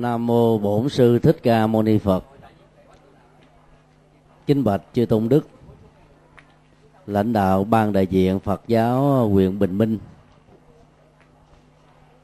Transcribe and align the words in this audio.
Nam 0.00 0.26
mô 0.26 0.58
Bổn 0.58 0.88
sư 0.88 1.18
Thích 1.18 1.36
Ca 1.42 1.66
Mâu 1.66 1.82
Ni 1.82 1.98
Phật. 1.98 2.24
Kính 4.46 4.64
bạch 4.64 4.82
chư 4.92 5.06
tôn 5.06 5.28
đức, 5.28 5.48
lãnh 7.06 7.32
đạo 7.32 7.64
ban 7.64 7.92
đại 7.92 8.06
diện 8.06 8.40
Phật 8.40 8.62
giáo 8.66 9.28
huyện 9.28 9.58
Bình 9.58 9.78
Minh. 9.78 9.98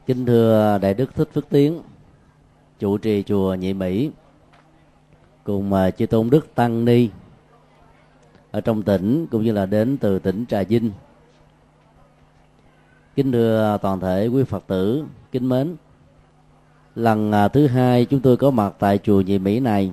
Kính 0.07 0.27
thưa 0.27 0.79
đại 0.83 0.95
đức 0.95 1.15
Thích 1.15 1.29
Phước 1.35 1.49
Tiến, 1.49 1.83
trụ 2.79 2.99
trì 2.99 3.23
chùa 3.23 3.54
Nhị 3.54 3.72
Mỹ 3.72 4.11
cùng 5.45 5.72
à, 5.72 5.90
chư 5.90 6.06
tôn 6.06 6.31
đức 6.31 6.54
tăng 6.54 6.85
ni 6.85 7.08
ở 8.51 8.61
trong 8.61 8.83
tỉnh 8.83 9.27
cũng 9.31 9.43
như 9.43 9.53
là 9.53 9.67
đến 9.67 9.97
từ 10.01 10.19
tỉnh 10.19 10.45
Trà 10.49 10.63
Vinh. 10.63 10.90
Kính 13.17 13.33
thưa 13.33 13.79
toàn 13.83 14.01
thể 14.01 14.27
quý 14.27 14.45
Phật 14.45 14.65
tử 14.67 15.04
kính 15.33 15.49
mến 15.49 15.77
lần 16.97 17.33
à, 17.33 17.48
thứ 17.48 17.66
hai 17.66 18.05
chúng 18.05 18.20
tôi 18.20 18.37
có 18.37 18.51
mặt 18.51 18.74
tại 18.79 18.98
chùa 18.98 19.20
nhị 19.20 19.39
mỹ 19.39 19.61
này. 19.61 19.93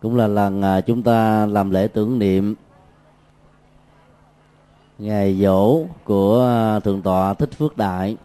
Cũng 0.00 0.16
là 0.16 0.26
lần 0.26 0.62
à, 0.62 0.80
chúng 0.80 1.02
ta 1.02 1.46
làm 1.46 1.70
lễ 1.70 1.88
tưởng 1.88 2.18
niệm 2.18 2.54
ngày 4.98 5.38
dỗ 5.40 5.84
của 6.04 6.44
à, 6.44 6.80
thượng 6.80 7.02
tọa 7.02 7.34
thích 7.34 7.50
phước 7.58 7.76
đại. 7.76 8.16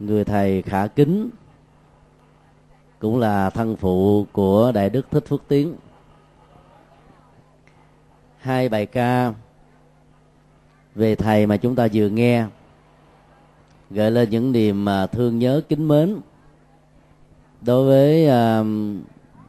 Người 0.00 0.24
thầy 0.24 0.62
khả 0.62 0.86
kính 0.86 1.30
cũng 2.98 3.18
là 3.18 3.50
thân 3.50 3.76
phụ 3.76 4.26
của 4.32 4.72
đại 4.72 4.90
đức 4.90 5.06
thích 5.10 5.24
phước 5.28 5.42
tiến. 5.48 5.74
Hai 8.38 8.68
bài 8.68 8.86
ca 8.86 9.32
về 10.94 11.14
thầy 11.14 11.46
mà 11.46 11.56
chúng 11.56 11.74
ta 11.74 11.88
vừa 11.92 12.08
nghe 12.08 12.46
gợi 13.90 14.10
lên 14.10 14.30
những 14.30 14.52
niềm 14.52 14.84
mà 14.84 15.06
thương 15.06 15.38
nhớ, 15.38 15.60
kính 15.68 15.88
mến. 15.88 16.16
Đối 17.60 17.86
với 17.86 18.28
à, 18.28 18.64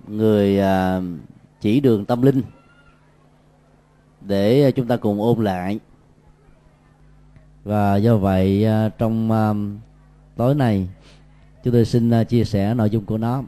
người 0.08 0.60
à, 0.60 1.02
chỉ 1.62 1.80
đường 1.80 2.06
tâm 2.06 2.22
linh, 2.22 2.42
để 4.22 4.72
chúng 4.72 4.88
ta 4.88 4.98
cùng 4.98 5.22
ôn 5.22 5.44
lại. 5.44 5.80
Và 7.64 7.96
do 7.96 8.18
vậy 8.18 8.66
à, 8.66 8.90
trong 8.90 9.30
tối 10.36 10.56
nay, 10.56 10.88
chúng 11.64 11.74
tôi 11.74 11.86
xin 11.86 12.12
chia 12.26 12.44
sẻ 12.44 12.74
nội 12.74 12.90
dung 12.90 13.06
của 13.06 13.18
nó. 13.18 13.44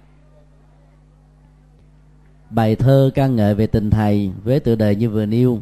Bài 2.49 2.75
thơ 2.75 3.11
ca 3.15 3.27
ngợi 3.27 3.55
về 3.55 3.67
tình 3.67 3.89
thầy 3.89 4.31
với 4.43 4.59
tựa 4.59 4.75
đề 4.75 4.95
như 4.95 5.09
vừa 5.09 5.25
nêu. 5.25 5.61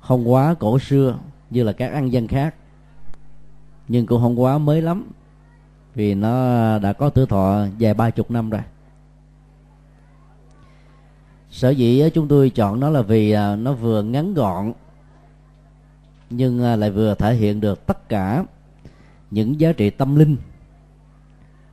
Không 0.00 0.30
quá 0.30 0.54
cổ 0.54 0.78
xưa 0.78 1.18
như 1.50 1.62
là 1.62 1.72
các 1.72 1.92
ăn 1.92 2.12
dân 2.12 2.28
khác 2.28 2.54
nhưng 3.90 4.06
cũng 4.06 4.20
không 4.20 4.40
quá 4.40 4.58
mới 4.58 4.82
lắm. 4.82 5.10
Vì 5.94 6.14
nó 6.14 6.78
đã 6.78 6.92
có 6.92 7.10
tuổi 7.10 7.26
thọ 7.26 7.66
dài 7.78 7.94
ba 7.94 8.10
chục 8.10 8.30
năm 8.30 8.50
rồi. 8.50 8.60
Sở 11.50 11.70
dĩ 11.70 12.10
chúng 12.14 12.28
tôi 12.28 12.50
chọn 12.50 12.80
nó 12.80 12.90
là 12.90 13.02
vì 13.02 13.30
à, 13.30 13.56
nó 13.56 13.72
vừa 13.72 14.02
ngắn 14.02 14.34
gọn, 14.34 14.72
nhưng 16.30 16.64
à, 16.64 16.76
lại 16.76 16.90
vừa 16.90 17.14
thể 17.14 17.34
hiện 17.34 17.60
được 17.60 17.86
tất 17.86 18.08
cả 18.08 18.44
những 19.30 19.60
giá 19.60 19.72
trị 19.72 19.90
tâm 19.90 20.16
linh 20.16 20.36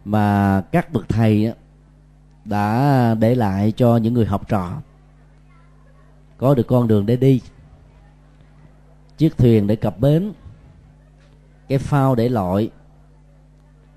mà 0.06 0.62
các 0.72 0.94
bậc 0.94 1.10
thầy 1.10 1.54
đã 2.46 3.16
để 3.20 3.36
lại 3.36 3.72
cho 3.72 3.98
những 3.98 4.14
người 4.14 4.26
học 4.26 4.50
trò. 4.50 4.82
Có 6.38 6.54
được 6.54 6.68
con 6.68 6.88
đường 6.88 7.06
để 7.06 7.16
đi, 7.16 7.42
chiếc 9.18 9.38
thuyền 9.38 9.68
để 9.68 9.76
cập 9.76 10.00
bến 10.00 10.34
cái 11.68 11.78
phao 11.78 12.16
để 12.16 12.30
lội 12.30 12.72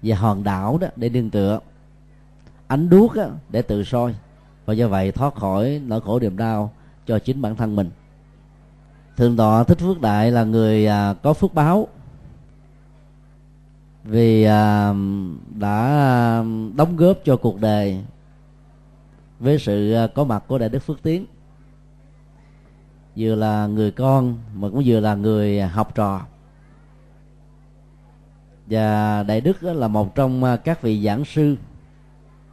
và 0.03 0.17
hòn 0.17 0.45
đảo 0.45 0.79
đó 0.79 0.89
để 0.97 1.09
nương 1.09 1.31
tựa. 1.31 1.61
Ánh 2.67 2.91
đuốc 2.91 3.15
đó 3.15 3.29
để 3.49 3.63
tự 3.63 3.85
soi. 3.85 4.15
Và 4.65 4.75
do 4.75 4.89
vậy 4.89 5.13
thoát 5.13 5.35
khỏi 5.35 5.81
nỗi 5.87 6.01
khổ 6.01 6.21
niềm 6.21 6.37
đau 6.37 6.73
cho 7.07 7.19
chính 7.19 7.43
bản 7.43 7.57
thân 7.57 7.77
mình. 7.77 7.91
Thượng 9.17 9.37
tọa 9.37 9.65
thích 9.65 9.79
phước 9.79 10.01
đại 10.01 10.31
là 10.31 10.45
người 10.45 10.87
à, 10.87 11.15
có 11.23 11.33
phước 11.33 11.55
báo. 11.55 11.89
Vì 14.05 14.45
à, 14.45 14.95
đã 15.59 15.87
à, 15.87 16.45
đóng 16.75 16.97
góp 16.97 17.17
cho 17.25 17.37
cuộc 17.37 17.61
đời 17.61 18.05
với 19.39 19.59
sự 19.59 19.93
à, 19.93 20.07
có 20.15 20.25
mặt 20.25 20.45
của 20.47 20.59
đại 20.59 20.69
đức 20.69 20.79
phước 20.79 21.03
tiến. 21.03 21.27
Vừa 23.17 23.35
là 23.35 23.67
người 23.67 23.91
con 23.91 24.39
mà 24.55 24.69
cũng 24.69 24.83
vừa 24.87 25.01
là 25.01 25.15
người 25.15 25.61
học 25.61 25.95
trò 25.95 26.21
và 28.71 29.23
đại 29.23 29.41
đức 29.41 29.63
là 29.63 29.89
một 29.89 30.15
trong 30.15 30.45
à, 30.45 30.57
các 30.57 30.83
vị 30.83 31.05
giảng 31.05 31.25
sư 31.25 31.57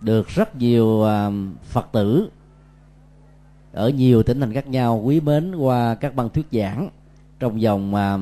được 0.01 0.27
rất 0.27 0.55
nhiều 0.55 1.03
à, 1.03 1.29
phật 1.63 1.89
tử 1.91 2.29
ở 3.73 3.89
nhiều 3.89 4.23
tỉnh 4.23 4.39
thành 4.39 4.53
khác 4.53 4.67
nhau 4.67 5.01
quý 5.03 5.19
mến 5.19 5.55
qua 5.55 5.95
các 5.95 6.15
băng 6.15 6.29
thuyết 6.29 6.47
giảng 6.51 6.89
trong 7.39 7.59
vòng 7.59 7.95
à, 7.95 8.17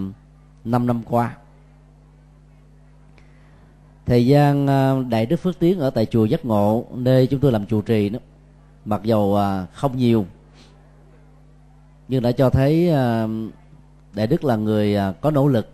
5 0.66 0.88
năm 0.88 1.04
qua. 1.04 1.36
Thời 4.06 4.28
gian 4.28 4.68
đại 5.10 5.26
đức 5.26 5.36
phước 5.36 5.60
tiến 5.60 5.80
ở 5.80 5.90
tại 5.90 6.06
chùa 6.06 6.26
giác 6.26 6.46
ngộ, 6.46 6.86
nơi 6.94 7.28
chúng 7.28 7.40
tôi 7.40 7.52
làm 7.52 7.66
chủ 7.66 7.82
trì 7.82 8.10
đó, 8.10 8.20
mặc 8.86 9.04
dầu 9.04 9.38
không 9.74 9.98
nhiều, 9.98 10.26
nhưng 12.08 12.24
đã 12.24 12.32
cho 12.32 12.50
thấy 12.50 12.92
đại 14.14 14.28
đức 14.28 14.44
là 14.44 14.56
người 14.56 14.98
có 15.22 15.32
nỗ 15.32 15.48
lực 15.48 15.70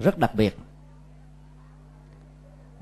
rất 0.00 0.18
đặc 0.18 0.34
biệt 0.34 0.56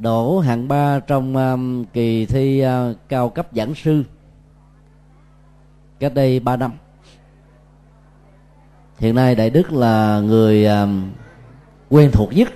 đổ 0.02 0.38
hạng 0.38 0.68
ba 0.68 1.00
trong 1.00 1.36
um, 1.36 1.84
kỳ 1.84 2.26
thi 2.26 2.64
uh, 2.66 2.96
cao 3.08 3.28
cấp 3.28 3.46
giảng 3.52 3.74
sư. 3.74 4.04
Cách 5.98 6.14
đây 6.14 6.40
ba 6.40 6.56
năm 6.56 6.72
hiện 8.98 9.14
nay 9.14 9.34
đại 9.34 9.50
đức 9.50 9.72
là 9.72 10.20
người 10.20 10.66
um, 10.66 11.10
quen 11.90 12.10
thuộc 12.12 12.32
nhất 12.32 12.48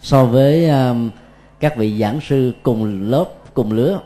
so 0.00 0.24
với 0.24 0.68
um, 0.70 1.10
các 1.60 1.76
vị 1.76 1.98
giảng 2.00 2.20
sư 2.20 2.52
cùng 2.62 3.10
lớp 3.10 3.24
cùng 3.54 3.72
lứa. 3.72 4.00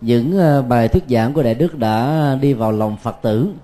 Những 0.00 0.38
uh, 0.38 0.66
bài 0.66 0.88
thuyết 0.88 1.04
giảng 1.08 1.32
của 1.32 1.42
đại 1.42 1.54
đức 1.54 1.78
đã 1.78 2.38
đi 2.40 2.52
vào 2.52 2.72
lòng 2.72 2.96
phật 2.96 3.16
tử 3.22 3.54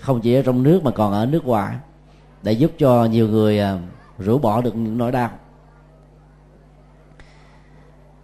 không 0.00 0.20
chỉ 0.20 0.34
ở 0.34 0.42
trong 0.42 0.62
nước 0.62 0.80
mà 0.84 0.90
còn 0.90 1.12
ở 1.12 1.26
nước 1.26 1.44
ngoài 1.44 1.76
để 2.42 2.52
giúp 2.52 2.72
cho 2.78 3.04
nhiều 3.04 3.28
người 3.28 3.58
à, 3.58 3.78
rũ 4.18 4.38
bỏ 4.38 4.60
được 4.60 4.76
những 4.76 4.98
nỗi 4.98 5.12
đau 5.12 5.30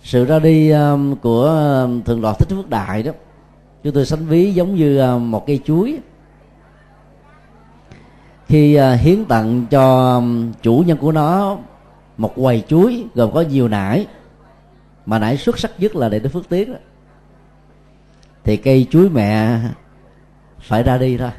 sự 0.03 0.25
ra 0.25 0.39
đi 0.39 0.71
à, 0.71 0.97
của 1.23 1.49
à, 1.49 1.87
thượng 2.05 2.23
tọa 2.23 2.33
thích 2.33 2.49
phước 2.49 2.71
đại 2.71 3.03
đó, 3.03 3.13
chúng 3.83 3.93
tôi 3.93 4.07
sánh 4.07 4.27
ví 4.27 4.55
giống 4.55 4.75
như 4.75 5.19
một 5.19 5.47
cây 5.47 5.61
chuối 5.65 5.99
khi 8.47 8.79
hiến 8.79 9.25
tặng 9.25 9.67
cho 9.71 10.23
chủ 10.63 10.85
nhân 10.87 10.99
của 10.99 11.13
nó 11.13 11.59
một 12.19 12.33
quầy 12.35 12.65
chuối, 12.69 13.05
gồm 13.15 13.33
có 13.35 13.41
nhiều 13.41 13.69
nải, 13.69 14.07
mà 15.07 15.19
nải 15.19 15.37
xuất 15.37 15.59
sắc 15.59 15.73
nhất 15.79 15.97
là 15.97 16.09
để 16.09 16.19
đức 16.19 16.29
phước 16.29 16.49
tiến 16.49 16.73
đó. 16.73 16.79
thì 18.45 18.57
cây 18.57 18.87
chuối 18.91 19.11
mẹ 19.11 19.59
phải 20.59 20.83
ra 20.83 20.99
đi 20.99 21.17
thôi 21.17 21.31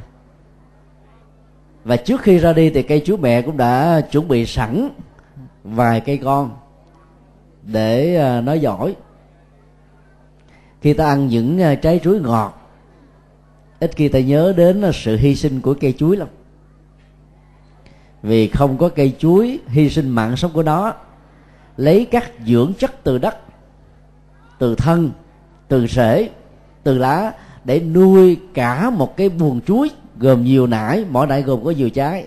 và 1.84 1.96
trước 1.96 2.22
khi 2.22 2.38
ra 2.38 2.52
đi 2.52 2.70
thì 2.70 2.82
cây 2.82 3.02
chúa 3.04 3.16
mẹ 3.16 3.42
cũng 3.42 3.56
đã 3.56 4.00
chuẩn 4.00 4.28
bị 4.28 4.46
sẵn 4.46 4.90
vài 5.64 6.00
cây 6.00 6.16
con 6.16 6.50
để 7.62 8.16
à, 8.16 8.40
nói 8.40 8.60
giỏi. 8.60 8.96
Khi 10.80 10.92
ta 10.92 11.06
ăn 11.06 11.28
những 11.28 11.62
à, 11.62 11.74
trái 11.74 12.00
chuối 12.04 12.20
ngọt, 12.20 12.60
ít 13.80 13.90
khi 13.96 14.08
ta 14.08 14.20
nhớ 14.20 14.54
đến 14.56 14.82
à, 14.82 14.90
sự 14.94 15.16
hy 15.16 15.34
sinh 15.34 15.60
của 15.60 15.74
cây 15.74 15.94
chuối 15.98 16.16
lắm. 16.16 16.28
Vì 18.22 18.48
không 18.48 18.78
có 18.78 18.88
cây 18.88 19.14
chuối, 19.18 19.58
hy 19.66 19.90
sinh 19.90 20.08
mạng 20.08 20.36
sống 20.36 20.50
của 20.54 20.62
nó, 20.62 20.94
lấy 21.76 22.06
các 22.10 22.32
dưỡng 22.46 22.72
chất 22.78 23.04
từ 23.04 23.18
đất, 23.18 23.36
từ 24.58 24.74
thân, 24.74 25.10
từ 25.68 25.86
rễ, 25.86 26.30
từ 26.82 26.98
lá 26.98 27.32
để 27.64 27.80
nuôi 27.80 28.38
cả 28.54 28.90
một 28.90 29.16
cái 29.16 29.28
buồng 29.28 29.60
chuối 29.60 29.90
gồm 30.20 30.44
nhiều 30.44 30.66
nải 30.66 31.04
mỗi 31.10 31.26
nải 31.26 31.42
gồm 31.42 31.64
có 31.64 31.70
nhiều 31.70 31.90
trái. 31.90 32.26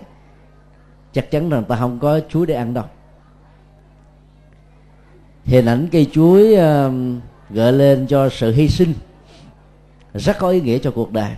Chắc 1.12 1.30
chắn 1.30 1.50
rằng 1.50 1.64
ta 1.64 1.76
không 1.76 1.98
có 1.98 2.20
chuối 2.28 2.46
để 2.46 2.54
ăn 2.54 2.74
đâu. 2.74 2.84
Hình 5.44 5.66
ảnh 5.66 5.88
cây 5.92 6.10
chuối 6.12 6.54
um, 6.54 7.20
gợi 7.50 7.72
lên 7.72 8.06
cho 8.06 8.28
sự 8.28 8.52
hy 8.52 8.68
sinh 8.68 8.94
rất 10.14 10.38
có 10.38 10.48
ý 10.48 10.60
nghĩa 10.60 10.78
cho 10.78 10.90
cuộc 10.90 11.12
đời. 11.12 11.36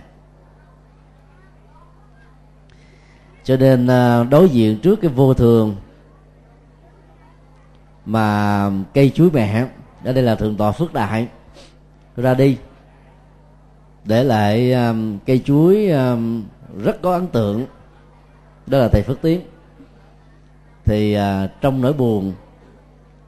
Cho 3.43 3.57
nên 3.57 3.85
uh, 3.85 4.29
đối 4.29 4.49
diện 4.49 4.79
trước 4.79 4.99
cái 5.01 5.11
vô 5.11 5.33
thường 5.33 5.75
mà 8.05 8.69
cây 8.93 9.11
chuối 9.15 9.29
mẹ 9.33 9.67
ở 10.03 10.13
đây 10.13 10.23
là 10.23 10.35
thượng 10.35 10.57
tọa 10.57 10.71
phước 10.71 10.93
đại. 10.93 11.27
Ra 12.15 12.33
đi 12.33 12.57
để 14.07 14.23
lại 14.23 14.73
um, 14.73 15.17
cây 15.25 15.41
chuối 15.45 15.89
um, 15.89 16.43
rất 16.83 17.01
có 17.01 17.13
ấn 17.13 17.27
tượng. 17.27 17.65
Đó 18.67 18.77
là 18.77 18.87
thầy 18.87 19.01
phước 19.01 19.21
tiến. 19.21 19.41
Thì 20.85 21.17
uh, 21.17 21.21
trong 21.61 21.81
nỗi 21.81 21.93
buồn 21.93 22.33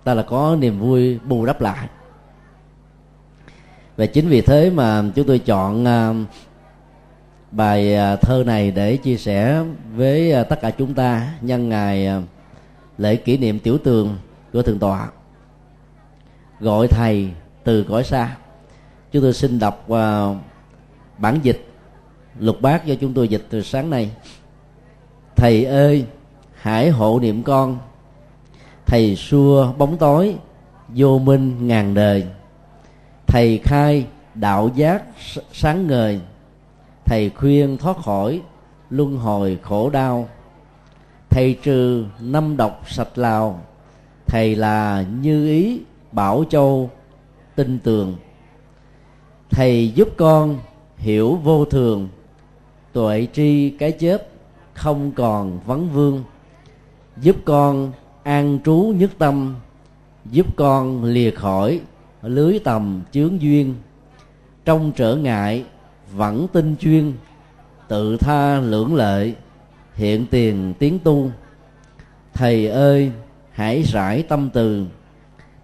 ta 0.03 0.13
là 0.13 0.23
có 0.23 0.57
niềm 0.59 0.79
vui 0.79 1.19
bù 1.19 1.45
đắp 1.45 1.61
lại. 1.61 1.87
Và 3.97 4.05
chính 4.05 4.27
vì 4.27 4.41
thế 4.41 4.69
mà 4.69 5.03
chúng 5.15 5.27
tôi 5.27 5.39
chọn 5.39 5.83
uh, 5.83 6.27
bài 7.51 7.95
à, 7.95 8.15
thơ 8.15 8.43
này 8.45 8.71
để 8.71 8.97
chia 8.97 9.17
sẻ 9.17 9.63
với 9.95 10.31
à, 10.31 10.43
tất 10.43 10.61
cả 10.61 10.71
chúng 10.71 10.93
ta 10.93 11.33
nhân 11.41 11.69
ngày 11.69 12.23
lễ 12.97 13.15
kỷ 13.15 13.37
niệm 13.37 13.59
tiểu 13.59 13.77
tường 13.77 14.17
của 14.53 14.61
thượng 14.61 14.79
tọa. 14.79 15.09
Gọi 16.59 16.87
thầy 16.87 17.31
từ 17.63 17.83
cõi 17.83 18.03
xa. 18.03 18.35
Chúng 19.11 19.21
tôi 19.21 19.33
xin 19.33 19.59
đọc 19.59 19.87
uh, 19.91 20.37
bản 21.19 21.39
dịch. 21.44 21.66
Lục 22.39 22.62
bát 22.62 22.86
do 22.86 22.95
chúng 22.95 23.13
tôi 23.13 23.27
dịch 23.27 23.45
từ 23.50 23.62
sáng 23.62 23.89
nay. 23.89 24.12
Thầy 25.36 25.66
ơi, 25.66 26.06
hãy 26.54 26.89
hộ 26.89 27.19
niệm 27.19 27.44
con. 27.44 27.77
Thầy 28.86 29.16
xua 29.16 29.74
bóng 29.77 29.98
tối, 29.98 30.36
vô 30.88 31.19
minh 31.19 31.68
ngàn 31.68 31.94
đời. 31.94 32.25
Thầy 33.27 33.60
khai 33.63 34.06
đạo 34.36 34.69
giác 34.75 35.04
sáng 35.54 35.88
ngời. 35.88 36.19
Thầy 37.06 37.30
khuyên 37.30 37.77
thoát 37.77 37.98
khỏi 37.98 38.42
luân 38.89 39.18
hồi 39.18 39.60
khổ 39.62 39.89
đau. 39.89 40.30
Thầy 41.30 41.57
trừ 41.63 42.06
năm 42.19 42.57
độc 42.57 42.81
sạch 42.89 43.18
lào. 43.18 43.62
Thầy 44.27 44.56
là 44.56 45.06
như 45.22 45.48
ý 45.48 45.81
bảo 46.12 46.44
châu 46.50 46.89
tinh 47.56 47.80
tường. 47.83 48.15
Thầy 49.50 49.92
giúp 49.95 50.10
con 50.18 50.57
hiểu 51.00 51.36
vô 51.36 51.66
thường, 51.66 52.10
tuệ 52.94 53.28
tri 53.34 53.69
cái 53.69 53.92
chết, 53.92 54.30
không 54.74 55.12
còn 55.12 55.60
vấn 55.66 55.90
vương. 55.90 56.24
Giúp 57.22 57.36
con 57.46 57.92
an 58.24 58.60
trú 58.66 58.94
nhất 58.98 59.12
tâm, 59.18 59.56
giúp 60.25 60.56
con 60.56 61.04
lìa 61.04 61.31
khỏi 61.31 61.81
lưới 62.22 62.60
tầm 62.63 63.01
chướng 63.12 63.42
duyên. 63.42 63.75
Trong 64.66 64.92
trở 64.96 65.16
ngại, 65.16 65.66
vẫn 66.13 66.48
tinh 66.54 66.75
chuyên, 66.80 67.13
tự 67.88 68.18
tha 68.18 68.60
lưỡng 68.60 68.96
lợi 68.96 69.36
hiện 69.96 70.25
tiền 70.31 70.74
tiến 70.80 71.00
tu. 71.00 71.31
Thầy 72.34 72.68
ơi, 72.68 73.12
hãy 73.51 73.84
rải 73.84 74.24
tâm 74.24 74.50
từ, 74.54 74.86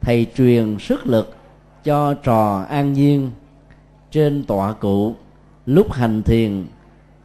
thầy 0.02 0.28
truyền 0.36 0.80
sức 0.80 1.08
lực 1.08 1.36
cho 1.84 2.14
trò 2.14 2.66
an 2.70 2.94
nhiên 2.94 3.32
trên 4.12 4.44
tọa 4.44 4.74
cụ 4.74 5.16
lúc 5.66 5.92
hành 5.92 6.24
thiền, 6.24 6.66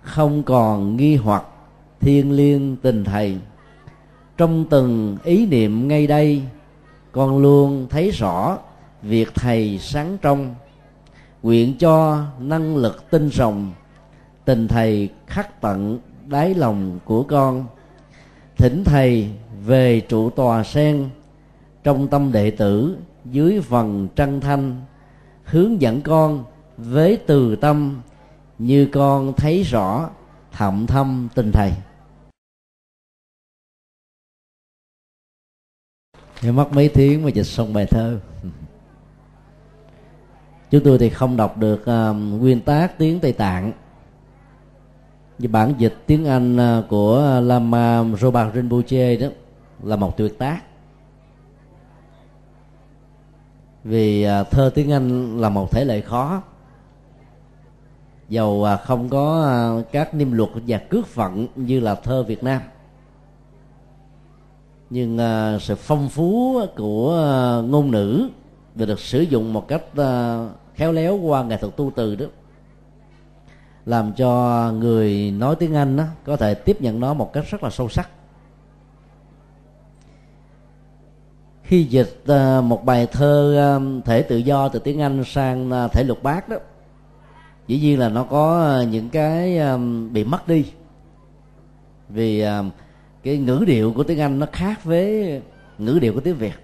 không 0.02 0.42
còn 0.42 0.96
nghi 0.96 1.16
hoặc 1.16 1.44
thiên 2.00 2.32
liêng 2.32 2.76
tình 2.76 3.04
thầy. 3.04 3.36
Trong 4.36 4.64
từng 4.70 5.16
ý 5.24 5.46
niệm 5.46 5.88
ngay 5.88 6.06
đây, 6.06 6.42
con 7.12 7.38
luôn 7.38 7.86
thấy 7.90 8.10
rõ 8.10 8.58
việc 9.02 9.34
thầy 9.34 9.78
sáng 9.78 10.18
trong, 10.22 10.54
nguyện 11.42 11.74
cho 11.78 12.24
năng 12.38 12.76
lực 12.76 13.10
tinh 13.10 13.30
rồng 13.30 13.70
tình 14.44 14.68
thầy 14.68 15.08
khắc 15.26 15.60
tận 15.60 15.98
đáy 16.26 16.54
lòng 16.54 16.98
của 17.04 17.22
con. 17.22 17.66
Thỉnh 18.56 18.82
thầy 18.84 19.28
về 19.66 20.00
trụ 20.00 20.30
tòa 20.30 20.64
sen, 20.64 21.08
trong 21.84 22.08
tâm 22.08 22.32
đệ 22.32 22.50
tử 22.50 22.96
dưới 23.24 23.60
phần 23.60 24.08
trăng 24.16 24.40
thanh, 24.40 24.76
hướng 25.44 25.80
dẫn 25.80 26.00
con 26.00 26.44
với 26.76 27.16
từ 27.26 27.56
tâm 27.56 28.00
như 28.60 28.88
con 28.92 29.32
thấy 29.36 29.62
rõ 29.62 30.10
thậm 30.52 30.86
thâm 30.86 31.28
tình 31.34 31.52
thầy. 31.52 31.72
Thì 36.40 36.50
mất 36.50 36.72
mấy 36.72 36.88
tiếng 36.88 37.24
mà 37.24 37.30
dịch 37.30 37.42
xong 37.44 37.72
bài 37.72 37.86
thơ. 37.86 38.20
Chúng 40.70 40.84
tôi 40.84 40.98
thì 40.98 41.10
không 41.10 41.36
đọc 41.36 41.58
được 41.58 41.80
uh, 41.82 42.16
nguyên 42.40 42.60
tác 42.60 42.98
tiếng 42.98 43.20
tây 43.20 43.32
tạng. 43.32 43.72
Như 45.38 45.48
bản 45.48 45.74
dịch 45.78 45.94
tiếng 46.06 46.26
anh 46.26 46.56
uh, 46.56 46.88
của 46.88 47.40
lama 47.42 48.04
robert 48.20 48.54
rinpoche 48.54 49.16
đó 49.16 49.28
là 49.82 49.96
một 49.96 50.16
tuyệt 50.16 50.38
tác. 50.38 50.62
Vì 53.84 54.26
uh, 54.40 54.50
thơ 54.50 54.70
tiếng 54.74 54.92
anh 54.92 55.38
là 55.40 55.48
một 55.48 55.70
thể 55.70 55.84
lệ 55.84 56.00
khó 56.00 56.42
dầu 58.30 58.64
à, 58.64 58.76
không 58.76 59.08
có 59.08 59.44
à, 59.44 59.82
các 59.92 60.14
niêm 60.14 60.32
luật 60.32 60.50
và 60.66 60.78
cước 60.78 61.06
phận 61.06 61.46
như 61.56 61.80
là 61.80 61.94
thơ 61.94 62.22
việt 62.22 62.42
nam. 62.42 62.62
Nhưng 64.90 65.18
à, 65.18 65.58
sự 65.58 65.74
phong 65.74 66.08
phú 66.08 66.60
của 66.76 67.12
ngôn 67.68 67.90
ngữ 67.90 68.28
và 68.74 68.86
được 68.86 69.00
sử 69.00 69.20
dụng 69.20 69.52
một 69.52 69.68
cách 69.68 69.82
khéo 70.74 70.92
léo 70.92 71.16
qua 71.16 71.42
nghệ 71.42 71.56
thuật 71.56 71.76
tu 71.76 71.92
từ 71.96 72.16
đó 72.16 72.26
làm 73.86 74.12
cho 74.12 74.72
người 74.72 75.30
nói 75.30 75.56
tiếng 75.56 75.74
anh 75.74 75.96
đó, 75.96 76.04
có 76.24 76.36
thể 76.36 76.54
tiếp 76.54 76.82
nhận 76.82 77.00
nó 77.00 77.14
một 77.14 77.32
cách 77.32 77.44
rất 77.50 77.62
là 77.62 77.70
sâu 77.70 77.88
sắc. 77.88 78.10
Khi 81.62 81.84
dịch 81.84 82.22
một 82.64 82.84
bài 82.84 83.06
thơ 83.12 83.80
thể 84.04 84.22
tự 84.22 84.36
do 84.36 84.68
từ 84.68 84.78
tiếng 84.78 85.00
anh 85.00 85.22
sang 85.26 85.70
thể 85.92 86.04
lục 86.04 86.22
bát 86.22 86.48
đó 86.48 86.56
dĩ 87.70 87.78
nhiên 87.78 87.98
là 87.98 88.08
nó 88.08 88.24
có 88.24 88.60
ờ, 88.60 88.82
những 88.82 89.08
cái 89.08 89.58
um, 89.58 90.12
bị 90.12 90.24
mất 90.24 90.48
đi. 90.48 90.64
Vì 92.08 92.40
ờ, 92.40 92.64
cái 93.22 93.38
ngữ 93.38 93.64
điệu 93.66 93.92
của 93.92 94.02
tiếng 94.02 94.20
anh 94.20 94.38
nó 94.38 94.46
khác 94.52 94.84
với 94.84 95.40
ngữ 95.78 95.98
điệu 95.98 96.14
của 96.14 96.20
tiếng 96.20 96.36
việt. 96.36 96.54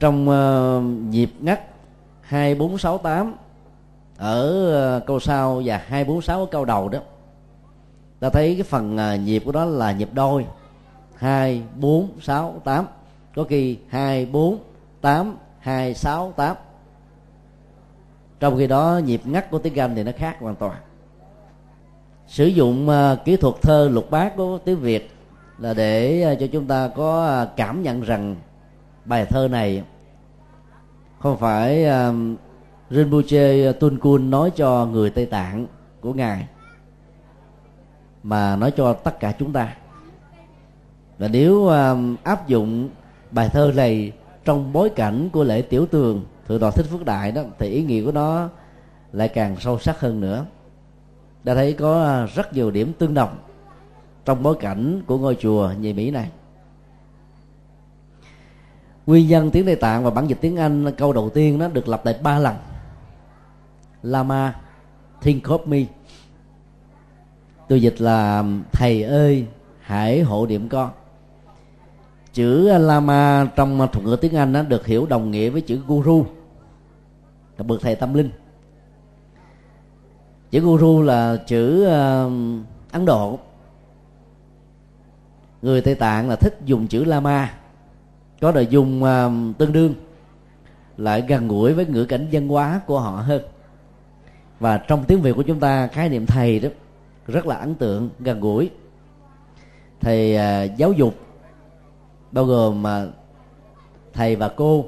Trong 0.00 0.28
uh, 0.28 1.08
nhịp 1.10 1.30
ngắt 1.40 1.60
hai 2.20 2.54
bốn 2.54 2.78
sáu 2.78 2.98
tám 2.98 3.34
ở 4.16 5.02
câu 5.06 5.20
sau 5.20 5.62
và 5.64 5.82
hai 5.86 6.04
bốn 6.04 6.22
sáu 6.22 6.46
câu 6.46 6.64
đầu 6.64 6.88
đó 6.88 6.98
ta 8.20 8.30
thấy 8.30 8.54
cái 8.54 8.62
phần 8.62 8.98
nhịp 9.24 9.42
của 9.44 9.52
đó 9.52 9.64
là 9.64 9.92
nhịp 9.92 10.08
đôi. 10.12 10.46
hai 11.16 11.62
bốn 11.80 12.08
sáu 12.20 12.60
tám 12.64 12.86
có 13.34 13.44
khi 13.44 13.78
hai 13.88 14.26
bốn 14.26 14.58
tám 15.00 15.36
hai 15.58 15.94
sáu 15.94 16.32
tám 16.36 16.56
trong 18.44 18.58
khi 18.58 18.66
đó 18.66 19.00
nhịp 19.04 19.20
ngắt 19.24 19.50
của 19.50 19.58
tiếng 19.58 19.78
Anh 19.78 19.94
thì 19.94 20.02
nó 20.02 20.12
khác 20.16 20.36
hoàn 20.40 20.54
toàn. 20.54 20.76
Sử 22.26 22.46
dụng 22.46 22.88
uh, 22.88 23.24
kỹ 23.24 23.36
thuật 23.36 23.54
thơ 23.62 23.88
lục 23.92 24.10
bát 24.10 24.36
của 24.36 24.58
tiếng 24.64 24.80
Việt 24.80 25.10
là 25.58 25.74
để 25.74 26.26
uh, 26.32 26.40
cho 26.40 26.46
chúng 26.46 26.66
ta 26.66 26.88
có 26.88 27.42
uh, 27.42 27.56
cảm 27.56 27.82
nhận 27.82 28.00
rằng 28.00 28.36
bài 29.04 29.26
thơ 29.26 29.48
này 29.48 29.82
không 31.18 31.38
phải 31.38 31.84
uh, 31.84 32.14
Rinpoche 32.90 33.72
Tunkun 33.72 34.30
nói 34.30 34.50
cho 34.56 34.86
người 34.86 35.10
Tây 35.10 35.26
Tạng 35.26 35.66
của 36.00 36.12
ngài 36.12 36.46
mà 38.22 38.56
nói 38.56 38.70
cho 38.70 38.92
tất 38.92 39.20
cả 39.20 39.32
chúng 39.38 39.52
ta. 39.52 39.76
Và 41.18 41.28
nếu 41.28 41.68
áp 42.22 42.48
dụng 42.48 42.88
bài 43.30 43.48
thơ 43.52 43.72
này 43.76 44.12
trong 44.44 44.72
bối 44.72 44.88
cảnh 44.88 45.28
của 45.32 45.44
lễ 45.44 45.62
tiểu 45.62 45.86
tường 45.86 46.24
thượng 46.48 46.60
tọa 46.60 46.70
thích 46.70 46.86
phước 46.90 47.04
đại 47.04 47.32
đó, 47.32 47.42
thì 47.58 47.68
ý 47.68 47.82
nghĩa 47.82 48.04
của 48.04 48.12
nó 48.12 48.48
lại 49.12 49.28
càng 49.28 49.56
sâu 49.60 49.78
sắc 49.78 50.00
hơn 50.00 50.20
nữa. 50.20 50.46
Đã 51.44 51.54
thấy 51.54 51.72
có 51.72 52.04
à, 52.04 52.26
rất 52.26 52.52
nhiều 52.52 52.70
điểm 52.70 52.92
tương 52.98 53.14
đồng 53.14 53.38
trong 54.24 54.42
bối 54.42 54.56
cảnh 54.60 55.02
của 55.06 55.18
ngôi 55.18 55.36
chùa 55.40 55.72
nhị 55.80 55.92
mỹ 55.92 56.10
này. 56.10 56.30
Nguyên 59.06 59.28
nhân 59.28 59.50
tiếng 59.50 59.66
tây 59.66 59.76
tạng 59.76 60.04
và 60.04 60.10
bản 60.10 60.26
dịch 60.26 60.38
tiếng 60.40 60.56
anh, 60.56 60.92
câu 60.96 61.12
đầu 61.12 61.30
tiên 61.30 61.58
nó 61.58 61.68
được 61.68 61.88
lặp 61.88 62.06
lại 62.06 62.18
ba 62.22 62.38
lần. 62.38 62.54
Lama 64.02 64.54
think 65.22 65.44
of 65.44 65.66
me 65.66 65.84
tôi 67.68 67.82
dịch 67.82 68.00
là, 68.00 68.44
thầy 68.72 69.02
ơi, 69.02 69.46
hãy 69.80 70.22
hộ 70.22 70.46
điểm 70.46 70.68
con. 70.68 70.90
Chữ 72.32 72.78
lama 72.78 73.48
trong 73.56 73.88
thuật 73.92 74.04
ngữ 74.04 74.16
tiếng 74.20 74.36
anh 74.36 74.52
nó 74.52 74.62
được 74.62 74.86
hiểu 74.86 75.06
đồng 75.06 75.30
nghĩa 75.30 75.50
với 75.50 75.60
chữ 75.60 75.80
guru 75.86 76.26
là 77.58 77.64
bậc 77.64 77.80
thầy 77.80 77.94
tâm 77.94 78.14
linh. 78.14 78.30
Chữ 80.50 80.60
guru 80.60 81.02
là 81.02 81.36
chữ 81.46 81.82
uh, 81.82 82.32
ấn 82.92 83.04
độ. 83.06 83.38
Người 85.62 85.80
tây 85.80 85.94
tạng 85.94 86.28
là 86.28 86.36
thích 86.36 86.58
dùng 86.64 86.86
chữ 86.86 87.04
lama 87.04 87.54
có 88.40 88.52
nội 88.52 88.66
dung 88.66 89.02
uh, 89.02 89.58
tương 89.58 89.72
đương 89.72 89.94
lại 90.96 91.24
gần 91.28 91.48
gũi 91.48 91.72
với 91.72 91.86
ngữ 91.86 92.04
cảnh 92.04 92.28
văn 92.32 92.48
hóa 92.48 92.80
của 92.86 93.00
họ 93.00 93.10
hơn. 93.10 93.42
Và 94.60 94.78
trong 94.78 95.04
tiếng 95.04 95.22
việt 95.22 95.32
của 95.32 95.42
chúng 95.42 95.60
ta 95.60 95.86
khái 95.86 96.08
niệm 96.08 96.26
thầy 96.26 96.60
đó 96.60 96.68
rất 97.26 97.46
là 97.46 97.56
ấn 97.56 97.74
tượng 97.74 98.10
gần 98.18 98.40
gũi. 98.40 98.70
Thầy 100.00 100.36
uh, 100.36 100.76
giáo 100.76 100.92
dục 100.92 101.14
bao 102.32 102.44
gồm 102.44 102.82
uh, 102.82 103.14
thầy 104.12 104.36
và 104.36 104.48
cô 104.48 104.84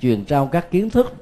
truyền 0.00 0.24
trao 0.24 0.46
các 0.46 0.70
kiến 0.70 0.90
thức 0.90 1.14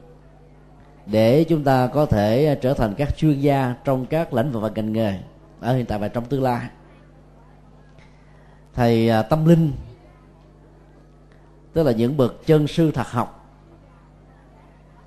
để 1.07 1.45
chúng 1.45 1.65
ta 1.65 1.87
có 1.87 2.07
thể 2.07 2.47
à, 2.47 2.55
trở 2.55 2.75
thành 2.75 2.95
các 2.95 3.17
chuyên 3.17 3.41
gia 3.41 3.75
trong 3.85 4.07
các 4.07 4.35
lĩnh 4.35 4.53
vực 4.53 4.63
và 4.63 4.71
ngành 4.75 4.93
nghề 4.93 5.19
ở 5.61 5.77
hiện 5.77 5.87
tại 5.87 5.99
và 5.99 6.09
trong 6.09 6.25
tương 6.25 6.43
lai. 6.43 6.67
Thầy 8.75 9.09
à, 9.09 9.23
tâm 9.23 9.45
linh, 9.45 9.73
tức 11.73 11.83
là 11.83 11.93
những 11.93 12.17
bậc 12.17 12.47
chân 12.47 12.67
sư 12.67 12.91
thật 12.91 13.07
học, 13.07 13.57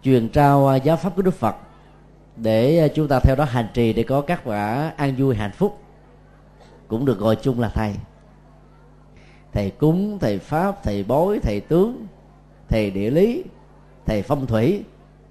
truyền 0.04 0.30
trao 0.30 0.68
à, 0.68 0.76
giáo 0.76 0.98
pháp 0.98 1.16
của 1.16 1.22
đức 1.22 1.34
phật 1.34 1.56
để 2.36 2.90
chúng 2.96 3.08
ta 3.08 3.20
theo 3.20 3.36
đó 3.36 3.44
hành 3.44 3.68
trì 3.74 3.94
để 3.94 4.04
có 4.04 4.22
các 4.22 4.42
quả 4.44 4.94
an 4.98 5.16
vui 5.18 5.36
hạnh 5.36 5.52
phúc, 5.52 5.80
cũng 6.88 7.06
được 7.06 7.20
gọi 7.20 7.36
chung 7.36 7.60
là 7.60 7.70
thầy. 7.70 7.96
Thầy 9.54 9.70
cúng, 9.70 10.20
thầy 10.20 10.40
pháp, 10.40 10.84
thầy 10.84 11.04
bói, 11.04 11.40
thầy 11.44 11.60
tướng, 11.60 12.08
thầy 12.70 12.92
địa 12.92 13.10
lý, 13.10 13.44
thầy 14.06 14.22
phong 14.22 14.48
thủy 14.48 14.84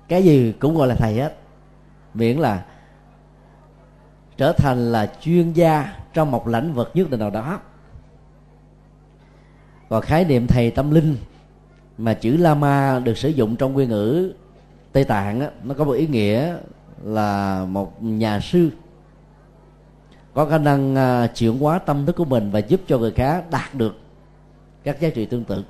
cái 0.09 0.25
gì 0.25 0.53
cũng 0.53 0.77
gọi 0.77 0.89
là 0.89 0.95
thầy 0.95 1.15
hết. 1.15 1.37
Miễn 2.15 2.39
là 2.39 2.65
trở 4.37 4.53
thành 4.53 4.93
là 4.93 5.13
chuyên 5.21 5.53
gia 5.53 5.97
trong 6.13 6.31
một 6.31 6.49
lĩnh 6.49 6.75
vực 6.75 6.91
nhất 6.95 7.11
định 7.11 7.21
nào 7.21 7.31
đó. 7.31 7.61
Còn 9.89 10.03
khái 10.03 10.25
niệm 10.25 10.47
thầy 10.47 10.71
tâm 10.71 10.91
linh 10.91 11.17
mà 11.99 12.15
chữ 12.15 12.37
lama 12.37 13.01
được 13.05 13.19
sử 13.19 13.29
dụng 13.29 13.57
trong 13.57 13.73
nguyên 13.73 13.89
ngữ 13.89 14.33
tây 14.93 15.05
tạng 15.05 15.41
á, 15.41 15.51
nó 15.63 15.75
có 15.75 15.85
một 15.85 15.93
ý 15.93 16.07
nghĩa 16.07 16.57
là 17.03 17.65
một 17.65 18.03
nhà 18.03 18.41
sư 18.41 18.71
có 20.35 20.47
khả 20.47 20.59
năng 20.59 20.97
à, 20.97 21.27
chuyển 21.27 21.59
hóa 21.59 21.79
tâm 21.79 22.07
thức 22.07 22.17
của 22.17 22.25
mình 22.25 22.51
và 22.51 22.59
giúp 22.59 22.81
cho 22.87 22.99
người 22.99 23.13
khác 23.13 23.45
đạt 23.51 23.75
được 23.75 23.97
các 24.85 25.01
giá 25.01 25.09
trị 25.09 25.27
tương 25.27 25.45
tự 25.45 25.65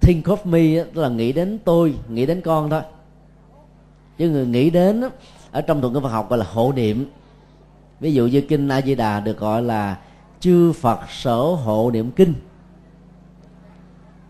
think 0.00 0.26
of 0.26 0.36
me 0.44 0.84
tức 0.94 1.02
là 1.02 1.08
nghĩ 1.08 1.32
đến 1.32 1.58
tôi, 1.64 1.94
nghĩ 2.08 2.26
đến 2.26 2.40
con 2.40 2.70
thôi. 2.70 2.82
Chứ 4.18 4.30
người 4.30 4.46
nghĩ 4.46 4.70
đến 4.70 5.02
ở 5.50 5.60
trong 5.60 5.80
thuật 5.80 5.92
ngữ 5.92 6.00
Phật 6.00 6.08
học 6.08 6.30
gọi 6.30 6.38
là 6.38 6.46
hộ 6.52 6.72
niệm. 6.76 7.10
Ví 8.00 8.12
dụ 8.12 8.26
như 8.26 8.40
kinh 8.40 8.68
A 8.68 8.80
Di 8.80 8.94
Đà 8.94 9.20
được 9.20 9.38
gọi 9.38 9.62
là 9.62 9.98
chư 10.40 10.72
Phật 10.72 11.00
sở 11.10 11.36
hộ 11.38 11.90
niệm 11.90 12.10
kinh. 12.10 12.34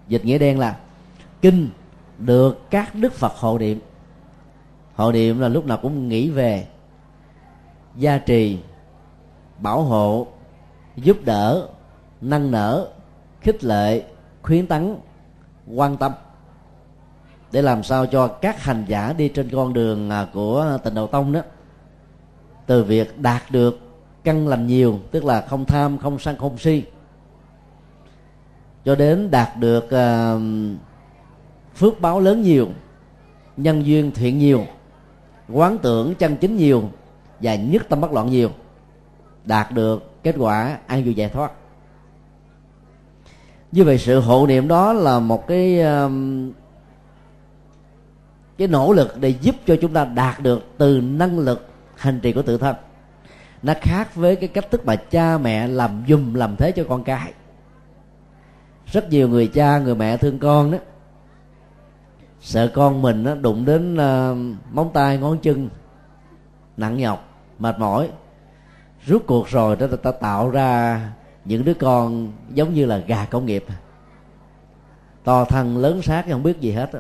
Dịch 0.09 0.25
nghĩa 0.25 0.39
đen 0.39 0.59
là 0.59 0.77
kinh 1.41 1.69
được 2.19 2.71
các 2.71 2.95
đức 2.95 3.13
Phật 3.13 3.33
hộ 3.37 3.59
niệm. 3.59 3.81
Hộ 4.95 5.13
niệm 5.13 5.39
là 5.39 5.49
lúc 5.49 5.67
nào 5.67 5.79
cũng 5.83 6.09
nghĩ 6.09 6.31
về 6.31 6.67
gia 7.97 8.19
trì, 8.19 8.59
bảo 9.59 9.83
hộ, 9.83 10.27
giúp 10.97 11.17
đỡ, 11.25 11.69
nâng 12.21 12.51
nở, 12.51 12.89
khích 13.41 13.65
lệ, 13.65 14.05
khuyến 14.43 14.67
tấn 14.67 14.97
quan 15.75 15.97
tâm 15.97 16.13
để 17.53 17.63
làm 17.63 17.83
sao 17.83 18.07
cho 18.07 18.27
các 18.27 18.63
hành 18.63 18.85
giả 18.89 19.13
đi 19.13 19.29
trên 19.29 19.51
con 19.51 19.73
đường 19.73 20.11
à, 20.11 20.27
của 20.33 20.79
tình 20.85 20.95
đầu 20.95 21.07
tông 21.07 21.33
đó 21.33 21.41
từ 22.67 22.85
việc 22.85 23.19
đạt 23.19 23.43
được 23.51 23.79
căn 24.25 24.49
lành 24.49 24.67
nhiều 24.67 24.99
tức 25.11 25.25
là 25.25 25.41
không 25.41 25.65
tham 25.65 25.99
không 25.99 26.19
sân 26.19 26.37
không 26.37 26.59
si 26.59 26.85
cho 28.85 28.95
đến 28.95 29.31
đạt 29.31 29.49
được 29.59 29.85
uh, 29.85 30.43
phước 31.77 32.01
báo 32.01 32.21
lớn 32.21 32.43
nhiều 32.43 32.69
nhân 33.57 33.87
duyên 33.87 34.11
thiện 34.15 34.39
nhiều 34.39 34.67
quán 35.49 35.79
tưởng 35.79 36.15
chân 36.15 36.37
chính 36.37 36.57
nhiều 36.57 36.91
và 37.41 37.55
nhất 37.55 37.83
tâm 37.89 38.01
bất 38.01 38.13
loạn 38.13 38.27
nhiều 38.27 38.51
đạt 39.45 39.73
được 39.73 40.23
kết 40.23 40.35
quả 40.39 40.79
an 40.87 41.05
vui 41.05 41.15
giải 41.15 41.29
thoát 41.29 41.53
như 43.73 43.85
vậy 43.85 43.99
sự 43.99 44.21
hộ 44.21 44.47
niệm 44.47 44.69
đó 44.69 44.93
là 44.93 45.19
một 45.19 45.47
cái 45.47 45.81
um, 45.83 46.53
cái 48.59 48.69
nỗ 48.69 48.93
lực 48.93 49.17
để 49.21 49.29
giúp 49.29 49.57
cho 49.67 49.77
chúng 49.81 49.93
ta 49.93 50.05
đạt 50.05 50.41
được 50.41 50.65
từ 50.79 51.01
năng 51.01 51.39
lực 51.39 51.69
hành 51.97 52.21
trì 52.21 52.33
của 52.33 52.43
tự 52.43 52.59
thân. 52.59 52.77
Nó 53.63 53.75
khác 53.81 54.15
với 54.15 54.37
cái 54.37 54.49
cách 54.49 54.71
thức 54.71 54.87
mà 54.87 54.97
cha 54.97 55.39
mẹ 55.39 55.67
làm 55.67 56.03
dùm 56.09 56.35
làm 56.35 56.57
thế 56.57 56.73
cho 56.73 56.85
con 56.89 57.05
cái. 57.05 57.33
Rất 58.87 59.11
nhiều 59.11 59.29
người 59.29 59.47
cha, 59.47 59.79
người 59.79 59.95
mẹ 59.95 60.17
thương 60.17 60.39
con 60.39 60.71
đó, 60.71 60.79
sợ 62.41 62.71
con 62.75 63.03
mình 63.03 63.23
nó 63.23 63.35
đụng 63.35 63.65
đến 63.65 63.97
um, 63.97 64.57
móng 64.71 64.91
tay, 64.93 65.19
ngón 65.19 65.39
chân, 65.39 65.69
nặng 66.77 66.97
nhọc, 66.97 67.29
mệt 67.59 67.79
mỏi. 67.79 68.09
Rút 69.07 69.27
cuộc 69.27 69.49
rồi 69.49 69.77
đó, 69.77 69.87
ta 70.03 70.13
tạo 70.13 70.51
ra 70.51 71.01
những 71.45 71.65
đứa 71.65 71.75
con 71.75 72.33
giống 72.55 72.75
như 72.75 72.87
là 72.87 72.99
gà 72.99 73.25
công 73.25 73.47
nghiệp. 73.47 73.65
To 75.25 75.45
thân, 75.45 75.77
lớn 75.77 76.03
xác, 76.03 76.25
không 76.31 76.43
biết 76.43 76.61
gì 76.61 76.73
hết 76.73 76.91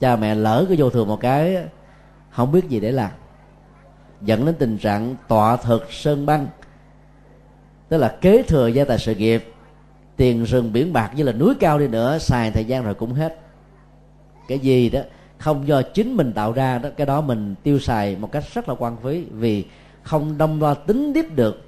cha 0.00 0.16
mẹ 0.16 0.34
lỡ 0.34 0.64
cái 0.68 0.76
vô 0.80 0.90
thường 0.90 1.08
một 1.08 1.20
cái 1.20 1.56
không 2.30 2.52
biết 2.52 2.68
gì 2.68 2.80
để 2.80 2.92
làm. 2.92 3.10
Dẫn 4.20 4.46
đến 4.46 4.54
tình 4.58 4.78
trạng 4.78 5.16
tọa 5.28 5.56
thực 5.56 5.92
sơn 5.92 6.26
băng. 6.26 6.46
Tức 7.88 7.98
là 7.98 8.16
kế 8.20 8.42
thừa 8.42 8.66
gia 8.66 8.84
tài 8.84 8.98
sự 8.98 9.14
nghiệp, 9.14 9.52
tiền 10.16 10.44
rừng 10.44 10.72
biển 10.72 10.92
bạc 10.92 11.10
như 11.14 11.22
là 11.22 11.32
núi 11.32 11.54
cao 11.60 11.78
đi 11.78 11.88
nữa, 11.88 12.18
xài 12.18 12.50
thời 12.50 12.64
gian 12.64 12.84
rồi 12.84 12.94
cũng 12.94 13.12
hết. 13.12 13.38
Cái 14.48 14.58
gì 14.58 14.90
đó, 14.90 15.00
không 15.38 15.68
do 15.68 15.82
chính 15.82 16.16
mình 16.16 16.32
tạo 16.32 16.52
ra 16.52 16.78
đó, 16.78 16.88
cái 16.96 17.06
đó 17.06 17.20
mình 17.20 17.54
tiêu 17.62 17.78
xài 17.78 18.16
một 18.16 18.32
cách 18.32 18.44
rất 18.54 18.68
là 18.68 18.74
quan 18.78 18.96
phí 18.96 19.24
vì 19.30 19.64
không 20.02 20.38
đông 20.38 20.60
đo 20.60 20.74
tính 20.74 21.12
tiếp 21.14 21.26
được 21.34 21.65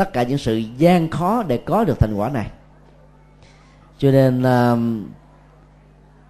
tất 0.00 0.12
cả 0.12 0.22
những 0.22 0.38
sự 0.38 0.56
gian 0.56 1.10
khó 1.10 1.42
để 1.42 1.56
có 1.56 1.84
được 1.84 1.98
thành 1.98 2.14
quả 2.14 2.28
này. 2.28 2.50
Cho 3.98 4.10
nên 4.10 4.42
um, 4.42 5.06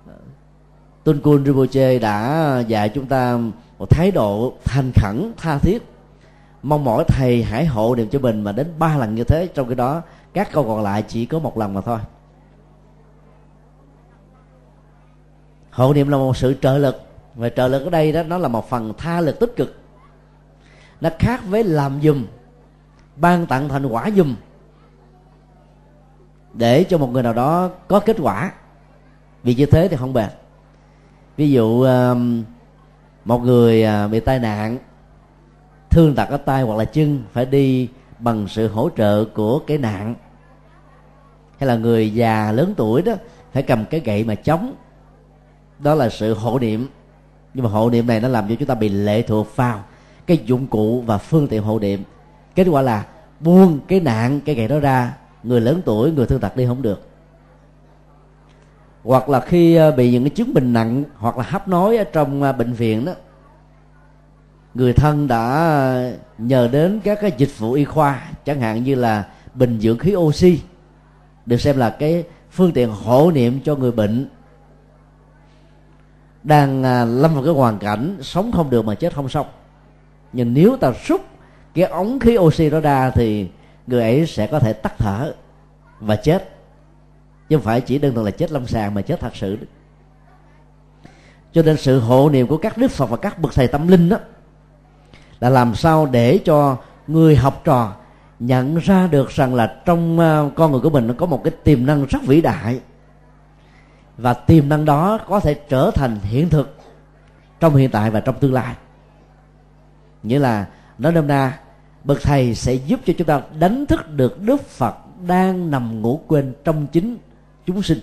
uh, 0.07 0.13
Tunkun 1.05 1.45
Rinpoche 1.45 1.99
đã 1.99 2.59
dạy 2.69 2.89
chúng 2.89 3.07
ta 3.07 3.39
một 3.79 3.91
thái 3.91 4.11
độ 4.11 4.55
thành 4.65 4.93
khẩn 4.95 5.33
tha 5.37 5.59
thiết. 5.59 5.83
Mong 6.63 6.85
mỏi 6.85 7.05
thầy 7.09 7.43
hãy 7.43 7.67
hộ 7.67 7.95
niệm 7.95 8.09
cho 8.09 8.19
mình 8.19 8.43
mà 8.43 8.53
đến 8.53 8.73
ba 8.79 8.97
lần 8.97 9.15
như 9.15 9.25
thế. 9.25 9.49
Trong 9.55 9.69
khi 9.69 9.75
đó 9.75 10.03
các 10.33 10.53
câu 10.53 10.65
còn 10.65 10.83
lại 10.83 11.05
chỉ 11.09 11.27
có 11.27 11.39
một 11.39 11.59
lần 11.59 11.75
mà 11.75 11.81
thôi. 11.81 11.99
Hộ 15.71 15.95
niệm 15.95 16.09
là 16.09 16.17
một 16.17 16.37
sự 16.37 16.55
trợ 16.63 16.79
lực. 16.79 17.03
Và 17.35 17.49
trợ 17.49 17.69
lực 17.69 17.85
ở 17.85 17.91
đây 17.91 18.13
đó 18.13 18.23
nó 18.23 18.39
là 18.39 18.49
một 18.49 18.71
phần 18.71 18.95
tha 18.99 19.21
lực 19.21 19.41
tích 19.41 19.53
cực. 19.57 19.79
Nó 21.01 21.11
khác 21.19 21.41
với 21.47 21.65
làm 21.65 22.01
dùm 22.03 22.27
ban 23.17 23.47
tặng 23.47 23.69
thành 23.69 23.87
quả 23.87 24.11
dùm 24.17 24.35
để 26.55 26.85
cho 26.85 26.99
một 26.99 27.11
người 27.11 27.23
nào 27.23 27.33
đó 27.33 27.71
có 27.89 28.01
kết 28.01 28.17
quả. 28.21 28.53
Vì 29.43 29.55
như 29.55 29.67
thế 29.67 29.89
thì 29.89 29.97
không 29.97 30.13
bền. 30.13 30.29
Ví 31.37 31.51
dụ 31.51 31.83
um, 31.83 32.45
một 33.25 33.39
người 33.39 33.85
à, 33.85 34.09
bị 34.09 34.21
tai 34.21 34.39
nạn, 34.39 34.79
thương 35.91 36.15
tật 36.15 36.29
ở 36.29 36.37
tay 36.37 36.63
hoặc 36.63 36.77
là 36.77 36.85
chân, 36.85 37.23
phải 37.33 37.47
đi 37.47 37.89
bằng 38.19 38.49
sự 38.49 38.69
hỗ 38.69 38.91
trợ 38.97 39.25
của 39.25 39.59
cái 39.59 39.79
nạn. 39.79 40.15
Hay 41.59 41.69
là 41.69 41.77
người 41.77 42.15
già 42.15 42.53
lớn 42.53 42.75
tuổi 42.77 43.03
đó, 43.03 43.13
phải 43.53 43.63
cầm 43.63 43.85
cái 43.85 44.01
gậy 44.01 44.25
mà 44.25 44.35
chống. 44.35 44.75
Đó 45.79 45.95
là 45.95 46.09
sự 46.09 46.35
hộ 46.35 46.59
niệm. 46.59 46.89
Nhưng 47.55 47.65
mà 47.65 47.71
hộ 47.71 47.91
niệm 47.91 48.07
này 48.07 48.21
nó 48.21 48.29
làm 48.29 48.49
cho 48.49 48.55
chúng 48.55 48.69
ta 48.69 48.75
bị 48.75 48.89
lệ 48.89 49.23
thuộc 49.23 49.57
vào 49.57 49.85
cái 50.27 50.39
dụng 50.45 50.67
cụ 50.67 51.03
và 51.07 51.19
phương 51.19 51.49
tiện 51.49 51.63
hộ 51.63 51.79
niệm 51.79 52.03
kết 52.55 52.67
quả 52.69 52.83
là 52.83 53.07
buông 53.41 53.81
cái 53.89 54.01
nạn, 54.01 54.41
cái 54.45 54.55
gậy 54.55 54.69
đó 54.69 54.79
ra, 54.79 55.17
người 55.43 55.61
lớn 55.61 55.83
tuổi, 55.85 56.13
người 56.13 56.27
thương 56.27 56.41
tật 56.41 56.57
đi 56.57 56.67
không 56.67 56.83
được. 56.83 57.07
Hoặc 59.05 59.29
là 59.29 59.41
khi 59.41 59.75
ờ, 59.75 59.91
bị 59.93 60.13
những 60.13 60.23
cái 60.23 60.31
chứng 60.31 60.55
bệnh 60.55 60.73
nặng 60.73 61.05
hoặc 61.17 61.39
là 61.39 61.45
hấp 61.49 61.69
nói 61.69 61.97
ở 61.97 62.05
trong 62.05 62.43
ờ, 62.43 62.53
bệnh 62.53 62.73
viện 62.73 63.05
đó, 63.05 63.13
người 64.75 64.93
thân 64.93 65.29
đã 65.29 65.55
ờ, 65.55 66.13
nhờ 66.39 66.69
đến 66.73 67.01
các 67.05 67.19
cái 67.21 67.33
dịch 67.37 67.59
vụ 67.59 67.73
y 67.73 67.85
khoa, 67.85 68.23
chẳng 68.45 68.61
hạn 68.61 68.85
như 68.85 68.95
là 68.95 69.27
bình 69.55 69.81
dưỡng 69.81 69.99
khí 69.99 70.17
oxy, 70.17 70.61
được 71.47 71.61
xem 71.61 71.79
là 71.79 71.91
cái 71.91 72.25
phương 72.51 72.73
tiện 72.73 72.91
hộ 72.91 73.31
niệm 73.35 73.61
cho 73.65 73.77
người 73.77 73.93
bệnh 73.93 74.29
đang 76.43 76.83
lâm 77.21 77.35
vào 77.35 77.45
cái 77.45 77.53
hoàn 77.53 77.79
cảnh 77.79 78.17
sống 78.21 78.53
không 78.53 78.71
được 78.71 78.85
mà 78.85 78.95
chết 78.95 79.15
không 79.15 79.29
xong. 79.29 79.47
Nhưng 80.33 80.55
nếu 80.55 80.77
ta 80.77 80.93
rút 81.07 81.30
cái 81.75 81.85
ống 81.85 82.19
khí 82.19 82.39
oxy 82.39 82.71
đó 82.71 82.81
ra 82.81 83.11
thì 83.11 83.49
người 83.87 84.03
ấy 84.03 84.27
sẽ 84.27 84.47
có 84.47 84.59
thể 84.59 84.73
tắt 84.73 84.93
thở 84.99 85.35
và 86.01 86.17
chết. 86.17 86.57
Chứ 87.49 87.57
không 87.57 87.65
phải 87.65 87.81
chỉ 87.81 87.99
đơn 87.99 88.15
thuần 88.15 88.25
là 88.25 88.31
chết 88.31 88.53
lâm 88.53 88.67
sàng 88.67 88.95
mà 88.95 89.03
chết 89.03 89.21
thật 89.21 89.37
sự 89.37 89.59
cho 91.53 91.63
nên 91.63 91.77
sự 91.77 92.01
hộ 92.01 92.31
niệm 92.31 92.47
của 92.47 92.57
các 92.57 92.79
đức 92.79 92.91
phật 92.91 93.07
và 93.07 93.17
các 93.17 93.39
bậc 93.39 93.55
thầy 93.55 93.69
tâm 93.69 93.89
linh 93.89 94.09
đó 94.09 94.17
là 95.41 95.49
làm 95.49 95.75
sao 95.75 96.07
để 96.07 96.39
cho 96.45 96.77
người 97.07 97.37
học 97.37 97.61
trò 97.65 97.93
nhận 98.39 98.77
ra 98.77 99.07
được 99.07 99.31
rằng 99.31 99.55
là 99.55 99.77
trong 99.85 100.21
à, 100.21 100.43
con 100.57 100.73
người 100.73 100.81
của 100.81 100.91
mình 100.91 101.07
nó 101.07 101.15
có 101.19 101.27
một 101.27 101.45
cái 101.45 101.53
tiềm 101.65 101.87
năng 101.87 102.05
rất 102.05 102.19
vĩ 102.27 102.41
đại. 102.41 102.81
Và 104.17 104.35
tiềm 104.35 104.69
năng 104.69 104.85
đó 104.85 105.19
có 105.29 105.41
thể 105.41 105.55
trở 105.55 105.91
thành 105.95 106.19
hiện 106.23 106.49
thực 106.49 106.79
trong 107.61 107.77
hiện 107.77 107.91
tại 107.91 108.11
và 108.11 108.21
trong 108.21 108.39
tương 108.39 108.53
lai. 108.53 108.75
Nghĩa 110.23 110.39
là 110.39 110.67
nói 111.01 111.13
nôm 111.13 111.27
na, 111.27 111.61
bậc 112.05 112.23
thầy 112.23 112.55
sẽ 112.55 112.75
giúp 112.75 113.01
cho 113.07 113.13
chúng 113.19 113.27
ta 113.27 113.43
đánh 113.59 113.87
thức 113.87 114.11
được 114.11 114.43
đức 114.43 114.63
phật 114.63 114.95
đang 115.27 115.71
nằm 115.71 116.03
ngủ 116.03 116.21
quên 116.27 116.53
trong 116.65 116.87
chính 116.87 117.19
chúng 117.67 117.83
sinh. 117.83 117.99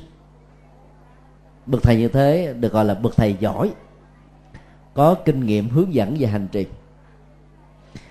Bậc 1.65 1.83
thầy 1.83 1.97
như 1.97 2.07
thế 2.07 2.53
được 2.59 2.73
gọi 2.73 2.85
là 2.85 2.93
bậc 2.93 3.15
thầy 3.15 3.35
giỏi, 3.39 3.71
có 4.93 5.13
kinh 5.13 5.45
nghiệm 5.45 5.69
hướng 5.69 5.93
dẫn 5.93 6.15
về 6.19 6.27
hành 6.27 6.47
trì. 6.51 6.65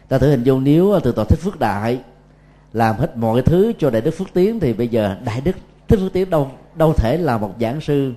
Ta 0.08 0.18
thử 0.18 0.30
hình 0.30 0.42
dung 0.42 0.64
nếu 0.64 1.00
từ 1.02 1.12
tòa 1.12 1.24
thích 1.24 1.38
phước 1.38 1.58
đại 1.58 2.00
làm 2.72 2.96
hết 2.96 3.16
mọi 3.16 3.42
thứ 3.42 3.72
cho 3.78 3.90
đại 3.90 4.00
đức 4.00 4.10
phước 4.10 4.28
tiến 4.32 4.60
thì 4.60 4.72
bây 4.72 4.88
giờ 4.88 5.16
đại 5.24 5.40
đức 5.40 5.56
thích 5.88 6.00
phước 6.00 6.12
tiến 6.12 6.30
đâu 6.30 6.50
đâu 6.74 6.92
thể 6.92 7.16
là 7.16 7.38
một 7.38 7.54
giảng 7.60 7.80
sư 7.80 8.12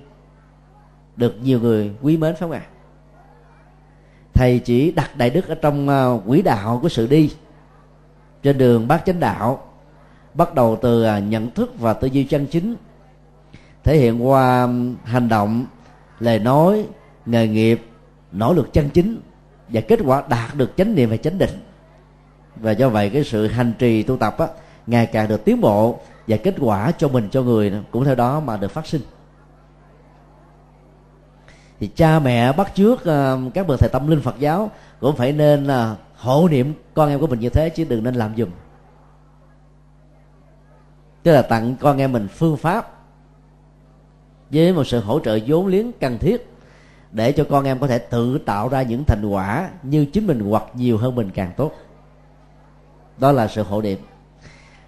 được 1.16 1.34
nhiều 1.42 1.60
người 1.60 1.90
quý 2.02 2.16
mến 2.16 2.32
phải 2.32 2.40
không 2.40 2.50
ạ? 2.50 2.62
Thầy 4.40 4.58
chỉ 4.58 4.90
đặt 4.90 5.16
đại 5.16 5.30
đức 5.30 5.48
ở 5.48 5.54
trong 5.54 5.88
ờ, 5.88 6.20
quỹ 6.26 6.42
đạo 6.42 6.78
của 6.82 6.88
sự 6.88 7.06
đi. 7.06 7.30
Trên 8.42 8.58
đường 8.58 8.88
bát 8.88 9.02
chánh 9.06 9.20
đạo 9.20 9.62
bắt 10.34 10.54
đầu 10.54 10.78
từ 10.82 11.04
ờ, 11.04 11.18
nhận 11.18 11.50
thức 11.50 11.72
và 11.78 11.92
tư 11.92 12.08
duy 12.08 12.24
chân 12.24 12.46
chính 12.46 12.76
thể 13.84 13.96
hiện 13.96 14.28
qua 14.28 14.68
hành 15.04 15.28
động 15.28 15.66
lời 16.20 16.38
nói 16.38 16.86
nghề 17.26 17.48
nghiệp 17.48 17.82
nỗ 18.32 18.52
lực 18.52 18.72
chân 18.72 18.88
chính 18.88 19.20
và 19.68 19.80
kết 19.80 20.00
quả 20.04 20.22
đạt 20.28 20.54
được 20.54 20.76
chánh 20.76 20.94
niệm 20.94 21.10
và 21.10 21.16
chánh 21.16 21.38
định. 21.38 21.60
Và 22.56 22.70
do 22.70 22.88
vậy 22.88 23.10
cái 23.10 23.24
sự 23.24 23.46
hành 23.46 23.72
trì 23.78 24.02
tu 24.02 24.16
tập 24.16 24.38
á, 24.38 24.46
ngày 24.86 25.06
càng 25.06 25.28
được 25.28 25.44
tiến 25.44 25.60
bộ 25.60 26.00
và 26.28 26.36
kết 26.36 26.54
quả 26.60 26.92
cho 26.98 27.08
mình 27.08 27.28
cho 27.30 27.42
người 27.42 27.72
cũng 27.90 28.04
theo 28.04 28.14
đó 28.14 28.40
mà 28.40 28.56
được 28.56 28.70
phát 28.70 28.86
sinh 28.86 29.00
thì 31.80 31.86
cha 31.86 32.18
mẹ 32.18 32.52
bắt 32.52 32.74
trước 32.74 33.04
ờ, 33.04 33.40
các 33.54 33.66
bậc 33.66 33.80
thầy 33.80 33.88
tâm 33.88 34.08
linh 34.08 34.20
Phật 34.20 34.38
giáo 34.38 34.70
cũng 35.00 35.16
phải 35.16 35.32
nên 35.32 35.66
uh, 35.66 35.98
hộ 36.16 36.48
niệm 36.48 36.74
con 36.94 37.08
em 37.08 37.20
của 37.20 37.26
mình 37.26 37.40
như 37.40 37.48
thế 37.48 37.68
chứ 37.68 37.84
đừng 37.84 38.04
nên 38.04 38.14
làm 38.14 38.36
dùm. 38.36 38.48
Tức 41.22 41.32
là 41.32 41.42
tặng 41.42 41.76
con 41.80 41.98
em 41.98 42.12
mình 42.12 42.28
phương 42.28 42.56
pháp 42.56 42.92
với 44.50 44.72
một 44.72 44.84
sự 44.84 45.00
hỗ 45.00 45.20
trợ 45.20 45.38
vốn 45.46 45.66
liếng 45.66 45.92
cần 45.92 46.18
thiết 46.18 46.46
để 47.12 47.32
cho 47.32 47.44
con 47.50 47.64
em 47.64 47.78
có 47.78 47.86
thể 47.86 47.98
tự 47.98 48.38
tạo 48.38 48.68
ra 48.68 48.82
những 48.82 49.04
thành 49.04 49.24
quả 49.24 49.70
như 49.82 50.04
chính 50.04 50.26
mình 50.26 50.40
hoặc 50.40 50.64
nhiều 50.74 50.98
hơn 50.98 51.14
mình 51.14 51.30
càng 51.34 51.52
tốt. 51.56 51.72
Đó 53.18 53.32
là 53.32 53.48
sự 53.48 53.62
hộ 53.62 53.82
niệm. 53.82 53.98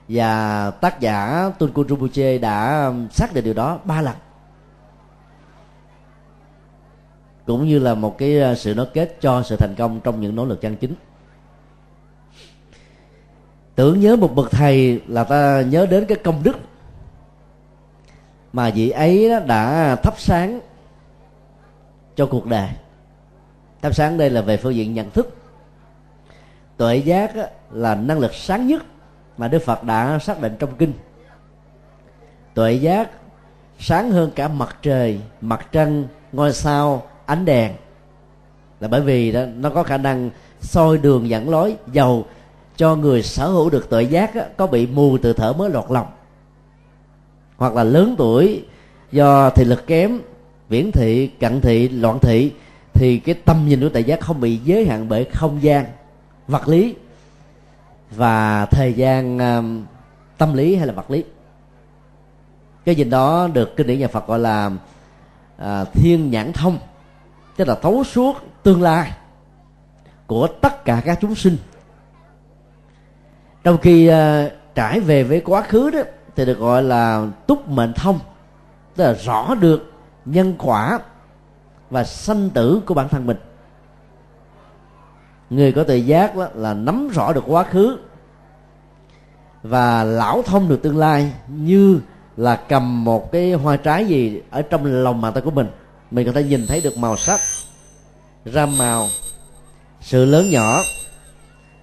Và 0.08 0.70
tác 0.70 1.00
giả 1.00 1.50
Tunku 1.58 1.84
Rinpoche 1.84 2.38
đã 2.38 2.90
xác 3.10 3.34
định 3.34 3.44
điều 3.44 3.54
đó 3.54 3.78
ba 3.84 4.02
lần. 4.02 4.14
Cũng 7.46 7.66
như 7.68 7.78
là 7.78 7.94
một 7.94 8.18
cái 8.18 8.40
à, 8.40 8.54
sự 8.54 8.74
nối 8.74 8.86
kết 8.94 9.16
cho 9.20 9.42
sự 9.42 9.56
thành 9.56 9.74
công 9.78 10.00
trong 10.00 10.20
những 10.20 10.36
nỗ 10.36 10.44
lực 10.44 10.60
chân 10.60 10.76
chính. 10.76 10.94
Tưởng 13.74 14.00
nhớ 14.00 14.16
một 14.16 14.34
bậc 14.34 14.50
thầy 14.50 15.00
là 15.08 15.24
ta 15.24 15.62
nhớ 15.62 15.86
đến 15.86 16.04
cái 16.08 16.18
công 16.24 16.42
đức 16.42 16.56
mà 18.52 18.70
vị 18.70 18.90
ấy 18.90 19.30
đã 19.46 19.96
thắp 19.96 20.14
sáng 20.18 20.60
cho 22.16 22.26
cuộc 22.26 22.46
đời. 22.46 22.68
Thắp 23.82 23.94
sáng 23.94 24.18
đây 24.18 24.30
là 24.30 24.40
về 24.40 24.56
phương 24.56 24.74
diện 24.74 24.94
nhận 24.94 25.10
thức. 25.10 25.36
Tuệ 26.76 26.96
giác 26.96 27.32
là 27.70 27.94
năng 27.94 28.18
lực 28.18 28.34
sáng 28.34 28.66
nhất 28.66 28.82
mà 29.36 29.48
đức 29.48 29.62
phật 29.62 29.84
đã 29.84 30.18
xác 30.18 30.40
định 30.40 30.56
trong 30.58 30.76
kinh. 30.76 30.92
Tuệ 32.54 32.72
giác 32.72 33.10
sáng 33.78 34.10
hơn 34.10 34.30
cả 34.34 34.48
mặt 34.48 34.76
trời, 34.82 35.20
mặt 35.40 35.66
trăng, 35.72 36.04
ngôi 36.32 36.52
sao 36.52 37.02
ánh 37.26 37.44
đèn. 37.44 37.72
Là 38.80 38.88
bởi 38.88 39.00
vì 39.00 39.32
đó, 39.32 39.40
nó 39.56 39.70
có 39.70 39.82
khả 39.82 39.96
năng 39.96 40.30
soi 40.60 40.98
đường 40.98 41.28
dẫn 41.28 41.50
lối 41.50 41.76
dầu 41.92 42.26
cho 42.76 42.96
người 42.96 43.22
sở 43.22 43.48
hữu 43.48 43.70
được 43.70 43.90
tuệ 43.90 44.02
giác 44.02 44.34
á, 44.34 44.42
có 44.56 44.66
bị 44.66 44.86
mù 44.86 45.18
từ 45.18 45.32
thở 45.32 45.52
mới 45.52 45.70
lọt 45.70 45.84
lòng. 45.90 46.06
Hoặc 47.56 47.74
là 47.74 47.84
lớn 47.84 48.14
tuổi 48.18 48.64
do 49.12 49.50
thị 49.50 49.64
lực 49.64 49.86
kém 49.86 50.20
viễn 50.68 50.92
thị 50.92 51.26
cận 51.26 51.60
thị 51.60 51.88
loạn 51.88 52.18
thị 52.18 52.52
thì 52.92 53.18
cái 53.18 53.34
tâm 53.34 53.68
nhìn 53.68 53.80
của 53.80 53.88
tuệ 53.88 54.02
giác 54.02 54.20
không 54.20 54.40
bị 54.40 54.56
giới 54.56 54.86
hạn 54.86 55.08
bởi 55.08 55.24
không 55.24 55.62
gian 55.62 55.84
vật 56.48 56.68
lý 56.68 56.94
và 58.10 58.66
thời 58.66 58.92
gian 58.92 59.38
um, 59.38 59.84
tâm 60.38 60.54
lý 60.54 60.76
hay 60.76 60.86
là 60.86 60.92
vật 60.92 61.10
lý. 61.10 61.24
Cái 62.84 62.94
gì 62.94 63.04
đó 63.04 63.48
được 63.52 63.76
kinh 63.76 63.86
điển 63.86 63.98
nhà 63.98 64.08
Phật 64.08 64.26
gọi 64.26 64.38
là 64.38 64.70
uh, 65.62 65.92
thiên 65.92 66.30
nhãn 66.30 66.52
thông 66.52 66.78
tức 67.56 67.68
là 67.68 67.74
thấu 67.74 68.04
suốt 68.04 68.36
tương 68.62 68.82
lai 68.82 69.12
của 70.26 70.46
tất 70.46 70.84
cả 70.84 71.02
các 71.04 71.18
chúng 71.20 71.34
sinh. 71.34 71.56
Trong 73.64 73.78
khi 73.78 74.10
uh, 74.10 74.52
trải 74.74 75.00
về 75.00 75.24
với 75.24 75.40
quá 75.40 75.62
khứ 75.62 75.90
đó 75.90 76.00
thì 76.36 76.44
được 76.44 76.58
gọi 76.58 76.82
là 76.82 77.26
túc 77.46 77.68
mệnh 77.68 77.92
thông. 77.92 78.18
Tức 78.96 79.04
là 79.04 79.12
rõ 79.12 79.54
được 79.54 79.92
nhân 80.24 80.54
quả 80.58 80.98
và 81.90 82.04
sanh 82.04 82.50
tử 82.50 82.80
của 82.86 82.94
bản 82.94 83.08
thân 83.08 83.26
mình. 83.26 83.36
Người 85.50 85.72
có 85.72 85.84
tự 85.84 85.96
giác 85.96 86.36
đó 86.36 86.48
là 86.54 86.74
nắm 86.74 87.08
rõ 87.08 87.32
được 87.32 87.44
quá 87.46 87.62
khứ 87.62 87.98
và 89.62 90.04
lão 90.04 90.42
thông 90.42 90.68
được 90.68 90.82
tương 90.82 90.98
lai 90.98 91.32
như 91.48 92.00
là 92.36 92.56
cầm 92.68 93.04
một 93.04 93.32
cái 93.32 93.52
hoa 93.52 93.76
trái 93.76 94.06
gì 94.06 94.42
ở 94.50 94.62
trong 94.62 94.84
lòng 94.84 95.20
bàn 95.20 95.32
tay 95.32 95.42
của 95.42 95.50
mình 95.50 95.66
mình 96.12 96.26
có 96.26 96.32
thể 96.32 96.42
nhìn 96.42 96.66
thấy 96.66 96.80
được 96.80 96.98
màu 96.98 97.16
sắc 97.16 97.40
ram 98.44 98.78
màu, 98.78 99.08
sự 100.00 100.24
lớn 100.24 100.50
nhỏ, 100.50 100.82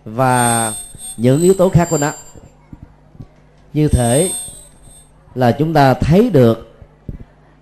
và 0.05 0.73
những 1.17 1.41
yếu 1.41 1.53
tố 1.53 1.69
khác 1.69 1.87
của 1.89 1.97
nó. 1.97 2.11
Như 3.73 3.87
thể 3.87 4.31
là 5.35 5.51
chúng 5.51 5.73
ta 5.73 5.93
thấy 5.93 6.29
được 6.29 6.77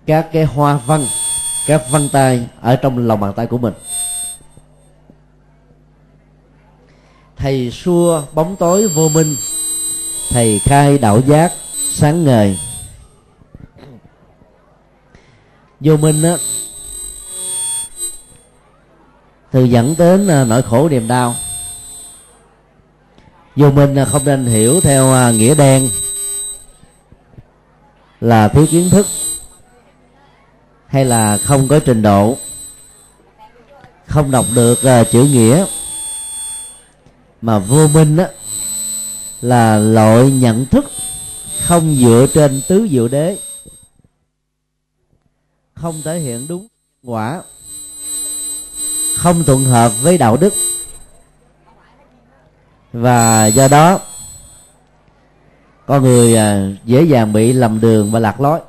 các 0.06 0.30
cái 0.34 0.46
hoa 0.46 0.80
văn, 0.86 1.06
các 1.68 1.82
vân 1.90 2.10
tay 2.10 2.48
ở 2.62 2.76
trong 2.76 3.08
lòng 3.08 3.20
bàn 3.20 3.34
tay 3.34 3.48
của 3.48 3.58
mình. 3.58 3.74
Thầy 7.36 7.72
xua 7.72 8.24
bóng 8.34 8.56
tối 8.56 8.88
vô 8.88 9.10
minh, 9.10 9.36
thầy 10.30 10.60
khai 10.60 10.98
đạo 10.98 11.22
giác 11.28 11.52
sáng 11.92 12.24
ngời. 12.24 12.58
Vô 15.80 15.98
minh 15.98 16.24
á. 16.24 16.38
Từ 19.52 19.64
dẫn 19.64 19.96
đến 19.98 20.28
à, 20.28 20.44
nỗi 20.44 20.62
khổ 20.62 20.90
niềm 20.90 21.08
đau. 21.08 21.36
Vô 23.56 23.72
minh 23.72 23.96
à, 23.96 24.06
không 24.06 24.26
nên 24.26 24.46
hiểu 24.46 24.82
theo 24.82 25.14
à, 25.14 25.32
nghĩa 25.32 25.56
đen 25.56 25.90
là 28.22 28.48
thiếu 28.48 28.66
kiến 28.72 28.90
thức 28.90 29.08
hay 30.88 31.06
là 31.06 31.38
không 31.38 31.68
có 31.68 31.80
trình 31.80 32.02
độ, 32.02 32.38
không 34.06 34.32
đọc 34.32 34.46
được 34.56 34.80
chữ 35.12 35.24
nghĩa. 35.24 35.66
Mà 37.42 37.60
vô 37.60 37.88
minh 37.88 38.18
á 38.18 38.28
là 39.42 39.78
loại 39.78 40.32
nhận 40.32 40.66
thức 40.66 40.86
không 41.64 41.96
dựa 41.96 42.28
trên 42.34 42.62
tứ 42.68 42.88
diệu 42.92 43.08
đế 43.08 43.38
không 45.82 46.02
thể 46.04 46.20
hiện 46.20 46.48
đúng 46.48 46.68
quả, 47.04 47.42
không 49.16 49.44
thuận 49.44 49.64
hợp 49.64 49.92
với 50.02 50.18
đạo 50.18 50.38
đức. 50.38 50.54
Và 52.94 53.46
do 53.46 53.68
đó 53.68 54.00
con 55.86 56.04
người 56.04 56.36
à, 56.36 56.68
dễ 56.86 57.04
dàng 57.04 57.34
bị 57.34 57.54
lầm 57.54 57.82
đường 57.82 58.12
và 58.12 58.20
lạc 58.20 58.42
lối. 58.42 58.60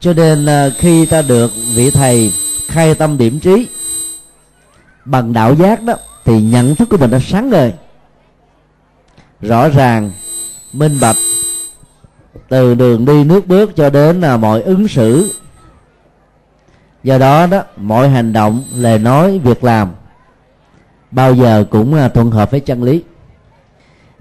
Cho 0.00 0.12
nên 0.12 0.46
à, 0.46 0.70
khi 0.78 1.06
ta 1.06 1.22
được 1.22 1.52
vị 1.74 1.90
thầy 1.90 2.32
khai 2.66 2.94
tâm 2.94 3.18
điểm 3.18 3.40
trí 3.40 3.68
bằng 5.04 5.32
đạo 5.32 5.54
giác 5.54 5.82
đó, 5.82 5.94
thì 6.24 6.42
nhận 6.42 6.74
thức 6.74 6.88
của 6.90 6.96
mình 6.96 7.10
đã 7.10 7.18
sáng 7.26 7.50
ngời, 7.50 7.72
rõ 9.40 9.68
ràng, 9.68 10.10
minh 10.72 10.98
bạch 11.00 11.16
từ 12.48 12.74
đường 12.74 13.04
đi 13.04 13.24
nước 13.24 13.46
bước 13.46 13.76
cho 13.76 13.90
đến 13.90 14.20
là 14.20 14.36
mọi 14.36 14.62
ứng 14.62 14.88
xử. 14.88 15.30
Do 17.02 17.18
đó 17.18 17.46
đó, 17.46 17.62
mọi 17.76 18.08
hành 18.08 18.32
động, 18.32 18.64
lời 18.74 18.98
nói, 18.98 19.38
việc 19.38 19.64
làm, 19.64 19.92
bao 21.10 21.34
giờ 21.34 21.64
cũng 21.70 21.94
là 21.94 22.08
thuận 22.08 22.30
hợp 22.30 22.50
với 22.50 22.60
chân 22.60 22.82
lý. 22.82 23.02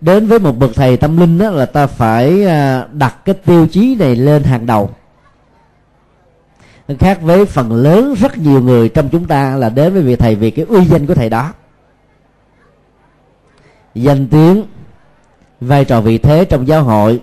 Đến 0.02 0.28
với 0.28 0.40
một 0.40 0.58
bậc 0.58 0.76
thầy 0.76 0.98
tâm 0.98 1.18
linh 1.18 1.38
đó 1.38 1.50
là 1.50 1.66
ta 1.66 1.88
phải 1.88 2.46
à, 2.46 2.88
đặt 2.92 3.26
cái 3.26 3.36
tiêu 3.36 3.68
chí 3.68 3.96
này 4.00 4.16
lên 4.16 4.44
hàng 4.44 4.66
đầu. 4.66 4.90
Khác 7.00 7.22
với 7.22 7.46
phần 7.46 7.74
lớn 7.74 8.14
rất 8.20 8.38
nhiều 8.38 8.62
người 8.62 8.90
trong 8.90 9.10
chúng 9.10 9.26
ta 9.26 9.56
là 9.56 9.70
đến 9.70 9.94
với 9.94 10.02
vị 10.02 10.16
thầy 10.16 10.36
vì 10.36 10.52
cái 10.52 10.66
uy 10.66 10.86
danh 10.86 11.08
của 11.08 11.16
thầy 11.16 11.30
đó. 11.30 11.54
Danh 13.96 14.28
tiếng, 14.28 14.66
vai 15.62 15.86
trò 15.86 16.02
vị 16.02 16.18
thế 16.18 16.46
trong 16.46 16.68
giáo 16.68 16.84
hội 16.84 17.22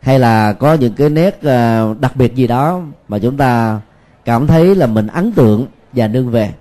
hay 0.00 0.18
là 0.18 0.52
có 0.52 0.74
những 0.74 0.94
cái 0.94 1.10
nét 1.10 1.42
ờ, 1.42 1.94
đặc 2.00 2.16
biệt 2.16 2.34
gì 2.34 2.46
đó 2.46 2.82
mà 3.08 3.18
chúng 3.18 3.36
ta 3.36 3.80
cảm 4.24 4.46
thấy 4.46 4.74
là 4.74 4.86
mình 4.86 5.06
ấn 5.06 5.32
tượng 5.32 5.66
và 5.92 6.08
nương 6.08 6.30
về? 6.30 6.52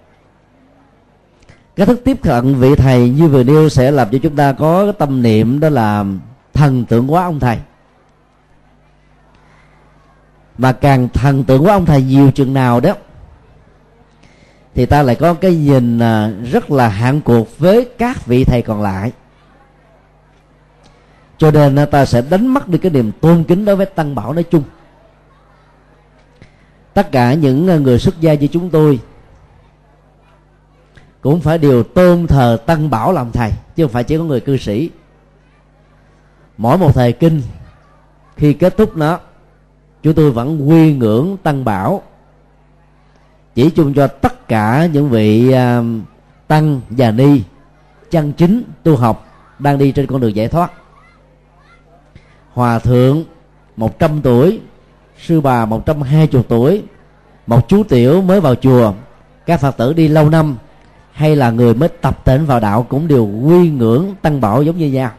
Cái 1.76 1.86
thức 1.86 2.02
tiếp 2.06 2.18
cận 2.22 2.56
vị 2.56 2.76
thầy 2.76 3.10
như 3.10 3.28
vừa 3.28 3.44
nêu 3.44 3.70
sẽ 3.70 3.92
làm 3.92 4.08
cho 4.12 4.18
chúng 4.24 4.36
ta 4.36 4.52
có 4.52 4.84
cái 4.84 4.94
tâm 4.94 5.22
niệm 5.22 5.60
đó 5.60 5.70
là 5.70 6.06
thần 6.54 6.86
tượng 6.86 7.14
quá 7.14 7.24
ông 7.24 7.40
thầy. 7.40 7.58
Mà 10.58 10.72
càng 10.72 11.10
thần 11.10 11.44
tượng 11.44 11.66
quá 11.66 11.74
ông 11.74 11.86
thầy 11.86 12.04
nhiều 12.04 12.32
chừng 12.32 12.54
nào 12.54 12.80
đó, 12.80 12.94
thì 14.76 14.86
ta 14.86 15.04
lại 15.04 15.16
có 15.16 15.34
cái 15.34 15.56
nhìn 15.56 16.00
ờ, 16.00 16.32
rất 16.52 16.72
là 16.72 16.88
hạn 16.88 17.22
cuộc 17.22 17.60
với 17.60 17.90
các 17.98 18.26
vị 18.26 18.44
thầy 18.44 18.62
còn 18.62 18.82
lại 18.82 19.12
cho 21.40 21.52
nên 21.52 21.78
ta 21.92 22.06
sẽ 22.06 22.22
đánh 22.22 22.48
mất 22.48 22.68
đi 22.68 22.78
cái 22.78 22.92
niềm 22.92 23.12
tôn 23.22 23.44
kính 23.44 23.66
đối 23.66 23.76
với 23.76 23.86
tăng 23.86 24.16
bảo 24.16 24.34
nói 24.34 24.44
chung. 24.44 24.64
Tất 26.94 27.12
cả 27.12 27.34
những 27.34 27.68
à, 27.68 27.78
người 27.78 28.00
xuất 28.00 28.22
gia 28.22 28.34
như 28.34 28.48
chúng 28.48 28.70
tôi 28.70 29.00
cũng 31.22 31.42
phải 31.42 31.58
đều 31.58 31.84
tôn 31.84 32.28
thờ 32.28 32.58
tăng 32.66 32.90
bảo 32.90 33.12
làm 33.12 33.32
thầy 33.32 33.52
chứ 33.76 33.84
không 33.84 33.92
phải 33.92 34.04
chỉ 34.04 34.18
có 34.18 34.24
người 34.24 34.40
cư 34.40 34.58
sĩ. 34.58 34.90
Mỗi 36.58 36.78
một 36.78 36.96
thời 36.96 37.14
kinh 37.14 37.42
khi 38.38 38.54
kết 38.54 38.78
thúc 38.78 38.98
nó 38.98 39.20
chúng 40.04 40.14
tôi 40.14 40.32
vẫn 40.32 40.70
quy 40.70 40.94
ngưỡng 40.94 41.38
tăng 41.44 41.66
bảo 41.66 42.02
chỉ 43.56 43.70
chung 43.70 43.94
cho 43.94 44.08
tất 44.08 44.48
cả 44.48 44.86
những 44.94 45.10
vị 45.10 45.54
uh, 45.54 45.86
tăng 46.48 46.82
và 46.90 47.12
ni 47.12 47.42
chân 48.12 48.34
chính 48.34 48.64
tu 48.84 48.96
học 48.96 49.28
đang 49.60 49.78
đi 49.78 49.92
trên 49.92 50.08
con 50.08 50.22
đường 50.22 50.36
giải 50.36 50.48
thoát 50.48 50.72
hòa 52.54 52.80
thượng 52.80 53.24
100 53.78 54.22
tuổi. 54.22 54.60
Sư 55.18 55.42
bà 55.42 55.66
120 55.66 56.44
tuổi. 56.48 56.84
Một 57.48 57.68
chú 57.68 57.84
tiểu 57.84 58.22
mới 58.22 58.42
vào 58.42 58.56
chùa. 58.56 58.94
Các 59.46 59.60
phật 59.60 59.78
tử 59.78 59.94
đi 59.94 60.08
lâu 60.08 60.30
năm, 60.30 60.58
hay 61.12 61.36
là 61.36 61.52
người 61.52 61.74
mới 61.74 61.90
tập 61.90 62.26
tỉnh 62.26 62.46
vào 62.46 62.60
đạo 62.60 62.86
cũng 62.90 63.08
đều 63.08 63.26
quy 63.26 63.70
ngưỡng 63.70 64.16
tăng 64.22 64.42
bảo 64.42 64.64
giống 64.64 64.78
như 64.78 64.92
nhau. 64.92 65.12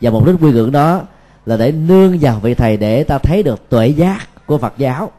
Và 0.00 0.10
mục 0.10 0.26
đích 0.26 0.36
quy 0.40 0.52
ngưỡng 0.52 0.72
đó 0.72 1.02
là 1.46 1.56
để 1.56 1.72
nương 1.72 2.18
vào 2.20 2.40
vị 2.40 2.54
thầy 2.54 2.76
để 2.76 3.04
ta 3.04 3.18
thấy 3.18 3.42
được 3.42 3.68
tuệ 3.68 3.88
giác 3.88 4.46
của 4.46 4.58
phật 4.58 4.74
giáo, 4.78 5.12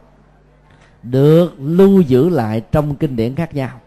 được 1.02 1.54
lưu 1.58 2.00
giữ 2.00 2.28
lại 2.28 2.62
trong 2.72 2.94
kinh 2.94 3.16
điển 3.16 3.34
khác 3.34 3.54
nhau. 3.54 3.80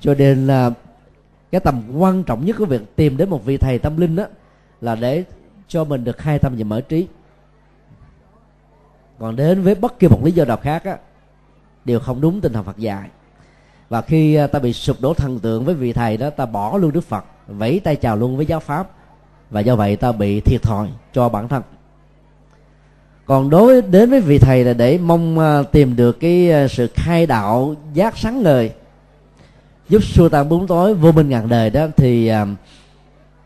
Cho 0.00 0.14
nên 0.14 0.46
là 0.46 0.70
cái 1.52 1.60
tầm 1.60 1.82
quan 1.96 2.22
trọng 2.22 2.44
nhất 2.44 2.56
của 2.58 2.66
việc 2.66 2.96
tìm 2.96 3.16
đến 3.16 3.30
một 3.30 3.44
vị 3.44 3.56
thầy 3.56 3.78
tâm 3.78 3.96
linh 3.96 4.16
đó 4.16 4.24
là 4.82 4.94
để 4.94 5.24
cho 5.68 5.84
mình 5.84 6.04
được 6.04 6.22
hai 6.22 6.38
tâm 6.38 6.54
và 6.58 6.64
mở 6.64 6.80
trí. 6.80 7.06
Còn 9.18 9.36
đến 9.36 9.62
với 9.62 9.74
bất 9.74 9.98
kỳ 9.98 10.08
một 10.08 10.24
lý 10.24 10.32
do 10.32 10.44
nào 10.44 10.56
khác 10.56 10.84
á, 10.84 10.96
đều 11.84 12.00
không 12.00 12.20
đúng 12.20 12.40
tinh 12.40 12.52
thần 12.52 12.64
Phật 12.64 12.78
dạy. 12.78 13.08
Và 13.88 14.02
khi 14.02 14.34
à, 14.34 14.46
ta 14.46 14.58
bị 14.58 14.72
sụp 14.72 15.00
đổ 15.00 15.14
thần 15.14 15.38
tượng 15.38 15.64
với 15.64 15.74
vị 15.74 15.92
thầy 15.92 16.16
đó, 16.16 16.30
ta 16.30 16.46
bỏ 16.46 16.78
luôn 16.78 16.92
Đức 16.92 17.04
Phật, 17.04 17.24
vẫy 17.46 17.80
tay 17.80 17.96
chào 17.96 18.16
luôn 18.16 18.36
với 18.36 18.46
giáo 18.46 18.60
pháp. 18.60 18.90
Và 19.50 19.60
do 19.60 19.76
vậy 19.76 19.96
ta 19.96 20.12
bị 20.12 20.40
thiệt 20.40 20.62
thòi 20.62 20.88
cho 21.12 21.28
bản 21.28 21.48
thân. 21.48 21.62
Còn 23.24 23.50
đối 23.50 23.82
đến 23.82 24.10
với 24.10 24.20
vị 24.20 24.38
thầy 24.38 24.64
là 24.64 24.72
để 24.72 24.98
mong 24.98 25.38
à, 25.38 25.62
tìm 25.62 25.96
được 25.96 26.20
cái 26.20 26.52
à, 26.52 26.68
sự 26.68 26.90
khai 26.94 27.26
đạo 27.26 27.74
giác 27.94 28.18
sáng 28.18 28.42
ngời, 28.42 28.72
giúp 29.88 30.04
xua 30.04 30.28
tan 30.28 30.48
bốn 30.48 30.66
tối 30.66 30.94
vô 30.94 31.12
minh 31.12 31.28
ngàn 31.28 31.48
đời 31.48 31.70
đó, 31.70 31.86
thì 31.96 32.30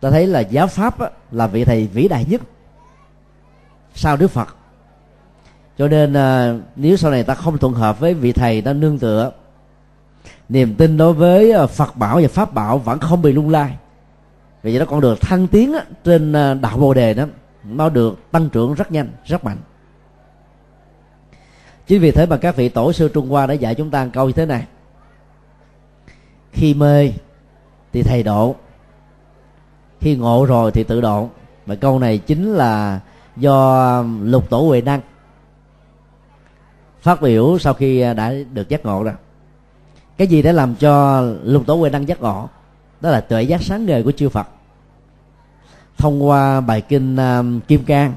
ta 0.07 0.11
thấy 0.11 0.27
là 0.27 0.41
giáo 0.41 0.67
pháp 0.67 0.95
là 1.33 1.47
vị 1.47 1.65
thầy 1.65 1.87
vĩ 1.87 2.09
đại 2.09 2.25
nhất 2.29 2.43
sau 3.95 4.17
đức 4.17 4.29
phật. 4.29 4.57
Cho 5.79 5.89
nên 5.89 6.13
à, 6.13 6.55
nếu 6.77 6.97
sau 6.97 7.11
này 7.11 7.23
ta 7.23 7.35
không 7.35 7.59
thuận 7.59 7.75
hợp 7.75 8.01
với 8.01 8.15
vị 8.15 8.33
thầy 8.33 8.63
ta 8.63 8.73
nương 8.73 8.99
tựa 8.99 9.33
niềm 10.49 10.75
tin 10.75 10.97
đối 10.97 11.13
với 11.13 11.53
à, 11.53 11.67
phật 11.67 11.97
bảo 11.97 12.21
và 12.23 12.29
pháp 12.29 12.55
bảo 12.55 12.79
vẫn 12.79 12.99
không 12.99 13.23
bị 13.23 13.33
lung 13.33 13.51
lai. 13.51 13.77
Vì 14.63 14.71
vậy 14.71 14.81
đó 14.81 14.87
con 14.89 15.01
đường 15.01 15.19
thăng 15.21 15.47
tiến 15.47 15.73
á, 15.73 15.85
trên 16.05 16.33
à, 16.33 16.55
đạo 16.55 16.79
bồ 16.79 16.95
đề 16.95 17.15
đó 17.15 17.25
nó 17.65 17.89
được 17.89 18.19
tăng 18.33 18.49
trưởng 18.49 18.75
rất 18.75 18.93
nhanh 18.93 19.09
rất 19.25 19.45
mạnh. 19.45 19.59
Chính 21.87 22.01
vì 22.01 22.11
thế 22.11 22.27
mà 22.27 22.37
các 22.37 22.57
vị 22.57 22.69
tổ 22.69 22.93
sư 22.93 23.11
trung 23.15 23.29
hoa 23.29 23.47
đã 23.47 23.55
dạy 23.55 23.75
chúng 23.75 23.91
ta 23.91 24.09
câu 24.13 24.27
như 24.27 24.33
thế 24.33 24.47
này. 24.47 24.67
Khi 26.53 26.75
mê 26.75 27.13
thì 27.93 28.03
thầy 28.03 28.23
độ 28.23 28.57
khi 30.01 30.17
ngộ 30.17 30.47
rồi 30.47 30.71
thì 30.71 30.85
tự 30.85 31.01
độ. 31.01 31.31
Và 31.67 31.75
câu 31.75 31.99
này 31.99 32.19
chính 32.19 32.53
là 32.53 33.01
do 33.37 34.03
lục 34.23 34.51
tổ 34.51 34.61
huệ 34.61 34.81
năng 34.81 35.01
phát 37.01 37.23
biểu 37.23 37.59
sau 37.59 37.75
khi 37.75 38.01
đã 38.01 38.33
được 38.53 38.69
giác 38.69 38.85
ngộ 38.85 39.03
rồi 39.03 39.15
cái 40.17 40.27
gì 40.27 40.43
đã 40.43 40.53
làm 40.53 40.75
cho 40.75 41.21
lục 41.43 41.67
tổ 41.67 41.75
huệ 41.75 41.91
năng 41.91 42.09
giác 42.09 42.21
ngộ? 42.21 42.49
Đó 43.01 43.11
là 43.11 43.21
tuệ 43.21 43.43
giác 43.43 43.63
sáng 43.63 43.87
ngời 43.87 44.03
của 44.03 44.13
chư 44.13 44.29
phật. 44.29 44.49
Thông 45.99 46.27
qua 46.27 46.61
bài 46.61 46.81
kinh 46.81 47.17
um, 47.17 47.61
kim 47.61 47.85
cang, 47.85 48.15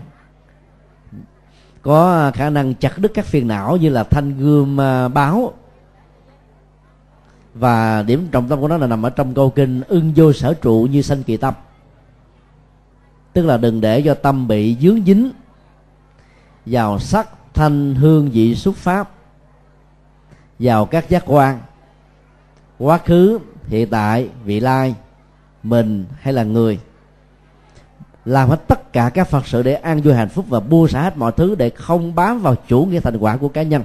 có 1.82 2.32
khả 2.34 2.50
năng 2.50 2.74
chặt 2.74 2.98
đứt 2.98 3.12
các 3.14 3.26
phiền 3.26 3.48
não 3.48 3.78
như 3.78 3.90
là 3.90 4.04
thanh 4.04 4.38
gươm 4.38 4.78
uh, 4.78 5.14
báo. 5.14 5.54
Và 7.54 8.04
điểm 8.04 8.28
trọng 8.32 8.48
tâm 8.48 8.62
của 8.62 8.68
nó 8.68 8.78
là 8.78 8.88
nằm 8.88 9.06
ở 9.06 9.10
trong 9.10 9.34
câu 9.34 9.50
kinh 9.50 9.82
ưng 9.88 10.14
vô 10.16 10.34
sở 10.34 10.54
trụ 10.54 10.88
như 10.92 11.02
sanh 11.02 11.24
kỳ 11.24 11.38
tâm 11.38 11.54
tức 13.40 13.46
là 13.46 13.58
đừng 13.58 13.82
để 13.82 14.02
cho 14.02 14.14
tâm 14.14 14.48
bị 14.48 14.78
dướng 14.82 15.04
dính 15.06 15.32
vào 16.66 17.00
sắc 17.00 17.30
thanh 17.54 17.96
hương 17.96 18.30
vị 18.30 18.56
xuất 18.56 18.76
pháp, 18.76 19.12
vào 20.60 20.86
các 20.86 21.10
giác 21.10 21.24
quan. 21.26 21.60
Quá 22.78 22.98
khứ, 22.98 23.40
hiện 23.68 23.90
tại, 23.90 24.30
vị 24.44 24.60
lai, 24.60 24.96
mình 25.64 26.06
hay 26.20 26.34
là 26.34 26.44
người, 26.44 26.80
làm 28.26 28.50
hết 28.50 28.68
tất 28.68 28.94
cả 28.94 29.10
các 29.14 29.28
phật 29.28 29.48
sự 29.48 29.64
để 29.64 29.74
an 29.74 30.02
vui 30.02 30.14
hạnh 30.14 30.30
phúc 30.30 30.46
và 30.50 30.60
buông 30.60 30.88
xả 30.88 31.02
hết 31.02 31.18
mọi 31.18 31.32
thứ 31.32 31.56
để 31.56 31.70
không 31.70 32.16
bám 32.16 32.40
vào 32.40 32.56
chủ 32.68 32.86
nghĩa 32.86 33.00
thành 33.00 33.18
quả 33.18 33.38
của 33.38 33.50
cá 33.50 33.64
nhân. 33.64 33.84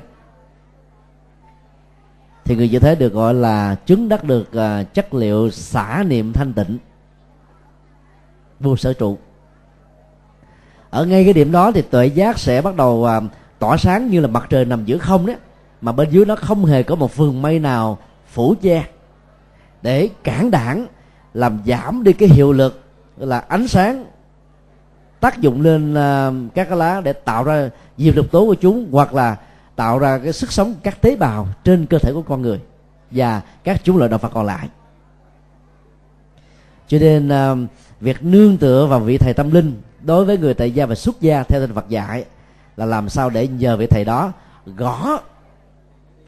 Thì 2.44 2.56
người 2.56 2.68
như 2.68 2.78
thế 2.78 2.94
được 2.94 3.12
gọi 3.12 3.34
là 3.34 3.74
chứng 3.74 4.08
đắc 4.08 4.24
được 4.24 4.52
à, 4.52 4.82
chất 4.82 5.14
liệu 5.14 5.50
xả 5.50 6.04
niệm 6.06 6.32
thanh 6.32 6.52
tịnh, 6.52 6.78
vô 8.60 8.76
sở 8.76 8.92
trụ 8.92 9.18
ở 10.94 11.06
ngay 11.06 11.24
cái 11.24 11.32
điểm 11.32 11.52
đó 11.52 11.72
thì 11.72 11.82
tuệ 11.82 12.06
giác 12.06 12.38
sẽ 12.38 12.62
bắt 12.62 12.76
đầu 12.76 13.04
à, 13.04 13.20
tỏa 13.58 13.76
sáng 13.76 14.10
như 14.10 14.20
là 14.20 14.26
mặt 14.26 14.46
trời 14.50 14.64
nằm 14.64 14.84
giữa 14.84 14.98
không 14.98 15.26
đấy. 15.26 15.36
Mà 15.80 15.92
bên 15.92 16.10
dưới 16.10 16.24
nó 16.24 16.36
không 16.36 16.64
hề 16.64 16.82
có 16.82 16.94
một 16.94 17.16
vườn 17.16 17.42
mây 17.42 17.58
nào 17.58 17.98
phủ 18.32 18.54
che 18.62 18.84
để 19.82 20.08
cản 20.24 20.50
đảng 20.50 20.86
làm 21.34 21.60
giảm 21.66 22.04
đi 22.04 22.12
cái 22.12 22.28
hiệu 22.28 22.52
lực 22.52 22.84
là 23.16 23.38
ánh 23.38 23.68
sáng 23.68 24.04
tác 25.20 25.40
dụng 25.40 25.60
lên 25.60 25.92
uh, 25.92 26.54
các 26.54 26.68
cái 26.68 26.78
lá 26.78 27.00
để 27.04 27.12
tạo 27.12 27.44
ra 27.44 27.68
diệp 27.98 28.16
độc 28.16 28.26
tố 28.30 28.46
của 28.46 28.54
chúng 28.54 28.88
hoặc 28.92 29.14
là 29.14 29.36
tạo 29.76 29.98
ra 29.98 30.18
cái 30.18 30.32
sức 30.32 30.52
sống 30.52 30.74
các 30.82 31.00
tế 31.00 31.16
bào 31.16 31.48
trên 31.64 31.86
cơ 31.86 31.98
thể 31.98 32.12
của 32.12 32.22
con 32.22 32.42
người 32.42 32.60
và 33.10 33.40
các 33.64 33.80
chúng 33.84 33.96
loại 33.96 34.10
động 34.10 34.20
vật 34.20 34.30
còn 34.34 34.46
lại. 34.46 34.68
Cho 36.88 36.98
nên 36.98 37.28
uh, 37.28 37.68
việc 38.00 38.24
nương 38.24 38.56
tựa 38.56 38.86
vào 38.86 39.00
vị 39.00 39.18
thầy 39.18 39.34
tâm 39.34 39.50
linh 39.50 39.80
đối 40.06 40.24
với 40.24 40.38
người 40.38 40.54
tại 40.54 40.70
gia 40.70 40.86
và 40.86 40.94
xuất 40.94 41.20
gia 41.20 41.42
theo 41.42 41.60
tinh 41.60 41.74
Phật 41.74 41.88
dạy, 41.88 42.24
là 42.76 42.86
làm 42.86 43.08
sao 43.08 43.30
để 43.30 43.48
nhờ 43.48 43.76
vị 43.76 43.86
thầy 43.86 44.04
đó 44.04 44.32
gõ 44.66 45.18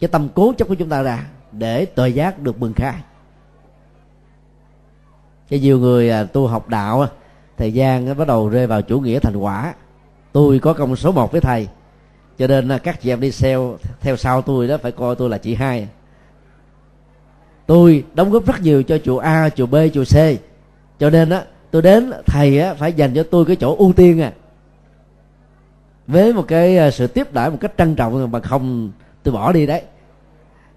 cái 0.00 0.08
tâm 0.08 0.28
cố 0.34 0.52
chấp 0.58 0.68
của 0.68 0.74
chúng 0.74 0.88
ta 0.88 1.02
ra 1.02 1.26
để 1.52 1.84
tội 1.84 2.12
giác 2.12 2.38
được 2.38 2.58
bừng 2.58 2.72
khai. 2.72 2.94
Cho 5.50 5.56
nhiều 5.56 5.78
người 5.78 6.10
à, 6.10 6.24
tu 6.24 6.46
học 6.46 6.68
đạo 6.68 7.06
thời 7.56 7.72
gian 7.72 8.04
nó 8.04 8.14
bắt 8.14 8.28
đầu 8.28 8.48
rơi 8.48 8.66
vào 8.66 8.82
chủ 8.82 9.00
nghĩa 9.00 9.18
thành 9.18 9.36
quả. 9.36 9.74
Tôi 10.32 10.58
có 10.58 10.72
công 10.72 10.96
số 10.96 11.12
một 11.12 11.32
với 11.32 11.40
thầy, 11.40 11.68
cho 12.38 12.46
nên 12.46 12.68
à, 12.68 12.78
các 12.78 13.00
chị 13.00 13.10
em 13.10 13.20
đi 13.20 13.30
theo 13.30 13.76
theo 14.00 14.16
sau 14.16 14.42
tôi 14.42 14.68
đó 14.68 14.76
phải 14.82 14.92
coi 14.92 15.16
tôi 15.16 15.30
là 15.30 15.38
chị 15.38 15.54
hai. 15.54 15.88
Tôi 17.66 18.04
đóng 18.14 18.30
góp 18.30 18.46
rất 18.46 18.60
nhiều 18.60 18.82
cho 18.82 18.98
chùa 19.04 19.18
a, 19.18 19.50
chùa 19.50 19.66
b, 19.66 19.74
chùa 19.94 20.04
c. 20.04 20.16
Cho 20.98 21.10
nên 21.10 21.30
á 21.30 21.42
tôi 21.70 21.82
đến, 21.82 22.12
thầy 22.26 22.60
á, 22.60 22.74
phải 22.74 22.92
dành 22.92 23.14
cho 23.14 23.22
tôi 23.30 23.44
cái 23.44 23.56
chỗ 23.56 23.76
ưu 23.76 23.92
tiên 23.92 24.20
à. 24.20 24.32
Với 26.06 26.32
một 26.32 26.44
cái 26.48 26.78
à, 26.78 26.90
sự 26.90 27.06
tiếp 27.06 27.32
đãi 27.32 27.50
một 27.50 27.56
cách 27.60 27.72
trân 27.78 27.96
trọng 27.96 28.30
mà 28.30 28.40
không, 28.40 28.92
tôi 29.22 29.34
bỏ 29.34 29.52
đi 29.52 29.66
đấy. 29.66 29.82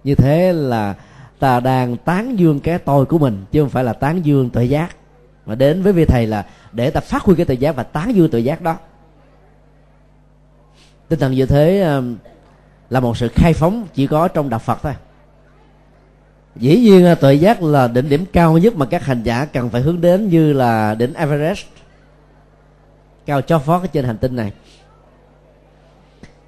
Như 0.04 0.16
thế 0.16 0.54
là 0.54 0.96
ta 1.40 1.60
đang 1.60 1.98
tán 1.98 2.40
dương 2.40 2.60
cái 2.60 2.80
tôi 2.80 3.06
của 3.06 3.18
mình, 3.18 3.46
chứ 3.52 3.62
không 3.62 3.70
phải 3.70 3.84
là 3.84 3.94
tán 3.94 4.26
dương 4.26 4.50
tội 4.50 4.70
giác. 4.70 4.96
Mà 5.46 5.56
đến 5.56 5.82
với 5.82 5.94
vị 5.94 6.06
thầy 6.06 6.28
là 6.28 6.46
để 6.72 6.90
ta 6.90 7.00
phát 7.00 7.24
huy 7.24 7.36
cái 7.36 7.46
tự 7.46 7.54
giác 7.54 7.76
và 7.76 7.84
tán 7.84 8.16
dương 8.16 8.30
tự 8.32 8.38
giác 8.38 8.62
đó. 8.62 8.78
Tinh 11.08 11.20
thần 11.20 11.34
như 11.34 11.46
thế 11.46 11.82
à, 11.82 12.02
là 12.90 13.00
một 13.00 13.18
sự 13.18 13.28
khai 13.36 13.54
phóng 13.54 13.88
chỉ 13.94 14.08
có 14.08 14.28
trong 14.28 14.50
đạo 14.50 14.60
phật 14.60 14.80
thôi 14.84 14.94
dĩ 16.56 16.80
nhiên 16.80 17.04
tuệ 17.04 17.16
tự 17.16 17.32
giác 17.32 17.64
là 17.64 17.88
đỉnh 17.88 18.10
điểm 18.10 18.26
cao 18.34 18.58
nhất 18.58 18.76
mà 18.76 18.86
các 18.86 19.06
hành 19.06 19.24
giả 19.24 19.46
cần 19.46 19.70
phải 19.70 19.82
hướng 19.82 20.02
đến 20.02 20.30
như 20.30 20.54
là 20.54 20.96
đỉnh 20.96 21.14
Everest. 21.14 21.66
Cao 23.26 23.42
cho 23.42 23.60
phó 23.60 23.86
trên 23.94 24.06
hành 24.06 24.18
tinh 24.18 24.36
này. 24.36 24.52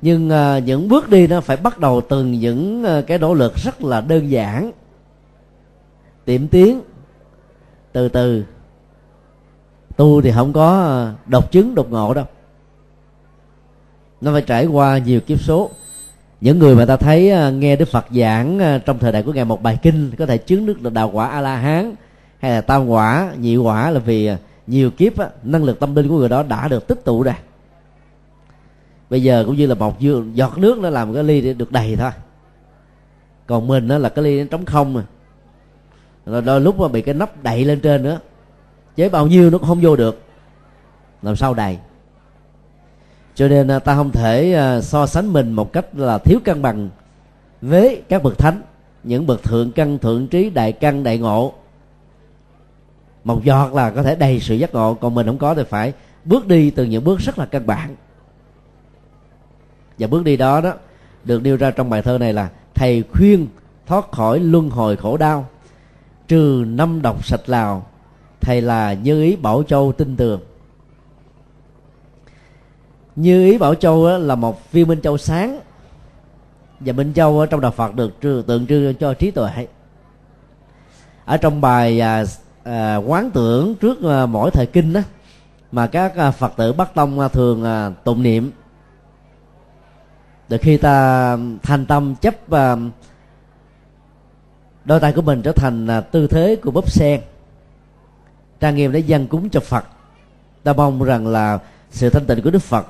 Nhưng 0.02 0.30
uh, 0.30 0.64
những 0.64 0.88
bước 0.88 1.10
đi 1.10 1.28
nó 1.28 1.42
phải 1.42 1.58
bắt 1.58 1.80
đầu 1.80 2.02
từ 2.02 2.24
những 2.24 2.86
uh, 3.00 3.08
cái 3.08 3.18
nỗ 3.18 3.34
lực 3.34 3.56
rất 3.56 3.84
là 3.84 4.02
đơn 4.02 4.32
giản. 4.32 4.72
Tiệm 6.26 6.48
tiến. 6.48 6.82
Từ 7.92 8.10
từ. 8.10 8.46
Tu 9.96 10.22
thì 10.22 10.32
không 10.32 10.54
có 10.54 11.08
độc 11.26 11.52
chứng 11.52 11.76
độc 11.76 11.90
ngộ 11.90 12.14
đâu. 12.14 12.26
Nó 14.22 14.32
phải 14.32 14.42
trải 14.42 14.66
qua 14.66 14.98
nhiều 14.98 15.20
kiếp 15.20 15.42
số 15.42 15.70
những 16.42 16.60
người 16.60 16.76
mà 16.76 16.86
ta 16.86 16.98
thấy 16.98 17.30
ờ, 17.30 17.52
nghe 17.52 17.76
đức 17.76 17.88
phật 17.88 18.06
giảng 18.12 18.60
ờ, 18.60 18.80
trong 18.80 19.00
thời 19.00 19.12
đại 19.12 19.24
của 19.24 19.34
ngài 19.34 19.46
một 19.46 19.64
bài 19.64 19.78
kinh 19.82 20.12
có 20.18 20.26
thể 20.26 20.38
chứng 20.38 20.66
được 20.66 20.78
là 20.82 20.90
đạo 20.90 21.10
quả 21.14 21.28
a 21.28 21.42
la 21.42 21.56
hán 21.56 21.96
hay 22.40 22.52
là 22.52 22.62
tam 22.62 22.88
quả 22.88 23.32
nhị 23.40 23.58
quả 23.58 23.92
là 23.92 24.00
vì 24.00 24.26
ờ, 24.26 24.38
nhiều 24.68 24.92
kiếp 24.92 25.18
á, 25.18 25.30
năng 25.44 25.64
lực 25.64 25.80
tâm 25.80 25.96
linh 25.96 26.08
của 26.08 26.18
người 26.18 26.30
đó 26.30 26.44
đã 26.44 26.68
được 26.68 26.88
tích 26.88 27.06
tụ 27.06 27.24
ra 27.24 27.38
bây 29.12 29.24
giờ 29.24 29.44
cũng 29.48 29.56
như 29.56 29.68
là 29.68 29.76
một 29.76 30.00
giọt 30.34 30.58
nước 30.58 30.78
nó 30.78 30.90
làm 30.90 31.14
cái 31.14 31.24
ly 31.24 31.42
để 31.42 31.54
được 31.54 31.72
đầy 31.72 31.96
thôi. 31.96 32.12
Còn 33.48 33.68
mình 33.68 33.88
nó 33.88 33.98
là 33.98 34.10
cái 34.10 34.24
ly 34.24 34.40
nó 34.40 34.48
trống 34.52 34.66
không 34.66 34.94
mà 34.94 35.04
rồi 36.26 36.42
đôi 36.42 36.62
lúc 36.62 36.80
mà 36.80 36.88
bị 36.88 37.02
cái 37.02 37.14
nắp 37.16 37.44
đậy 37.44 37.66
lên 37.66 37.80
trên 37.80 38.04
nữa 38.04 38.20
chế 38.96 39.10
bao 39.10 39.28
nhiêu 39.28 39.50
nó 39.50 39.58
cũng 39.58 39.68
không 39.68 39.82
vô 39.82 39.96
được. 39.96 40.22
Làm 41.22 41.36
sao 41.36 41.54
đầy? 41.54 41.78
Cho 43.42 43.48
nên 43.48 43.68
à, 43.68 43.80
ta 43.80 43.96
không 43.96 44.12
thể 44.12 44.54
à, 44.54 44.82
so 44.82 45.06
sánh 45.06 45.34
mình 45.34 45.54
một 45.54 45.74
cách 45.74 45.86
là 45.96 46.18
thiếu 46.18 46.40
cân 46.44 46.62
bằng 46.62 46.90
với 47.62 48.02
các 48.10 48.24
bậc 48.24 48.38
thánh, 48.38 48.62
những 49.04 49.28
bậc 49.28 49.44
thượng 49.44 49.72
căn, 49.72 49.98
thượng 49.98 50.28
trí, 50.28 50.50
đại 50.50 50.72
căn, 50.72 51.04
đại 51.04 51.18
ngộ. 51.18 51.54
Một 53.24 53.44
giọt 53.44 53.74
là 53.74 53.90
có 53.90 54.04
thể 54.04 54.16
đầy 54.16 54.40
sự 54.40 54.56
giác 54.56 54.74
ngộ, 54.74 54.94
còn 54.94 55.16
mình 55.16 55.28
không 55.28 55.38
có 55.38 55.54
thì 55.54 55.64
phải 55.70 55.94
bước 56.26 56.48
đi 56.48 56.70
từ 56.70 56.86
những 56.86 57.04
bước 57.04 57.20
rất 57.20 57.40
là 57.40 57.46
căn 57.46 57.68
bản. 57.68 57.96
Và 60.00 60.08
bước 60.08 60.24
đi 60.24 60.38
đó 60.38 60.62
đó, 60.62 60.74
được 61.24 61.44
nêu 61.44 61.58
ra 61.58 61.72
trong 61.72 61.90
bài 61.90 62.02
thơ 62.02 62.18
này 62.18 62.34
là 62.34 62.50
thầy 62.74 63.04
khuyên 63.14 63.48
thoát 63.88 64.12
khỏi 64.12 64.40
luân 64.40 64.70
hồi 64.70 64.96
khổ 64.96 65.18
đau, 65.18 65.48
trừ 66.28 66.64
năm 66.68 67.02
độc 67.02 67.26
sạch 67.26 67.50
lào, 67.50 67.86
thầy 68.42 68.62
là 68.62 68.94
như 68.94 69.24
ý 69.24 69.36
bảo 69.36 69.64
châu 69.64 69.92
tin 69.92 70.16
tường 70.16 70.42
như 73.16 73.46
ý 73.46 73.58
bảo 73.58 73.76
châu 73.76 74.18
là 74.18 74.36
một 74.36 74.72
viên 74.72 74.88
minh 74.88 75.02
châu 75.02 75.18
sáng. 75.18 75.60
Và 76.80 76.94
minh 76.94 77.14
châu 77.14 77.40
ở 77.40 77.46
trong 77.46 77.62
đạo 77.62 77.72
phật 77.72 77.96
được 77.96 78.20
tượng 78.20 78.68
trưng 78.68 78.94
cho 78.96 79.14
trí 79.14 79.32
tuệ. 79.32 79.68
Ở 81.26 81.38
trong 81.38 81.62
bài 81.62 82.02
à, 82.02 82.24
à, 82.64 82.96
quán 82.96 83.32
tưởng 83.32 83.76
trước 83.76 84.04
à, 84.04 84.26
mỗi 84.26 84.52
thời 84.52 84.66
kinh 84.66 84.94
đó 84.94 85.02
mà 85.72 85.88
các 85.88 86.16
à, 86.16 86.32
phật 86.32 86.54
tử 86.58 86.74
bắc 86.74 86.94
tông 86.94 87.20
à, 87.20 87.28
thường 87.28 87.64
à, 87.64 87.90
tụng 88.04 88.24
niệm 88.24 88.52
từ 90.52 90.58
khi 90.58 90.78
ta 90.78 91.38
thành 91.64 91.86
tâm 91.86 92.16
chấp 92.16 92.52
à, 92.52 92.76
đôi 94.86 95.00
tay 95.00 95.14
của 95.14 95.22
mình 95.22 95.42
trở 95.42 95.52
thành 95.52 95.88
à, 95.88 96.02
tư 96.02 96.28
thế 96.28 96.56
của 96.64 96.72
búp 96.72 96.92
sen 96.92 97.22
trang 98.60 98.76
nghiêm 98.76 98.92
để 98.92 99.00
dân 99.00 99.28
cúng 99.28 99.50
cho 99.50 99.60
phật. 99.60 99.86
Ta 100.64 100.74
mong 100.74 101.04
rằng 101.04 101.28
là 101.28 101.60
sự 101.92 102.10
thanh 102.10 102.26
tịnh 102.26 102.42
của 102.42 102.52
đức 102.52 102.62
phật 102.62 102.88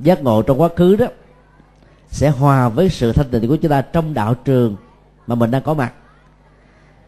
giác 0.00 0.22
ngộ 0.22 0.42
trong 0.42 0.60
quá 0.60 0.68
khứ 0.76 0.96
đó 0.96 1.06
sẽ 2.08 2.30
hòa 2.30 2.68
với 2.68 2.88
sự 2.88 3.12
thanh 3.12 3.28
tịnh 3.30 3.48
của 3.48 3.56
chúng 3.56 3.70
ta 3.70 3.80
trong 3.80 4.14
đạo 4.14 4.34
trường 4.34 4.76
mà 5.26 5.34
mình 5.34 5.50
đang 5.50 5.62
có 5.62 5.74
mặt 5.74 5.92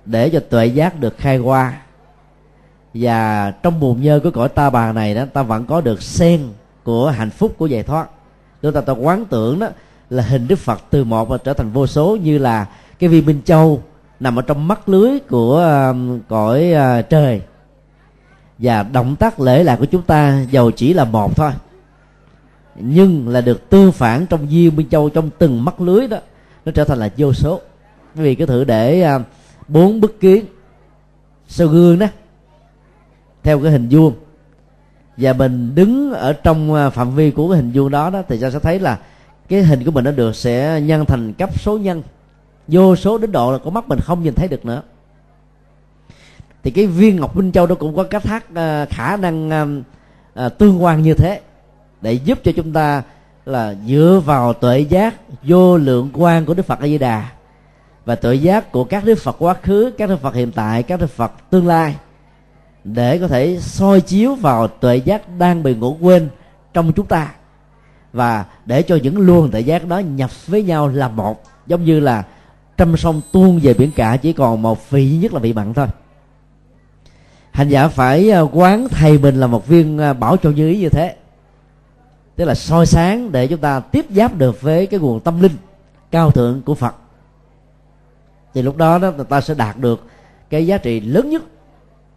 để 0.04 0.30
cho 0.30 0.40
tuệ 0.40 0.66
giác 0.66 1.00
được 1.00 1.16
khai 1.18 1.38
qua 1.38 1.72
và 2.94 3.50
trong 3.50 3.80
buồn 3.80 4.02
nhơ 4.02 4.20
của 4.22 4.30
cõi 4.30 4.48
ta 4.48 4.70
bà 4.70 4.92
này 4.92 5.14
đó 5.14 5.24
ta 5.32 5.42
vẫn 5.42 5.66
có 5.66 5.80
được 5.80 6.02
sen 6.02 6.40
của 6.84 7.10
hạnh 7.10 7.30
phúc 7.30 7.54
của 7.58 7.66
giải 7.66 7.82
thoát. 7.82 8.08
Chúng 8.62 8.72
ta 8.72 8.80
ta 8.80 8.92
quán 8.92 9.24
tưởng 9.24 9.58
đó 9.58 9.68
là 10.10 10.22
hình 10.22 10.48
đức 10.48 10.58
phật 10.58 10.82
từ 10.90 11.04
một 11.04 11.28
và 11.28 11.38
trở 11.38 11.52
thành 11.52 11.72
vô 11.72 11.86
số 11.86 12.16
như 12.16 12.38
là 12.38 12.66
cái 12.98 13.08
viên 13.08 13.26
minh 13.26 13.40
châu 13.44 13.82
nằm 14.20 14.38
ở 14.38 14.42
trong 14.42 14.68
mắt 14.68 14.88
lưới 14.88 15.18
của 15.18 15.84
uh, 15.90 16.20
cõi 16.28 16.72
uh, 16.72 17.08
trời. 17.10 17.42
Và 18.58 18.82
động 18.82 19.16
tác 19.16 19.40
lễ 19.40 19.64
lạc 19.64 19.76
của 19.76 19.84
chúng 19.84 20.02
ta 20.02 20.40
giàu 20.50 20.70
chỉ 20.70 20.92
là 20.92 21.04
một 21.04 21.36
thôi 21.36 21.50
nhưng 22.78 23.28
là 23.28 23.40
được 23.40 23.70
tư 23.70 23.90
phản 23.90 24.26
trong 24.26 24.46
diêm 24.50 24.76
minh 24.76 24.88
châu 24.88 25.08
trong 25.08 25.30
từng 25.38 25.64
mắt 25.64 25.80
lưới 25.80 26.08
đó, 26.08 26.18
nó 26.64 26.72
trở 26.72 26.84
thành 26.84 26.98
là 26.98 27.10
vô 27.16 27.32
số. 27.32 27.60
Vì 28.14 28.34
cái 28.34 28.46
thử 28.46 28.64
để 28.64 29.02
à, 29.02 29.20
bốn 29.68 30.00
bức 30.00 30.20
kiến 30.20 30.44
sau 31.48 31.66
gương 31.66 31.98
đó, 31.98 32.06
theo 33.42 33.60
cái 33.60 33.72
hình 33.72 33.88
vuông. 33.90 34.14
Và 35.16 35.32
mình 35.32 35.74
đứng 35.74 36.12
ở 36.12 36.32
trong 36.32 36.74
à, 36.74 36.90
phạm 36.90 37.14
vi 37.14 37.30
của 37.30 37.48
cái 37.48 37.56
hình 37.56 37.70
vuông 37.74 37.90
đó 37.90 38.10
đó, 38.10 38.22
thì 38.28 38.40
ta 38.40 38.50
sẽ 38.50 38.58
thấy 38.58 38.80
là 38.80 38.98
cái 39.48 39.62
hình 39.62 39.84
của 39.84 39.90
mình 39.90 40.04
nó 40.04 40.10
được 40.10 40.36
sẽ 40.36 40.80
nhân 40.80 41.04
thành 41.04 41.32
cấp 41.32 41.60
số 41.60 41.78
nhân. 41.78 42.02
Vô 42.68 42.96
số 42.96 43.18
đến 43.18 43.32
độ 43.32 43.52
là 43.52 43.58
có 43.58 43.70
mắt 43.70 43.88
mình 43.88 43.98
không 44.00 44.22
nhìn 44.22 44.34
thấy 44.34 44.48
được 44.48 44.64
nữa. 44.64 44.82
Thì 46.62 46.70
cái 46.70 46.86
viên 46.86 47.16
ngọc 47.16 47.36
minh 47.36 47.52
châu 47.52 47.66
nó 47.66 47.74
cũng 47.74 47.96
có 47.96 48.02
cách 48.02 48.22
thác 48.22 48.54
à, 48.54 48.86
khả 48.90 49.16
năng 49.16 49.82
tương 50.58 50.82
quan 50.82 51.02
như 51.02 51.14
thế 51.14 51.40
để 52.00 52.12
giúp 52.12 52.38
cho 52.44 52.52
chúng 52.56 52.72
ta 52.72 53.02
là 53.46 53.74
dựa 53.86 54.22
vào 54.24 54.52
tuệ 54.52 54.80
giác 54.80 55.14
vô 55.42 55.76
lượng 55.76 56.10
quan 56.12 56.44
của 56.44 56.54
đức 56.54 56.66
phật 56.66 56.80
a 56.80 56.86
di 56.86 56.98
đà 56.98 57.28
và 58.04 58.14
tuệ 58.14 58.34
giác 58.34 58.72
của 58.72 58.84
các 58.84 59.04
đức 59.04 59.18
phật 59.18 59.36
quá 59.38 59.54
khứ, 59.62 59.92
các 59.98 60.08
đức 60.08 60.20
phật 60.20 60.34
hiện 60.34 60.52
tại, 60.52 60.82
các 60.82 61.00
đức 61.00 61.10
phật 61.10 61.32
tương 61.50 61.66
lai. 61.66 61.96
Để 62.84 63.18
có 63.18 63.28
thể 63.28 63.58
soi 63.60 64.00
chiếu 64.00 64.34
vào 64.34 64.68
tuệ 64.68 64.96
giác 64.96 65.38
đang 65.38 65.62
bị 65.62 65.74
ngủ 65.74 65.96
quên 66.00 66.28
trong 66.74 66.92
chúng 66.92 67.06
ta. 67.06 67.34
Và 68.12 68.44
để 68.66 68.82
cho 68.82 68.98
những 69.02 69.18
luồng 69.18 69.50
tuệ 69.50 69.60
giác 69.60 69.88
đó 69.88 69.98
nhập 69.98 70.46
với 70.46 70.62
nhau 70.62 70.88
là 70.88 71.08
một, 71.08 71.42
giống 71.66 71.84
như 71.84 72.00
là 72.00 72.24
trăm 72.76 72.96
sông 72.96 73.20
tuôn 73.32 73.60
về 73.62 73.74
biển 73.74 73.90
cả, 73.96 74.16
chỉ 74.16 74.32
còn 74.32 74.62
một 74.62 74.90
vị 74.90 75.18
nhất 75.22 75.32
là 75.32 75.40
vị 75.40 75.52
mặn 75.52 75.74
thôi. 75.74 75.86
Hành 77.50 77.68
giả 77.68 77.88
phải 77.88 78.30
à, 78.30 78.40
quán 78.40 78.88
thầy 78.88 79.18
mình 79.18 79.40
là 79.40 79.46
một 79.46 79.66
viên 79.66 79.98
à, 79.98 80.12
bảo 80.12 80.36
châu 80.36 80.52
như 80.52 80.68
ý 80.68 80.78
như 80.78 80.88
thế 80.88 81.16
tức 82.36 82.44
là 82.44 82.54
soi 82.54 82.86
sáng 82.86 83.32
để 83.32 83.46
chúng 83.46 83.60
ta 83.60 83.80
tiếp 83.80 84.06
giáp 84.10 84.38
được 84.38 84.62
với 84.62 84.86
cái 84.86 85.00
nguồn 85.00 85.20
tâm 85.20 85.40
linh 85.40 85.56
cao 86.10 86.30
thượng 86.30 86.62
của 86.62 86.74
phật. 86.74 86.94
Thì 88.54 88.62
lúc 88.62 88.76
đó 88.76 88.98
đó, 88.98 89.10
ta 89.10 89.40
sẽ 89.40 89.54
đạt 89.54 89.78
được 89.78 90.06
cái 90.50 90.66
giá 90.66 90.78
trị 90.78 91.00
lớn 91.00 91.30
nhất. 91.30 91.42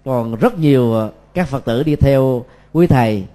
Còn 0.05 0.35
rất 0.35 0.59
nhiều 0.59 0.93
ờ, 0.93 1.11
các 1.33 1.47
phật 1.47 1.65
tử 1.65 1.83
đi 1.83 1.95
theo 1.95 2.45
quý 2.73 2.87
thầy. 2.87 3.25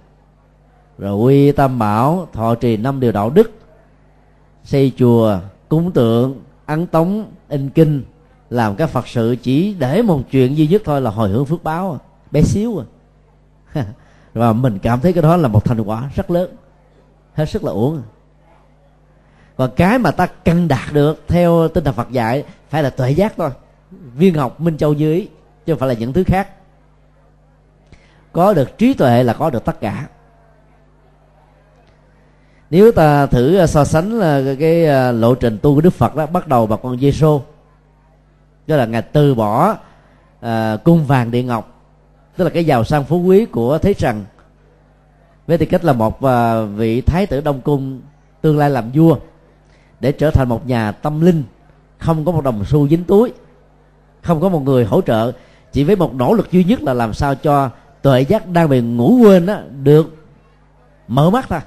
Rồi 0.97 1.15
quy 1.15 1.51
tam 1.51 1.79
bảo, 1.79 2.27
thọ 2.33 2.55
trì 2.55 2.77
năm 2.77 2.99
điều 2.99 3.11
đạo 3.11 3.29
đức, 3.29 3.51
xây 4.63 4.91
chùa, 4.97 5.39
cúng 5.69 5.91
tượng 5.91 6.41
ấn 6.65 6.87
tống, 6.87 7.25
in 7.49 7.69
kinh, 7.69 8.03
làm 8.49 8.75
các 8.75 8.89
phật 8.89 9.07
sự 9.07 9.35
chỉ 9.41 9.75
để 9.79 10.01
một 10.01 10.21
chuyện 10.31 10.57
duy 10.57 10.67
nhất 10.67 10.81
thôi 10.85 11.01
là 11.01 11.09
hồi 11.11 11.29
hướng 11.29 11.45
phước 11.45 11.63
báo 11.63 11.91
à, 11.91 11.99
bé 12.31 12.41
xíu 12.41 12.83
à. 13.73 13.83
Và 14.33 14.53
mình 14.53 14.79
cảm 14.79 14.99
thấy 14.99 15.13
cái 15.13 15.23
đó 15.23 15.37
là 15.37 15.47
một 15.47 15.65
thành 15.65 15.81
quả 15.81 16.09
rất 16.15 16.31
lớn 16.31 16.49
hết 17.35 17.45
sức 17.45 17.63
là 17.63 17.71
uổng. 17.71 18.01
Còn 19.57 19.71
cái 19.75 19.99
mà 19.99 20.11
ta 20.11 20.25
cần 20.25 20.67
đạt 20.67 20.93
được 20.93 21.23
theo 21.27 21.67
tinh 21.67 21.83
thần 21.83 21.95
Phật 21.95 22.11
dạy 22.11 22.43
phải 22.69 22.83
là 22.83 22.89
tuệ 22.89 23.11
giác 23.11 23.33
thôi. 23.37 23.49
Viên 23.91 24.33
học 24.33 24.61
minh 24.61 24.77
châu 24.77 24.93
dưới 24.93 25.27
chứ 25.65 25.73
không 25.73 25.79
phải 25.79 25.89
là 25.89 25.95
những 25.95 26.13
thứ 26.13 26.23
khác. 26.23 26.49
Có 28.31 28.53
được 28.53 28.77
trí 28.77 28.93
tuệ 28.93 29.23
là 29.23 29.33
có 29.33 29.49
được 29.49 29.65
tất 29.65 29.79
cả. 29.79 30.07
Nếu 32.69 32.91
ta 32.91 33.25
thử 33.25 33.57
ờ, 33.57 33.67
so 33.67 33.85
sánh 33.85 34.19
là 34.19 34.41
cái 34.59 34.85
ờ, 34.85 35.11
lộ 35.11 35.35
trình 35.35 35.57
tu 35.61 35.75
của 35.75 35.81
đức 35.81 35.93
phật 35.93 36.15
đó 36.15 36.25
bắt 36.25 36.47
đầu 36.47 36.67
bằng 36.67 36.79
con 36.83 36.99
giêsu 36.99 37.39
đó 38.67 38.75
là 38.75 38.85
ngài 38.85 39.01
từ 39.01 39.35
bỏ 39.35 39.77
à, 40.41 40.77
cung 40.83 41.05
vàng 41.05 41.31
điện 41.31 41.47
ngọc. 41.47 41.81
Tức 42.37 42.43
là 42.43 42.49
cái 42.49 42.65
giàu 42.65 42.83
sang 42.83 43.03
phú 43.03 43.21
quý 43.21 43.45
của 43.45 43.77
thế 43.77 43.93
trần 43.93 44.25
với 45.47 45.57
tư 45.57 45.65
cách 45.65 45.85
là 45.85 45.93
một 45.93 46.21
ờ, 46.21 46.65
vị 46.65 47.01
thái 47.01 47.25
tử 47.25 47.41
đông 47.41 47.61
cung, 47.61 48.01
tương 48.41 48.57
lai 48.57 48.69
làm 48.69 48.91
vua, 48.93 49.17
để 49.99 50.11
trở 50.11 50.31
thành 50.31 50.49
một 50.49 50.67
nhà 50.67 50.91
tâm 50.91 51.21
linh, 51.21 51.43
không 51.97 52.25
có 52.25 52.31
một 52.31 52.43
đồng 52.43 52.65
xu 52.65 52.87
dính 52.87 53.03
túi, 53.03 53.33
không 54.21 54.41
có 54.41 54.49
một 54.49 54.59
người 54.59 54.85
hỗ 54.85 55.01
trợ, 55.01 55.31
chỉ 55.71 55.83
với 55.83 55.95
một 55.95 56.13
nỗ 56.13 56.33
lực 56.33 56.51
duy 56.51 56.63
nhất 56.63 56.83
là 56.83 56.93
làm 56.93 57.13
sao 57.13 57.35
cho 57.35 57.69
tuệ 58.01 58.21
giác 58.21 58.47
đang 58.47 58.69
bị 58.69 58.81
ngủ 58.81 59.17
quên 59.21 59.45
đó 59.45 59.57
được 59.83 60.15
mở 61.07 61.29
mắt 61.29 61.49
ra. 61.49 61.61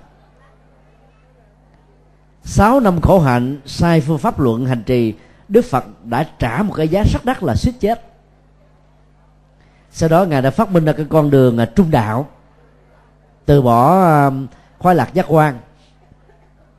Sáu 2.42 2.80
năm 2.80 3.00
khổ 3.00 3.20
hạnh, 3.20 3.60
sai 3.66 4.00
phương 4.00 4.18
pháp 4.18 4.40
luận 4.40 4.66
hành 4.66 4.82
trì, 4.82 5.14
đức 5.48 5.64
phật 5.64 5.84
đã 6.04 6.28
trả 6.38 6.62
một 6.62 6.74
cái 6.76 6.88
giá 6.88 7.04
rất 7.12 7.24
đắt 7.24 7.42
là 7.42 7.54
suýt 7.54 7.72
chết. 7.80 8.04
Sau 9.90 10.08
đó 10.08 10.24
ngài 10.24 10.42
đã 10.42 10.50
phát 10.50 10.70
minh 10.70 10.84
ra 10.84 10.92
cái 10.92 11.06
con 11.08 11.30
đường 11.30 11.58
à, 11.58 11.64
trung 11.64 11.90
đạo 11.90 12.28
từ 13.48 13.62
bỏ 13.62 14.04
um, 14.26 14.46
khoái 14.78 14.94
lạc 14.96 15.14
giác 15.14 15.26
quan 15.28 15.58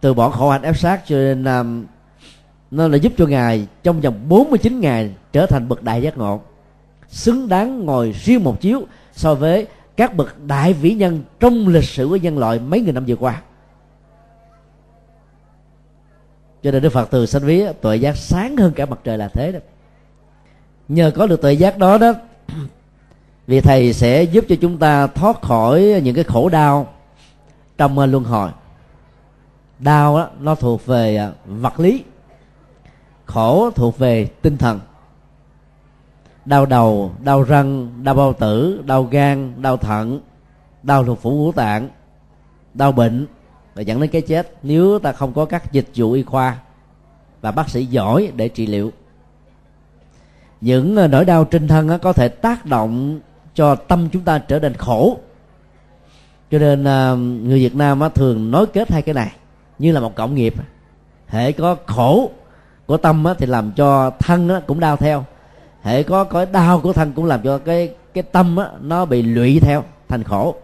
từ 0.01 0.13
bỏ 0.13 0.29
khổ 0.29 0.49
hạnh 0.49 0.61
ép 0.61 0.77
sát 0.77 1.01
cho 1.05 1.15
nên 1.15 1.43
um, 1.43 1.85
nó 2.71 2.87
là 2.87 2.97
giúp 2.97 3.13
cho 3.17 3.25
ngài 3.25 3.67
trong 3.83 4.01
vòng 4.01 4.19
49 4.29 4.79
ngày 4.79 5.15
trở 5.33 5.45
thành 5.45 5.67
bậc 5.67 5.83
đại 5.83 6.01
giác 6.01 6.17
ngộ. 6.17 6.41
Xứng 7.07 7.49
đáng 7.49 7.85
ngồi 7.85 8.11
riêng 8.11 8.43
một 8.43 8.61
chiếu 8.61 8.87
so 9.13 9.35
với 9.35 9.67
các 9.97 10.15
bậc 10.15 10.43
đại 10.45 10.73
vĩ 10.73 10.93
nhân 10.93 11.23
trong 11.39 11.67
lịch 11.67 11.83
sử 11.83 12.07
của 12.07 12.15
nhân 12.15 12.37
loại 12.37 12.59
mấy 12.59 12.81
nghìn 12.81 12.95
năm 12.95 13.05
vừa 13.07 13.15
qua. 13.15 13.41
Cho 16.63 16.71
nên 16.71 16.81
đức 16.81 16.89
phật 16.89 17.07
từ 17.11 17.25
sanh 17.25 17.43
ví 17.43 17.63
tuệ 17.81 17.95
giác 17.95 18.17
sáng 18.17 18.57
hơn 18.57 18.73
cả 18.73 18.85
mặt 18.85 18.99
trời 19.03 19.17
là 19.17 19.27
thế 19.27 19.51
đó. 19.51 19.59
Nhờ 20.87 21.11
có 21.15 21.27
được 21.27 21.41
tuệ 21.41 21.53
giác 21.53 21.77
đó 21.77 21.97
đó 21.97 22.13
vì 23.49 23.61
thầy 23.61 23.93
sẽ 23.93 24.23
giúp 24.23 24.45
cho 24.49 24.55
chúng 24.61 24.77
ta 24.77 25.07
thoát 25.07 25.41
khỏi 25.41 26.01
những 26.03 26.15
cái 26.15 26.23
khổ 26.23 26.49
đau 26.49 26.87
trong 27.77 27.99
ờ, 27.99 28.05
luân 28.05 28.23
hồi. 28.23 28.49
Đau 29.79 30.17
đó 30.17 30.29
nó 30.39 30.55
thuộc 30.55 30.85
về 30.85 31.15
ờ, 31.15 31.33
vật 31.45 31.79
lý. 31.79 32.03
Khổ 33.25 33.71
thuộc 33.71 33.97
về 33.97 34.25
tinh 34.25 34.57
thần. 34.57 34.79
Đau 36.45 36.65
đầu, 36.65 37.11
đau 37.23 37.43
răng, 37.43 37.89
đau 38.03 38.15
bao 38.15 38.33
tử, 38.33 38.83
đau 38.85 39.03
gan, 39.03 39.61
đau 39.61 39.77
thận, 39.77 40.19
đau 40.83 41.05
thuộc 41.05 41.21
phủ 41.21 41.31
ngũ 41.31 41.51
tạng, 41.51 41.89
đau 42.73 42.91
bệnh 42.91 43.27
và 43.75 43.81
dẫn 43.81 44.01
đến 44.01 44.09
cái 44.09 44.21
chết. 44.21 44.53
Nếu 44.63 44.99
ta 44.99 45.11
không 45.11 45.33
có 45.33 45.45
các 45.45 45.71
dịch 45.71 45.87
vụ 45.95 46.11
y 46.11 46.23
khoa 46.23 46.59
và 47.41 47.51
bác 47.51 47.69
sĩ 47.69 47.85
giỏi 47.85 48.31
để 48.35 48.49
trị 48.49 48.67
liệu, 48.67 48.91
những 50.61 50.95
ờ, 50.95 51.07
nỗi 51.07 51.25
đau 51.25 51.45
trên 51.45 51.67
thân 51.67 51.99
có 52.01 52.13
thể 52.13 52.27
tác 52.27 52.65
động 52.65 53.19
cho 53.59 53.75
tâm 53.75 54.09
chúng 54.11 54.21
ta 54.21 54.39
trở 54.39 54.59
nên 54.59 54.73
khổ. 54.73 55.17
Cho 56.51 56.59
nên 56.59 56.83
à, 56.83 57.13
người 57.13 57.59
Việt 57.59 57.75
Nam 57.75 58.01
thường 58.15 58.51
nói 58.51 58.65
kết 58.73 58.91
hai 58.91 59.01
cái 59.01 59.13
này, 59.13 59.31
như 59.79 59.91
là 59.91 59.99
một 59.99 60.15
cộng 60.15 60.35
nghiệp. 60.35 60.53
Hệ 61.27 61.51
có 61.51 61.75
khổ 61.85 62.31
của 62.85 62.97
tâm 62.97 63.25
thì 63.37 63.45
làm 63.45 63.71
cho 63.71 64.09
thân 64.09 64.49
cũng 64.67 64.79
đau 64.79 64.97
theo. 64.97 65.25
Hệ 65.81 66.03
có 66.03 66.23
cái 66.23 66.45
đau 66.45 66.79
của 66.79 66.93
thân 66.93 67.13
cũng 67.13 67.25
làm 67.25 67.41
cho 67.43 67.57
cái 67.57 67.93
cái 68.13 68.23
tâm 68.23 68.57
nó 68.81 69.05
bị 69.05 69.21
lụy 69.21 69.59
theo, 69.59 69.83
thành 70.09 70.23
khổ. 70.23 70.55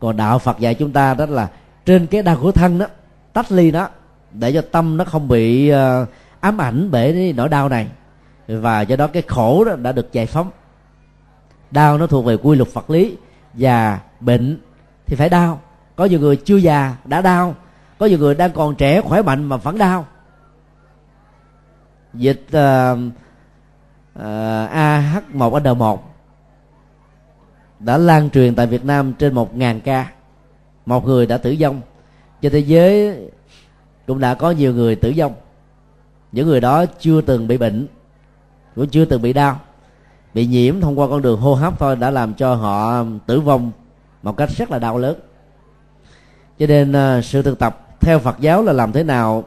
Còn 0.00 0.16
đạo 0.16 0.38
Phật 0.38 0.58
dạy 0.58 0.74
chúng 0.74 0.92
ta 0.92 1.14
đó 1.14 1.26
là 1.26 1.48
trên 1.84 2.06
cái 2.06 2.22
đau 2.22 2.36
của 2.42 2.52
thân 2.52 2.78
đó 2.78 2.86
tách 3.32 3.52
ly 3.52 3.70
nó, 3.70 3.88
để 4.32 4.52
cho 4.52 4.62
tâm 4.72 4.96
nó 4.96 5.04
không 5.04 5.28
bị 5.28 5.68
à, 5.68 6.06
ám 6.40 6.60
ảnh 6.60 6.88
bởi 6.90 7.32
nỗi 7.36 7.48
đau 7.48 7.68
này. 7.68 7.86
Và 8.48 8.80
do 8.80 8.96
đó 8.96 9.06
cái 9.06 9.22
khổ 9.26 9.64
đó 9.64 9.76
đã 9.76 9.92
được 9.92 10.12
giải 10.12 10.26
phóng 10.26 10.50
đau 11.76 11.98
nó 11.98 12.06
thuộc 12.06 12.24
về 12.24 12.36
quy 12.36 12.56
luật 12.56 12.72
vật 12.72 12.90
lý 12.90 13.16
già 13.54 14.00
bệnh 14.20 14.60
thì 15.06 15.16
phải 15.16 15.28
đau. 15.28 15.60
Có 15.96 16.04
nhiều 16.04 16.20
người 16.20 16.36
chưa 16.36 16.56
già 16.56 16.96
đã 17.04 17.20
đau 17.20 17.54
có 17.98 18.06
nhiều 18.06 18.18
người 18.18 18.34
đang 18.34 18.52
còn 18.52 18.74
trẻ 18.74 19.00
khỏe 19.00 19.22
mạnh 19.22 19.44
mà 19.44 19.56
vẫn 19.56 19.78
đau. 19.78 20.06
Dịch 22.14 22.46
uh, 22.46 22.98
uh, 24.18 24.24
AH1N1 24.72 25.98
đã 27.78 27.98
lan 27.98 28.30
truyền 28.30 28.54
tại 28.54 28.66
Việt 28.66 28.84
Nam 28.84 29.12
trên 29.12 29.34
1.000 29.34 29.80
ca. 29.80 30.10
Một 30.86 31.06
người 31.06 31.26
đã 31.26 31.38
tử 31.38 31.56
vong. 31.60 31.80
Trên 32.42 32.52
thế 32.52 32.58
giới 32.58 33.18
cũng 34.06 34.20
đã 34.20 34.34
có 34.34 34.50
nhiều 34.50 34.74
người 34.74 34.96
tử 34.96 35.12
vong. 35.16 35.34
Những 36.32 36.46
người 36.46 36.60
đó 36.60 36.84
chưa 37.00 37.20
từng 37.20 37.48
bị 37.48 37.58
bệnh 37.58 37.86
cũng 38.74 38.88
chưa 38.88 39.04
từng 39.04 39.22
bị 39.22 39.32
đau 39.32 39.60
bị 40.36 40.46
nhiễm 40.46 40.80
thông 40.80 40.98
qua 40.98 41.08
con 41.08 41.22
đường 41.22 41.40
hô 41.40 41.54
hấp 41.54 41.78
thôi 41.78 41.96
đã 41.96 42.10
làm 42.10 42.34
cho 42.34 42.54
họ 42.54 43.04
tử 43.26 43.40
vong 43.40 43.72
một 44.22 44.36
cách 44.36 44.50
rất 44.56 44.70
là 44.70 44.78
đau 44.78 44.98
lớn. 44.98 45.16
Cho 46.58 46.66
nên 46.66 46.92
à, 46.92 47.22
sự 47.22 47.42
thực 47.42 47.58
tập 47.58 47.86
theo 48.00 48.18
Phật 48.18 48.40
giáo 48.40 48.62
là 48.62 48.72
làm 48.72 48.92
thế 48.92 49.02
nào? 49.02 49.44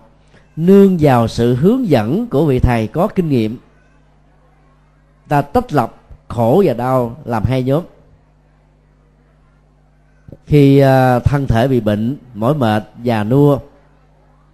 Nương 0.56 0.98
vào 1.00 1.28
sự 1.28 1.56
hướng 1.56 1.90
dẫn 1.90 2.28
của 2.28 2.46
vị 2.46 2.60
thầy 2.60 2.88
có 2.88 3.08
kinh 3.08 3.30
nghiệm. 3.30 3.58
Ta 5.28 5.42
tách 5.42 5.74
lập 5.74 5.96
khổ 6.28 6.64
và 6.66 6.74
đau 6.74 7.18
làm 7.26 7.44
hai 7.44 7.64
nhóm. 7.64 7.84
Khi 10.46 10.80
à, 10.80 11.20
thân 11.20 11.48
thể 11.48 11.68
bị 11.68 11.80
bệnh, 11.80 12.18
mỏi 12.34 12.56
mệt 12.56 12.84
già 13.04 13.24
nua, 13.24 13.58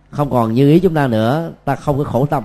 không 0.09 0.29
còn 0.29 0.53
như 0.53 0.69
ý 0.69 0.79
chúng 0.79 0.93
ta 0.93 1.07
nữa, 1.07 1.51
ta 1.65 1.75
không 1.75 1.97
có 1.97 2.03
khổ 2.03 2.25
tâm. 2.25 2.43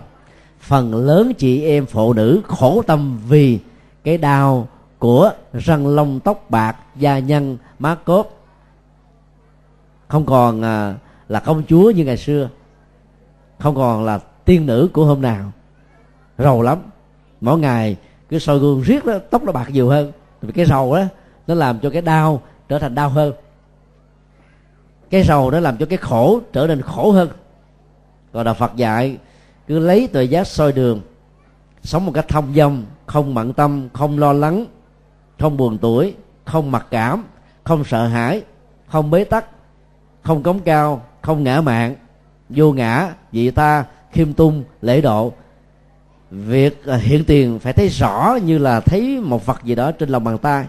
Phần 0.61 0.95
lớn 0.95 1.33
chị 1.39 1.63
em 1.63 1.87
phụ 1.87 2.13
nữ 2.13 2.41
khổ 2.47 2.83
tâm 2.87 3.19
vì 3.29 3.59
cái 4.05 4.19
đau 4.19 4.69
của 4.99 5.33
răng 5.53 5.87
lông 5.87 6.21
tóc 6.21 6.51
bạc 6.51 6.77
da 6.97 7.19
nhân 7.19 7.59
má 7.79 7.95
cốt 7.95 8.41
không 10.11 10.27
còn 10.27 10.63
à, 10.63 10.95
là 11.29 11.41
công 11.41 11.63
chúa 11.69 11.91
như 11.91 12.05
ngày 12.05 12.17
xưa. 12.17 12.49
Không 13.59 13.75
còn 13.75 14.05
là 14.05 14.21
tiên 14.45 14.67
nữ 14.67 14.89
của 14.93 15.05
hôm 15.05 15.23
nào. 15.23 15.53
Rầu 16.39 16.63
lắm. 16.63 16.79
Mỗi 17.41 17.59
ngày 17.59 17.97
cứ 18.29 18.39
soi 18.39 18.59
gương 18.59 18.83
riết 18.83 19.05
đó, 19.05 19.15
tóc 19.31 19.43
nó 19.45 19.53
bạc 19.53 19.71
nhiều 19.71 19.89
hơn. 19.89 20.13
Vì 20.43 20.53
cái 20.53 20.65
rầu 20.67 20.95
đó, 20.95 21.05
nó 21.47 21.55
làm 21.55 21.81
cho 21.81 21.91
cái 21.91 22.03
đau 22.03 22.43
trở 22.69 22.79
thành 22.79 22.95
đau 22.95 23.09
hơn. 23.09 23.33
Cái 25.11 25.23
rầu 25.23 25.51
nó 25.51 25.61
làm 25.61 25.77
cho 25.77 25.87
cái 25.87 25.99
khổ 25.99 26.41
trở 26.53 26.67
nên 26.67 26.83
khổ 26.83 27.13
hơn. 27.13 27.29
Còn 28.33 28.45
đạo 28.45 28.55
phật 28.55 28.77
dạy, 28.77 29.19
cứ 29.67 29.79
lấy 29.79 30.09
tờ 30.13 30.21
giác 30.21 30.47
soi 30.47 30.73
đường 30.73 31.01
sống 31.83 32.07
một 32.07 32.13
cách 32.15 32.29
thông 32.29 32.55
dong, 32.55 32.85
không 33.07 33.35
bận 33.35 33.53
tâm, 33.53 33.89
không 33.93 34.19
lo 34.19 34.33
lắng, 34.33 34.67
không 35.39 35.57
buồn 35.57 35.79
tuổi, 35.79 36.15
không 36.45 36.71
mặc 36.71 36.87
cảm, 36.91 37.25
không 37.65 37.85
sợ 37.85 38.07
hãi, 38.07 38.43
không 38.87 39.11
bế 39.11 39.25
tắc, 39.25 39.47
không 40.23 40.43
cống 40.43 40.61
cao, 40.61 41.03
không 41.23 41.45
ngã 41.45 41.61
mạng. 41.61 41.95
vô 42.49 42.73
ngã, 42.73 43.15
vị 43.33 43.51
ta 43.51 43.85
khiêm 44.13 44.33
tung, 44.33 44.65
lễ 44.83 45.01
độ. 45.01 45.33
Việc 46.31 46.87
à, 46.87 46.97
hiện 46.97 47.25
tiền 47.25 47.59
phải 47.59 47.73
thấy 47.73 47.89
rõ 47.89 48.39
như 48.45 48.59
là 48.59 48.81
thấy 48.81 49.21
một 49.21 49.47
vật 49.47 49.65
gì 49.65 49.75
đó 49.75 49.93
trên 49.93 50.09
lòng 50.09 50.25
bàn 50.25 50.39
tay. 50.39 50.67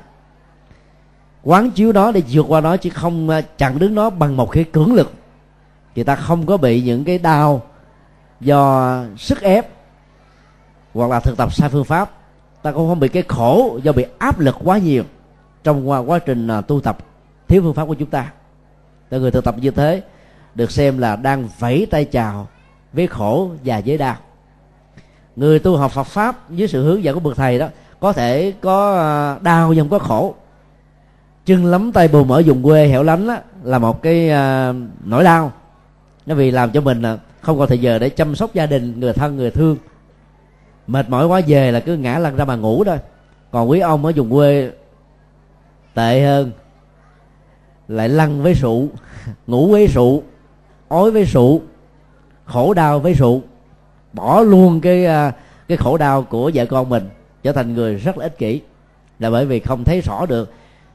Quán 1.43 1.71
chiếu 1.71 1.91
đó 1.91 2.11
để 2.11 2.23
vượt 2.29 2.45
qua 2.47 2.61
nó 2.61 2.77
chứ 2.77 2.89
không 2.89 3.29
à, 3.29 3.41
chặn 3.41 3.79
đứng 3.79 3.95
nó 3.95 4.09
bằng 4.09 4.37
một 4.37 4.51
cái 4.51 4.63
cưỡng 4.63 4.93
lực. 4.93 5.13
Thì 5.95 6.03
ta 6.03 6.15
không 6.15 6.45
có 6.45 6.57
bị 6.57 6.81
những 6.81 7.03
cái 7.03 7.17
đau 7.17 7.61
do 8.39 8.95
sức 9.17 9.41
ép 9.41 9.67
hoặc 10.93 11.09
là 11.09 11.19
thực 11.19 11.37
tập 11.37 11.53
sai 11.53 11.69
phương 11.69 11.85
pháp 11.85 12.11
ta 12.61 12.71
cũng 12.71 12.89
không 12.89 12.99
bị 12.99 13.07
cái 13.07 13.23
khổ 13.27 13.79
do 13.83 13.91
bị 13.91 14.05
áp 14.17 14.39
lực 14.39 14.55
quá 14.63 14.77
nhiều 14.77 15.03
trong 15.63 15.89
qua 15.89 15.99
quá 15.99 16.19
trình 16.19 16.47
à, 16.47 16.61
tu 16.61 16.81
tập 16.81 16.97
thiếu 17.47 17.61
phương 17.61 17.73
pháp 17.73 17.85
của 17.85 17.93
chúng 17.93 18.09
ta. 18.09 18.31
Tại 19.09 19.19
người 19.19 19.31
thực 19.31 19.43
tập 19.43 19.55
như 19.61 19.71
thế 19.71 20.01
được 20.55 20.71
xem 20.71 20.97
là 20.97 21.15
đang 21.15 21.49
vẫy 21.59 21.87
tay 21.91 22.05
chào 22.05 22.47
với 22.93 23.07
khổ 23.07 23.51
và 23.65 23.81
với 23.85 23.97
đau. 23.97 24.15
Người 25.35 25.59
tu 25.59 25.77
học 25.77 25.91
Phật 25.91 26.03
pháp 26.03 26.49
dưới 26.49 26.67
sự 26.67 26.83
hướng 26.83 27.03
dẫn 27.03 27.13
của 27.15 27.19
bậc 27.19 27.37
thầy 27.37 27.59
đó 27.59 27.67
có 27.99 28.13
thể 28.13 28.53
có 28.61 28.97
à, 28.99 29.39
đau 29.41 29.73
nhưng 29.73 29.89
không 29.89 29.99
có 29.99 30.05
khổ. 30.05 30.35
Chân 31.45 31.65
lắm 31.65 31.91
tay 31.91 32.07
bù 32.07 32.23
mở 32.23 32.39
dùng 32.39 32.63
quê 32.63 32.87
hẻo 32.87 33.03
lánh 33.03 33.27
đó, 33.27 33.37
là 33.63 33.79
một 33.79 34.01
cái 34.01 34.29
uh, 34.29 34.75
nỗi 35.03 35.23
đau. 35.23 35.51
Nó 36.25 36.35
vì 36.35 36.51
làm 36.51 36.71
cho 36.71 36.81
mình 36.81 37.03
không 37.41 37.59
còn 37.59 37.67
thời 37.67 37.77
giờ 37.77 37.99
để 37.99 38.09
chăm 38.09 38.35
sóc 38.35 38.53
gia 38.53 38.65
đình 38.65 38.99
người 38.99 39.13
thân 39.13 39.35
người 39.35 39.51
thương 39.51 39.77
mệt 40.91 41.09
mỏi 41.09 41.25
quá 41.25 41.41
về 41.47 41.71
là 41.71 41.79
cứ 41.79 41.97
ngã 41.97 42.19
lăn 42.19 42.35
ra 42.35 42.45
mà 42.45 42.55
ngủ 42.55 42.83
thôi. 42.83 42.97
Còn 43.51 43.69
quý 43.69 43.79
ông 43.79 44.05
ở 44.05 44.11
vùng 44.15 44.29
quê 44.31 44.71
tệ 45.93 46.21
hơn, 46.21 46.51
lại 47.87 48.09
lăn 48.09 48.43
với 48.43 48.55
sụ 48.55 48.89
ngủ 49.47 49.67
với 49.71 49.87
sụ 49.87 50.23
ói 50.87 51.11
với 51.11 51.25
sụ 51.25 51.61
khổ 52.45 52.73
đau 52.73 52.99
với 52.99 53.15
sụ 53.15 53.41
bỏ 54.13 54.41
luôn 54.41 54.81
cái 54.81 55.05
à, 55.05 55.31
cái 55.67 55.77
khổ 55.77 55.97
đau 55.97 56.23
của 56.23 56.51
vợ 56.53 56.65
con 56.65 56.89
mình, 56.89 57.09
trở 57.43 57.51
thành 57.51 57.73
người 57.73 57.95
rất 57.95 58.17
là 58.17 58.25
ích 58.25 58.37
kỷ. 58.37 58.61
Là 59.19 59.29
bởi 59.29 59.45
vì 59.45 59.59
không 59.59 59.83
thấy 59.83 60.01
rõ 60.01 60.25
được 60.25 60.53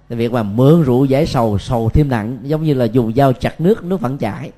việc 0.09 0.33
mà 0.33 0.43
mượn 0.43 0.83
rượu 0.83 1.05
giải 1.05 1.27
sầu 1.27 1.59
sầu 1.59 1.91
thêm 1.91 2.09
nặng, 2.09 2.39
giống 2.43 2.63
như 2.63 2.75
là 2.75 2.85
dùng 2.85 3.13
dao 3.15 3.33
chặt 3.33 3.61
nước 3.61 3.85
nước 3.85 4.01
vẫn 4.01 4.19
chảy 4.19 4.51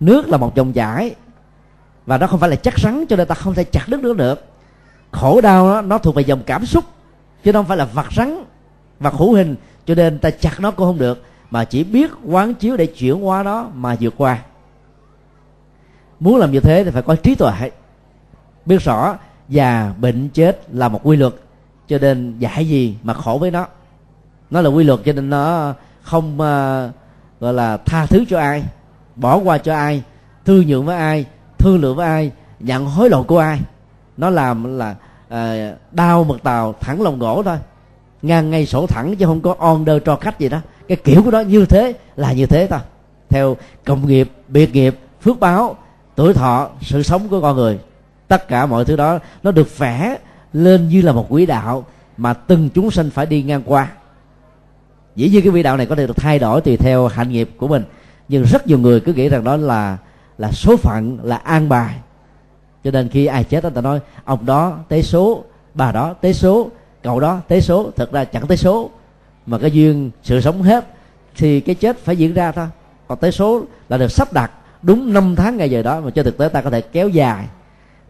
nước 0.00 0.28
là 0.28 0.36
một 0.36 0.54
dòng 0.54 0.72
chảy 0.72 1.14
và 2.08 2.18
nó 2.18 2.26
không 2.26 2.40
phải 2.40 2.50
là 2.50 2.56
chắc 2.56 2.78
rắn 2.78 3.04
cho 3.08 3.16
nên 3.16 3.28
ta 3.28 3.34
không 3.34 3.54
thể 3.54 3.64
chặt 3.64 3.88
đứt 3.88 4.00
nữa 4.00 4.12
được. 4.14 4.44
Khổ 5.12 5.40
đau 5.40 5.68
đó, 5.68 5.80
nó 5.82 5.98
thuộc 5.98 6.14
về 6.14 6.22
dòng 6.22 6.42
cảm 6.46 6.66
xúc 6.66 6.84
chứ 7.44 7.52
không 7.52 7.64
phải 7.64 7.76
là 7.76 7.84
vật 7.84 8.06
rắn 8.16 8.44
và 9.00 9.10
hữu 9.10 9.34
hình 9.34 9.56
cho 9.86 9.94
nên 9.94 10.18
ta 10.18 10.30
chặt 10.30 10.60
nó 10.60 10.70
cũng 10.70 10.86
không 10.86 10.98
được. 10.98 11.22
Mà 11.50 11.64
chỉ 11.64 11.84
biết 11.84 12.10
quán 12.24 12.54
chiếu 12.54 12.76
để 12.76 12.86
chuyển 12.86 13.20
hóa 13.20 13.42
nó 13.42 13.68
mà 13.74 13.96
vượt 14.00 14.14
qua. 14.16 14.38
Muốn 16.20 16.36
làm 16.36 16.52
như 16.52 16.60
thế 16.60 16.84
thì 16.84 16.90
phải 16.90 17.02
có 17.02 17.14
trí 17.14 17.34
tuệ. 17.34 17.70
Biết 18.66 18.82
rõ 18.82 19.16
già 19.48 19.92
bệnh 19.98 20.28
chết 20.28 20.60
là 20.72 20.88
một 20.88 21.00
quy 21.02 21.16
luật 21.16 21.34
cho 21.88 21.98
nên 21.98 22.38
dạy 22.38 22.68
gì 22.68 22.96
mà 23.02 23.14
khổ 23.14 23.38
với 23.40 23.50
nó. 23.50 23.66
Nó 24.50 24.60
là 24.60 24.68
quy 24.68 24.84
luật 24.84 25.00
cho 25.04 25.12
nên 25.12 25.30
nó 25.30 25.74
không 26.02 26.32
uh, 26.32 26.92
gọi 27.40 27.54
là 27.54 27.76
tha 27.76 28.06
thứ 28.06 28.24
cho 28.28 28.38
ai 28.38 28.64
bỏ 29.16 29.36
qua 29.36 29.58
cho 29.58 29.74
ai 29.74 30.02
thương 30.44 30.66
nhượng 30.66 30.86
với 30.86 30.96
ai 30.96 31.26
thương 31.58 31.80
lượng 31.80 31.96
với 31.96 32.06
ai 32.06 32.30
nhận 32.60 32.86
hối 32.86 33.10
lộ 33.10 33.22
của 33.22 33.38
ai. 33.38 33.60
Nó 34.16 34.30
làm 34.30 34.78
là 34.78 34.94
à, 35.28 35.72
đau 35.92 36.24
mực 36.24 36.42
tàu 36.42 36.74
thẳng 36.80 37.02
lòng 37.02 37.18
gỗ 37.18 37.42
thôi. 37.44 37.58
Ngang 38.22 38.50
ngay 38.50 38.66
sổ 38.66 38.86
thẳng 38.86 39.16
chứ 39.16 39.26
không 39.26 39.40
có 39.40 39.54
on 39.58 39.84
đơ 39.84 39.98
cho 39.98 40.16
khách 40.16 40.38
gì 40.38 40.48
đó. 40.48 40.60
Cái 40.88 40.96
kiểu 40.96 41.22
của 41.22 41.30
nó 41.30 41.40
như 41.40 41.66
thế 41.66 41.92
là 42.16 42.32
như 42.32 42.46
thế 42.46 42.66
thôi. 42.70 42.80
Theo 43.28 43.56
công 43.84 44.06
nghiệp 44.06 44.30
biệt 44.48 44.74
nghiệp 44.74 44.98
phước 45.22 45.40
báo 45.40 45.76
tuổi 46.14 46.34
thọ 46.34 46.68
sự 46.80 47.02
sống 47.02 47.28
của 47.28 47.40
con 47.40 47.56
người 47.56 47.78
tất 48.28 48.48
cả 48.48 48.66
mọi 48.66 48.84
thứ 48.84 48.96
đó 48.96 49.18
nó 49.42 49.50
được 49.50 49.78
vẽ 49.78 50.16
lên 50.52 50.88
như 50.88 51.02
là 51.02 51.12
một 51.12 51.28
quỹ 51.28 51.46
đạo 51.46 51.84
mà 52.16 52.32
từng 52.32 52.68
chúng 52.74 52.90
sinh 52.90 53.10
phải 53.10 53.26
đi 53.26 53.42
ngang 53.42 53.62
qua. 53.64 53.88
Dĩ 55.16 55.28
nhiên 55.28 55.42
cái 55.42 55.52
quỹ 55.52 55.62
đạo 55.62 55.76
này 55.76 55.86
có 55.86 55.94
thể 55.94 56.06
được 56.06 56.16
thay 56.16 56.38
đổi 56.38 56.60
tùy 56.60 56.76
theo 56.76 57.06
hạnh 57.06 57.30
nghiệp 57.30 57.50
của 57.56 57.68
mình 57.68 57.84
nhưng 58.28 58.42
rất 58.42 58.66
nhiều 58.66 58.78
người 58.78 59.00
cứ 59.00 59.12
nghĩ 59.12 59.28
rằng 59.28 59.44
đó 59.44 59.56
là 59.56 59.96
là 60.38 60.52
số 60.52 60.76
phận 60.76 61.18
là 61.22 61.36
an 61.36 61.68
bài. 61.68 61.94
Cho 62.84 62.90
nên 62.90 63.08
khi 63.08 63.26
ai 63.26 63.44
chết 63.44 63.64
ta 63.74 63.80
nói 63.80 64.00
ông 64.24 64.46
đó 64.46 64.78
tế 64.88 65.02
số 65.02 65.44
bà 65.74 65.92
đó 65.92 66.14
tế 66.20 66.32
số 66.32 66.70
cậu 67.02 67.20
đó 67.20 67.40
tế 67.48 67.60
số. 67.60 67.90
Thật 67.96 68.12
ra 68.12 68.24
chẳng 68.24 68.46
tế 68.46 68.56
số 68.56 68.90
mà 69.46 69.58
cái 69.58 69.70
duyên 69.70 70.10
sự 70.22 70.40
sống 70.40 70.62
hết 70.62 70.86
thì 71.36 71.60
cái 71.60 71.74
chết 71.74 71.98
phải 71.98 72.16
diễn 72.16 72.34
ra 72.34 72.52
thôi. 72.52 72.66
Còn 73.08 73.18
tế 73.18 73.30
số 73.30 73.62
là 73.88 73.98
được 73.98 74.12
sắp 74.12 74.32
đặt 74.32 74.50
đúng 74.82 75.12
năm 75.12 75.36
tháng 75.36 75.56
ngày 75.56 75.70
giờ 75.70 75.82
đó 75.82 76.00
mà 76.00 76.10
cho 76.10 76.22
thực 76.22 76.38
tế 76.38 76.48
ta 76.48 76.60
có 76.60 76.70
thể 76.70 76.80
kéo 76.80 77.08
dài. 77.08 77.46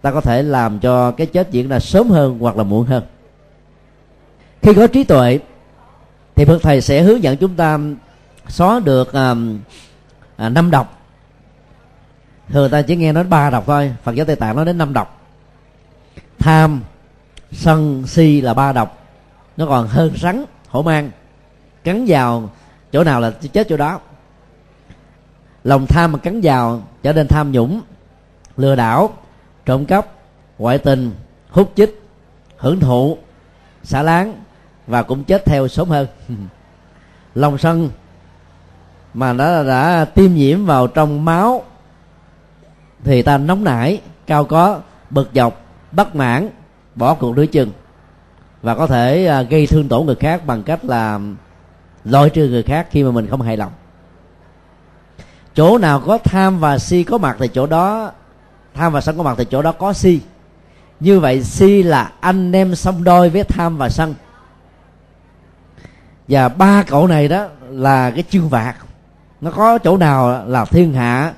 Ta 0.03 0.11
có 0.11 0.21
thể 0.21 0.43
làm 0.43 0.79
cho 0.79 1.11
cái 1.11 1.27
chết 1.27 1.51
diễn 1.51 1.69
ra 1.69 1.79
sớm 1.79 2.11
hơn 2.11 2.39
hoặc 2.39 2.57
là 2.57 2.65
muộn 2.65 2.87
hơn. 2.87 3.03
Khi 4.63 4.75
có 4.75 4.87
trí 4.87 5.05
tuệ 5.05 5.39
thì 6.35 6.45
phật 6.45 6.59
thầy 6.63 6.81
sẽ 6.81 7.03
hướng 7.03 7.23
dẫn 7.23 7.37
chúng 7.37 7.55
ta 7.55 7.79
xóa 8.49 8.81
được 8.85 9.13
à, 9.13 9.35
à, 10.37 10.49
năm 10.49 10.71
độc 10.71 10.98
thường 12.49 12.71
ta 12.71 12.83
chỉ 12.83 12.97
nghe 12.97 13.13
nói 13.13 13.25
ba 13.25 13.51
độc 13.51 13.65
thôi, 13.67 13.95
phật 14.03 14.15
giáo 14.15 14.27
tây 14.27 14.37
tạng 14.37 14.57
nói 14.57 14.65
đến 14.65 14.79
năm 14.79 14.93
độc 14.93 15.19
tham, 16.39 16.83
sân, 17.53 18.07
si 18.07 18.41
là 18.41 18.55
ba 18.55 18.73
độc 18.73 18.99
nó 19.57 19.67
còn 19.67 19.89
hơn 19.89 20.13
rắn, 20.17 20.45
hổ 20.69 20.83
mang. 20.83 21.11
Cắn 21.85 22.05
vào 22.09 22.51
chỗ 22.93 23.05
nào 23.05 23.21
là 23.21 23.31
chết 23.31 23.69
chỗ 23.69 23.77
đó. 23.77 24.01
Lòng 25.65 25.87
tham 25.87 26.13
mà 26.13 26.19
cắn 26.19 26.41
vào 26.43 26.83
trở 27.03 27.13
nên 27.13 27.27
tham 27.29 27.53
nhũng, 27.53 27.81
lừa 28.57 28.77
đảo, 28.77 29.13
trộm 29.67 29.85
cắp, 29.85 30.07
ngoại 30.59 30.79
tình, 30.79 31.13
hút 31.51 31.73
chích, 31.77 32.03
hưởng 32.57 32.81
thụ, 32.81 33.19
xả 33.83 34.03
láng 34.03 34.35
và 34.87 35.03
cũng 35.03 35.25
chết 35.25 35.45
theo 35.45 35.69
sớm 35.69 35.89
hơn. 35.89 36.07
Lòng 37.35 37.59
sân 37.59 37.91
mà 39.15 39.33
nó 39.33 39.63
đã 39.63 40.05
tiêm 40.05 40.35
nhiễm 40.35 40.67
vào 40.67 40.87
trong 40.87 41.25
máu 41.25 41.63
thì 43.05 43.23
ta 43.23 43.39
nóng 43.39 43.65
nảy, 43.65 44.01
cao 44.27 44.45
có, 44.45 44.81
bực 45.11 45.31
dọc, 45.35 45.61
bất 45.93 46.15
mãn, 46.15 46.49
bỏ 46.95 47.15
cuộc 47.15 47.37
đối 47.37 47.47
chừng. 47.47 47.71
Và 48.63 48.75
có 48.75 48.87
thể 48.87 49.27
à, 49.27 49.43
gây 49.43 49.67
thương 49.67 49.89
tổn 49.89 50.07
người 50.07 50.15
khác 50.15 50.47
bằng 50.47 50.63
cách 50.63 50.85
là 50.85 51.21
loại 52.05 52.31
trừ 52.31 52.49
người 52.49 52.63
khác 52.63 52.87
khi 52.91 53.05
mà 53.05 53.11
mình 53.11 53.27
không 53.27 53.43
hài 53.43 53.57
lòng. 53.57 53.73
Chỗ 55.55 55.79
nào 55.79 56.01
có 56.01 56.19
tham 56.19 56.61
và 56.61 56.79
si 56.79 57.03
có 57.03 57.19
mặt 57.19 57.37
thì 57.39 57.49
chỗ 57.49 57.67
đó, 57.67 58.13
tham 58.75 58.93
và 58.93 59.01
sân 59.01 59.17
có 59.17 59.23
mặt 59.23 59.35
thì 59.39 59.45
chỗ 59.51 59.63
đó 59.63 59.73
có 59.73 59.93
si. 59.93 60.21
Như 61.01 61.21
vậy, 61.21 61.43
si 61.43 61.83
là 61.83 62.13
anh 62.21 62.53
em 62.53 62.75
song 62.75 63.05
đôi 63.05 63.31
với 63.31 63.45
tham 63.45 63.77
và 63.77 63.89
sân. 63.89 64.15
Và 66.29 66.49
ba 66.49 66.83
cậu 66.83 67.07
này 67.07 67.29
đó 67.29 67.47
là 67.71 68.11
cái 68.11 68.25
chương 68.31 68.49
vạc. 68.49 68.77
Nó 69.41 69.51
có 69.51 69.79
chỗ 69.79 69.97
nào 69.97 70.45
là 70.47 70.65
thiên 70.65 70.93
hạ 70.93 71.33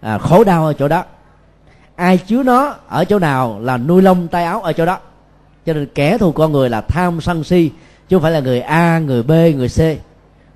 à, 0.00 0.18
khổ 0.18 0.44
đau 0.44 0.66
ở 0.66 0.72
chỗ 0.72 0.88
đó. 0.88 1.04
Ai 1.96 2.18
chứa 2.18 2.42
nó 2.42 2.74
ở 2.88 3.04
chỗ 3.04 3.18
nào 3.18 3.60
là 3.60 3.76
nuôi 3.76 4.02
lông 4.02 4.28
tay 4.28 4.44
áo 4.44 4.62
ở 4.62 4.72
chỗ 4.72 4.86
đó. 4.86 4.98
Cho 5.66 5.72
nên 5.72 5.86
kẻ 5.94 6.18
thù 6.18 6.32
con 6.32 6.52
người 6.52 6.70
là 6.70 6.80
tham 6.80 7.20
sân 7.20 7.44
si 7.44 7.70
chứ 8.08 8.16
không 8.16 8.22
phải 8.22 8.32
là 8.32 8.40
người 8.40 8.60
a 8.60 8.98
người 8.98 9.22
b 9.22 9.30
người 9.30 9.68
c. 9.68 9.78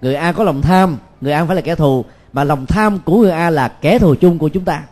Người 0.03 0.15
a 0.15 0.33
có 0.33 0.45
lòng 0.45 0.63
tham 0.63 0.97
người 1.21 1.33
a 1.33 1.39
không 1.39 1.49
phải 1.49 1.57
là 1.57 1.63
kẻ 1.63 1.75
thù 1.75 2.05
mà 2.33 2.45
lòng 2.45 2.67
tham 2.67 2.99
của 3.05 3.19
người 3.19 3.31
a 3.31 3.51
là 3.51 3.69
kẻ 3.69 3.99
thù 3.99 4.15
chung 4.15 4.39
của 4.39 4.49
chúng 4.49 4.65
ta. 4.65 4.83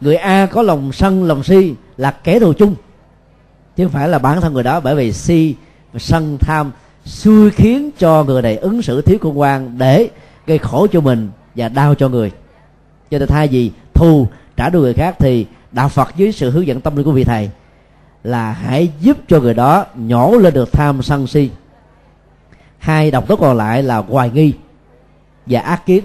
Người 0.00 0.16
a 0.16 0.46
có 0.46 0.62
lòng 0.62 0.92
sân 0.92 1.24
lòng 1.24 1.42
si 1.42 1.74
là 1.96 2.10
kẻ 2.10 2.40
thù 2.40 2.52
chung 2.52 2.74
chứ 3.76 3.84
không 3.84 3.92
phải 3.92 4.08
là 4.08 4.18
bản 4.18 4.40
thân 4.40 4.54
người 4.54 4.62
đó 4.62 4.80
bởi 4.80 4.94
vì 4.94 5.12
si 5.12 5.54
sân 5.98 6.38
tham 6.40 6.72
xui 7.04 7.50
khiến 7.50 7.90
cho 7.98 8.24
người 8.24 8.42
này 8.42 8.56
ứng 8.56 8.82
xử 8.82 9.02
thiếu 9.02 9.18
khôn 9.22 9.34
ngoan 9.34 9.78
để 9.78 10.08
gây 10.46 10.58
khổ 10.58 10.86
cho 10.92 11.00
mình 11.00 11.30
và 11.54 11.68
đau 11.68 11.94
cho 11.94 12.08
người 12.08 12.32
cho 13.10 13.18
nên 13.18 13.28
thay 13.28 13.48
vì 13.48 13.70
thù 13.94 14.26
trả 14.56 14.70
đũa 14.70 14.80
người 14.80 14.94
khác 14.94 15.16
thì 15.18 15.46
đạo 15.72 15.88
phật 15.88 16.16
dưới 16.16 16.32
sự 16.32 16.50
hướng 16.50 16.66
dẫn 16.66 16.80
tâm 16.80 16.96
linh 16.96 17.04
của 17.04 17.12
vị 17.12 17.24
thầy 17.24 17.50
là 18.24 18.52
hãy 18.52 18.90
giúp 19.00 19.16
cho 19.28 19.40
người 19.40 19.54
đó 19.54 19.86
nhổ 19.94 20.38
lên 20.38 20.54
được 20.54 20.72
tham 20.72 21.02
sân 21.02 21.26
si. 21.26 21.50
Hai 22.78 23.10
độc 23.10 23.28
tố 23.28 23.36
còn 23.36 23.56
lại 23.56 23.82
là 23.82 23.96
hoài 23.96 24.30
nghi 24.30 24.52
và 25.46 25.60
ác 25.60 25.86
kiến. 25.86 26.04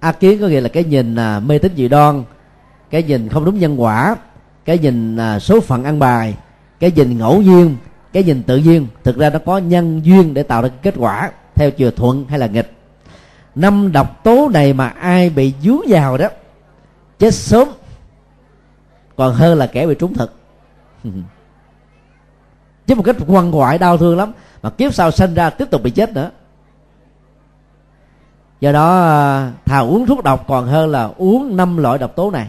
Ác 0.00 0.20
kiến 0.20 0.40
có 0.40 0.48
nghĩa 0.48 0.60
là 0.60 0.68
cái 0.68 0.84
nhìn 0.84 1.16
à, 1.16 1.40
mê 1.40 1.58
tín 1.58 1.72
dị 1.76 1.88
đoan 1.88 2.24
cái 2.90 3.02
nhìn 3.02 3.28
không 3.28 3.44
đúng 3.44 3.58
nhân 3.58 3.80
quả 3.80 4.16
cái 4.64 4.78
nhìn 4.78 5.16
à, 5.16 5.38
số 5.38 5.60
phận 5.60 5.84
ăn 5.84 5.98
bài 5.98 6.34
cái 6.80 6.92
nhìn 6.96 7.18
ngẫu 7.18 7.42
nhiên 7.42 7.76
cái 8.12 8.24
nhìn 8.24 8.42
tự 8.42 8.56
nhiên. 8.56 8.86
Thực 9.04 9.16
ra 9.16 9.30
nó 9.30 9.38
có 9.38 9.58
nhân 9.58 10.00
duyên 10.04 10.34
để 10.34 10.42
tạo 10.42 10.62
ra 10.62 10.68
kết 10.68 10.94
quả 10.96 11.30
theo 11.54 11.70
chiều 11.70 11.90
thuận 11.90 12.24
hay 12.28 12.38
là 12.38 12.46
nghịch 12.46 12.73
năm 13.54 13.92
độc 13.92 14.24
tố 14.24 14.48
này 14.48 14.72
mà 14.72 14.88
ai 14.88 15.30
bị 15.30 15.54
dướng 15.62 15.80
vào 15.88 16.18
đó, 16.18 16.28
chết 17.18 17.34
sớm. 17.34 17.68
Còn 19.16 19.34
hơn 19.34 19.58
là 19.58 19.66
kẻ 19.66 19.86
bị 19.86 19.94
trúng 19.94 20.14
thực 20.14 20.34
chứ 22.86 22.94
một 22.94 23.02
cách 23.02 23.16
quằn 23.26 23.58
quại, 23.58 23.78
đau 23.78 23.98
thương 23.98 24.16
lắm. 24.16 24.32
Mà 24.62 24.70
kiếp 24.70 24.94
sau 24.94 25.10
sinh 25.10 25.34
ra 25.34 25.50
tiếp 25.50 25.70
tục 25.70 25.82
bị 25.82 25.90
chết 25.90 26.12
nữa. 26.12 26.30
Do 28.60 28.72
đó, 28.72 29.46
thà 29.64 29.78
uống 29.78 30.06
thuốc 30.06 30.24
độc 30.24 30.44
còn 30.48 30.66
hơn 30.66 30.90
là 30.90 31.10
uống 31.16 31.56
năm 31.56 31.76
loại 31.76 31.98
độc 31.98 32.16
tố 32.16 32.30
này. 32.30 32.48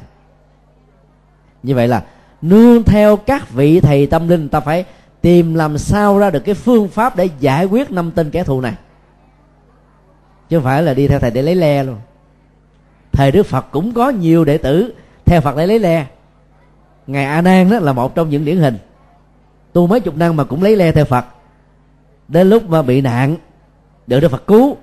Như 1.63 1.75
vậy 1.75 1.87
là, 1.87 2.03
nương 2.41 2.83
theo 2.83 3.17
các 3.17 3.51
vị 3.51 3.79
thầy 3.79 4.07
tâm 4.07 4.27
linh, 4.27 4.49
ta 4.49 4.59
phải 4.59 4.85
tìm 5.21 5.55
làm 5.55 5.77
sao 5.77 6.19
ra 6.19 6.29
được 6.29 6.39
cái 6.39 6.55
phương 6.55 6.87
pháp 6.87 7.15
để 7.15 7.29
giải 7.39 7.65
quyết 7.65 7.91
năm 7.91 8.11
tên 8.11 8.31
kẻ 8.31 8.43
thù 8.43 8.61
này 8.61 8.73
chứ 10.49 10.57
không 10.57 10.63
phải 10.63 10.83
là 10.83 10.93
đi 10.93 11.07
theo 11.07 11.19
thầy 11.19 11.31
để 11.31 11.41
lấy 11.41 11.55
le 11.55 11.83
luôn. 11.83 11.97
Thầy 13.11 13.31
đức 13.31 13.45
phật 13.45 13.65
cũng 13.71 13.93
có 13.93 14.09
nhiều 14.09 14.45
đệ 14.45 14.57
tử 14.57 14.93
theo 15.25 15.41
phật 15.41 15.57
để 15.57 15.67
lấy 15.67 15.79
le. 15.79 16.05
Ngài 17.07 17.25
a 17.25 17.41
nan 17.41 17.69
đó 17.69 17.79
là 17.79 17.93
một 17.93 18.15
trong 18.15 18.29
những 18.29 18.45
điển 18.45 18.57
hình. 18.57 18.77
Tu 19.73 19.87
mấy 19.87 19.99
chục 19.99 20.17
năm 20.17 20.35
mà 20.35 20.43
cũng 20.43 20.63
lấy 20.63 20.75
le 20.75 20.91
theo 20.91 21.05
phật. 21.05 21.25
Đến 22.27 22.49
lúc 22.49 22.69
mà 22.69 22.81
bị 22.81 23.01
nạn 23.01 23.35
được 24.07 24.19
đức 24.19 24.31
phật 24.31 24.47
cứu 24.47 24.77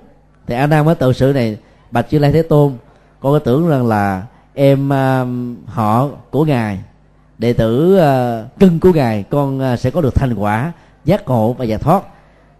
thì 0.47 0.55
a 0.55 0.67
nan 0.67 0.85
mới 0.85 0.95
tự 0.95 1.13
sự 1.13 1.31
này 1.35 1.57
bạch 1.91 2.09
chư 2.09 2.19
lai 2.19 2.31
thế 2.31 2.41
tôn 2.41 2.73
con 3.19 3.33
có 3.33 3.39
tưởng 3.39 3.69
rằng 3.69 3.87
là 3.87 4.23
em 4.53 4.89
uh, 4.89 5.27
họ 5.69 6.07
của 6.31 6.45
ngài 6.45 6.79
đệ 7.37 7.53
tử 7.53 7.99
uh, 7.99 8.59
cưng 8.59 8.79
của 8.79 8.91
ngài 8.93 9.23
con 9.23 9.73
uh, 9.73 9.79
sẽ 9.79 9.91
có 9.91 10.01
được 10.01 10.15
thành 10.15 10.33
quả 10.35 10.71
giác 11.05 11.27
ngộ 11.27 11.53
và 11.53 11.65
giải 11.65 11.79
thoát 11.79 12.03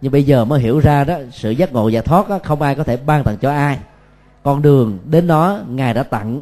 nhưng 0.03 0.11
bây 0.11 0.23
giờ 0.23 0.45
mới 0.45 0.59
hiểu 0.59 0.79
ra 0.79 1.03
đó 1.03 1.17
sự 1.31 1.51
giác 1.51 1.73
ngộ 1.73 1.89
giải 1.89 2.03
thoát 2.03 2.29
đó, 2.29 2.39
không 2.43 2.61
ai 2.61 2.75
có 2.75 2.83
thể 2.83 2.97
ban 2.97 3.23
tặng 3.23 3.37
cho 3.37 3.51
ai. 3.51 3.79
Con 4.43 4.61
đường 4.61 4.99
đến 5.05 5.27
đó 5.27 5.59
ngài 5.69 5.93
đã 5.93 6.03
tặng. 6.03 6.41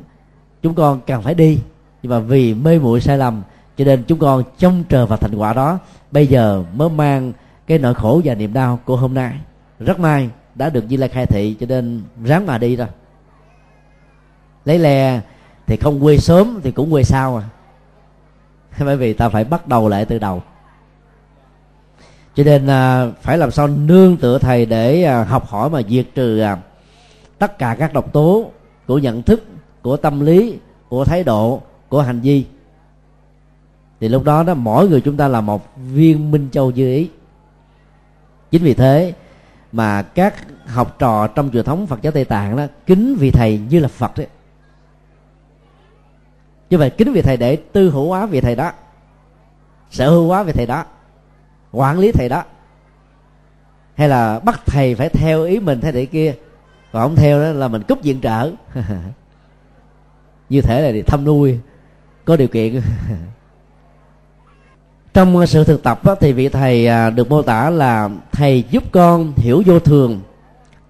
Chúng 0.62 0.74
con 0.74 1.02
cần 1.08 1.22
phải 1.22 1.34
đi. 1.34 1.60
Nhưng 2.04 2.10
mà 2.10 2.20
vì 2.20 2.54
mê 2.54 2.80
muội 2.80 3.02
sai 3.02 3.18
lầm 3.18 3.42
cho 3.78 3.86
nên 3.86 4.04
chúng 4.08 4.20
con 4.20 4.44
trông 4.58 4.84
chờ 4.90 5.06
vào 5.06 5.18
thành 5.18 5.36
quả 5.36 5.54
đó. 5.54 5.80
Bây 6.12 6.28
giờ 6.28 6.64
mới 6.74 6.90
mang 6.90 7.34
cái 7.68 7.80
nỗi 7.80 7.94
khổ 7.94 8.22
và 8.24 8.36
niềm 8.36 8.54
đau 8.54 8.80
của 8.86 8.98
hôm 8.98 9.14
nay. 9.14 9.34
Rất 9.80 10.00
may 10.00 10.30
đã 10.56 10.70
được 10.70 10.84
di 10.90 10.98
lai 10.98 11.10
khai 11.10 11.26
thị 11.26 11.56
cho 11.60 11.66
nên 11.66 12.02
ráng 12.24 12.46
mà 12.46 12.58
đi 12.58 12.76
rồi. 12.76 12.88
Lấy 14.66 14.80
lè 14.80 15.22
thì 15.68 15.78
không 15.78 16.02
quê 16.02 16.18
sớm 16.18 16.60
thì 16.64 16.72
cũng 16.72 16.92
quê 16.92 17.04
sau 17.04 17.38
à. 17.38 17.44
Bởi 18.86 18.98
vì 18.98 19.14
ta 19.14 19.30
phải 19.30 19.44
bắt 19.44 19.68
đầu 19.68 19.90
lại 19.90 20.06
từ 20.06 20.20
đầu 20.20 20.42
cho 22.36 22.44
nên 22.44 22.68
à, 22.68 23.08
phải 23.22 23.38
làm 23.38 23.52
sao 23.52 23.68
nương 23.68 24.18
tựa 24.18 24.38
thầy 24.40 24.66
để 24.66 25.04
à, 25.04 25.24
học 25.24 25.48
hỏi 25.48 25.70
mà 25.70 25.82
diệt 25.90 26.06
trừ 26.16 26.40
à, 26.40 26.58
tất 27.40 27.58
cả 27.58 27.76
các 27.80 27.94
độc 27.94 28.14
tố 28.14 28.52
của 28.88 28.98
nhận 28.98 29.24
thức 29.24 29.44
của 29.82 29.98
tâm 29.98 30.20
lý 30.20 30.58
của 30.90 31.06
thái 31.06 31.24
độ 31.24 31.62
của 31.90 32.02
hành 32.02 32.20
vi. 32.20 32.46
Thì 34.00 34.08
lúc 34.08 34.24
đó 34.24 34.44
đó 34.44 34.54
mỗi 34.54 34.90
người 34.90 35.02
chúng 35.02 35.18
ta 35.18 35.28
là 35.28 35.42
một 35.42 35.78
viên 35.94 36.32
minh 36.32 36.50
châu 36.52 36.72
dư 36.72 36.84
ý. 36.84 37.10
Chính 38.52 38.64
vì 38.64 38.74
thế 38.74 39.14
mà 39.72 40.02
các 40.02 40.36
học 40.66 40.96
trò 41.00 41.28
trong 41.28 41.52
truyền 41.52 41.66
thống 41.66 41.88
Phật 41.88 42.02
giáo 42.02 42.12
Tây 42.12 42.26
Tạng 42.26 42.56
đó 42.56 42.66
kính 42.86 43.16
vị 43.20 43.32
thầy 43.32 43.60
như 43.70 43.80
là 43.80 43.88
Phật 43.88 44.18
đấy 44.18 44.28
như 46.70 46.78
vậy 46.78 46.90
kính 46.90 47.14
vị 47.14 47.22
thầy 47.22 47.38
để 47.38 47.56
tư 47.56 47.90
hữu 47.90 48.08
hóa 48.08 48.26
vị 48.26 48.42
thầy 48.42 48.56
đó 48.56 48.72
sở 49.92 50.10
hữu 50.10 50.28
hóa 50.28 50.44
vị 50.44 50.52
thầy 50.52 50.66
đó 50.66 50.86
quản 51.72 52.00
lý 52.00 52.12
thầy 52.12 52.30
đó. 52.30 52.44
Hay 53.96 54.10
là 54.10 54.40
bắt 54.40 54.62
thầy 54.66 54.96
phải 54.96 55.10
theo 55.10 55.44
ý 55.44 55.60
mình 55.60 55.82
thế 55.82 55.92
này 55.92 56.06
kia. 56.06 56.36
Còn 56.92 57.04
không 57.04 57.16
theo 57.16 57.42
đó 57.42 57.52
là 57.52 57.68
mình 57.68 57.82
cúp 57.88 58.04
viện 58.04 58.22
trợ. 58.22 58.52
Như 60.50 60.62
thế 60.62 60.82
là 60.82 60.92
thì 60.92 61.02
thăm 61.02 61.24
nuôi. 61.24 61.60
Có 62.26 62.36
điều 62.36 62.48
kiện. 62.48 62.82
Trong 65.14 65.48
sự 65.48 65.64
thực 65.64 65.84
tập 65.84 66.06
đó, 66.06 66.16
thì 66.16 66.34
vị 66.34 66.50
thầy 66.50 66.88
à, 66.88 67.10
được 67.10 67.30
mô 67.30 67.42
tả 67.42 67.70
là 67.70 68.10
thầy 68.32 68.64
giúp 68.70 68.84
con 68.92 69.34
hiểu 69.36 69.64
vô 69.66 69.80
thường 69.80 70.22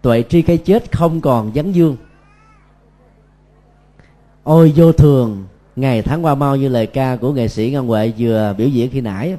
tuệ 0.02 0.24
tri 0.30 0.42
cái 0.42 0.58
chết 0.58 0.92
không 0.92 1.22
còn 1.22 1.52
vắng 1.56 1.76
dương. 1.76 1.98
Ôi 4.44 4.74
vô 4.76 4.92
thường 4.92 5.46
ngày 5.76 6.02
tháng 6.02 6.26
qua 6.26 6.36
mau 6.36 6.56
như 6.56 6.68
lời 6.68 6.88
ca 6.88 7.16
của 7.16 7.34
nghệ 7.34 7.48
sĩ 7.48 7.72
ngân 7.72 7.88
huệ 7.88 8.14
vừa 8.18 8.56
biểu 8.58 8.68
diễn 8.68 8.90
khi 8.92 9.02
nãy 9.02 9.38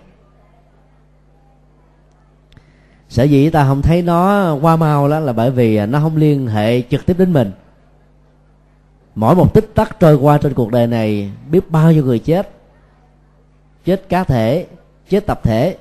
sở 3.12 3.22
dĩ 3.22 3.50
ta 3.50 3.64
không 3.64 3.82
thấy 3.82 4.02
nó 4.02 4.54
qua 4.54 4.76
mau 4.76 5.08
đó 5.08 5.18
là 5.20 5.32
bởi 5.32 5.50
vì 5.50 5.86
nó 5.86 6.00
không 6.00 6.16
liên 6.16 6.46
hệ 6.46 6.82
trực 6.82 7.06
tiếp 7.06 7.18
đến 7.18 7.32
mình. 7.32 7.50
Mỗi 9.14 9.34
một 9.34 9.54
tích 9.54 9.74
tắc 9.74 10.00
trôi 10.00 10.14
qua 10.14 10.38
trên 10.38 10.54
cuộc 10.54 10.70
đời 10.70 10.86
này 10.86 11.30
biết 11.50 11.70
bao 11.70 11.92
nhiêu 11.92 12.04
người 12.04 12.18
chết. 12.18 12.50
Chết 13.84 14.08
cá 14.08 14.24
thể 14.24 14.66
chết 15.08 15.26
tập 15.26 15.40
thể 15.42 15.76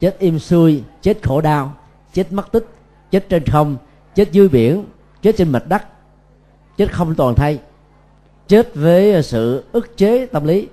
chết 0.00 0.18
im 0.18 0.38
xuôi 0.38 0.82
chết 1.02 1.18
khổ 1.22 1.40
đau 1.40 1.74
chết 2.12 2.32
mất 2.32 2.52
tích 2.52 2.66
chết 3.10 3.28
trên 3.28 3.44
không 3.44 3.76
chết 4.14 4.32
dưới 4.32 4.48
biển 4.48 4.84
chết 5.22 5.36
trên 5.36 5.52
mặt 5.52 5.68
đất 5.68 5.82
chết 6.76 6.92
không 6.92 7.14
toàn 7.14 7.34
thay. 7.34 7.58
Chết 8.48 8.74
với 8.74 9.22
sự 9.22 9.64
ức 9.72 9.96
chế 9.96 10.26
tâm 10.26 10.44
lý 10.44 10.68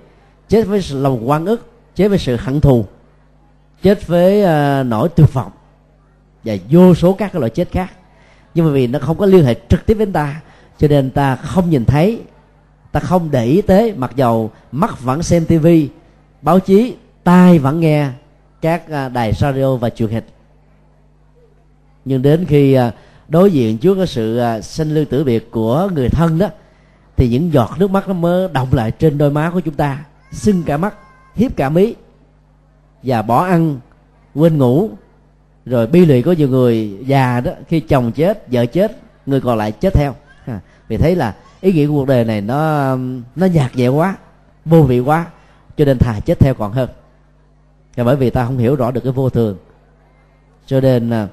chết 0.48 0.66
với 0.66 0.80
lòng 0.92 1.30
quan 1.30 1.46
ức 1.46 1.70
chết 1.94 2.08
với 2.08 2.18
sự 2.18 2.36
hận 2.36 2.60
thù 2.60 2.84
chết 3.82 4.06
với 4.06 4.42
uh, 4.42 4.86
nỗi 4.86 5.08
tuyệt 5.08 5.32
vọng 5.32 5.52
và 6.44 6.54
vô 6.70 6.94
số 6.94 7.12
các 7.12 7.32
cái 7.32 7.40
loại 7.40 7.50
chết 7.50 7.70
khác. 7.70 7.92
Nhưng 8.54 8.66
mà 8.66 8.72
vì 8.72 8.86
nó 8.86 8.98
không 8.98 9.18
có 9.18 9.26
liên 9.26 9.44
hệ 9.44 9.54
trực 9.68 9.86
tiếp 9.86 9.94
với 9.94 10.06
ta, 10.06 10.40
cho 10.78 10.88
nên 10.88 11.10
ta 11.10 11.36
không 11.36 11.70
nhìn 11.70 11.84
thấy, 11.84 12.20
ta 12.92 13.00
không 13.00 13.30
để 13.30 13.44
ý 13.44 13.62
tới, 13.62 13.94
mặc 13.96 14.12
dầu 14.16 14.50
mắt 14.72 15.00
vẫn 15.00 15.22
xem 15.22 15.44
tivi 15.44 15.88
báo 16.42 16.60
chí, 16.60 16.94
tai 17.24 17.58
vẫn 17.58 17.80
nghe 17.80 18.08
các 18.60 18.90
à, 18.90 19.08
đài 19.08 19.32
radio 19.32 19.76
và 19.76 19.90
truyền 19.90 20.10
hình. 20.10 20.24
Nhưng 22.04 22.22
đến 22.22 22.44
khi 22.48 22.72
à, 22.72 22.92
đối 23.28 23.52
diện 23.52 23.78
trước 23.78 23.94
cái 23.94 24.06
sự 24.06 24.38
à, 24.38 24.60
sinh 24.60 24.94
lưu 24.94 25.04
tử 25.10 25.24
biệt 25.24 25.50
của 25.50 25.88
người 25.94 26.08
thân 26.08 26.38
đó, 26.38 26.48
thì 27.16 27.28
những 27.28 27.52
giọt 27.52 27.70
nước 27.78 27.90
mắt 27.90 28.08
nó 28.08 28.14
mới 28.14 28.48
động 28.52 28.68
lại 28.72 28.90
trên 28.90 29.18
đôi 29.18 29.30
má 29.30 29.50
của 29.50 29.60
chúng 29.60 29.74
ta, 29.74 30.04
sưng 30.32 30.62
cả 30.62 30.76
mắt, 30.76 30.94
hiếp 31.34 31.56
cả 31.56 31.68
mí, 31.68 31.94
và 33.02 33.22
bỏ 33.22 33.44
ăn, 33.44 33.80
quên 34.34 34.58
ngủ 34.58 34.90
rồi 35.66 35.86
bi 35.86 36.06
lụy 36.06 36.22
của 36.22 36.32
nhiều 36.32 36.48
người, 36.48 36.98
già 37.06 37.40
đó, 37.40 37.52
khi 37.68 37.80
chồng 37.80 38.12
chết, 38.12 38.52
vợ 38.52 38.66
chết, 38.66 38.98
người 39.26 39.40
còn 39.40 39.58
lại 39.58 39.72
chết 39.72 39.94
theo. 39.94 40.14
Vì 40.88 40.96
thấy 40.96 41.16
là 41.16 41.34
ý 41.60 41.72
nghĩa 41.72 41.86
của 41.86 41.92
cuộc 41.92 42.06
đời 42.06 42.24
này 42.24 42.40
nó 42.40 42.96
nó 43.36 43.46
nhạt 43.46 43.76
nhẹ 43.76 43.88
quá, 43.88 44.16
vô 44.64 44.82
vị 44.82 45.00
quá, 45.00 45.26
cho 45.76 45.84
nên 45.84 45.98
thà 45.98 46.20
chết 46.20 46.40
theo 46.40 46.54
còn 46.54 46.72
hơn. 46.72 46.88
Và 47.96 48.04
bởi 48.04 48.16
vì 48.16 48.30
ta 48.30 48.44
không 48.44 48.58
hiểu 48.58 48.76
rõ 48.76 48.90
được 48.90 49.00
cái 49.04 49.12
vô 49.12 49.30
thường. 49.30 49.56
Cho 50.66 50.80
nên 50.80 51.10
à, 51.10 51.28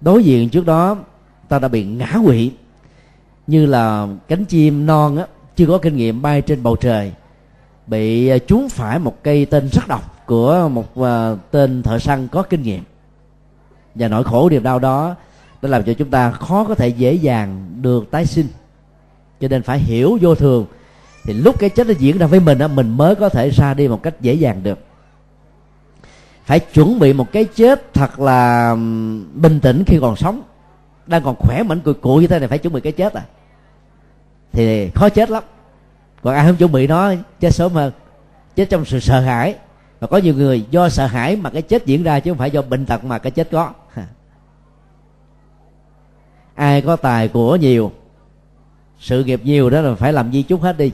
đối 0.00 0.24
diện 0.24 0.48
trước 0.48 0.66
đó, 0.66 0.96
ta 1.48 1.58
đã 1.58 1.68
bị 1.68 1.84
ngã 1.84 2.18
quỵ. 2.26 2.52
Như 3.46 3.66
là 3.66 4.08
cánh 4.28 4.44
chim 4.44 4.86
non 4.86 5.16
á, 5.16 5.26
chưa 5.56 5.66
có 5.66 5.78
kinh 5.78 5.96
nghiệm 5.96 6.22
bay 6.22 6.42
trên 6.42 6.62
bầu 6.62 6.76
trời, 6.76 7.12
bị 7.86 8.28
à, 8.28 8.38
trúng 8.38 8.68
phải 8.68 8.98
một 8.98 9.22
cây 9.22 9.44
tên 9.46 9.68
rất 9.72 9.88
độc 9.88 10.26
của 10.26 10.68
một 10.68 11.02
à, 11.02 11.36
tên 11.50 11.82
thợ 11.82 11.98
săn 11.98 12.28
có 12.28 12.42
kinh 12.42 12.62
nghiệm 12.62 12.82
và 13.94 14.08
nỗi 14.08 14.24
khổ 14.24 14.48
niềm 14.50 14.62
đau 14.62 14.78
đó 14.78 15.14
đã 15.62 15.68
làm 15.68 15.84
cho 15.84 15.92
chúng 15.92 16.10
ta 16.10 16.30
khó 16.30 16.64
có 16.64 16.74
thể 16.74 16.88
dễ 16.88 17.14
dàng 17.14 17.66
được 17.80 18.10
tái 18.10 18.26
sinh. 18.26 18.46
Cho 19.40 19.48
nên 19.48 19.62
phải 19.62 19.78
hiểu 19.78 20.18
vô 20.20 20.34
thường. 20.34 20.66
Thì 21.24 21.32
lúc 21.32 21.58
cái 21.58 21.70
chết 21.70 21.86
nó 21.86 21.92
diễn 21.98 22.18
ra 22.18 22.26
với 22.26 22.40
mình 22.40 22.58
á, 22.58 22.68
mình 22.68 22.96
mới 22.96 23.14
có 23.14 23.28
thể 23.28 23.50
ra 23.50 23.74
đi 23.74 23.88
một 23.88 24.02
cách 24.02 24.20
dễ 24.20 24.34
dàng 24.34 24.62
được. 24.62 24.78
Phải 26.44 26.60
chuẩn 26.60 26.98
bị 26.98 27.12
một 27.12 27.32
cái 27.32 27.44
chết 27.44 27.94
thật 27.94 28.20
là 28.20 28.74
bình 29.34 29.60
tĩnh 29.62 29.84
khi 29.86 29.98
còn 30.00 30.16
sống. 30.16 30.42
Đang 31.06 31.22
còn 31.22 31.36
khỏe 31.38 31.62
mạnh 31.62 31.80
cùi 31.80 31.94
cụi 31.94 32.22
như 32.22 32.26
thế 32.26 32.38
này 32.38 32.48
phải 32.48 32.58
chuẩn 32.58 32.74
bị 32.74 32.80
cái 32.80 32.92
chết 32.92 33.14
à. 33.14 33.22
Thì 34.52 34.90
khó 34.90 35.08
chết 35.08 35.30
lắm. 35.30 35.42
Còn 36.22 36.34
ai 36.34 36.46
không 36.46 36.56
chuẩn 36.56 36.72
bị 36.72 36.86
nó, 36.86 37.12
chết 37.40 37.54
sớm 37.54 37.72
hơn. 37.72 37.92
Chết 38.56 38.70
trong 38.70 38.84
sự 38.84 39.00
sợ 39.00 39.20
hãi. 39.20 39.54
Và 40.00 40.06
có 40.06 40.16
nhiều 40.16 40.34
người 40.34 40.64
do 40.70 40.88
sợ 40.88 41.06
hãi 41.06 41.36
mà 41.36 41.50
cái 41.50 41.62
chết 41.62 41.86
diễn 41.86 42.02
ra 42.02 42.20
chứ 42.20 42.30
không 42.30 42.38
phải 42.38 42.50
do 42.50 42.62
bệnh 42.62 42.86
tật 42.86 43.04
mà 43.04 43.18
cái 43.18 43.30
chết 43.30 43.48
có 43.52 43.72
ai 46.54 46.80
có 46.80 46.96
tài 46.96 47.28
của 47.28 47.56
nhiều, 47.56 47.92
sự 48.98 49.24
nghiệp 49.24 49.40
nhiều 49.44 49.70
đó 49.70 49.80
là 49.80 49.94
phải 49.94 50.12
làm 50.12 50.32
di 50.32 50.42
chúc 50.42 50.62
hết 50.62 50.78
đi. 50.78 50.92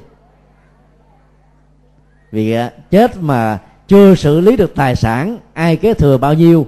Vì 2.32 2.52
à, 2.52 2.70
chết 2.90 3.16
mà 3.16 3.58
chưa 3.88 4.14
xử 4.14 4.40
lý 4.40 4.56
được 4.56 4.74
tài 4.74 4.96
sản, 4.96 5.38
ai 5.52 5.76
kế 5.76 5.94
thừa 5.94 6.18
bao 6.18 6.34
nhiêu, 6.34 6.66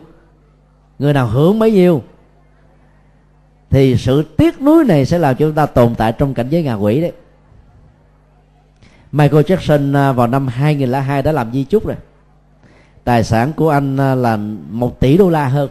người 0.98 1.12
nào 1.12 1.26
hưởng 1.26 1.58
bấy 1.58 1.72
nhiêu, 1.72 2.02
thì 3.70 3.96
sự 3.96 4.22
tiếc 4.36 4.62
nuối 4.62 4.84
này 4.84 5.06
sẽ 5.06 5.18
làm 5.18 5.36
cho 5.36 5.46
chúng 5.46 5.54
ta 5.54 5.66
tồn 5.66 5.94
tại 5.94 6.12
trong 6.12 6.34
cảnh 6.34 6.48
giới 6.50 6.62
ngạ 6.62 6.74
quỷ 6.74 7.00
đấy. 7.00 7.12
Michael 9.12 9.44
Jackson 9.44 9.96
à, 9.96 10.12
vào 10.12 10.26
năm 10.26 10.46
2002 10.48 11.22
đã 11.22 11.32
làm 11.32 11.52
di 11.52 11.64
chúc 11.64 11.86
rồi. 11.86 11.96
Tài 13.04 13.24
sản 13.24 13.52
của 13.52 13.70
anh 13.70 13.96
à, 13.96 14.14
là 14.14 14.38
một 14.70 15.00
tỷ 15.00 15.16
đô 15.16 15.30
la 15.30 15.48
hơn 15.48 15.70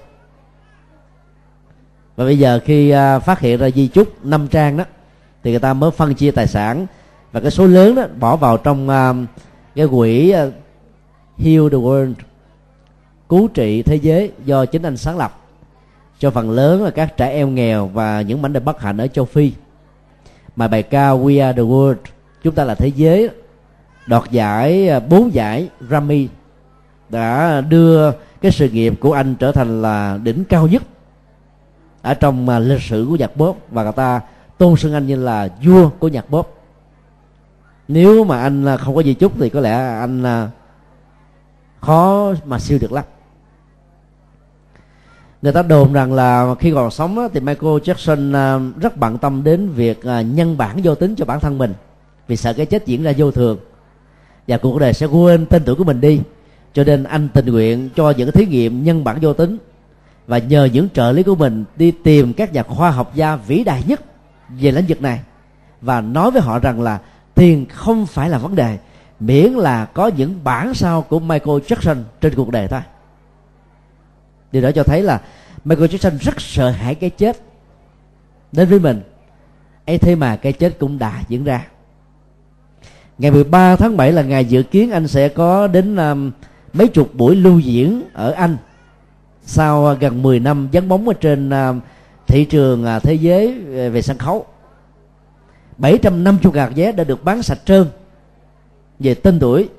và 2.22 2.26
bây 2.26 2.40
giờ 2.40 2.60
khi 2.66 2.90
à, 2.90 3.20
phát 3.20 3.40
hiện 3.40 3.60
ra 3.60 3.70
di 3.70 3.88
chúc 3.88 4.26
năm 4.26 4.48
trang 4.48 4.78
đó, 4.78 4.84
thì 5.44 5.52
người 5.52 5.60
ta 5.60 5.74
mới 5.74 5.92
phân 5.92 6.14
chia 6.14 6.32
tài 6.32 6.48
sản. 6.48 6.86
Và 7.32 7.40
cái 7.40 7.52
số 7.52 7.68
lớn 7.68 7.96
đó 7.96 8.04
bỏ 8.20 8.36
vào 8.36 8.58
trong 8.58 8.90
à, 8.90 9.14
cái 9.76 9.88
quỹ 9.88 10.30
à, 10.30 10.46
Heal 11.38 11.70
the 11.70 11.78
World, 11.78 12.14
cứu 13.30 13.48
trị 13.48 13.82
thế 13.82 13.96
giới 13.96 14.32
do 14.46 14.66
chính 14.66 14.84
anh 14.84 14.98
sáng 14.98 15.18
lập. 15.18 15.40
Cho 16.20 16.32
phần 16.32 16.52
lớn 16.52 16.84
là 16.84 16.90
các 16.90 17.18
trẻ 17.18 17.30
em 17.30 17.56
nghèo 17.56 17.88
và 17.88 18.22
những 18.22 18.42
mảnh 18.42 18.54
đời 18.54 18.62
bất 18.62 18.82
hạnh 18.82 18.98
ở 18.98 19.08
châu 19.08 19.26
Phi. 19.26 19.52
Mà 20.56 20.68
bài 20.68 20.84
ca 20.84 21.10
We 21.10 21.46
Are 21.46 21.58
the 21.58 21.64
World, 21.64 21.96
chúng 22.44 22.56
ta 22.56 22.64
là 22.64 22.76
thế 22.76 22.88
giới, 22.96 23.30
đoạt 24.08 24.32
giải 24.32 25.00
bốn 25.10 25.34
giải 25.34 25.70
Grammy, 25.88 26.28
đã 27.10 27.62
đưa 27.62 28.12
cái 28.42 28.52
sự 28.52 28.70
nghiệp 28.70 28.94
của 29.00 29.14
anh 29.14 29.36
trở 29.36 29.52
thành 29.52 29.82
là 29.82 30.20
đỉnh 30.24 30.44
cao 30.46 30.68
nhất 30.68 30.84
ở 32.02 32.14
trong 32.14 32.50
uh, 32.50 32.62
lịch 32.62 32.82
sử 32.82 33.06
của 33.10 33.16
nhạc 33.16 33.32
pop 33.36 33.58
và 33.72 33.84
người 33.84 33.92
ta 33.92 34.22
tôn 34.58 34.76
xưng 34.76 34.94
anh 34.94 35.08
như 35.08 35.16
là 35.16 35.50
vua 35.64 35.90
của 35.90 36.08
nhạc 36.08 36.26
pop. 36.30 36.58
Nếu 37.88 38.24
mà 38.24 38.42
anh 38.42 38.74
uh, 38.74 38.80
không 38.80 38.96
có 38.96 39.02
gì 39.02 39.14
chút 39.14 39.32
thì 39.40 39.50
có 39.50 39.60
lẽ 39.60 40.00
anh 40.00 40.24
à, 40.24 40.50
khó 41.82 42.34
mà 42.46 42.60
siêu 42.60 42.78
được 42.82 42.92
lắm. 42.92 43.04
Người 45.42 45.54
ta 45.54 45.62
đồn 45.62 45.94
rằng 45.94 46.14
là 46.14 46.56
khi 46.60 46.72
còn 46.74 46.92
sống 46.92 47.28
thì 47.34 47.40
Michael 47.40 47.74
Jackson 47.74 48.72
rất 48.80 48.98
bận 48.98 49.18
tâm 49.18 49.44
đến 49.44 49.70
việc 49.70 50.00
nhân 50.26 50.58
bản 50.58 50.80
vô 50.84 50.96
tính 50.96 51.16
cho 51.16 51.26
bản 51.26 51.40
thân 51.40 51.58
mình 51.58 51.74
vì 52.28 52.36
sợ 52.36 52.54
cái 52.54 52.66
chết 52.66 52.86
diễn 52.86 53.04
ra 53.04 53.14
vô 53.18 53.32
thường. 53.32 53.58
Và 54.48 54.58
cuộc 54.58 54.80
đời 54.80 54.94
sẽ 54.94 55.06
quên 55.06 55.46
tên 55.46 55.64
tuổi 55.66 55.76
của 55.76 55.84
mình 55.84 56.02
đi. 56.02 56.22
Cho 56.74 56.84
nên 56.84 57.04
anh 57.04 57.30
tình 57.34 57.46
nguyện 57.46 57.90
cho 57.96 58.14
những 58.18 58.32
thí 58.32 58.46
nghiệm 58.46 58.84
nhân 58.84 59.04
bản 59.04 59.18
vô 59.22 59.34
tính 59.34 59.58
và 60.32 60.38
nhờ 60.38 60.66
những 60.74 60.90
trợ 60.94 61.12
lý 61.12 61.24
của 61.24 61.36
mình 61.36 61.66
đi 61.76 61.92
tìm 61.92 62.34
các 62.34 62.54
nhà 62.54 62.64
khoa 62.64 62.92
học 62.92 63.12
gia 63.16 63.36
vĩ 63.36 63.64
đại 63.64 63.84
nhất 63.88 64.02
về 64.50 64.72
lĩnh 64.72 64.86
vực 64.88 65.02
này. 65.02 65.20
Và 65.82 66.02
nói 66.02 66.32
với 66.32 66.42
họ 66.42 66.60
rằng 66.60 66.82
là 66.82 67.00
tiền 67.36 67.66
không 67.70 68.06
phải 68.06 68.30
là 68.30 68.38
vấn 68.38 68.56
đề 68.56 68.78
miễn 69.20 69.52
là 69.52 69.86
có 69.86 70.08
những 70.08 70.44
bản 70.44 70.74
sao 70.74 71.02
của 71.02 71.20
Michael 71.20 71.58
Jackson 71.58 72.04
trên 72.22 72.36
cuộc 72.36 72.50
đời 72.50 72.68
thôi. 72.68 72.80
Điều 74.52 74.62
đó 74.62 74.72
cho 74.72 74.84
thấy 74.84 75.04
là 75.04 75.22
Michael 75.66 75.90
Jackson 75.90 76.18
rất 76.18 76.42
sợ 76.42 76.70
hãi 76.70 76.96
cái 76.96 77.10
chết. 77.10 77.38
Đến 78.52 78.70
với 78.70 78.80
mình 78.80 79.02
ấy 79.86 79.98
thế 79.98 80.16
mà 80.16 80.36
cái 80.36 80.54
chết 80.54 80.80
cũng 80.80 81.00
đã 81.00 81.24
diễn 81.28 81.44
ra. 81.44 81.68
Ngày 83.18 83.32
13 83.32 83.76
tháng 83.76 83.98
7 83.98 84.12
là 84.12 84.22
ngày 84.22 84.46
dự 84.46 84.64
kiến 84.64 84.92
anh 84.92 85.08
sẽ 85.08 85.30
có 85.30 85.68
đến 85.68 85.96
um, 85.96 86.32
mấy 86.74 86.88
chục 86.88 87.16
buổi 87.16 87.36
lưu 87.36 87.60
diễn 87.60 88.04
ở 88.14 88.32
Anh 88.32 88.58
sau 89.46 89.88
à, 89.88 89.94
gần 89.94 90.22
10 90.22 90.40
năm 90.40 90.70
dấn 90.74 90.88
bóng 90.88 91.08
ở 91.08 91.14
trên 91.14 91.50
à, 91.50 91.74
thị 92.28 92.46
trường 92.46 92.86
à, 92.86 93.00
thế 93.00 93.14
giới 93.14 93.60
về 93.90 94.02
sân 94.02 94.18
khấu 94.18 94.46
750 95.78 96.52
gạt 96.54 96.72
vé 96.76 96.92
đã 96.92 97.04
được 97.04 97.24
bán 97.24 97.44
sạch 97.44 97.60
trơn. 97.66 97.88
Về 99.00 99.14
tên 99.14 99.40
tuổi 99.40 99.70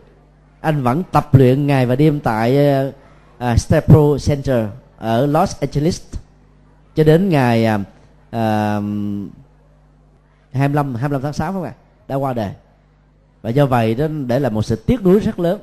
anh 0.60 0.82
vẫn 0.82 1.02
tập 1.12 1.34
luyện 1.34 1.66
ngày 1.66 1.86
và 1.86 1.96
đêm 1.96 2.20
tại 2.20 2.58
uh, 2.88 2.94
uh, 3.52 3.60
Staples 3.60 4.28
Center 4.28 4.66
ở 4.98 5.26
Los 5.26 5.60
Angeles 5.60 6.02
cho 6.96 7.04
đến 7.04 7.28
ngày 7.28 7.66
uh, 7.74 7.80
uh, 7.80 8.84
25 10.52 10.94
25 10.94 11.22
tháng 11.22 11.32
6 11.32 11.52
không 11.52 11.62
ạ? 11.62 11.72
Đã 12.08 12.16
qua 12.16 12.32
đời. 12.32 12.50
Và 13.42 13.50
do 13.50 13.66
vậy 13.66 13.94
đó 13.94 14.06
để 14.26 14.38
là 14.38 14.48
một 14.48 14.62
sự 14.62 14.76
tiếc 14.76 15.02
nuối 15.02 15.20
rất 15.20 15.38
lớn 15.38 15.60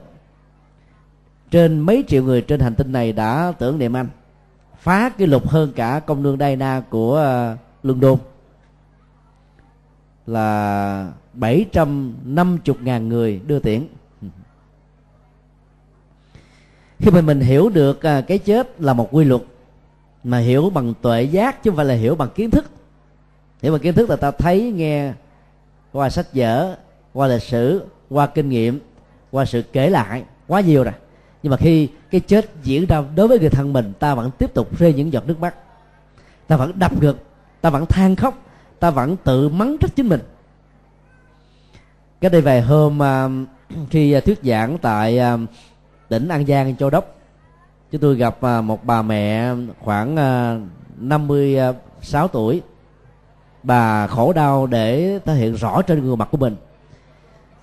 trên 1.52 1.80
mấy 1.80 2.04
triệu 2.08 2.24
người 2.24 2.42
trên 2.42 2.60
hành 2.60 2.76
tinh 2.76 2.92
này 2.92 3.14
đã 3.14 3.54
tưởng 3.60 3.78
niệm 3.78 3.96
anh. 3.96 4.08
Phá 4.80 5.10
kỷ 5.10 5.26
lục 5.26 5.48
hơn 5.48 5.72
cả 5.76 6.00
công 6.00 6.24
nương 6.24 6.38
Na 6.38 6.84
của 6.90 7.16
ờ, 7.16 7.54
uh, 7.54 7.86
London 7.86 8.18
là 10.28 11.12
750 11.34 12.76
ngàn 12.82 13.10
người 13.10 13.42
đưa 13.48 13.60
tiễn. 13.60 13.88
Khi 17.00 17.12
mà 17.12 17.22
mình 17.22 17.40
hiểu 17.40 17.70
được 17.70 18.02
ờ, 18.02 18.22
cái 18.22 18.38
chết 18.38 18.82
là 18.82 18.94
một 18.94 19.08
quy 19.12 19.26
luật 19.26 19.42
mà 20.24 20.38
hiểu 20.38 20.70
bằng 20.70 20.94
tuệ 21.02 21.24
giác 21.24 21.64
chứ 21.64 21.70
không 21.70 21.78
phải 21.78 21.86
là 21.86 21.94
hiểu 21.94 22.16
bằng 22.16 22.30
kiến 22.36 22.52
thức. 22.52 22.66
Hiểu 23.62 23.72
bằng 23.72 23.82
kiến 23.82 23.94
thức 23.94 24.10
là 24.10 24.16
ta 24.16 24.32
thấy 24.32 24.72
nghe 24.72 25.14
qua 25.92 26.10
sách 26.10 26.28
vở 26.34 26.76
qua 27.14 27.28
lịch 27.28 27.42
sử 27.42 27.86
qua 28.10 28.28
kinh 28.28 28.50
nghiệm 28.50 28.80
qua 29.32 29.46
sự 29.46 29.62
kể 29.62 29.90
lại. 29.90 30.24
Quá 30.48 30.62
nhiều 30.62 30.84
rồi 30.84 30.94
nhưng 31.44 31.52
mà 31.52 31.58
khi 31.58 31.88
cái 32.12 32.22
chết 32.22 32.50
diễn 32.64 32.86
ra 32.86 33.04
đối 33.16 33.28
với 33.28 33.40
người 33.40 33.50
thân 33.50 33.74
mình, 33.74 33.94
ta 34.00 34.16
vẫn 34.16 34.32
tiếp 34.38 34.54
tục 34.54 34.78
rơi 34.80 34.94
những 34.94 35.14
giọt 35.14 35.28
nước 35.28 35.40
mắt. 35.40 35.56
Ta 36.48 36.58
vẫn 36.58 36.80
đập 36.80 37.02
ngực 37.02 37.18
ta 37.62 37.70
vẫn 37.70 37.86
than 37.86 38.16
khóc, 38.16 38.38
ta 38.80 38.90
vẫn 38.90 39.18
tự 39.24 39.50
mắng 39.50 39.78
trách 39.80 39.96
chính 39.96 40.10
mình. 40.10 40.22
Cái 42.22 42.32
đây 42.32 42.42
vài 42.42 42.62
hôm 42.62 43.04
à, 43.04 43.30
khi 43.90 44.12
à, 44.12 44.20
thuyết 44.20 44.40
giảng 44.44 44.78
tại 44.78 45.20
à, 45.20 45.38
tỉnh 46.10 46.28
an 46.28 46.46
giang, 46.46 46.76
châu 46.76 46.90
đốc, 46.90 47.16
chúng 47.92 48.02
tôi 48.02 48.16
gặp 48.16 48.38
một 48.64 48.86
bà 48.86 49.02
mẹ 49.02 49.54
khoảng 49.80 50.16
56 50.98 52.28
tuổi. 52.28 52.62
Bà 53.64 54.08
khổ 54.08 54.34
đau 54.34 54.68
để 54.68 55.20
thể 55.26 55.34
hiện 55.34 55.54
rõ 55.54 55.82
trên 55.82 56.02
gương 56.02 56.18
mặt 56.18 56.28
của 56.32 56.38
mình 56.38 56.56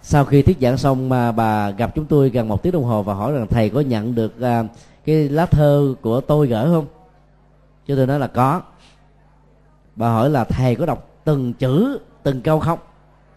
sau 0.09 0.25
khi 0.25 0.43
thuyết 0.43 0.59
giảng 0.61 0.77
xong 0.77 1.09
mà 1.09 1.33
bà 1.33 1.71
gặp 1.71 1.93
chúng 1.95 2.05
tôi 2.05 2.31
gần 2.31 2.49
một 2.49 2.63
tiếng 2.63 2.73
đồng 2.73 2.85
hồ 2.85 3.03
và 3.03 3.15
hỏi 3.15 3.33
rằng 3.33 3.47
thầy 3.47 3.71
có 3.71 3.81
nhận 3.81 4.15
được 4.15 4.41
à, 4.41 4.65
cái 5.05 5.29
lá 5.29 5.47
thơ 5.47 5.95
của 6.01 6.21
tôi 6.21 6.47
gửi 6.49 6.65
không? 6.67 6.87
Cho 7.87 7.97
tôi 7.97 8.07
nói 8.07 8.19
là 8.19 8.27
có. 8.27 8.63
Bà 9.97 10.09
hỏi 10.09 10.31
là 10.31 10.45
thầy 10.45 10.75
có 10.75 10.87
đọc 10.87 11.09
từng 11.25 11.53
chữ 11.53 11.99
từng 12.23 12.43
câu 12.43 12.61
không? 12.61 12.79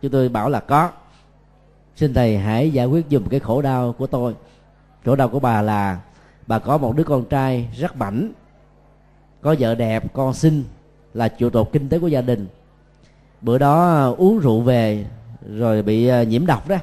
Chúng 0.02 0.12
tôi 0.12 0.30
bảo 0.30 0.50
là 0.50 0.60
có. 0.60 0.90
Xin 1.96 2.14
thầy 2.14 2.38
hãy 2.38 2.72
giải 2.72 2.86
quyết 2.86 3.06
dùm 3.10 3.26
cái 3.26 3.40
khổ 3.40 3.62
đau 3.62 3.94
của 3.94 4.08
tôi. 4.08 4.36
Khổ 5.06 5.16
đau 5.16 5.30
của 5.30 5.40
bà 5.40 5.62
là 5.62 6.00
bà 6.48 6.60
có 6.60 6.78
một 6.78 6.96
đứa 6.96 7.04
con 7.04 7.26
trai 7.26 7.70
rất 7.78 7.96
bảnh 7.96 8.32
có 9.42 9.56
vợ 9.60 9.76
đẹp 9.76 10.14
con 10.14 10.34
xinh 10.34 10.64
là 11.14 11.28
trụ 11.28 11.50
cột 11.50 11.70
kinh 11.72 11.90
tế 11.90 12.00
của 12.00 12.08
gia 12.08 12.22
đình. 12.22 12.48
Bữa 13.42 13.58
đó 13.58 14.06
uống 14.18 14.40
rượu 14.40 14.62
về 14.62 15.06
rồi 15.48 15.82
bị 15.82 16.08
à, 16.08 16.24
nhiễm 16.24 16.46
độc 16.46 16.68
đó. 16.68 16.78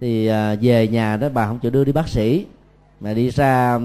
Thì 0.00 0.26
à, 0.26 0.54
về 0.60 0.88
nhà 0.88 1.16
đó 1.16 1.28
bà 1.28 1.46
không 1.46 1.58
chịu 1.58 1.70
đưa 1.70 1.84
đi 1.84 1.92
bác 1.92 2.08
sĩ 2.08 2.46
mà 3.00 3.14
đi 3.14 3.30
ra 3.30 3.78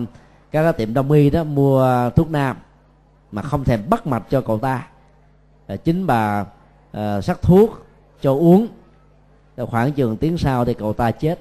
các 0.52 0.78
tiệm 0.78 0.94
đông 0.94 1.12
y 1.12 1.30
đó 1.30 1.44
mua 1.44 2.10
thuốc 2.16 2.32
nam 2.32 2.58
mà 3.32 3.42
không 3.42 3.64
thèm 3.64 3.90
bắt 3.90 4.08
mạch 4.08 4.24
cho 4.30 4.42
cậu 4.42 4.60
ta. 4.60 4.88
À, 5.68 5.76
chính 5.76 6.08
bà 6.08 6.46
à, 6.92 7.22
sắc 7.22 7.42
thuốc 7.42 7.86
cho 8.22 8.34
uống. 8.34 8.68
Khoảng 9.58 9.92
chừng 9.92 10.18
tiếng 10.18 10.38
sau 10.38 10.66
thì 10.66 10.74
cậu 10.74 10.94
ta 10.94 11.12
chết. 11.12 11.40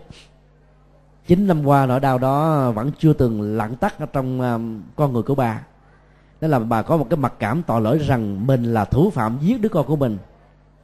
Chín 1.26 1.46
năm 1.46 1.66
qua 1.66 1.86
nỗi 1.86 2.00
đau 2.00 2.18
đó 2.18 2.70
vẫn 2.70 2.90
chưa 2.98 3.12
từng 3.12 3.56
lặng 3.56 3.76
tắt 3.76 3.98
ở 3.98 4.06
trong 4.06 4.40
um, 4.40 4.82
con 4.96 5.12
người 5.12 5.22
của 5.22 5.34
bà. 5.34 5.62
Đó 6.40 6.48
là 6.48 6.58
bà 6.58 6.82
có 6.82 6.96
một 6.96 7.06
cái 7.10 7.16
mặc 7.16 7.34
cảm 7.38 7.62
tội 7.62 7.80
lỗi 7.80 7.98
rằng 7.98 8.46
mình 8.46 8.64
là 8.64 8.84
thủ 8.84 9.10
phạm 9.10 9.38
giết 9.40 9.60
đứa 9.60 9.68
con 9.68 9.86
của 9.86 9.96
mình 9.96 10.18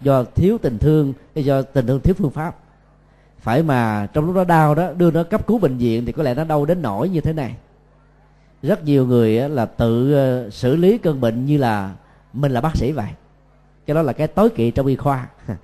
do 0.00 0.24
thiếu 0.24 0.58
tình 0.62 0.78
thương 0.78 1.12
do 1.34 1.62
tình 1.62 1.86
thương 1.86 2.00
thiếu 2.00 2.14
phương 2.18 2.30
pháp. 2.30 2.56
Phải 3.38 3.62
mà 3.62 4.08
trong 4.12 4.26
lúc 4.26 4.34
đó 4.34 4.44
đau 4.44 4.74
đó, 4.74 4.92
đưa 4.92 5.10
nó 5.10 5.22
cấp 5.22 5.46
cứu 5.46 5.58
bệnh 5.58 5.76
viện 5.76 6.06
thì 6.06 6.12
có 6.12 6.22
lẽ 6.22 6.34
nó 6.34 6.44
đau 6.44 6.64
đến 6.64 6.82
nỗi 6.82 7.08
như 7.08 7.20
thế 7.20 7.32
này. 7.32 7.54
Rất 8.62 8.84
nhiều 8.84 9.06
người 9.06 9.48
là 9.48 9.66
tự 9.66 10.14
ờ, 10.14 10.50
xử 10.50 10.76
lý 10.76 10.98
cơn 10.98 11.20
bệnh 11.20 11.46
như 11.46 11.58
là 11.58 11.94
mình 12.32 12.52
là 12.52 12.60
bác 12.60 12.76
sĩ 12.76 12.92
vậy. 12.92 13.10
Cái 13.86 13.94
đó 13.94 14.02
là 14.02 14.12
cái 14.12 14.26
tối 14.26 14.50
kỵ 14.50 14.70
trong 14.70 14.86
y 14.86 14.96
khoa. 14.96 15.26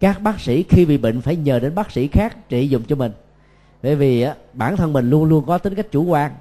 Các 0.00 0.22
bác 0.22 0.40
sĩ 0.40 0.62
khi 0.62 0.86
bị 0.86 0.98
bệnh 0.98 1.20
phải 1.20 1.36
nhờ 1.36 1.58
đến 1.58 1.74
bác 1.74 1.90
sĩ 1.90 2.06
khác 2.06 2.48
trị 2.48 2.68
dùng 2.68 2.82
cho 2.82 2.96
mình. 2.96 3.12
Bởi 3.82 3.96
vì 3.96 4.26
bản 4.52 4.76
thân 4.76 4.92
mình 4.92 5.10
luôn 5.10 5.24
luôn 5.24 5.44
có 5.46 5.58
tính 5.58 5.74
cách 5.74 5.86
chủ 5.90 6.04
quan. 6.04 6.32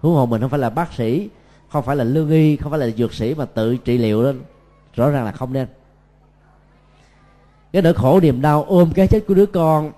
Huống 0.00 0.14
hồ 0.14 0.26
mình 0.26 0.40
không 0.40 0.50
phải 0.50 0.60
là 0.60 0.70
bác 0.70 0.92
sĩ, 0.92 1.28
không 1.68 1.84
phải 1.84 1.96
là 1.96 2.04
lương 2.04 2.30
y, 2.30 2.56
không 2.56 2.70
phải 2.70 2.80
là 2.80 2.90
dược 2.90 3.14
sĩ 3.14 3.34
mà 3.34 3.44
tự 3.44 3.76
trị 3.76 3.98
liệu 3.98 4.24
đó, 4.24 4.32
rõ 4.94 5.10
ràng 5.10 5.24
là 5.24 5.32
không 5.32 5.52
nên 5.52 5.66
cái 7.72 7.82
nỗi 7.82 7.94
khổ 7.94 8.20
niềm 8.20 8.40
đau 8.42 8.64
ôm 8.68 8.90
cái 8.94 9.06
chết 9.06 9.20
của 9.28 9.34
đứa 9.34 9.46
con. 9.46 9.92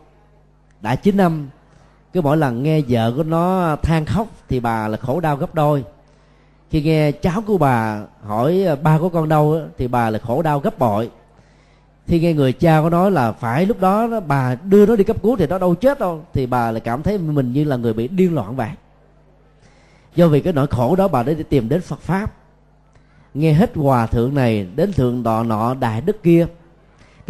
Đã 0.80 0.94
9 0.94 1.16
năm 1.16 1.48
cứ 2.12 2.20
mỗi 2.20 2.36
lần 2.36 2.62
nghe 2.62 2.80
vợ 2.88 3.12
của 3.16 3.22
nó 3.22 3.76
than 3.76 4.04
khóc 4.04 4.26
thì 4.48 4.60
bà 4.60 4.88
là 4.88 4.96
khổ 4.96 5.20
đau 5.20 5.36
gấp 5.36 5.54
đôi. 5.54 5.84
Khi 6.70 6.82
nghe 6.82 7.12
cháu 7.12 7.42
của 7.46 7.58
bà 7.58 8.02
hỏi 8.26 8.66
ba 8.82 8.98
của 8.98 9.08
con 9.08 9.28
đâu 9.28 9.60
thì 9.78 9.88
bà 9.88 10.10
là 10.10 10.18
khổ 10.18 10.42
đau 10.42 10.60
gấp 10.60 10.78
bội. 10.78 11.10
Khi 12.06 12.20
nghe 12.20 12.32
người 12.32 12.52
cha 12.52 12.80
có 12.82 12.90
nói 12.90 13.10
là 13.10 13.32
phải 13.32 13.66
lúc 13.66 13.80
đó, 13.80 14.20
bà 14.26 14.54
đưa 14.54 14.86
nó 14.86 14.96
đi 14.96 15.04
cấp 15.04 15.16
cứu 15.22 15.36
thì 15.36 15.46
nó 15.46 15.58
đâu 15.58 15.74
chết 15.74 15.98
đâu 15.98 16.22
thì 16.32 16.46
bà 16.46 16.70
lại 16.70 16.80
cảm 16.80 17.02
thấy 17.02 17.18
mình 17.18 17.52
như 17.52 17.64
là 17.64 17.76
người 17.76 17.92
bị 17.92 18.08
điên 18.08 18.34
loạn 18.34 18.56
vậy. 18.56 18.70
Do 20.14 20.28
vì 20.28 20.40
cái 20.40 20.52
nỗi 20.52 20.66
khổ 20.66 20.96
đó 20.96 21.08
bà 21.08 21.22
đã 21.22 21.32
đi 21.32 21.42
tìm 21.42 21.68
đến 21.68 21.80
phật 21.80 22.00
pháp. 22.00 22.32
Nghe 23.34 23.52
hết 23.52 23.70
hòa 23.74 24.06
thượng 24.06 24.34
này 24.34 24.66
đến 24.76 24.92
thượng 24.92 25.22
đọ 25.22 25.42
nọ 25.42 25.74
đại 25.74 26.00
đức 26.00 26.22
kia 26.22 26.46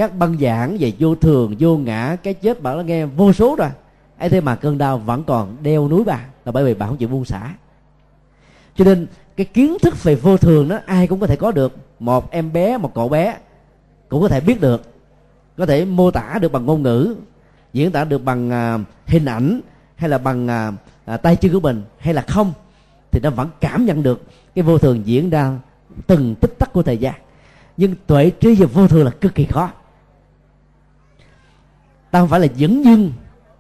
các 0.03 0.19
băng 0.19 0.39
giảng 0.39 0.77
về 0.81 0.93
vô 0.99 1.15
thường, 1.15 1.55
vô 1.59 1.77
ngã, 1.77 2.17
cái 2.23 2.35
chết 2.35 2.63
bạn 2.63 2.77
đã 2.77 2.83
nghe 2.83 3.07
vô 3.07 3.33
số 3.33 3.57
rồi. 3.59 3.69
Ấy 4.19 4.29
thế 4.29 4.41
mà 4.41 4.57
cơn 4.57 4.79
đau 4.79 4.99
vẫn 4.99 5.25
còn 5.25 5.57
đeo 5.63 5.89
núi 5.89 6.05
bà, 6.05 6.21
là 6.45 6.53
bởi 6.53 6.65
vì 6.65 6.75
bà 6.75 6.87
không 6.87 6.97
chịu 6.97 7.09
buông 7.09 7.25
xả. 7.25 7.55
Cho 8.77 8.85
nên 8.85 9.07
cái 9.37 9.47
kiến 9.47 9.77
thức 9.83 10.03
về 10.03 10.15
vô 10.15 10.37
thường 10.37 10.69
đó, 10.69 10.79
ai 10.87 11.07
cũng 11.07 11.21
có 11.21 11.27
thể 11.27 11.37
có 11.37 11.51
được. 11.51 11.77
Một 11.99 12.31
em 12.31 12.53
bé, 12.53 12.79
một 12.79 12.95
cậu 12.95 13.09
bé 13.09 13.37
cũng 14.09 14.23
có 14.23 14.29
thể 14.29 14.41
biết 14.41 14.61
được. 14.61 14.83
Có 15.57 15.67
thể 15.67 15.85
mô 15.85 16.11
tả 16.11 16.39
được 16.41 16.53
bằng 16.53 16.67
ngôn 16.67 16.83
ngữ, 16.83 17.15
diễn 17.73 17.93
tả 17.93 18.05
được 18.05 18.25
bằng 18.25 18.51
à, 18.51 18.79
hình 19.07 19.25
ảnh, 19.25 19.61
hay 19.97 20.11
là 20.11 20.19
bằng 20.19 20.49
à, 20.49 20.73
à, 21.05 21.17
tay 21.17 21.37
chân 21.37 21.53
của 21.53 21.61
mình, 21.61 21.83
hay 21.99 22.15
là 22.15 22.23
không, 22.23 22.53
thì 23.11 23.21
nó 23.21 23.31
vẫn 23.31 23.49
cảm 23.61 23.87
nhận 23.87 24.03
được 24.03 24.23
cái 24.55 24.63
vô 24.63 24.79
thường 24.79 25.03
diễn 25.05 25.31
ra 25.31 25.59
từng 26.07 26.35
tích 26.35 26.59
tắc 26.59 26.73
của 26.73 26.83
thời 26.83 26.99
gian. 26.99 27.15
Nhưng 27.77 27.95
tuệ 28.07 28.31
trí 28.31 28.55
về 28.55 28.67
vô 28.67 28.89
thường 28.89 29.05
là 29.05 29.11
cực 29.11 29.35
kỳ 29.35 29.45
khó 29.45 29.71
ta 32.13 32.21
không 32.21 32.29
phải 32.29 32.41
là 32.41 32.47
dẫn 32.57 32.85
dưng 32.85 33.13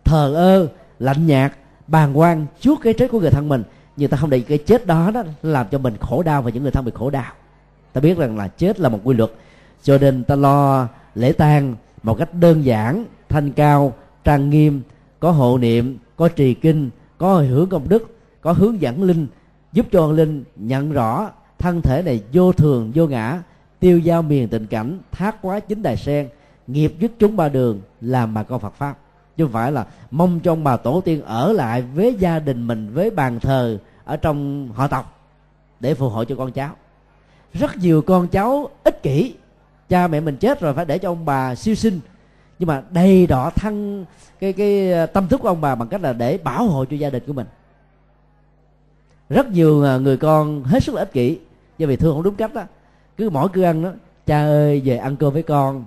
thờ 0.05 0.35
ơ, 0.35 0.69
lạnh 0.99 1.27
nhạt, 1.27 1.53
bàng 1.87 2.19
quan, 2.19 2.47
trước 2.61 2.79
cái 2.83 2.93
chết 2.93 3.11
của 3.11 3.21
người 3.21 3.31
thân 3.31 3.49
mình. 3.49 3.63
Nhưng 3.97 4.11
ta 4.11 4.17
không 4.17 4.31
để 4.31 4.41
cái 4.41 4.59
chết 4.59 4.87
đó 4.87 5.11
đó 5.11 5.23
làm 5.43 5.67
cho 5.71 5.79
mình 5.79 5.97
khổ 6.01 6.23
đau 6.23 6.43
và 6.43 6.51
những 6.51 6.63
người 6.63 6.73
thân 6.73 6.85
bị 6.85 6.93
khổ 6.95 7.11
đau. 7.11 7.33
Ta 7.93 8.01
biết 8.01 8.19
rằng 8.19 8.37
là 8.37 8.49
chết 8.49 8.81
là 8.81 8.89
một 8.89 8.99
quy 9.05 9.17
luật. 9.17 9.31
Cho 9.83 9.99
nên 9.99 10.25
ta 10.25 10.35
lo 10.35 10.89
lễ 11.15 11.33
tang 11.33 11.77
một 12.03 12.19
cách 12.19 12.35
đơn 12.35 12.65
giản, 12.65 13.05
thanh 13.29 13.53
cao, 13.53 13.93
trang 14.25 14.51
nghiêm, 14.51 14.83
có 15.21 15.31
hộ 15.31 15.59
niệm, 15.59 15.99
có 16.17 16.29
trì 16.29 16.55
kinh, 16.55 16.91
có 17.19 17.35
hồi 17.35 17.47
hướng 17.47 17.69
công 17.69 17.89
đức, 17.89 18.17
có 18.41 18.53
hướng 18.53 18.81
dẫn 18.81 19.03
linh, 19.03 19.27
giúp 19.73 19.87
cho 19.93 20.13
linh 20.13 20.45
nhận 20.57 20.93
rõ 20.93 21.31
thân 21.59 21.83
thể 21.83 22.03
này 22.03 22.23
vô 22.33 22.53
thường, 22.53 22.93
vô 22.95 23.07
ngã, 23.07 23.43
tiêu 23.81 23.99
giao 23.99 24.23
miền 24.23 24.49
tình 24.49 24.67
cảnh, 24.67 24.99
thác 25.13 25.43
quá 25.43 25.61
chính 25.61 25.83
đài 25.83 25.97
sen 25.97 26.29
nghiệp 26.67 26.95
dứt 27.01 27.13
chúng 27.19 27.37
ba 27.37 27.49
đường 27.49 27.81
làm 28.01 28.35
bà 28.35 28.43
con 28.43 28.61
phật 28.61 28.75
pháp. 28.75 28.99
Chứ 29.37 29.45
không 29.45 29.53
phải 29.53 29.73
là 29.73 29.87
mong 30.11 30.41
cho 30.41 30.53
ông 30.53 30.65
bà 30.65 30.77
tổ 30.77 31.01
tiên 31.01 31.23
ở 31.23 31.53
lại 31.53 31.83
với 31.83 32.15
gia 32.19 32.39
đình 32.39 32.67
mình, 32.67 32.91
với 32.95 33.11
bàn 33.11 33.41
thờ 33.41 33.79
ở 34.05 34.17
trong 34.17 34.69
họ 34.75 34.87
tộc 34.87 35.19
để 35.81 35.95
phù 35.95 36.09
hộ 36.09 36.25
cho 36.25 36.37
con 36.37 36.53
cháu. 36.53 36.77
Rất 37.53 37.77
nhiều 37.77 38.03
con 38.03 38.29
cháu 38.29 38.69
ích 38.85 39.03
kỷ. 39.03 39.35
Cha 39.89 40.09
mẹ 40.09 40.21
mình 40.21 40.37
chết 40.37 40.61
rồi 40.61 40.75
phải 40.75 40.85
để 40.85 40.99
cho 40.99 41.11
ông 41.11 41.25
bà 41.25 41.55
siêu 41.55 41.75
sinh. 41.75 42.01
Nhưng 42.59 42.67
mà 42.67 42.83
đầy 42.91 43.27
đỏ 43.27 43.51
thân 43.51 44.05
cái 44.41 44.53
cái 44.53 44.93
ờ, 44.93 45.07
tâm 45.07 45.29
thức 45.29 45.41
của 45.41 45.49
ông 45.49 45.61
bà 45.61 45.75
bằng 45.75 45.89
cách 45.89 46.01
là 46.01 46.13
để 46.13 46.39
bảo 46.39 46.67
hộ 46.67 46.85
cho 46.85 46.97
gia 46.97 47.11
đình 47.11 47.23
của 47.27 47.33
mình. 47.33 47.47
Rất 49.29 49.47
nhiều 49.47 49.83
ờ, 49.83 50.01
người 50.01 50.17
con 50.17 50.65
hết 50.65 50.83
sức 50.83 50.95
là 50.95 51.03
ích 51.03 51.13
kỷ. 51.13 51.39
Do 51.79 51.87
vì 51.87 51.97
thương 51.97 52.15
không 52.15 52.23
đúng 52.23 52.35
cách 52.35 52.55
đó 52.55 52.63
cứ 53.17 53.31
mỗi 53.31 53.49
cứ 53.49 53.63
ăn 53.63 53.83
đó, 53.83 53.91
cha 54.27 54.43
ơi, 54.43 54.83
về 54.85 54.97
ăn 54.97 55.17
cơm 55.17 55.33
với 55.33 55.43
con 55.43 55.85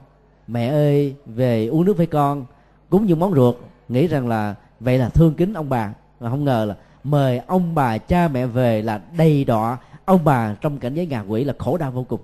mẹ 0.48 0.68
ơi, 0.68 1.16
về 1.26 1.68
uống 1.68 1.86
nước 1.86 1.98
với 1.98 2.06
con. 2.06 2.46
Cúng 2.90 3.06
những 3.06 3.20
món 3.20 3.34
ruột. 3.34 3.56
Nghĩ 3.90 4.08
rằng 4.08 4.28
là 4.28 4.56
vậy 4.80 4.98
là 4.98 5.10
thương 5.10 5.34
kính 5.34 5.54
ông 5.54 5.70
bà. 5.70 5.94
Mà 6.20 6.30
không 6.30 6.46
ngờ 6.46 6.66
là 6.66 6.76
mời 7.04 7.42
ông 7.48 7.76
bà 7.76 7.98
cha 7.98 8.28
mẹ 8.28 8.46
về 8.46 8.82
là 8.82 9.00
đầy 9.18 9.44
đọ 9.44 9.78
ông 10.06 10.20
bà 10.24 10.56
trong 10.62 10.78
cảnh 10.78 10.94
giới 10.94 11.06
ngạ 11.06 11.24
quỷ 11.28 11.44
là 11.44 11.54
khổ 11.58 11.78
đau 11.78 11.92
vô 11.92 12.06
cùng. 12.10 12.20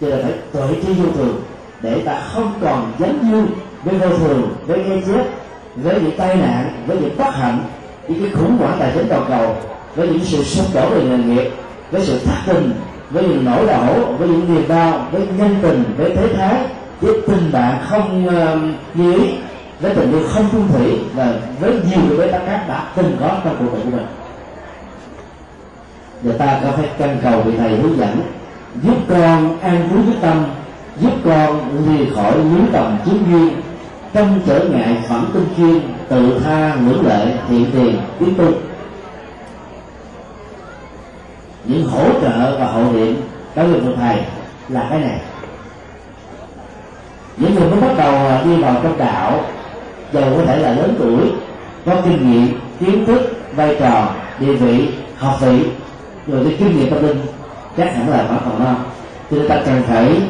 Cho 0.00 0.08
nên 0.08 0.20
phải 0.20 0.34
tự 0.52 0.82
trí 0.86 0.94
vô 0.94 1.12
thường 1.12 1.40
để 1.82 2.02
ta 2.04 2.20
không 2.32 2.52
còn 2.60 2.92
dấn 2.98 3.18
dương 3.30 3.46
với 3.84 3.98
vô 3.98 4.18
thường, 4.18 4.56
với 4.66 4.84
cái 4.88 5.02
chết, 5.06 5.24
với 5.76 6.00
những 6.00 6.18
tai 6.18 6.36
nạn, 6.36 6.84
với 6.86 6.96
những 7.00 7.16
bất 7.18 7.34
hạnh 7.34 7.64
những 8.08 8.20
cái 8.20 8.30
khủng 8.30 8.56
hoảng 8.58 8.76
tài 8.80 8.92
chính 8.94 9.08
toàn 9.08 9.24
cầu, 9.28 9.56
với 9.94 10.08
những 10.08 10.24
sự 10.24 10.42
sụp 10.42 10.74
đổ 10.74 10.90
về 10.90 11.04
nghề 11.04 11.18
nghiệp, 11.18 11.50
với 11.90 12.02
sự 12.04 12.20
thất 12.24 12.34
tình, 12.46 12.72
với 13.10 13.22
những 13.22 13.44
nỗi 13.44 13.66
đau, 13.66 13.94
với 14.18 14.28
những 14.28 14.54
niềm 14.54 14.68
đau, 14.68 15.08
với 15.12 15.26
nhân 15.38 15.56
tình, 15.62 15.84
với 15.96 16.16
thế 16.16 16.34
thái 16.34 16.66
với 17.00 17.14
tình 17.26 17.52
bạn 17.52 17.78
không 17.88 18.26
uh, 18.26 18.96
như 18.96 19.12
ý. 19.12 19.34
Với 19.80 19.94
tình 19.94 20.10
yêu 20.10 20.28
không 20.28 20.48
chung 20.52 20.68
thủy 20.72 20.98
và 21.14 21.34
với 21.60 21.72
nhiều 21.72 22.00
cái 22.08 22.18
bế 22.18 22.32
tắc 22.32 22.42
khác 22.46 22.64
đã 22.68 22.84
từng 22.96 23.16
có 23.20 23.40
trong 23.44 23.56
cuộc 23.58 23.72
đời 23.72 23.82
của 23.84 23.90
mình. 23.90 24.06
Người 26.22 26.34
ta 26.38 26.60
có 26.64 26.70
phải 26.70 26.88
căn 26.98 27.18
cầu 27.22 27.42
vị 27.42 27.52
thầy 27.58 27.76
hướng 27.76 27.98
dẫn 27.98 28.20
giúp 28.82 28.96
con 29.08 29.60
an 29.60 29.88
trú 29.90 30.02
với 30.02 30.14
tâm 30.20 30.44
giúp 31.00 31.12
con 31.24 31.60
lìa 31.86 32.14
khỏi 32.14 32.38
lưới 32.38 32.62
tầm 32.72 32.98
chiến 33.04 33.24
duyên. 33.30 33.60
Trong 34.12 34.40
trở 34.46 34.64
ngại 34.68 34.96
phẩm 35.08 35.30
tinh 35.34 35.46
chuyên 35.56 35.80
tự 36.08 36.40
tha 36.44 36.74
ngưỡng 36.74 37.06
lệ 37.06 37.26
thiện 37.48 37.70
tiền 37.72 38.00
tiến 38.18 38.34
tu 38.38 38.52
những 41.64 41.86
hỗ 41.86 42.20
trợ 42.20 42.58
và 42.58 42.66
hậu 42.66 42.92
niệm 42.92 43.16
đối 43.56 43.68
với 43.68 43.80
một 43.80 43.92
thầy 43.96 44.16
là 44.68 44.86
cái 44.90 45.00
này 45.00 45.20
những 47.36 47.54
người 47.54 47.70
mới 47.70 47.80
bắt 47.80 47.94
đầu 47.98 48.14
đi 48.44 48.62
vào 48.62 48.74
trong 48.82 48.98
đạo 48.98 49.40
giàu 50.12 50.24
có 50.36 50.44
thể 50.46 50.58
là 50.58 50.70
lớn 50.70 50.94
tuổi, 50.98 51.30
có 51.86 52.00
kinh 52.04 52.32
nghiệm, 52.32 52.60
kiến 52.80 53.06
thức, 53.06 53.20
vai 53.56 53.76
trò, 53.80 54.08
địa 54.38 54.52
vị, 54.52 54.88
học 55.18 55.36
vị, 55.40 55.66
rồi 56.26 56.44
cái 56.44 56.56
kinh 56.58 56.78
nghiệm 56.78 56.90
tâm 56.90 57.02
linh, 57.02 57.20
chắc 57.76 57.96
hẳn 57.96 58.10
là 58.10 58.22
vẫn 58.22 58.38
còn 58.44 58.64
non. 58.64 58.76
Cho 59.30 59.36
nên 59.36 59.48
ta 59.48 59.56
cần 59.66 59.82
phải 59.88 60.22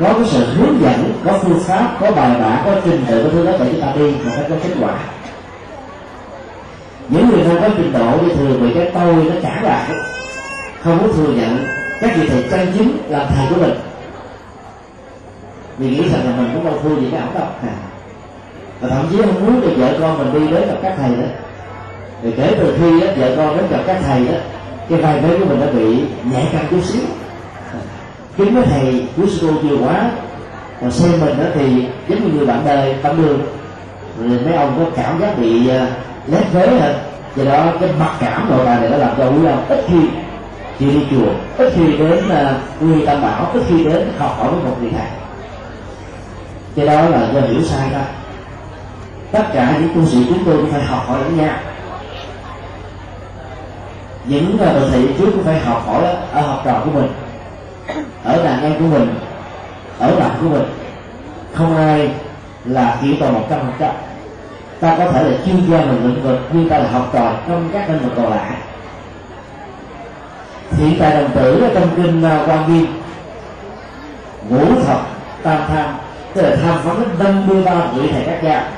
có 0.00 0.12
cái 0.12 0.24
sự 0.26 0.44
hướng 0.44 0.82
dẫn, 0.82 1.12
có 1.24 1.32
phương 1.32 1.60
pháp, 1.60 1.96
có 2.00 2.10
bài 2.10 2.30
bản, 2.40 2.62
có 2.64 2.74
trình 2.84 3.04
tự 3.08 3.24
có 3.24 3.30
thứ 3.32 3.46
đó 3.46 3.52
để 3.60 3.66
chúng 3.72 3.80
ta 3.80 3.92
đi 3.96 4.12
mà 4.24 4.32
phải 4.36 4.44
có 4.48 4.56
kết 4.62 4.74
quả. 4.80 4.94
Những 7.08 7.28
người 7.28 7.44
không 7.46 7.60
có 7.60 7.68
trình 7.76 7.92
độ 7.92 8.18
thì 8.20 8.34
thường 8.34 8.62
bị 8.62 8.74
cái 8.74 8.90
tôi 8.94 9.14
nó 9.14 9.34
cản 9.42 9.64
lại, 9.64 9.90
không 10.82 10.98
muốn 10.98 11.12
thừa 11.16 11.32
nhận, 11.32 11.66
các 12.00 12.10
vị 12.16 12.28
thầy 12.28 12.42
chân 12.50 12.72
chính 12.78 12.98
làm 13.08 13.26
thầy 13.36 13.46
của 13.50 13.56
mình 13.60 13.74
vì 15.80 15.90
nghĩ 15.90 16.08
rằng 16.08 16.20
là 16.24 16.32
mình 16.36 16.50
cũng 16.54 16.64
đâu 16.64 16.74
thua 16.82 17.00
gì 17.00 17.06
cái 17.10 17.20
ổng 17.20 17.34
đâu 17.34 17.46
à. 17.62 17.74
và 18.80 18.88
thậm 18.88 19.06
chí 19.10 19.16
không 19.16 19.46
muốn 19.46 19.60
được 19.60 19.72
vợ 19.76 19.94
con 20.00 20.18
mình 20.18 20.32
đi 20.34 20.52
đến 20.52 20.68
gặp 20.68 20.74
các 20.82 20.94
thầy 20.98 21.10
đó. 21.10 21.28
Thì 22.22 22.30
kể 22.36 22.54
từ 22.58 22.76
khi 22.78 23.00
đó, 23.00 23.06
vợ 23.16 23.34
con 23.36 23.56
đến 23.56 23.66
gặp 23.70 23.80
các 23.86 24.00
thầy 24.06 24.26
đó 24.26 24.38
cái 24.88 24.98
vai 25.00 25.20
vế 25.20 25.38
của 25.38 25.44
mình 25.44 25.60
đã 25.60 25.66
bị 25.66 26.04
nhẹ 26.32 26.44
căng 26.52 26.64
chút 26.70 26.84
xíu. 26.84 27.02
Kính 28.36 28.54
mấy 28.54 28.64
thầy 28.64 29.06
của 29.16 29.26
sư 29.26 29.48
cô 29.50 29.56
chưa 29.62 29.76
quá. 29.76 30.10
Còn 30.80 30.90
xem 30.90 31.10
mình 31.20 31.38
đó 31.38 31.44
thì 31.54 31.86
giống 32.08 32.24
như 32.24 32.32
người 32.32 32.46
bạn 32.46 32.62
đời 32.64 32.94
tấm 33.02 33.22
đường. 33.22 33.40
Rồi 34.18 34.40
mấy 34.44 34.54
ông 34.54 34.74
có 34.78 35.02
cảm 35.02 35.20
giác 35.20 35.38
bị 35.38 35.68
à, 35.68 35.86
lép 36.26 36.52
vế 36.52 36.66
hả? 36.66 36.94
Do 37.36 37.44
đó 37.44 37.72
cái 37.80 37.88
mặc 37.98 38.12
cảm 38.20 38.50
nội 38.50 38.60
tại 38.64 38.80
này 38.80 38.90
nó 38.90 38.96
làm 38.96 39.10
cho 39.18 39.30
quý 39.30 39.46
ông 39.46 39.64
ít 39.68 39.84
khi 39.88 40.00
chịu 40.78 40.90
đi 40.90 41.06
chùa 41.10 41.32
ít 41.64 41.72
khi 41.76 41.96
đến 41.96 42.24
uh, 42.26 42.82
quy 42.82 43.06
tâm 43.06 43.22
bảo 43.22 43.50
ít 43.54 43.62
khi 43.68 43.84
đến 43.84 44.08
học 44.18 44.36
hỏi 44.38 44.48
với 44.50 44.64
một 44.64 44.76
người 44.80 44.90
thầy 44.90 45.06
cái 46.76 46.86
đó 46.86 47.08
là 47.08 47.30
do 47.34 47.40
hiểu 47.40 47.62
sai 47.64 47.90
đó. 47.90 48.00
Tất 49.32 49.44
cả 49.52 49.76
những 49.80 49.94
tu 49.94 50.06
sĩ 50.06 50.26
chúng 50.28 50.44
tôi 50.44 50.56
cũng 50.56 50.70
phải 50.72 50.82
học 50.82 51.04
hỏi 51.06 51.20
lẫn 51.20 51.36
nhau 51.36 51.56
những 54.24 54.58
ờ, 54.58 54.80
đồ 54.80 54.88
thị 54.90 55.08
trước 55.18 55.30
cũng 55.32 55.44
phải 55.44 55.60
học 55.60 55.82
hỏi 55.86 56.04
ở 56.32 56.40
học 56.40 56.62
trò 56.64 56.80
của 56.84 56.90
mình, 56.90 57.08
ở 58.24 58.44
đàn 58.44 58.62
em 58.62 58.74
của 58.78 58.98
mình, 58.98 59.14
ở 59.98 60.16
bạn 60.20 60.30
của 60.40 60.48
mình. 60.48 60.64
Không 61.54 61.76
ai 61.76 62.10
là 62.64 62.98
chỉ 63.02 63.16
toàn 63.20 63.34
một 63.34 63.46
trăm 63.50 63.60
phần 63.60 63.72
trăm 63.78 63.94
ta 64.80 64.96
có 64.98 65.12
thể 65.12 65.22
là 65.22 65.38
chuyên 65.46 65.56
gia 65.70 65.78
về 65.78 65.92
lĩnh 66.02 66.22
vực, 66.22 66.38
nhưng 66.52 66.68
ta 66.68 66.78
là 66.78 66.90
học 66.90 67.10
trò 67.12 67.32
trong 67.48 67.70
các 67.72 67.90
lĩnh 67.90 67.98
vực 67.98 68.12
còn 68.16 68.30
lại. 68.30 68.50
Hiện 70.70 70.96
tại 71.00 71.14
đồng 71.14 71.30
tử 71.30 71.62
ở 71.62 71.70
trong 71.74 71.88
kinh 71.96 72.22
ờ, 72.22 72.44
quan 72.46 72.72
nghiêm 72.72 72.86
ngũ 74.48 74.82
thập 74.86 75.00
tam 75.42 75.58
tham 75.68 75.94
tức 76.34 76.42
là 76.42 76.56
tham 76.62 76.78
vấn 76.84 77.04
năm 77.18 77.46
mươi 77.46 77.62
ba 77.64 77.74
vị 77.94 78.08
thầy 78.12 78.22
các 78.26 78.42
gia. 78.42 78.68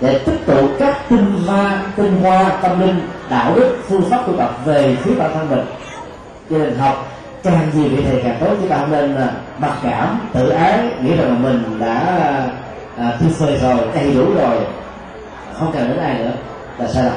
Để 0.00 0.18
tích 0.18 0.46
tụ 0.46 0.68
các 0.78 0.96
tinh 1.08 1.42
hoa 1.46 1.82
tinh 1.96 2.20
hoa 2.22 2.50
tâm 2.62 2.80
linh 2.80 3.00
đạo 3.30 3.52
đức 3.56 3.78
phương 3.88 4.10
pháp 4.10 4.22
tu 4.26 4.32
tập 4.38 4.50
về 4.64 4.96
phía 5.02 5.14
bản 5.14 5.30
thân 5.34 5.50
mình. 5.50 5.64
Cho 6.50 6.58
nên 6.58 6.74
học 6.74 7.08
càng 7.42 7.70
nhiều 7.74 7.88
vị 7.88 8.04
thầy 8.10 8.22
càng 8.24 8.36
tốt 8.40 8.54
chúng 8.60 8.68
ta 8.68 8.78
không 8.78 8.92
nên 8.92 9.16
mặc 9.58 9.72
cảm 9.82 10.20
tự 10.32 10.48
ái 10.48 10.78
nghĩ 11.02 11.16
rằng 11.16 11.28
là 11.28 11.34
mình 11.34 11.78
đã 11.80 11.98
à, 12.98 13.12
tuyệt 13.20 13.32
phơi 13.38 13.58
rồi 13.58 13.78
đầy 13.94 14.14
đủ 14.14 14.24
rồi. 14.34 14.56
Không 15.58 15.72
cần 15.72 15.88
đến 15.88 15.98
ai 15.98 16.18
nữa 16.18 16.32
là 16.78 16.88
sai 16.88 17.04
lầm 17.04 17.14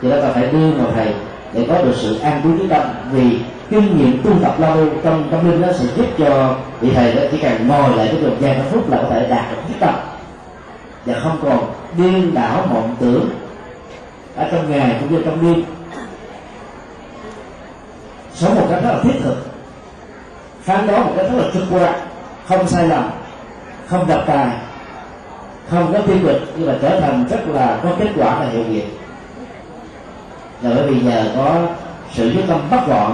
vì 0.00 0.10
đó 0.10 0.16
ta 0.22 0.28
phải 0.34 0.46
đưa 0.46 0.70
vào 0.70 0.92
thầy 0.94 1.14
để 1.52 1.66
có 1.68 1.82
được 1.82 1.94
sự 1.96 2.18
an 2.18 2.40
trú 2.42 2.58
trí 2.58 2.68
tâm 2.68 2.82
vì 3.12 3.38
kinh 3.74 3.98
nghiệm 3.98 4.22
tu 4.22 4.30
tập 4.42 4.60
lâu 4.60 4.76
trong 5.02 5.28
tâm 5.30 5.50
linh 5.50 5.60
nó 5.60 5.72
sẽ 5.72 5.84
giúp 5.96 6.06
cho 6.18 6.56
vị 6.80 6.90
thầy 6.94 7.14
đó 7.14 7.22
chỉ 7.30 7.38
cần 7.38 7.68
ngồi 7.68 7.96
lại 7.96 8.06
cái 8.06 8.16
thời 8.20 8.36
gian 8.40 8.58
năm 8.58 8.66
phút 8.70 8.90
là 8.90 8.96
có 8.96 9.08
thể 9.10 9.26
đạt 9.28 9.50
được 9.50 9.56
thiết 9.68 9.74
tâm. 9.80 9.94
Và 11.06 11.20
không 11.22 11.38
còn 11.42 11.74
điên 11.96 12.34
đảo 12.34 12.66
mộng 12.72 12.96
tưởng 13.00 13.30
ở 14.36 14.48
trong 14.52 14.70
ngày 14.70 14.96
cũng 15.00 15.12
như 15.12 15.22
trong 15.24 15.42
đêm. 15.42 15.64
Sống 18.34 18.54
một 18.54 18.66
cách 18.70 18.82
rất 18.82 18.90
là 18.92 19.00
thiết 19.02 19.20
thực, 19.22 19.36
phán 20.62 20.86
đoán 20.86 21.04
một 21.04 21.12
cách 21.16 21.26
rất 21.32 21.38
là 21.38 21.50
trực 21.54 21.62
quan, 21.70 21.94
không 22.48 22.68
sai 22.68 22.88
lầm, 22.88 23.10
không 23.86 24.06
đập 24.06 24.24
tài 24.26 24.48
không 25.70 25.92
có 25.92 25.98
tiêu 25.98 26.16
cực, 26.22 26.36
nhưng 26.56 26.66
mà 26.68 26.74
trở 26.82 27.00
thành 27.00 27.24
rất 27.30 27.48
là 27.48 27.78
có 27.82 27.88
kết 27.98 28.08
quả 28.16 28.38
và 28.38 28.46
hiệu 28.52 28.64
nghiệm. 28.64 28.86
Là 30.62 30.70
bởi 30.74 30.86
vì 30.86 31.00
nhờ 31.00 31.24
có 31.36 31.58
sự 32.12 32.32
quyết 32.34 32.44
tâm 32.48 32.60
bắt 32.70 32.86
gọn 32.88 33.12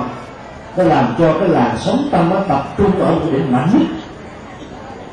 nó 0.76 0.84
làm 0.84 1.14
cho 1.18 1.32
cái 1.32 1.48
làn 1.48 1.76
sóng 1.78 2.08
tâm 2.12 2.30
nó 2.30 2.36
tập 2.48 2.64
trung 2.78 3.00
ở 3.00 3.10
một 3.10 3.26
điểm 3.32 3.52
mạnh 3.52 3.68
nhất. 3.72 3.86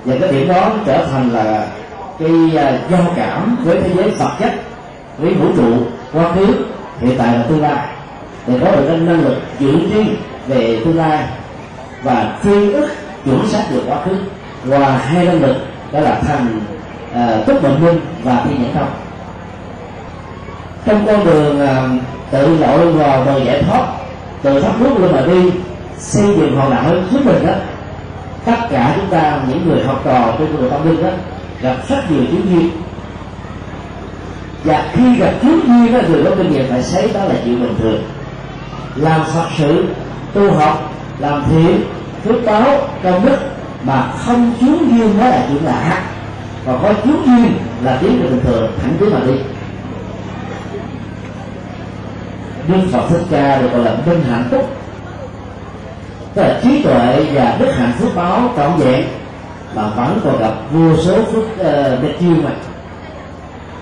Và 0.05 0.15
cái 0.21 0.31
điểm 0.31 0.47
đó 0.47 0.69
nó 0.69 0.83
trở 0.85 1.05
thành 1.05 1.29
là 1.29 1.67
cái 2.19 2.31
uh, 2.31 2.91
giao 2.91 3.13
cảm 3.15 3.57
với 3.63 3.81
thế 3.81 3.89
giới 3.95 4.09
vật 4.09 4.31
chất 4.39 4.53
với 5.17 5.33
vũ 5.33 5.47
trụ 5.57 5.73
quá 6.13 6.31
khứ 6.35 6.45
hiện 6.99 7.15
tại 7.17 7.37
và 7.37 7.43
tương 7.49 7.61
lai. 7.61 7.87
Để 8.47 8.59
có 8.65 8.71
được 8.71 8.85
cái 8.87 8.97
năng 8.97 9.23
lực 9.23 9.35
dự 9.59 9.71
tri 9.93 10.03
về 10.47 10.81
tương 10.85 10.97
lai 10.97 11.23
và 12.03 12.37
truy 12.43 12.73
ức 12.73 12.87
chuẩn 13.25 13.47
xác 13.47 13.63
được 13.71 13.81
quá 13.87 13.97
khứ 14.05 14.17
và 14.63 14.97
hai 14.97 15.25
năng 15.25 15.41
lực 15.41 15.55
đó 15.91 15.99
là 15.99 16.21
thành 16.27 16.59
uh, 17.11 17.45
túc 17.47 17.63
bệnh 17.63 17.85
minh 17.85 17.99
và 18.23 18.43
thi 18.45 18.55
nhãn 18.59 18.73
thông 18.73 18.89
trong 20.85 21.05
con 21.05 21.25
đường 21.25 21.61
uh, 21.61 22.01
tự 22.31 22.57
lội 22.57 22.91
vào 22.91 23.23
bờ 23.25 23.43
giải 23.43 23.63
thoát 23.63 23.87
từ 24.41 24.61
thấp 24.61 24.81
nước 24.81 24.99
lên 24.99 25.11
mà 25.11 25.21
đi, 25.21 25.51
xây 25.97 26.27
dựng 26.37 26.57
hòn 26.57 26.71
đảo 26.71 26.83
chính 27.11 27.25
mình 27.25 27.45
đó. 27.47 27.53
Tất 28.45 28.57
cả 28.69 28.93
chúng 28.95 29.09
ta, 29.09 29.39
những 29.49 29.67
người 29.67 29.83
học 29.83 30.01
trò 30.05 30.35
trên 30.39 30.47
con 30.47 30.61
đường 30.61 30.71
tâm 30.71 30.89
linh 30.89 31.03
đó, 31.03 31.09
gặp 31.61 31.75
rất 31.89 32.11
nhiều 32.11 32.21
thiếu 32.31 32.41
duyên 32.49 32.69
và 34.63 34.85
khi 34.93 35.15
gặp 35.19 35.33
thiếu 35.41 35.59
duyên 35.67 35.93
đó, 35.93 35.99
người 36.09 36.23
có 36.23 36.31
kinh 36.37 36.51
nghiệm 36.51 36.69
phải 36.69 36.83
thấy 36.91 37.11
đó 37.13 37.23
là 37.23 37.35
chuyện 37.45 37.61
bình 37.61 37.75
thường. 37.79 38.03
Làm 38.95 39.23
phật 39.23 39.47
sự, 39.57 39.85
tu 40.33 40.51
học, 40.51 40.93
làm 41.19 41.43
thiện 41.49 41.81
phước 42.23 42.45
báo 42.45 42.79
công 43.03 43.25
đức 43.25 43.37
mà 43.83 44.11
không 44.25 44.53
chứng 44.59 44.89
duyên 44.89 45.17
mới 45.17 45.29
là 45.29 45.45
chuyện 45.49 45.65
lạ. 45.65 46.01
Còn 46.65 46.79
có 46.83 46.93
chứng 47.03 47.23
duyên 47.25 47.57
là 47.83 47.97
tiếng 48.01 48.21
bình 48.21 48.39
thường, 48.43 48.71
thẳng 48.81 48.93
tiến 48.99 49.09
mà 49.13 49.19
đi. 49.27 49.33
Đức 52.67 52.79
phật 52.91 53.07
thích 53.09 53.21
ca 53.31 53.61
được 53.61 53.67
gọi 53.71 53.85
là 53.85 53.95
minh 54.05 54.23
hạnh 54.29 54.47
phúc. 54.51 54.69
Tức 56.33 56.41
là 56.41 56.59
trí 56.63 56.83
tuệ 56.83 57.25
và 57.33 57.55
đức 57.59 57.71
hạnh 57.77 57.91
phước 57.99 58.15
báo 58.15 58.49
trọn 58.57 58.71
vẹn 58.77 59.07
mà 59.75 59.87
vẫn 59.87 60.19
còn 60.23 60.39
gặp 60.39 60.53
vô 60.71 60.97
số 60.97 61.23
phước 61.23 61.43
uh, 61.43 62.19
chiêu 62.19 62.35
mà. 62.43 62.51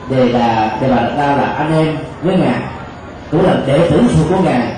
Đề 0.09 0.29
là 0.29 0.77
đề 0.81 0.89
bà 0.89 0.95
đặt 0.95 1.15
ra 1.17 1.35
là 1.35 1.43
anh 1.57 1.73
em 1.73 1.97
với 2.21 2.37
ngài 2.37 2.59
cũng 3.31 3.45
là 3.45 3.57
đệ 3.65 3.89
tử 3.89 4.01
phụ 4.13 4.23
của 4.29 4.43
ngài 4.43 4.75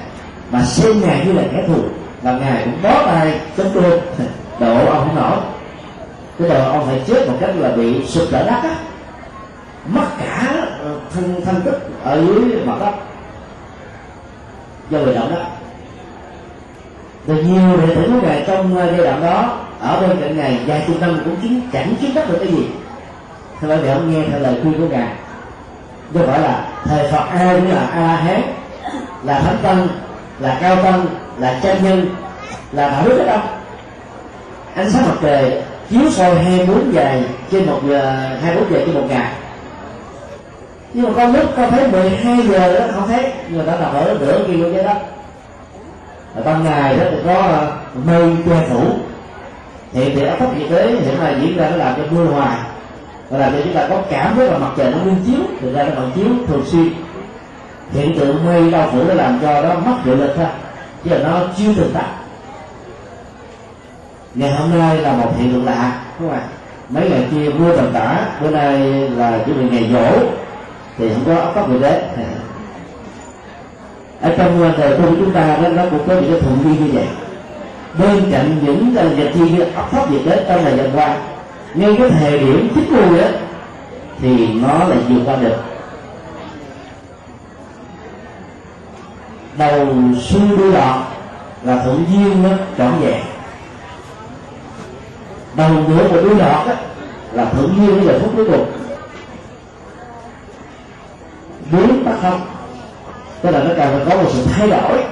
mà 0.52 0.62
xem 0.62 1.02
ngài 1.02 1.26
như 1.26 1.34
là 1.34 1.44
kẻ 1.52 1.64
thù 1.68 1.82
và 2.22 2.32
ngài 2.32 2.64
cũng 2.64 2.82
bó 2.84 3.06
tay 3.06 3.40
chống 3.58 3.72
đôi 3.74 4.02
độ 4.60 4.86
ông 4.86 5.08
không 5.08 5.16
nổi. 5.16 5.38
Cái 6.40 6.50
đầu 6.50 6.72
ông 6.72 6.86
phải 6.88 7.02
chết 7.08 7.28
một 7.28 7.34
cách 7.40 7.50
là 7.56 7.72
bị 7.72 8.06
sụp 8.06 8.28
lở 8.32 8.44
đất 8.44 8.60
á. 8.64 8.76
Mất 9.88 10.06
cả 10.20 10.66
thân 11.14 11.42
thân 11.46 11.62
tích 11.66 11.90
ở 12.04 12.22
dưới 12.22 12.62
mặt 12.66 12.76
đất 12.80 12.92
do 14.90 15.00
người 15.00 15.16
động 15.16 15.36
đó. 15.36 15.42
Rồi 17.28 17.44
nhiều 17.44 17.78
đệ 17.78 17.96
tử 17.96 18.02
của 18.14 18.28
ngài 18.28 18.44
trong 18.48 18.78
ờ, 18.78 18.86
giai 18.86 18.98
đoạn 18.98 19.22
đó, 19.22 19.58
ở 19.80 20.02
bên 20.02 20.18
cạnh 20.22 20.38
ngài, 20.38 20.60
vài 20.68 20.84
chục 20.88 21.02
năm 21.02 21.22
cũng 21.26 21.36
chính 21.42 21.62
chẳng 21.74 21.94
chứng 22.02 22.14
đắc 22.14 22.30
được 22.30 22.38
cái 22.40 22.52
gì. 22.52 22.68
Thế 23.62 23.68
bởi 23.68 23.78
vì 23.78 23.90
ông, 23.90 24.12
nghe 24.12 24.28
theo 24.32 24.40
lời 24.40 24.56
khuyên 24.62 24.74
của 24.74 24.96
ngài. 24.96 25.10
Do 26.14 26.22
vậy 26.22 26.40
là 26.40 26.68
thời 26.86 27.12
phật 27.12 27.26
ai 27.30 27.56
cũng 27.56 27.72
là 27.72 27.88
a 27.94 28.02
la 28.02 28.16
hán, 28.16 28.42
là 29.24 29.40
thánh 29.40 29.58
tăng, 29.64 29.88
là 30.40 30.58
cao 30.62 30.76
tăng, 30.76 31.06
là 31.38 31.60
chân 31.64 31.84
nhân, 31.84 32.10
là 32.72 32.90
đạo 32.90 33.04
đức 33.06 33.18
hết 33.18 33.26
đâu 33.26 33.40
ánh 34.78 34.90
sáng 34.90 35.08
mặt 35.08 35.16
trời 35.22 35.62
chiếu 35.90 36.12
soi 36.12 36.36
hai 36.36 36.66
bốn 36.66 36.94
giờ 36.94 37.22
trên 37.52 37.66
một 37.66 37.80
giờ 37.88 38.16
hai 38.44 38.56
bốn 38.56 38.74
giờ 38.74 38.80
trên 38.86 38.96
một 38.96 39.04
ngày 39.10 39.32
nhưng 40.94 41.06
mà 41.06 41.12
con 41.16 41.36
lúc 41.36 41.46
con 41.58 41.72
thấy 41.72 41.88
12 41.88 42.48
giờ 42.48 42.80
đó, 42.80 42.86
không 42.94 43.08
thấy. 43.08 43.32
Người 43.50 43.66
ta 43.66 43.76
nằm 43.80 43.94
ở 43.94 44.18
nửa 44.20 44.40
kia 44.48 44.54
của 44.64 44.72
trái 44.74 44.84
đất 44.84 44.98
và 46.36 46.42
ban 46.46 46.64
ngày 46.64 46.98
đó 46.98 47.04
thì 47.12 47.18
có 47.26 47.34
ờ, 47.34 47.72
mây 48.06 48.36
che 48.46 48.68
phủ. 48.70 48.82
Hiện 49.94 50.12
thì 50.16 50.26
áp 50.26 50.36
thấp 50.40 50.58
nhiệt 50.58 50.72
đới 50.72 50.92
hiện 50.92 51.20
nay 51.20 51.36
diễn 51.42 51.58
ra 51.58 51.70
nó 51.70 51.78
làm 51.78 51.96
cho 51.98 52.04
mưa 52.10 52.26
hoài. 52.26 52.58
Và 53.30 53.38
làm 53.38 53.52
cho 53.54 53.60
chúng 53.64 53.74
ta 53.74 53.88
có 53.90 54.02
cảm 54.10 54.38
giác 54.38 54.52
là 54.52 54.58
mặt 54.58 54.72
trời 54.78 54.92
nó 54.92 54.98
nguyên 54.98 55.16
chiếu. 55.26 55.40
Thực 55.62 55.74
ra 55.74 55.84
nó 55.84 55.90
còn 55.96 56.12
chiếu 56.16 56.28
thường 56.48 56.64
xuyên. 56.66 56.94
Hiện 57.94 58.20
tượng 58.20 58.46
mây 58.46 58.72
đau 58.72 58.90
phủ 58.92 59.04
nó 59.08 59.14
làm 59.14 59.40
cho 59.42 59.62
nó 59.62 59.74
mất 59.74 59.96
hiệu 60.04 60.16
lực 60.16 60.34
thôi. 60.36 60.46
Chứ 61.04 61.10
là 61.10 61.18
nó 61.18 61.42
chưa 61.58 61.74
thực 61.74 61.90
tại 61.94 62.10
ngày 64.38 64.52
hôm 64.52 64.80
nay 64.80 64.98
là 64.98 65.14
một 65.14 65.32
hiện 65.38 65.54
tượng 65.54 65.66
lạ, 65.66 66.02
đúng 66.20 66.30
không 66.30 66.40
ạ? 66.40 66.48
Mấy 66.90 67.10
ngày 67.10 67.28
kia 67.32 67.50
mưa 67.50 67.76
tầm 67.76 67.92
tã, 67.94 68.26
bữa 68.42 68.50
nay 68.50 68.78
là 69.10 69.40
chuẩn 69.46 69.58
bị 69.58 69.78
ngày 69.78 69.90
dỗ 69.94 70.20
thì 70.98 71.10
không 71.14 71.24
có 71.26 71.36
pháp 71.36 71.52
tóc 71.56 71.70
người 71.70 71.80
đấy. 71.80 72.02
Ở 74.22 74.36
trong 74.38 74.74
đời 74.78 74.98
tu 74.98 75.06
của 75.06 75.16
chúng 75.20 75.34
ta 75.34 75.58
đó 75.64 75.70
nó 75.70 75.84
cũng 75.92 76.08
có 76.08 76.14
những 76.14 76.32
cái 76.32 76.42
thuận 76.42 76.58
duyên 76.64 76.86
như 76.86 76.92
vậy. 76.94 77.08
Bên 78.00 78.32
cạnh 78.32 78.60
những 78.66 78.94
cái 78.96 79.06
vật 79.06 79.32
chi 79.34 79.50
như 79.50 79.64
ấp 79.64 79.92
pháp 79.92 80.10
việc 80.10 80.26
đến 80.26 80.40
trong 80.48 80.64
thời 80.64 80.78
gian 80.78 80.92
qua, 80.94 81.18
ngay 81.74 81.96
cái 82.00 82.10
thời 82.10 82.40
điểm 82.40 82.70
thích 82.76 82.92
mùi 82.92 83.20
đó, 83.20 83.28
thì 84.22 84.48
nó 84.48 84.88
lại 84.88 84.98
vượt 85.10 85.22
qua 85.26 85.36
được. 85.36 85.56
Đầu 89.58 89.88
xuôi 90.22 90.58
đuôi 90.58 90.72
đọt 90.72 90.96
là 91.64 91.82
thuận 91.84 92.06
duyên 92.12 92.44
nó 92.44 92.50
trọn 92.78 93.00
vẹn. 93.00 93.22
Đầu 95.56 95.70
nửa 95.88 96.08
của 96.10 96.22
đuôi 96.22 96.40
đọt 96.40 96.68
đó 96.68 96.74
là 97.32 97.46
thuận 97.46 97.76
duyên 97.78 97.96
cái 97.96 98.06
giờ 98.06 98.20
phút 98.20 98.32
cuối 98.36 98.46
cùng 98.46 98.66
biến 101.72 102.04
tắt 102.06 102.16
không? 102.22 102.42
Tức 103.42 103.52
là 103.52 103.60
nó 103.60 103.70
cần 103.78 104.06
phải 104.06 104.06
có 104.10 104.24
một 104.24 104.30
sự 104.34 104.44
thay 104.54 104.70
đổi 104.70 105.04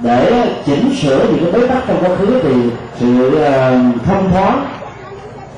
để 0.00 0.46
chỉnh 0.66 0.94
sửa 1.02 1.18
những 1.18 1.52
cái 1.52 1.60
bế 1.60 1.68
tắc 1.68 1.82
trong 1.88 2.04
quá 2.04 2.16
khứ 2.16 2.40
thì 2.42 2.54
sự 3.00 3.38
ờ, 3.38 3.70
thông 4.06 4.30
thoáng 4.30 4.66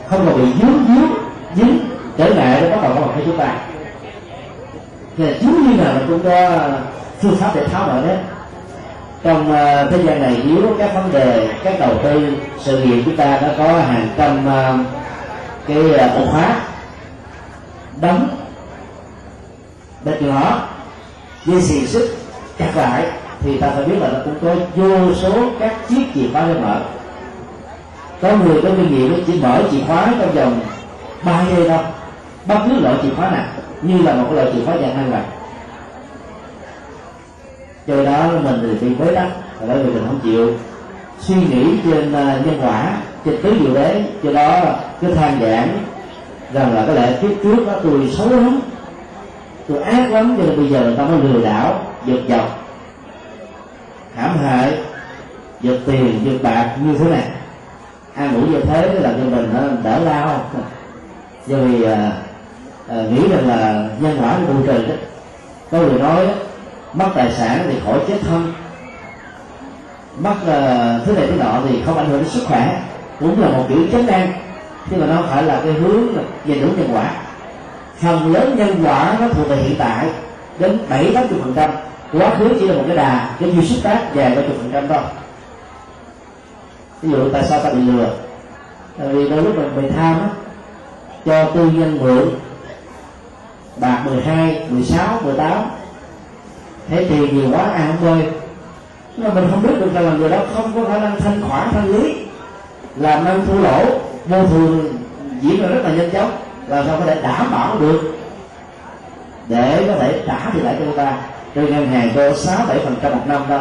không 0.06 0.26
còn 0.26 0.36
bị 0.36 0.52
dướng 0.60 0.84
dướng, 0.88 1.10
dính 1.54 1.78
trở 2.18 2.34
ngại 2.34 2.60
nó 2.60 2.68
bắt 2.68 2.82
đầu 2.82 2.92
có 2.94 3.00
mặt 3.00 3.12
với 3.14 3.24
chúng 3.26 3.36
ta. 3.36 3.54
Thì 5.16 5.24
chính 5.40 5.70
như 5.70 5.84
nào 5.84 5.94
cũng 6.08 6.20
có 6.24 6.30
ờ, 6.30 6.78
phương 7.22 7.36
pháp 7.36 7.50
để 7.54 7.66
tháo 7.68 7.86
gỡ 7.86 8.06
đấy. 8.06 8.16
Trong 9.22 9.52
ờ, 9.52 9.90
thế 9.90 10.02
gian 10.02 10.22
này 10.22 10.42
nếu 10.44 10.74
các 10.78 10.94
vấn 10.94 11.12
đề, 11.12 11.48
các 11.64 11.80
đầu 11.80 11.94
tư, 12.02 12.32
sự 12.58 12.78
nghiệp 12.78 13.02
chúng 13.04 13.16
ta 13.16 13.24
đã 13.24 13.54
có 13.58 13.64
hàng 13.64 14.08
trăm 14.16 14.38
cái 15.68 16.08
ổ 16.08 16.26
khóa 16.32 16.60
đóng 18.00 18.28
bịch 20.06 20.22
nhỏ 20.22 20.68
dây 21.44 21.62
xì 21.62 21.86
xích 21.86 22.16
chặt 22.58 22.76
lại 22.76 23.06
thì 23.40 23.58
ta 23.60 23.70
phải 23.70 23.84
biết 23.84 23.96
là 24.00 24.08
nó 24.08 24.18
cũng 24.24 24.34
có 24.42 24.54
vô 24.76 25.14
số 25.14 25.50
các 25.60 25.88
chiếc 25.88 26.04
chìa 26.14 26.28
khóa 26.32 26.46
để 26.46 26.60
mở. 26.60 26.80
Có 28.22 28.36
người 28.36 28.62
có 28.62 28.68
kinh 28.76 28.90
nghiệm 28.90 29.24
chỉ 29.26 29.40
mở 29.40 29.62
chìa 29.70 29.84
khóa 29.86 30.14
trong 30.20 30.32
vòng 30.32 30.60
ba 31.24 31.44
giây 31.50 31.68
thôi, 31.68 31.78
bất 32.46 32.58
cứ 32.66 32.80
loại 32.80 32.94
chìa 33.02 33.14
khóa 33.16 33.30
nào 33.30 33.46
như 33.82 34.02
là 34.02 34.14
một 34.14 34.32
loại 34.32 34.46
chìa 34.54 34.64
khóa 34.64 34.76
dạng 34.76 34.96
hai 34.96 35.04
vậy 35.10 35.22
do 37.86 38.04
đó 38.04 38.30
mình 38.44 38.76
thì 38.80 38.88
bị 38.88 38.94
bế 38.94 39.14
tắc 39.14 39.28
bởi 39.68 39.78
vì 39.78 39.90
mình 39.90 40.02
không 40.06 40.20
chịu 40.22 40.52
suy 41.20 41.34
nghĩ 41.34 41.78
trên 41.84 42.12
à, 42.12 42.40
nhân 42.44 42.58
quả 42.62 42.96
trên 43.24 43.42
tứ 43.42 43.54
diệu 43.60 43.74
đế. 43.74 44.02
Do 44.22 44.32
đó 44.32 44.74
cứ 45.00 45.14
than 45.14 45.40
giảng 45.40 45.78
rằng 46.52 46.74
là 46.74 46.84
có 46.86 46.92
lẽ 46.92 47.18
kiếp 47.22 47.30
trước 47.42 47.66
đó 47.66 47.72
tôi 47.82 48.10
xấu 48.12 48.28
lắm 48.28 48.60
tôi 49.68 49.82
ác 49.82 50.12
lắm 50.12 50.36
cho 50.38 50.44
nên 50.44 50.56
bây 50.56 50.68
giờ 50.68 50.80
người 50.80 50.96
ta 50.96 51.04
mới 51.04 51.18
lừa 51.18 51.44
đảo 51.44 51.80
giật 52.06 52.20
dọc 52.28 52.66
hãm 54.16 54.38
hại 54.38 54.78
giật 55.60 55.78
tiền 55.86 56.20
giật 56.24 56.38
bạc 56.42 56.76
như 56.84 56.98
thế 56.98 57.10
này. 57.10 57.28
Ăn 58.14 58.32
ngủ 58.32 58.46
như 58.46 58.60
thế 58.60 58.94
là 58.94 59.12
cho 59.12 59.36
mình 59.36 59.50
nó 59.54 59.60
đỡ 59.82 59.98
lao. 59.98 60.40
Do 61.46 61.56
vì 61.56 61.82
à, 61.82 62.12
à, 62.88 62.96
nghĩ 62.96 63.28
rằng 63.28 63.48
là 63.48 63.88
nhân 64.00 64.18
quả 64.20 64.38
của 64.46 64.52
bù 64.52 64.66
trừ 64.66 64.86
đó. 64.86 64.94
Có 65.70 65.78
người 65.78 65.98
nói 65.98 66.28
mất 66.92 67.08
tài 67.14 67.32
sản 67.32 67.66
thì 67.70 67.80
khỏi 67.84 67.98
chết 68.08 68.18
thân. 68.20 68.52
Mất 70.18 70.34
uh, 70.42 71.06
thứ 71.06 71.12
này 71.12 71.26
thứ 71.26 71.36
nọ 71.38 71.60
thì 71.68 71.82
không 71.86 71.98
ảnh 71.98 72.08
hưởng 72.08 72.22
đến 72.22 72.28
sức 72.28 72.44
khỏe. 72.46 72.82
Cũng 73.20 73.40
là 73.40 73.48
một 73.48 73.64
kiểu 73.68 73.78
chấn 73.92 74.06
an 74.06 74.32
nhưng 74.90 75.00
mà 75.00 75.06
nó 75.06 75.22
phải 75.30 75.42
là 75.42 75.60
cái 75.64 75.72
hướng 75.72 76.14
về 76.44 76.54
đúng 76.60 76.76
nhân 76.76 76.90
quả 76.92 77.10
phần 78.00 78.32
lớn 78.32 78.56
nhân 78.56 78.84
quả 78.84 79.16
nó 79.20 79.28
thuộc 79.28 79.48
về 79.48 79.56
hiện 79.56 79.74
tại 79.78 80.06
đến 80.58 80.78
bảy 80.88 81.14
tám 81.14 81.26
phần 81.28 81.52
trăm. 81.56 81.70
Quá 82.12 82.34
khứ 82.38 82.48
chỉ 82.60 82.68
là 82.68 82.74
một 82.74 82.84
cái 82.86 82.96
đà 82.96 83.30
cái 83.40 83.50
duy 83.50 83.66
xuất 83.66 83.76
phát 83.82 84.14
dài 84.14 84.36
ba 84.36 84.42
chục 84.42 84.56
phần 84.56 84.70
trăm 84.72 84.88
thôi. 84.88 85.02
Ví 87.02 87.10
dụ 87.10 87.30
tại 87.32 87.44
sao 87.44 87.60
ta 87.60 87.70
bị 87.70 87.80
lừa? 87.80 88.14
Tại 88.98 89.08
vì 89.08 89.28
đôi 89.28 89.42
lúc 89.42 89.56
mình 89.56 89.82
bị 89.82 89.88
tham 89.96 90.20
á 90.20 90.28
cho 91.24 91.44
tư 91.44 91.70
nhân 91.74 91.98
mượn 92.00 92.28
bạc 93.76 94.02
12, 94.06 94.66
16, 94.70 95.20
18 95.24 95.52
thế 96.88 97.06
tiền 97.08 97.36
nhiều 97.36 97.50
quá 97.52 97.62
ăn 97.62 97.86
không 97.86 98.10
bơi 98.10 98.28
nhưng 99.16 99.28
mà 99.28 99.34
mình 99.34 99.48
không 99.50 99.62
biết 99.62 99.74
được 99.80 99.94
rằng 99.94 100.04
là 100.04 100.12
người 100.12 100.30
đó 100.30 100.38
không 100.54 100.72
có 100.74 100.84
khả 100.84 100.98
năng 100.98 101.20
thanh 101.20 101.42
khoản 101.48 101.68
thanh 101.72 101.88
lý 101.88 102.14
làm 102.96 103.24
ăn 103.24 103.46
thua 103.46 103.60
lỗ 103.60 103.84
vô 104.26 104.46
thường 104.46 104.96
diễn 105.40 105.62
ra 105.62 105.68
rất 105.68 105.80
là 105.84 105.90
nhanh 105.90 106.10
chóng 106.10 106.30
làm 106.68 106.86
sao 106.86 106.96
có 107.00 107.06
thể 107.06 107.22
đảm 107.22 107.50
bảo 107.50 107.78
được? 107.78 108.16
Để 109.48 109.84
có 109.88 109.94
thể 110.00 110.22
trả 110.26 110.50
thì 110.52 110.60
lại 110.60 110.74
cho 110.78 110.84
người 110.84 110.96
ta. 110.96 111.18
Trên 111.54 111.70
ngân 111.70 111.88
hàng 111.88 112.10
có 112.16 112.32
sáu 112.34 112.66
bảy 112.68 112.78
phần 112.78 112.96
trăm 113.02 113.12
một 113.12 113.26
năm 113.26 113.42
đó. 113.48 113.60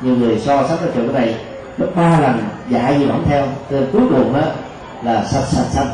Nhiều 0.00 0.16
người 0.16 0.38
so 0.38 0.68
sánh 0.68 0.78
cái 0.80 0.88
trường 0.94 1.12
cái 1.12 1.22
này, 1.22 1.34
gấp 1.78 1.86
ba 1.96 2.20
lần 2.20 2.38
dạy 2.68 2.98
gì 2.98 3.06
vẫn 3.06 3.24
theo. 3.28 3.46
Từ 3.68 3.86
cuối 3.92 4.02
cùng 4.10 4.34
đó 4.34 4.42
là 5.02 5.24
sạch 5.24 5.44
sạch 5.46 5.66
xanh 5.70 5.86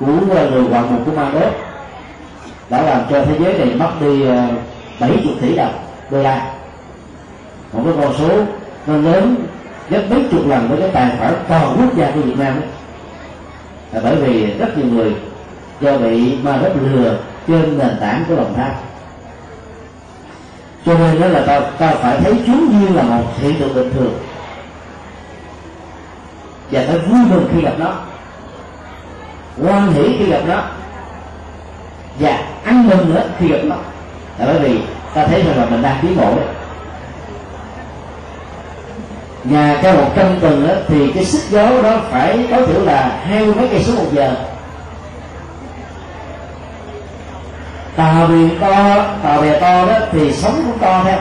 của 0.00 0.34
ờ, 0.36 0.50
người 0.50 0.62
hoàng 0.62 0.94
mục 0.94 1.06
của 1.06 1.12
ma 1.12 1.30
đốt 1.34 1.52
đã 2.70 2.82
làm 2.82 3.02
cho 3.10 3.24
thế 3.24 3.34
giới 3.38 3.58
này 3.58 3.74
mất 3.74 3.90
đi 4.00 4.26
ờ, 4.26 4.46
bảy 5.00 5.10
chục 5.24 5.32
tỷ 5.40 5.56
đồng 5.56 5.72
đô 6.10 6.22
la. 6.22 6.52
Một 7.72 7.82
cái 7.84 7.94
con 8.00 8.14
số 8.18 8.28
nó 8.86 8.96
lớn 8.96 9.36
gấp 9.90 10.02
mấy 10.10 10.24
chục 10.30 10.48
lần 10.48 10.68
với 10.68 10.80
cái 10.80 10.90
tài 10.92 11.16
khoản 11.18 11.34
toàn 11.48 11.76
quốc 11.78 11.96
gia 11.96 12.10
của 12.10 12.20
Việt 12.20 12.38
Nam 12.38 12.54
ấy 12.54 12.68
là 13.94 14.00
bởi 14.04 14.16
vì 14.16 14.46
rất 14.58 14.78
nhiều 14.78 14.86
người 14.86 15.14
do 15.80 15.98
bị 15.98 16.36
ma 16.42 16.56
đốt 16.62 16.72
lừa 16.82 17.18
trên 17.48 17.78
nền 17.78 17.96
tảng 18.00 18.24
của 18.28 18.34
lòng 18.34 18.54
tham. 18.56 18.70
Cho 20.86 20.94
nên 20.98 21.20
đó 21.20 21.26
là 21.26 21.40
ta, 21.46 21.60
ta 21.60 21.94
phải 21.94 22.20
thấy 22.20 22.34
chúng 22.46 22.80
như 22.80 22.88
là 22.94 23.02
một 23.02 23.24
hiện 23.38 23.54
tượng 23.58 23.74
bình 23.74 23.92
thường. 23.94 24.12
Và 26.70 26.84
phải 26.86 26.98
vui 26.98 27.18
mừng 27.30 27.48
khi 27.54 27.62
gặp 27.62 27.74
nó 27.78 27.94
quan 29.62 29.92
hỷ 29.92 30.16
khi 30.18 30.26
gặp 30.26 30.40
nó 30.46 30.62
và 32.18 32.42
ăn 32.64 32.88
mừng 32.88 33.14
nữa 33.14 33.22
khi 33.38 33.48
gặp 33.48 33.58
nó. 33.62 33.76
Là 34.38 34.46
bởi 34.46 34.58
vì 34.58 34.80
ta 35.14 35.26
thấy 35.26 35.42
rằng 35.42 35.58
là 35.58 35.66
mình 35.66 35.82
đang 35.82 35.98
tiến 36.02 36.16
bộ 36.16 36.36
đấy 36.36 36.46
nhà 39.44 39.78
cao 39.82 39.96
một 39.96 40.10
trăm 40.16 40.26
tầng 40.40 40.68
đó, 40.68 40.74
thì 40.88 41.12
cái 41.12 41.24
sức 41.24 41.42
gió 41.50 41.82
đó 41.82 42.00
phải 42.10 42.46
tối 42.50 42.66
thiểu 42.66 42.80
là 42.80 43.20
hai 43.24 43.44
mươi 43.44 43.54
mấy 43.54 43.68
cây 43.68 43.82
số 43.84 43.92
một 43.94 44.08
giờ. 44.12 44.34
Tàu 47.96 48.26
biển 48.26 48.58
to 48.60 49.04
tàu 49.22 49.40
bè 49.40 49.60
to 49.60 49.86
đó 49.86 49.94
thì 50.12 50.32
sóng 50.32 50.62
cũng 50.66 50.78
to 50.78 51.02
theo. 51.04 51.18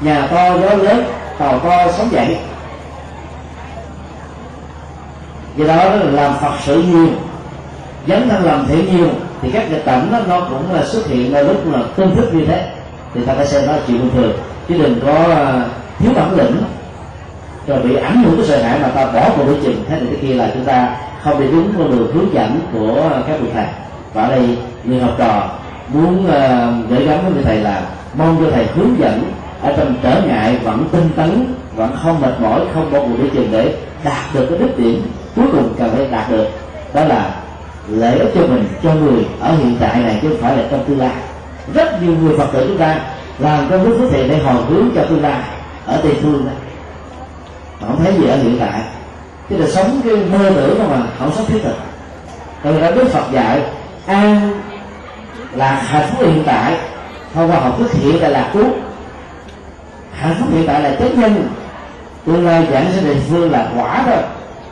Nhà 0.00 0.26
to 0.30 0.58
gió 0.58 0.74
lớn 0.74 1.04
tàu 1.38 1.58
to 1.58 1.92
sóng 1.92 2.12
dậy. 2.12 2.38
Do 5.56 5.66
đó 5.66 5.84
là 5.84 6.10
làm 6.10 6.34
phật 6.40 6.52
sự 6.64 6.82
nhiều 6.82 7.08
dấn 8.06 8.28
thân 8.28 8.44
làm 8.44 8.66
thiện 8.66 8.96
nhiều 8.96 9.08
thì 9.42 9.50
các 9.50 9.70
nghịch 9.70 9.84
cảnh 9.84 10.08
đó, 10.12 10.18
nó 10.28 10.40
cũng 10.40 10.74
là 10.74 10.84
xuất 10.84 11.06
hiện 11.06 11.32
là 11.32 11.40
lúc 11.40 11.72
là 11.72 11.78
tương 11.96 12.16
thức 12.16 12.34
như 12.34 12.44
thế. 12.46 12.70
Thì 13.14 13.20
ta 13.26 13.34
phải 13.34 13.46
xem 13.46 13.66
nó 13.66 13.72
chuyện 13.86 13.98
bình 13.98 14.10
thường 14.14 14.32
chứ 14.68 14.74
đừng 14.78 15.00
có 15.06 15.34
à, 15.34 15.64
thiếu 15.98 16.12
bản 16.16 16.36
lĩnh 16.36 16.62
rồi 17.66 17.82
bị 17.82 17.96
ảnh 17.96 18.22
hưởng 18.22 18.36
cái 18.36 18.46
sợ 18.46 18.62
hãi 18.62 18.78
mà 18.82 18.88
ta 18.88 19.06
bỏ 19.06 19.30
cuộc 19.36 19.44
đối 19.46 19.56
chừng. 19.62 19.84
Thế 19.88 20.00
này 20.00 20.06
thế 20.10 20.16
kia 20.22 20.34
là 20.34 20.50
chúng 20.54 20.64
ta 20.64 20.96
không 21.22 21.40
đi 21.40 21.46
đúng 21.52 21.72
con 21.78 21.90
đường 21.90 22.12
hướng 22.14 22.34
dẫn 22.34 22.60
của 22.72 23.10
các 23.28 23.40
vị 23.40 23.48
thầy. 23.54 23.66
Và 24.14 24.22
ở 24.22 24.28
đây 24.28 24.58
người 24.84 25.00
học 25.00 25.14
trò 25.18 25.48
muốn 25.88 26.26
ờ, 26.26 26.72
gửi 26.88 27.06
gắm 27.06 27.18
với 27.22 27.32
vị 27.32 27.42
thầy 27.44 27.56
là 27.56 27.82
mong 28.18 28.36
cho 28.40 28.50
thầy 28.50 28.66
hướng 28.74 28.98
dẫn 28.98 29.32
ở 29.62 29.72
trong 29.76 29.94
trở 30.02 30.22
ngại 30.26 30.58
vẫn 30.62 30.88
tinh 30.92 31.08
tấn, 31.16 31.54
vẫn 31.76 31.96
không 32.02 32.20
mệt 32.20 32.40
mỏi, 32.40 32.60
không 32.74 32.92
bỏ 32.92 32.98
cuộc 33.00 33.22
đi 33.22 33.28
chừng 33.34 33.48
để 33.52 33.74
đạt 34.04 34.34
được 34.34 34.46
cái 34.50 34.58
đích 34.58 34.78
điểm 34.78 35.02
cuối 35.36 35.46
cùng 35.52 35.74
cần 35.78 35.90
phải 35.96 36.06
đạt 36.10 36.30
được. 36.30 36.46
Đó 36.94 37.04
là 37.04 37.30
lễ 37.88 38.18
cho 38.34 38.40
mình, 38.40 38.64
cho 38.82 38.94
người 38.94 39.26
ở 39.40 39.56
hiện 39.56 39.76
tại 39.80 40.00
này 40.00 40.18
chứ 40.22 40.28
không 40.28 40.38
phải 40.40 40.56
là 40.56 40.62
trong 40.70 40.84
tương 40.84 40.98
lai. 40.98 41.12
Rất 41.74 42.02
nhiều 42.02 42.14
người 42.22 42.38
phật 42.38 42.46
tử 42.52 42.64
chúng 42.68 42.78
ta 42.78 43.00
làm 43.38 43.68
công 43.70 43.84
đức 43.84 43.96
phước 43.98 44.10
thiện 44.12 44.28
để 44.28 44.38
hồi 44.38 44.62
hướng 44.68 44.90
cho 44.94 45.04
tương 45.04 45.22
lai 45.22 45.40
ở 45.86 46.00
tây 46.02 46.12
phương 46.22 46.46
không 47.86 48.04
thấy 48.04 48.14
gì 48.14 48.26
ở 48.26 48.36
hiện 48.36 48.56
tại. 48.60 48.80
Chứ 49.50 49.56
là 49.56 49.66
sống 49.66 50.00
cái 50.04 50.16
mơ 50.16 50.50
tưởng 50.56 50.90
mà 50.90 51.06
không 51.18 51.32
sống 51.36 51.46
thiết 51.46 51.60
thực. 51.64 51.74
Rồi 52.62 52.80
đã 52.80 52.90
biết 52.90 53.12
phật 53.12 53.24
dạy, 53.32 53.62
an 54.06 54.60
là 55.52 55.72
hạnh 55.72 56.06
phúc 56.10 56.20
hiện 56.20 56.42
tại, 56.46 56.76
thông 57.34 57.50
qua 57.50 57.60
học 57.60 57.78
thức 57.78 57.92
hiện 57.92 58.18
tại 58.20 58.30
là 58.30 58.50
cứu. 58.52 58.66
Hạnh 60.12 60.34
phúc 60.38 60.48
hiện 60.52 60.66
tại 60.66 60.82
là 60.82 60.94
chánh 60.98 61.20
nhân. 61.20 61.48
Tương 62.26 62.46
lai 62.46 62.66
giảng 62.72 62.86
sinh 62.94 63.04
địa 63.04 63.20
phương 63.30 63.52
là 63.52 63.68
quả 63.76 64.02
thôi. 64.06 64.22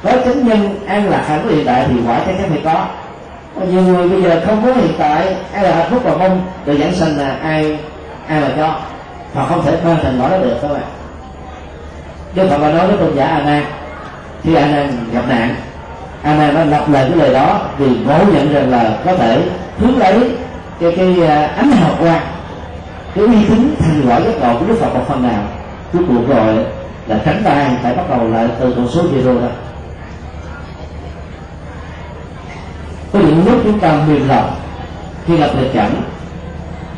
Có 0.03 0.11
chánh 0.25 0.49
nhân, 0.49 0.87
an 0.87 1.11
lạc 1.11 1.25
hạnh 1.29 1.41
phúc 1.43 1.53
hiện 1.53 1.67
tại 1.67 1.87
thì 1.89 1.95
quả 2.07 2.19
chắc 2.27 2.35
chắn 2.39 2.49
phải 2.49 2.61
có. 2.65 2.87
Có 3.61 3.67
nhiều 3.67 3.83
người 3.83 4.09
bây 4.09 4.23
giờ 4.23 4.43
không 4.47 4.63
có 4.65 4.73
hiện 4.73 4.93
tại 4.99 5.37
ai 5.53 5.65
là 5.65 5.77
hạnh 5.77 5.91
phúc 5.91 6.03
và 6.05 6.17
mong 6.17 6.47
được 6.67 6.79
giảng 6.81 6.95
sinh 6.95 7.17
là 7.17 7.37
ai 7.43 7.79
ai 8.27 8.41
mà 8.41 8.49
cho. 8.57 8.81
Họ 9.35 9.47
không 9.49 9.65
thể 9.65 9.77
ban 9.85 9.97
thành 10.03 10.19
nói 10.19 10.31
đó 10.31 10.39
được 10.39 10.57
các 10.63 10.69
bạn 10.69 10.83
Đức 12.35 12.49
Phật 12.51 12.59
đã 12.59 12.73
nói 12.73 12.87
với 12.87 12.97
tôn 12.97 13.17
giả 13.17 13.27
A 13.27 13.43
Nan, 13.43 13.65
khi 14.43 14.55
A 14.55 14.67
Nan 14.67 14.91
gặp 15.13 15.23
nạn, 15.29 15.55
A 16.23 16.35
Nan 16.35 16.55
đã 16.55 16.65
lặp 16.65 16.91
lại 16.91 17.07
cái 17.09 17.19
lời 17.19 17.33
đó 17.35 17.61
vì 17.79 17.87
ngộ 17.87 18.19
nhận 18.33 18.53
rằng 18.53 18.71
là 18.71 18.99
có 19.05 19.15
thể 19.17 19.43
hướng 19.79 19.99
lấy 19.99 20.31
cái 20.81 20.93
cái 20.97 21.27
à, 21.27 21.47
ánh 21.57 21.71
hào 21.71 21.95
quang, 22.01 22.23
cái 23.15 23.25
uy 23.25 23.45
tín 23.49 23.75
thành 23.81 24.03
quả 24.09 24.21
giác 24.21 24.33
ngộ 24.41 24.59
của 24.59 24.67
Đức 24.67 24.77
Phật 24.81 24.95
một 24.95 25.05
phần 25.09 25.23
nào. 25.23 25.43
Cuối 25.93 26.03
cùng 26.09 26.29
rồi 26.29 26.65
là 27.07 27.19
tránh 27.25 27.43
tay 27.45 27.67
phải 27.83 27.95
bắt 27.95 28.11
đầu 28.11 28.29
lại 28.29 28.49
từ 28.61 28.73
con 28.77 28.89
số 28.89 29.03
zero 29.03 29.41
đó. 29.41 29.49
Có 33.13 33.19
những 33.19 33.43
lúc 33.47 33.61
chúng 33.65 33.79
ta 33.81 33.93
mềm 34.09 34.29
lòng 34.29 34.55
khi 35.27 35.37
gặp 35.37 35.51
nghịch 35.57 35.75
cảnh, 35.75 36.03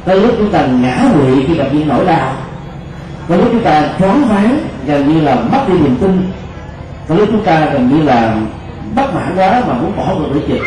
có 0.06 0.14
lúc 0.14 0.34
chúng 0.38 0.50
ta 0.50 0.66
ngã 0.66 0.98
quỵ 1.14 1.44
khi 1.46 1.54
gặp 1.54 1.66
những 1.72 1.88
nỗi 1.88 2.04
đau, 2.04 2.32
có 3.28 3.36
lúc 3.36 3.48
chúng 3.52 3.64
ta 3.64 3.88
choáng 3.98 4.24
váng 4.28 4.58
gần 4.86 5.14
như 5.14 5.20
là 5.20 5.34
mất 5.34 5.60
đi 5.68 5.74
niềm 5.74 5.96
tin. 6.00 6.32
Có 7.08 7.14
lúc 7.14 7.28
chúng 7.32 7.44
ta 7.44 7.68
gần 7.72 7.88
như 7.88 8.02
là 8.02 8.36
bất 8.94 9.14
mãn 9.14 9.34
quá 9.36 9.62
mà 9.68 9.74
muốn 9.74 9.96
bỏ 9.96 10.14
cuộc 10.18 10.34
để 10.34 10.40
chịu. 10.46 10.64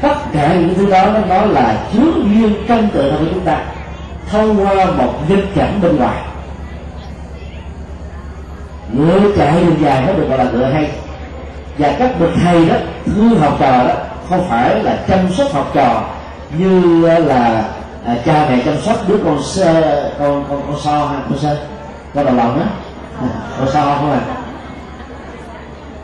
Tất 0.00 0.14
cả 0.32 0.54
những 0.54 0.74
thứ 0.74 0.90
đó 0.90 1.06
nó 1.06 1.20
nói 1.20 1.48
là 1.48 1.78
chứa 1.92 2.12
duyên 2.24 2.54
trong 2.68 2.88
tự 2.92 3.10
thân 3.10 3.26
của 3.26 3.30
chúng 3.34 3.44
ta 3.44 3.62
thông 4.30 4.66
qua 4.66 4.84
một 4.84 5.14
nghịch 5.28 5.54
cảnh 5.54 5.78
bên 5.82 5.96
ngoài. 5.96 6.16
Ngựa 8.92 9.20
chạy 9.36 9.64
đường 9.64 9.76
dài 9.82 10.04
nó 10.06 10.12
được 10.12 10.28
gọi 10.28 10.38
là 10.38 10.44
ngựa 10.44 10.64
hay. 10.64 10.90
Và 11.78 11.94
các 11.98 12.20
bậc 12.20 12.30
thầy 12.44 12.68
đó 12.68 12.74
thương 13.06 13.40
học 13.40 13.56
trò 13.60 13.70
đó 13.70 13.94
không 14.28 14.46
phải 14.48 14.82
là 14.82 14.98
chăm 15.08 15.32
sóc 15.32 15.52
học 15.52 15.70
trò 15.74 16.02
như 16.58 17.00
là 17.06 17.64
à, 18.06 18.16
cha 18.24 18.46
mẹ 18.50 18.62
chăm 18.64 18.80
sóc 18.80 18.96
đứa 19.08 19.16
con 19.24 19.42
sơ, 19.42 20.10
con 20.18 20.44
con 20.48 20.62
con 20.66 20.80
so 20.80 21.06
hay 21.06 21.18
con 21.28 21.38
sơ 21.38 21.56
con 22.14 22.24
đầu 22.24 22.34
lòng 22.34 22.58
đó 22.58 22.66
có 23.60 23.66
sao 23.72 23.96
không 23.96 24.12
à 24.12 24.20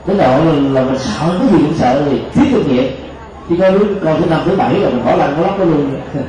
đến 0.07 0.19
độ 0.19 0.45
là 0.45 0.53
là 0.73 0.83
mình 0.83 0.99
sợ, 0.99 1.37
cái 1.39 1.49
gì 1.49 1.59
cũng 1.59 1.75
sợ 1.75 2.03
thì 2.11 2.23
thiếu 2.35 2.45
kinh 2.51 2.69
nghiệm 2.69 2.93
chỉ 3.49 3.57
có 3.57 3.71
đứa 3.71 3.95
con 4.05 4.23
thứ 4.23 4.31
năm, 4.31 4.41
thứ 4.45 4.57
bảy 4.57 4.75
là 4.75 4.89
mình 4.89 5.05
bỏ 5.05 5.17
lăn 5.17 5.35
nó 5.37 5.43
lóc 5.43 5.59
nó 5.59 5.65
luôn. 5.65 6.01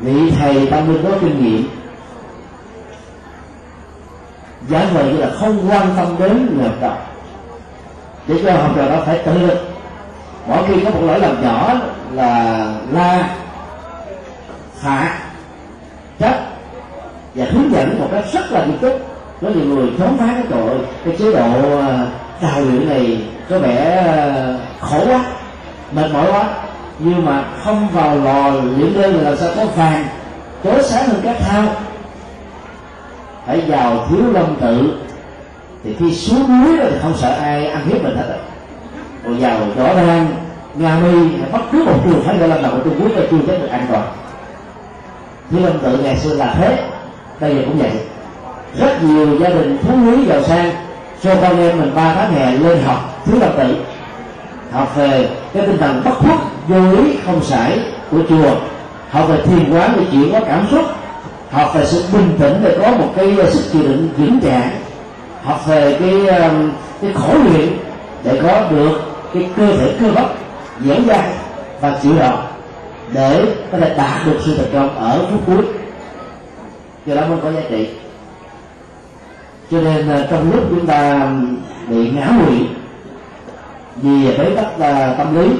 Vị 0.00 0.30
thầy 0.38 0.66
tâm 0.70 0.92
linh 0.92 1.04
có 1.04 1.10
kinh 1.20 1.44
nghiệm. 1.44 1.68
Giả 4.68 4.86
vờ 4.94 5.04
như 5.04 5.16
là 5.16 5.30
không 5.40 5.70
quan 5.70 5.88
tâm 5.96 6.06
đến 6.18 6.56
người 6.56 6.68
học 6.68 6.76
trò 6.80 6.96
để 8.26 8.34
cho 8.44 8.52
học 8.52 8.70
trò 8.76 8.88
đó 8.88 9.02
phải 9.06 9.18
tự 9.18 9.38
lực. 9.38 9.58
Mỗi 10.46 10.58
khi 10.68 10.84
có 10.84 10.90
một 10.90 11.00
lỗi 11.02 11.20
lầm 11.20 11.42
nhỏ 11.42 11.74
là 12.12 12.66
la 12.92 13.28
phạt 14.74 15.18
trách 16.18 16.53
và 17.34 17.44
hướng 17.50 17.72
dẫn 17.72 17.98
một 17.98 18.08
cách 18.12 18.24
rất 18.32 18.52
là 18.52 18.64
nghiêm 18.64 18.78
túc. 18.78 18.92
Có 19.40 19.48
nhiều 19.48 19.64
người 19.64 19.88
chống 19.98 20.16
phá 20.18 20.26
cái 20.26 20.44
tội, 20.50 20.78
cái 21.04 21.16
chế 21.18 21.32
độ 21.32 21.78
à, 21.78 22.06
đào 22.42 22.60
luyện 22.60 22.88
này 22.88 23.24
có 23.50 23.58
vẻ 23.58 24.02
à, 24.06 24.56
khổ 24.80 25.04
quá, 25.06 25.24
mệt 25.92 26.10
mỏi 26.12 26.32
quá. 26.32 26.44
Nhưng 26.98 27.24
mà 27.24 27.44
không 27.64 27.88
vào 27.92 28.16
lò 28.16 28.50
luyện 28.50 28.94
đơn 28.94 29.16
là 29.16 29.22
làm 29.22 29.36
sao 29.36 29.50
có 29.56 29.64
vàng 29.64 30.04
tối 30.62 30.82
sáng 30.82 31.06
hơn 31.06 31.20
các 31.24 31.36
thao. 31.40 31.64
Phải 33.46 33.60
vào 33.60 34.06
thiếu 34.10 34.32
lâm 34.32 34.56
tự, 34.60 34.94
thì 35.84 35.96
khi 35.98 36.14
xuống 36.14 36.64
núi 36.64 36.76
thì 36.82 36.96
không 37.02 37.14
sợ 37.16 37.30
ai 37.30 37.66
ăn 37.66 37.86
hiếp 37.86 38.02
mình 38.02 38.16
hết 38.16 38.24
rồi 38.28 38.38
còn 39.24 39.38
vào 39.38 39.58
rõ 39.76 39.94
ràng 39.94 40.26
nga 40.74 40.96
mi 40.98 41.28
bất 41.52 41.60
cứ 41.72 41.84
một 41.84 41.96
trường 42.04 42.22
phái 42.22 42.38
gọi 42.38 42.48
là 42.48 42.58
nào 42.58 42.70
của 42.70 42.80
trung 42.84 43.00
quốc 43.00 43.10
là 43.16 43.22
chưa 43.30 43.38
chắc 43.46 43.60
được 43.60 43.68
an 43.70 43.86
toàn 43.90 44.08
thiếu 45.50 45.60
lâm 45.60 45.78
tự 45.78 45.98
ngày 45.98 46.16
xưa 46.16 46.34
là 46.34 46.54
thế 46.58 46.93
bây 47.40 47.54
giờ 47.54 47.62
cũng 47.64 47.78
vậy. 47.78 47.92
Rất 48.78 49.02
nhiều 49.02 49.38
gia 49.40 49.48
đình 49.48 49.78
phú 49.82 49.94
quý 50.06 50.24
giàu 50.26 50.42
sang, 50.42 50.70
cho 51.22 51.34
con 51.34 51.58
em 51.58 51.80
mình 51.80 51.94
ba 51.94 52.14
tháng 52.14 52.32
hè 52.32 52.50
lên 52.50 52.82
học, 52.82 53.22
thứ 53.26 53.38
lâm 53.38 53.50
tự. 53.56 53.76
Học 54.72 54.96
về 54.96 55.28
cái 55.54 55.66
tinh 55.66 55.78
thần 55.78 56.02
bất 56.04 56.14
khuất, 56.14 56.38
vô 56.68 56.80
lý, 56.80 57.18
không 57.26 57.44
sải 57.44 57.78
của 58.10 58.18
chùa. 58.28 58.50
Học 59.10 59.28
về 59.28 59.36
thiền 59.44 59.74
quán 59.74 59.92
để 59.96 60.02
chịu 60.12 60.26
có 60.32 60.40
cảm 60.46 60.66
xúc. 60.70 60.84
Học 61.50 61.74
về 61.74 61.84
sự 61.84 62.04
bình 62.12 62.36
tĩnh 62.38 62.60
để 62.64 62.78
có 62.82 62.90
một 62.90 63.12
cái 63.16 63.34
ờ, 63.38 63.50
sức 63.50 63.62
chịu 63.72 63.82
đựng 63.82 64.08
vững 64.16 64.40
chãi. 64.40 64.70
Học 65.44 65.66
về 65.66 65.96
cái 66.00 66.26
ờ, 66.26 66.50
cái 67.02 67.12
khổ 67.14 67.34
luyện 67.44 67.68
để 68.24 68.40
có 68.42 68.70
được 68.70 69.00
cái 69.34 69.48
cơ 69.56 69.76
thể 69.76 69.92
cơ 70.00 70.06
bắp 70.14 70.26
dẻo 70.84 70.96
dai 71.06 71.28
và 71.80 71.98
chịu 72.02 72.12
đòn 72.18 72.36
để 73.12 73.44
có 73.72 73.78
thể 73.78 73.94
đạt 73.96 74.26
được 74.26 74.38
sự 74.44 74.56
thành 74.56 74.72
công 74.72 74.96
ở 74.98 75.26
phút 75.30 75.40
cuối 75.46 75.64
do 77.06 77.14
đó 77.14 77.26
mới 77.26 77.38
có 77.42 77.52
giá 77.52 77.60
trị. 77.70 77.88
Cho 79.70 79.80
nên 79.80 80.08
à, 80.08 80.26
trong 80.30 80.52
lúc 80.52 80.64
chúng 80.70 80.86
ta 80.86 81.28
bị 81.88 82.10
ngã 82.10 82.28
quỵ 82.46 82.66
vì 83.96 84.36
bế 84.38 84.50
tắc 84.56 84.78
là 84.80 85.14
tâm 85.18 85.36
lý 85.36 85.50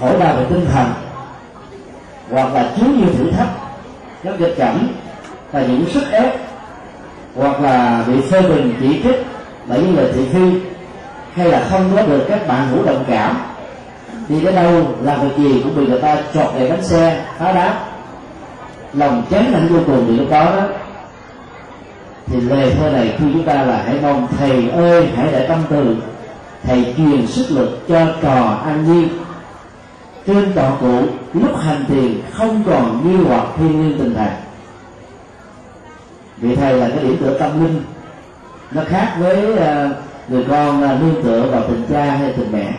khổ 0.00 0.18
đau 0.18 0.36
về 0.36 0.44
tinh 0.48 0.66
thần, 0.72 0.92
hoặc 2.30 2.54
là 2.54 2.70
chứa 2.76 2.86
nhiều 2.86 3.08
thử 3.18 3.30
thách, 3.30 3.48
các 4.22 4.40
nghịch 4.40 4.56
cảnh 4.56 4.88
và 5.52 5.60
những 5.60 5.88
sức 5.88 6.10
ép, 6.10 6.36
hoặc 7.36 7.60
là 7.60 8.04
bị 8.06 8.20
phê 8.20 8.42
bình, 8.42 8.74
chỉ 8.80 9.00
trích 9.02 9.26
bởi 9.66 9.82
những 9.82 9.96
lời 9.96 10.12
thị 10.14 10.24
phi, 10.32 10.60
hay 11.34 11.48
là 11.48 11.66
không 11.70 11.90
có 11.96 12.02
được 12.02 12.24
các 12.28 12.48
bạn 12.48 12.68
hữu 12.68 12.84
đồng 12.84 13.04
cảm 13.08 13.36
đi 14.28 14.40
đến 14.40 14.54
đâu 14.54 14.82
làm 15.02 15.20
việc 15.20 15.36
gì 15.36 15.60
cũng 15.62 15.76
bị 15.76 15.86
người 15.86 16.00
ta 16.00 16.16
chọt 16.34 16.54
đèn 16.58 16.70
bánh 16.70 16.82
xe, 16.82 17.24
phá 17.38 17.52
đá 17.52 17.74
lòng 18.92 19.22
chán 19.30 19.52
nản 19.52 19.68
vô 19.68 19.78
cùng 19.86 20.04
thì 20.08 20.16
lúc 20.16 20.30
đó 20.30 20.44
đó 20.44 20.62
thì 22.26 22.40
lời 22.40 22.74
thơ 22.78 22.90
này 22.90 23.16
khi 23.18 23.24
chúng 23.32 23.44
ta 23.44 23.62
là 23.62 23.82
hãy 23.86 23.98
mong 24.02 24.26
thầy 24.38 24.68
ơi 24.68 25.08
hãy 25.16 25.28
để 25.32 25.48
tâm 25.48 25.58
từ 25.70 25.96
thầy 26.62 26.94
truyền 26.96 27.26
sức 27.26 27.46
lực 27.50 27.88
cho 27.88 28.06
trò 28.22 28.60
an 28.64 28.84
nhiên 28.84 29.08
trên 30.26 30.52
tọa 30.52 30.70
cụ 30.80 31.02
lúc 31.32 31.56
hành 31.58 31.84
thiền 31.88 32.20
không 32.32 32.62
còn 32.66 33.00
nghi 33.04 33.24
hoặc 33.28 33.46
thiên 33.58 33.82
nhiên 33.82 33.98
tình 33.98 34.14
thầy. 34.14 34.30
Vị 36.36 36.56
thầy 36.56 36.72
là 36.72 36.88
cái 36.88 37.04
điểm 37.04 37.16
tựa 37.20 37.38
tâm 37.38 37.64
linh. 37.64 37.82
Nó 38.70 38.82
khác 38.86 39.16
với 39.18 39.58
à, 39.58 39.90
người 40.28 40.44
con 40.48 40.82
à, 40.82 40.98
nương 41.00 41.22
tựa 41.22 41.42
vào 41.50 41.62
tình 41.68 41.86
cha 41.92 42.04
hay 42.04 42.32
tình 42.36 42.52
mẹ. 42.52 42.72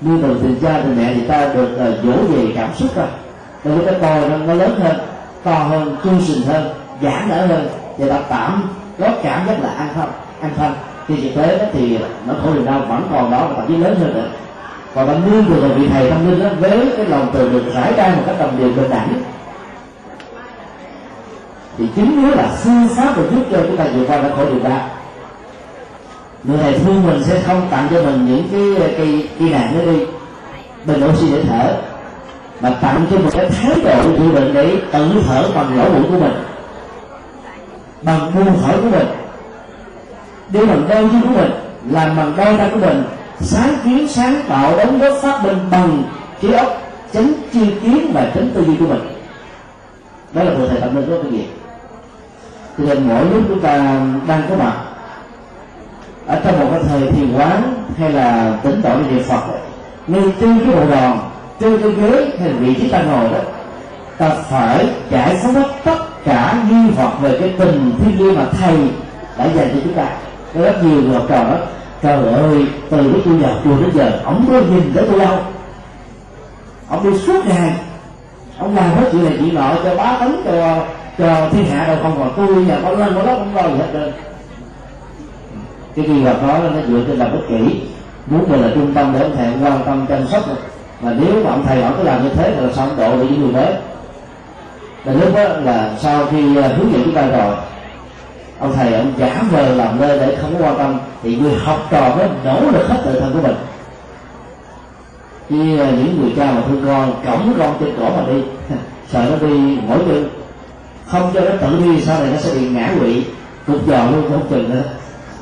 Nương 0.00 0.22
tựa 0.22 0.34
tình 0.42 0.56
cha 0.62 0.80
tình 0.80 0.96
mẹ 0.96 1.14
thì 1.14 1.26
ta 1.26 1.54
được 1.54 1.78
à, 1.78 1.86
dỗ 2.04 2.12
về 2.12 2.52
cảm 2.56 2.70
xúc 2.74 2.96
rồi 2.96 3.06
đối 3.64 3.74
với 3.74 3.86
cái 3.86 3.94
tôi 4.00 4.30
nó, 4.30 4.36
nó 4.36 4.54
lớn 4.54 4.80
hơn 4.80 4.96
to 5.42 5.52
hơn 5.52 5.96
trung 6.04 6.20
sình 6.26 6.46
hơn 6.46 6.68
giãn 7.02 7.28
nở 7.28 7.46
hơn 7.46 7.68
và 7.98 8.06
ta 8.08 8.20
tạm 8.28 8.68
có 8.98 9.08
cảm 9.22 9.46
giác 9.46 9.62
là 9.62 9.68
an 9.68 9.88
thân 9.94 10.08
an 10.40 10.50
thân. 10.56 10.72
Thì 11.08 11.16
thực 11.22 11.42
tế 11.42 11.58
đó 11.58 11.64
thì 11.72 11.98
nó 12.26 12.34
khổ 12.42 12.54
niềm 12.54 12.64
đau 12.64 12.80
vẫn 12.88 13.08
còn 13.12 13.30
đó 13.30 13.46
và 13.48 13.54
thậm 13.56 13.64
chí 13.68 13.76
lớn 13.76 13.96
hơn 14.00 14.14
nữa. 14.14 14.28
Còn 14.94 15.06
bạn 15.06 15.22
nương 15.30 15.44
được 15.48 15.68
là 15.68 15.74
vị 15.74 15.88
thầy 15.92 16.10
tâm 16.10 16.30
linh 16.30 16.42
đó 16.42 16.48
với 16.60 16.92
cái 16.96 17.06
lòng 17.06 17.30
từ 17.34 17.48
được 17.48 17.64
rải 17.74 17.92
ra 17.96 18.08
một 18.08 18.22
cách 18.26 18.36
đồng 18.38 18.58
đều 18.58 18.68
bình 18.68 18.90
đẳng. 18.90 19.22
Thì 21.78 21.88
chính 21.96 22.22
nếu 22.22 22.34
là 22.36 22.48
phương 22.62 22.88
pháp 22.96 23.12
để 23.16 23.22
giúp 23.30 23.42
cho 23.52 23.58
chúng 23.66 23.76
ta 23.76 23.84
vượt 23.94 24.04
qua 24.08 24.22
cái 24.22 24.30
khổ 24.36 24.44
niềm 24.44 24.62
đau. 24.62 24.88
Người 26.44 26.58
thầy 26.58 26.78
thương 26.78 27.06
mình 27.06 27.24
sẽ 27.24 27.42
không 27.46 27.68
tặng 27.70 27.88
cho 27.90 28.02
mình 28.02 28.26
những 28.26 28.48
cái 28.52 28.92
cây 28.98 29.28
cây 29.38 29.48
nạn 29.50 29.78
nữa 29.78 29.92
đi. 29.92 30.06
Bình 30.84 31.04
oxy 31.08 31.32
để 31.32 31.42
thở 31.48 31.74
mà 32.60 32.70
tặng 32.70 33.06
cho 33.10 33.18
một 33.18 33.30
cái 33.32 33.50
thái 33.50 33.80
độ 33.84 34.02
chịu 34.02 34.32
định 34.34 34.54
để 34.54 34.76
tự 34.92 35.22
thở 35.26 35.44
bằng 35.54 35.78
lỗ 35.78 35.88
mũi 35.88 36.02
của 36.10 36.18
mình. 36.18 36.44
Bằng 38.02 38.34
buông 38.34 38.58
thở 38.66 38.76
của 38.82 38.88
mình. 38.90 39.06
Đi 40.48 40.66
bằng 40.66 40.88
đôi 40.88 41.08
chân 41.12 41.22
của 41.22 41.40
mình, 41.40 41.50
làm 41.90 42.16
bằng 42.16 42.32
đôi 42.36 42.58
tay 42.58 42.70
của 42.70 42.80
mình. 42.80 43.04
Sáng 43.40 43.74
kiến 43.84 44.08
sáng 44.08 44.42
tạo 44.48 44.76
đóng 44.76 44.98
góp 44.98 45.12
phát 45.22 45.44
minh 45.44 45.58
bằng 45.70 46.02
trí 46.42 46.52
óc 46.52 46.82
tránh 47.12 47.32
chi 47.52 47.74
kiến 47.82 48.10
và 48.14 48.30
tránh 48.34 48.50
tư 48.54 48.64
duy 48.64 48.76
của 48.76 48.86
mình. 48.86 49.00
Đó 50.32 50.42
là 50.42 50.50
một 50.50 50.66
thầy 50.70 50.80
tâm 50.80 50.96
linh 50.96 51.10
có 51.10 51.22
cái 51.22 51.32
gì 51.32 51.46
cho 52.78 52.84
nên 52.84 53.08
mỗi 53.08 53.24
lúc 53.24 53.42
chúng 53.48 53.60
ta 53.60 53.76
đang 54.26 54.42
có 54.50 54.56
mặt, 54.56 54.72
ở 56.26 56.40
trong 56.44 56.60
một 56.60 56.66
cái 56.70 56.80
thời 56.88 57.12
thiền 57.12 57.32
quán 57.36 57.84
hay 57.98 58.10
là 58.10 58.58
tỉnh 58.62 58.82
tọa 58.82 58.94
niệm 58.94 59.22
phật, 59.22 59.40
ngay 60.06 60.22
trên 60.40 60.58
cái 60.58 60.74
bộ 60.74 60.90
đòn 60.90 61.18
trên 61.60 61.82
cái 61.82 61.90
ghế 61.90 62.26
hay 62.40 62.52
vị 62.52 62.74
trí 62.74 62.88
ta 62.88 63.02
ngồi 63.02 63.30
đó, 63.30 63.38
ta 64.18 64.28
phải 64.28 64.86
giải 65.10 65.36
phóng 65.42 65.54
hết 65.54 65.68
tất 65.84 65.98
cả 66.24 66.62
nghi 66.70 66.90
hoặc 66.96 67.12
về 67.20 67.38
cái 67.40 67.54
tình 67.58 67.92
thiên 67.98 68.18
liêng 68.18 68.34
mà 68.34 68.46
thầy 68.60 68.76
đã 69.38 69.44
dành 69.44 69.68
cho 69.74 69.80
chúng 69.84 69.94
ta. 69.94 70.08
Có 70.54 70.60
rất 70.60 70.84
nhiều 70.84 71.02
người 71.02 71.14
học 71.14 71.24
trò 71.28 71.44
đó, 71.44 71.56
trời 72.02 72.32
ơi, 72.32 72.66
từ 72.90 73.02
lúc 73.02 73.20
tôi 73.24 73.34
vào 73.34 73.54
chùa 73.64 73.76
đến 73.80 73.90
giờ, 73.94 74.20
ông 74.24 74.44
có 74.48 74.60
nhìn 74.60 74.92
tới 74.94 75.04
tôi 75.10 75.18
đâu. 75.18 75.38
Ông 76.88 77.10
đi 77.10 77.18
suốt 77.18 77.46
ngày, 77.46 77.72
ông 78.58 78.76
làm 78.76 78.90
hết 78.90 79.08
chuyện 79.12 79.24
này 79.24 79.34
chuyện 79.38 79.54
nọ, 79.54 79.74
cho 79.84 79.94
bá 79.94 80.16
tấn 80.20 80.36
cho 80.44 80.84
cho 81.18 81.48
thiên 81.50 81.64
hạ 81.64 81.86
đâu 81.86 81.96
không 82.02 82.18
còn 82.18 82.32
tôi 82.36 82.56
nhà 82.56 82.78
có 82.82 82.90
lên, 82.90 83.14
có 83.14 83.22
đó 83.22 83.34
không 83.38 83.54
lo 83.54 83.62
gì 83.62 83.74
hết 83.78 83.88
trơn. 83.92 84.12
Cái 85.96 86.06
nghi 86.06 86.22
hoặc 86.22 86.36
đó, 86.46 86.58
nó 86.58 86.80
dựa 86.88 87.00
trên 87.06 87.18
lòng 87.18 87.32
bất 87.32 87.40
kỷ 87.48 87.80
muốn 88.26 88.44
mình 88.48 88.62
là 88.62 88.68
trung 88.74 88.92
tâm 88.94 89.12
để 89.12 89.20
ông 89.20 89.36
thầy 89.36 89.48
quan 89.62 89.82
tâm 89.86 90.06
chăm 90.08 90.26
sóc 90.28 90.42
mà 91.00 91.12
nếu 91.18 91.44
mà 91.44 91.50
ông 91.50 91.64
thầy 91.66 91.82
họ 91.82 91.92
cứ 91.96 92.02
làm 92.02 92.22
như 92.22 92.28
thế 92.28 92.54
thì 92.54 92.66
là 92.66 92.72
sao 92.72 92.86
ông 92.88 92.96
độ 92.96 93.16
được 93.16 93.26
những 93.30 93.40
người 93.40 93.52
mới? 93.52 93.74
Là 95.04 95.12
lúc 95.12 95.34
đó 95.34 95.42
là 95.42 95.90
sau 95.98 96.26
khi 96.30 96.56
à, 96.56 96.68
hướng 96.68 96.92
dẫn 96.92 97.02
chúng 97.04 97.14
ta 97.14 97.26
rồi, 97.26 97.54
ông 98.58 98.72
thầy 98.72 98.94
ông 98.94 99.12
giả 99.18 99.42
vờ 99.50 99.74
làm 99.74 100.00
nơi 100.00 100.18
để 100.18 100.36
không 100.40 100.54
có 100.58 100.64
quan 100.64 100.78
tâm, 100.78 100.98
thì 101.22 101.36
người 101.36 101.54
học 101.54 101.86
trò 101.90 102.16
mới 102.16 102.28
nỗ 102.44 102.60
lực 102.60 102.88
hết 102.88 102.96
tự 103.04 103.20
thân 103.20 103.32
của 103.32 103.40
mình. 103.42 103.56
Như 105.48 105.80
à, 105.80 105.90
những 105.90 106.20
người 106.20 106.32
cha 106.36 106.52
mà 106.52 106.60
thương 106.68 106.84
con, 106.86 107.14
cõng 107.26 107.54
con 107.58 107.76
trên 107.80 107.94
cổ 108.00 108.10
mà 108.16 108.22
đi, 108.32 108.42
sợ 109.08 109.24
nó 109.30 109.48
đi 109.48 109.78
mỗi 109.88 109.98
chân. 109.98 110.28
Không 111.06 111.30
cho 111.34 111.40
nó 111.40 111.50
tự 111.60 111.78
đi, 111.84 112.00
sau 112.00 112.18
này 112.20 112.28
nó 112.32 112.38
sẽ 112.38 112.54
bị 112.54 112.68
ngã 112.68 112.90
quỵ, 113.00 113.24
cục 113.66 113.86
giò 113.86 114.10
luôn, 114.10 114.30
không 114.30 114.46
chừng 114.50 114.70
nữa. 114.70 114.82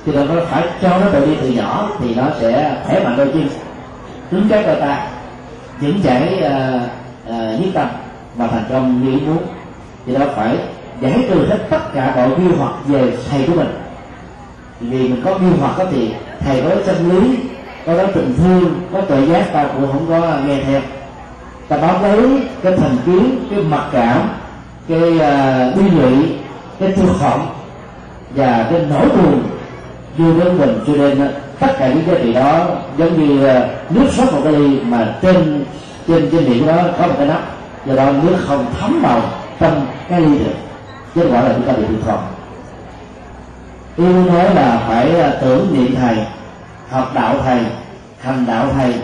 Cho 0.07 0.12
nên 0.12 0.34
nó 0.34 0.40
phải 0.50 0.62
cho 0.82 0.88
nó 0.88 1.07
tự 1.12 1.26
đi 1.26 1.36
từ 1.40 1.48
nhỏ, 1.48 1.90
thì 2.00 2.14
nó 2.14 2.24
sẽ 2.40 2.76
khỏe 2.86 3.04
mạnh 3.04 3.16
đôi 3.16 3.26
chân. 3.26 3.48
Cứng 4.30 4.46
chắc 4.50 4.66
đôi 4.66 4.76
ta 4.80 5.07
những 5.81 6.03
giải 6.03 6.39
ờ, 6.43 6.81
ờ, 7.27 7.55
uh, 7.55 7.61
nhất 7.61 7.70
tâm 7.74 7.89
và 8.37 8.47
thành 8.47 8.64
công 8.70 9.05
như 9.05 9.18
ý 9.18 9.27
muốn. 9.27 9.39
Thì 10.07 10.16
nó 10.16 10.27
phải 10.37 10.57
giải 11.01 11.24
trừ 11.29 11.47
hết 11.47 11.59
tất 11.70 11.95
cả 11.95 12.12
mọi 12.16 12.29
mưu 12.29 12.57
hoặc 12.59 12.72
về 12.87 13.16
thầy 13.31 13.47
của 13.47 13.55
mình. 13.55 13.68
Vì 14.81 15.09
mình 15.09 15.22
có 15.24 15.39
mưu 15.39 15.53
hoặc 15.61 15.79
đó 15.79 15.85
thì 15.91 16.14
thầy 16.41 16.62
có 16.62 16.70
chân 16.87 17.11
lý 17.11 17.37
có 17.87 17.97
đó 17.97 18.05
tình 18.14 18.35
thương 18.37 18.81
có 18.93 19.01
tự 19.01 19.27
giác 19.27 19.53
ta 19.53 19.64
cũng 19.64 19.93
không 19.93 20.07
có 20.09 20.39
nghe 20.47 20.62
theo. 20.64 20.81
Ta 21.68 21.77
báo 21.77 22.03
lấy 22.03 22.43
cái 22.62 22.72
thành 22.77 22.97
kiến 23.07 23.47
cái 23.51 23.61
mặc 23.61 23.85
cảm 23.93 24.29
cái 24.89 25.18
ờ, 25.18 25.68
uh, 25.68 25.77
bi 25.77 25.91
lụy 25.91 26.37
cái 26.81 26.93
thương 26.93 27.14
vọng 27.20 27.49
và 28.35 28.66
cái 28.70 28.81
nỗi 28.91 29.09
buồn 29.09 29.43
vô 30.18 30.45
đến 30.45 30.59
mình 30.59 30.79
cho 30.87 30.93
nên 30.93 31.31
tất 31.61 31.72
cả 31.78 31.88
những 31.88 32.07
giá 32.07 32.14
trị 32.22 32.32
đó 32.32 32.66
giống 32.98 33.26
như 33.26 33.46
ờ, 33.46 33.68
nước 33.90 34.07
sốt 34.12 34.32
một 34.32 34.40
cái 34.44 34.52
ly 34.52 34.80
mà 34.80 35.14
trên 35.22 35.64
trên 36.09 36.28
trên 36.32 36.50
miệng 36.50 36.66
đó 36.66 36.76
có 36.98 37.07
một 37.07 37.14
cái 37.18 37.26
nắp. 37.26 37.40
Do 37.86 37.94
đó 37.94 38.12
nước 38.22 38.36
không 38.46 38.66
thấm 38.80 39.00
vào 39.02 39.20
trong 39.61 39.86
cái 40.09 40.20
ly 40.20 40.38
được. 40.38 40.54
Kết 41.14 41.22
quả 41.30 41.42
là 41.42 41.52
chúng 41.54 41.66
ta 41.66 41.72
bị 41.72 41.82
thiệt 41.88 42.07
thòi 42.07 42.18
yêu 43.96 44.24
nói 44.24 44.54
là 44.54 44.82
phải 44.88 45.20
ờ, 45.20 45.38
tưởng 45.40 45.66
niệm 45.72 45.94
thầy, 45.96 46.16
học 46.90 47.11
đạo 47.14 47.34
thầy 47.44 47.61
hành 48.20 48.46
đạo 48.46 48.66
thầy 48.78 48.94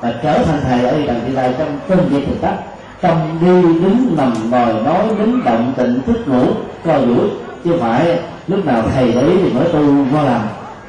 và 0.00 0.14
trở 0.22 0.38
thành 0.44 0.60
thầy 0.62 0.84
ở 0.84 1.06
đằng 1.06 1.20
tương 1.20 1.36
lai 1.36 1.54
trong 1.58 1.78
từng 1.88 2.08
việc 2.08 2.26
thực 2.28 2.40
tập 2.40 2.64
trong 3.02 3.38
đi 3.40 3.62
đứng 3.62 4.14
nằm 4.16 4.50
ngồi 4.50 4.82
nói 4.84 5.08
đứng 5.18 5.44
động 5.44 5.72
tịnh 5.76 6.00
thức 6.06 6.28
ngủ, 6.28 6.46
co 6.84 7.00
duỗi. 7.00 7.28
Chứ 7.64 7.76
phải 7.80 8.18
lúc 8.46 8.66
nào 8.66 8.82
thầy 8.94 9.12
để 9.12 9.20
ý 9.20 9.36
thì 9.42 9.52
mới 9.52 9.68
tu 9.72 10.04
vô 10.12 10.22
làm 10.22 10.40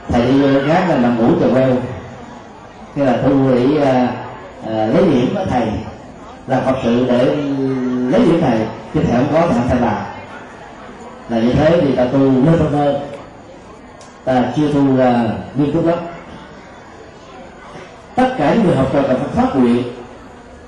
thầy 0.10 0.26
đi 0.26 0.42
gác 0.68 0.90
là 0.90 0.98
nằm 0.98 1.18
ngủ 1.18 1.34
chờ 1.40 1.50
queo. 1.54 1.76
Thế 2.96 3.06
là 3.06 3.18
tu 3.18 3.52
để 3.56 3.64
uh, 3.64 4.10
uh, 4.64 4.96
lấy 4.96 5.06
điểm 5.12 5.36
với 5.36 5.46
thầy 5.50 5.68
làm 6.48 6.62
phật 6.66 6.76
sự 6.84 7.06
để 7.08 7.26
lấy 8.12 8.26
điểm 8.26 8.42
thầy 8.42 8.60
chứ 8.94 9.00
thầy 9.08 9.18
không 9.18 9.28
có 9.34 9.48
thằng 9.48 9.68
thầy 9.70 9.80
làm 9.80 10.02
là 11.30 11.40
như 11.40 11.54
thế 11.54 11.82
thì 11.82 11.96
ta 11.96 12.06
tu 12.06 12.20
mới 12.20 12.58
phân 12.60 12.72
hơn 12.72 12.96
ta 14.26 14.44
chưa 14.56 14.72
tu 14.74 14.80
uh, 14.80 15.58
nghiêm 15.58 15.72
túc 15.74 15.86
lắm. 15.86 15.98
Tất 18.16 18.36
cả 18.38 18.54
những 18.54 18.66
người 18.66 18.76
học 18.76 18.90
trò 18.94 19.02
cần 19.02 19.20
phải 19.20 19.30
phát 19.44 19.56
nguyện 19.56 19.84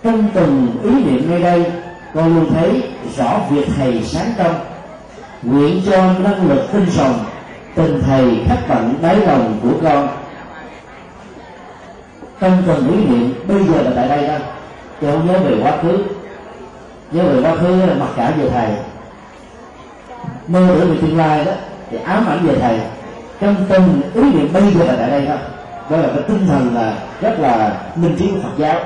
trong 0.03 0.29
từng 0.33 0.67
ý 0.83 0.89
niệm 0.89 1.29
ngay 1.29 1.41
đây 1.41 1.71
con 2.13 2.35
luôn 2.35 2.53
thấy 2.53 2.83
rõ 3.17 3.39
việc 3.49 3.67
thầy 3.77 4.03
sáng 4.03 4.33
trong 4.37 4.55
nguyện 5.43 5.81
cho 5.85 5.97
năng 5.97 6.49
lực 6.49 6.67
tinh 6.73 6.85
sòng 6.89 7.25
tình 7.75 8.01
thầy 8.05 8.43
khắc 8.47 8.59
tận 8.67 8.93
đáy 9.01 9.15
lòng 9.15 9.59
của 9.63 9.73
con. 9.83 10.07
Trong 12.39 12.63
từng 12.67 12.91
ý 12.91 13.05
niệm, 13.05 13.33
bây 13.47 13.63
giờ 13.63 13.81
là 13.81 13.91
tại 13.95 14.07
đây 14.07 14.27
đó. 14.27 14.35
Chứ 15.01 15.07
không 15.11 15.27
nhớ 15.27 15.39
về 15.39 15.57
quá 15.63 15.77
khứ. 15.81 16.03
Nhớ 17.11 17.23
về 17.23 17.41
quá 17.41 17.55
khứ 17.55 17.85
là 17.85 17.93
mặc 17.99 18.09
cả 18.15 18.31
về 18.37 18.49
thầy. 18.49 18.69
Mơ 20.47 20.67
tưởng 20.67 20.91
về 20.91 20.97
tương 21.01 21.17
lai 21.17 21.45
đó, 21.45 21.51
thì 21.91 21.97
ám 21.97 22.25
ảnh 22.27 22.47
về 22.47 22.55
thầy. 22.61 22.79
Trong 23.41 23.55
từng 23.69 24.01
ý 24.13 24.21
niệm 24.21 24.53
bây 24.53 24.73
giờ 24.73 24.85
là 24.85 24.95
tại 24.97 25.09
đây 25.09 25.25
đó 25.25 25.35
đó 25.89 25.97
là 25.97 26.07
cái 26.07 26.23
tinh 26.27 26.47
thần 26.47 26.75
là 26.75 26.93
rất 27.21 27.39
là 27.39 27.77
minh 27.95 28.15
trí 28.19 28.27
của 28.31 28.39
Phật 28.43 28.57
giáo. 28.57 28.79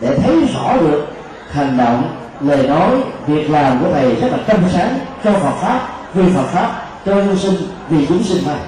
Để 0.00 0.18
thấy 0.18 0.36
rõ 0.54 0.76
được 0.76 1.06
hành 1.50 1.76
động, 1.78 2.16
lời 2.40 2.68
nói, 2.68 2.90
việc 3.26 3.50
làm 3.50 3.80
của 3.80 3.92
thầy 3.92 4.14
rất 4.14 4.28
là 4.32 4.38
trong 4.46 4.68
sáng 4.72 4.98
cho 5.24 5.32
Phật 5.32 5.54
pháp, 5.60 5.80
vì 6.14 6.32
Phật 6.32 6.46
pháp 6.46 6.81
cho 7.06 7.14
nhân 7.14 7.38
sinh 7.38 7.54
vì 7.88 8.06
chúng 8.06 8.22
sinh 8.22 8.42
mà. 8.46 8.58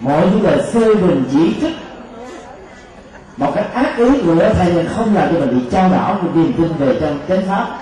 mọi 0.00 0.20
những 0.30 0.42
lời 0.42 0.62
phê 0.72 0.94
bình 0.94 1.24
chỉ 1.32 1.54
trích 1.60 1.76
một 3.36 3.52
cái 3.54 3.64
ác 3.64 3.96
ý 3.96 4.22
của 4.26 4.34
thầy 4.54 4.86
không 4.86 5.14
làm 5.14 5.34
cho 5.34 5.40
mình 5.40 5.58
bị 5.58 5.64
trao 5.70 5.90
đảo 5.90 6.18
một 6.22 6.30
niềm 6.34 6.52
tin 6.56 6.72
về 6.78 6.98
trong 7.00 7.18
chánh 7.28 7.46
pháp, 7.46 7.78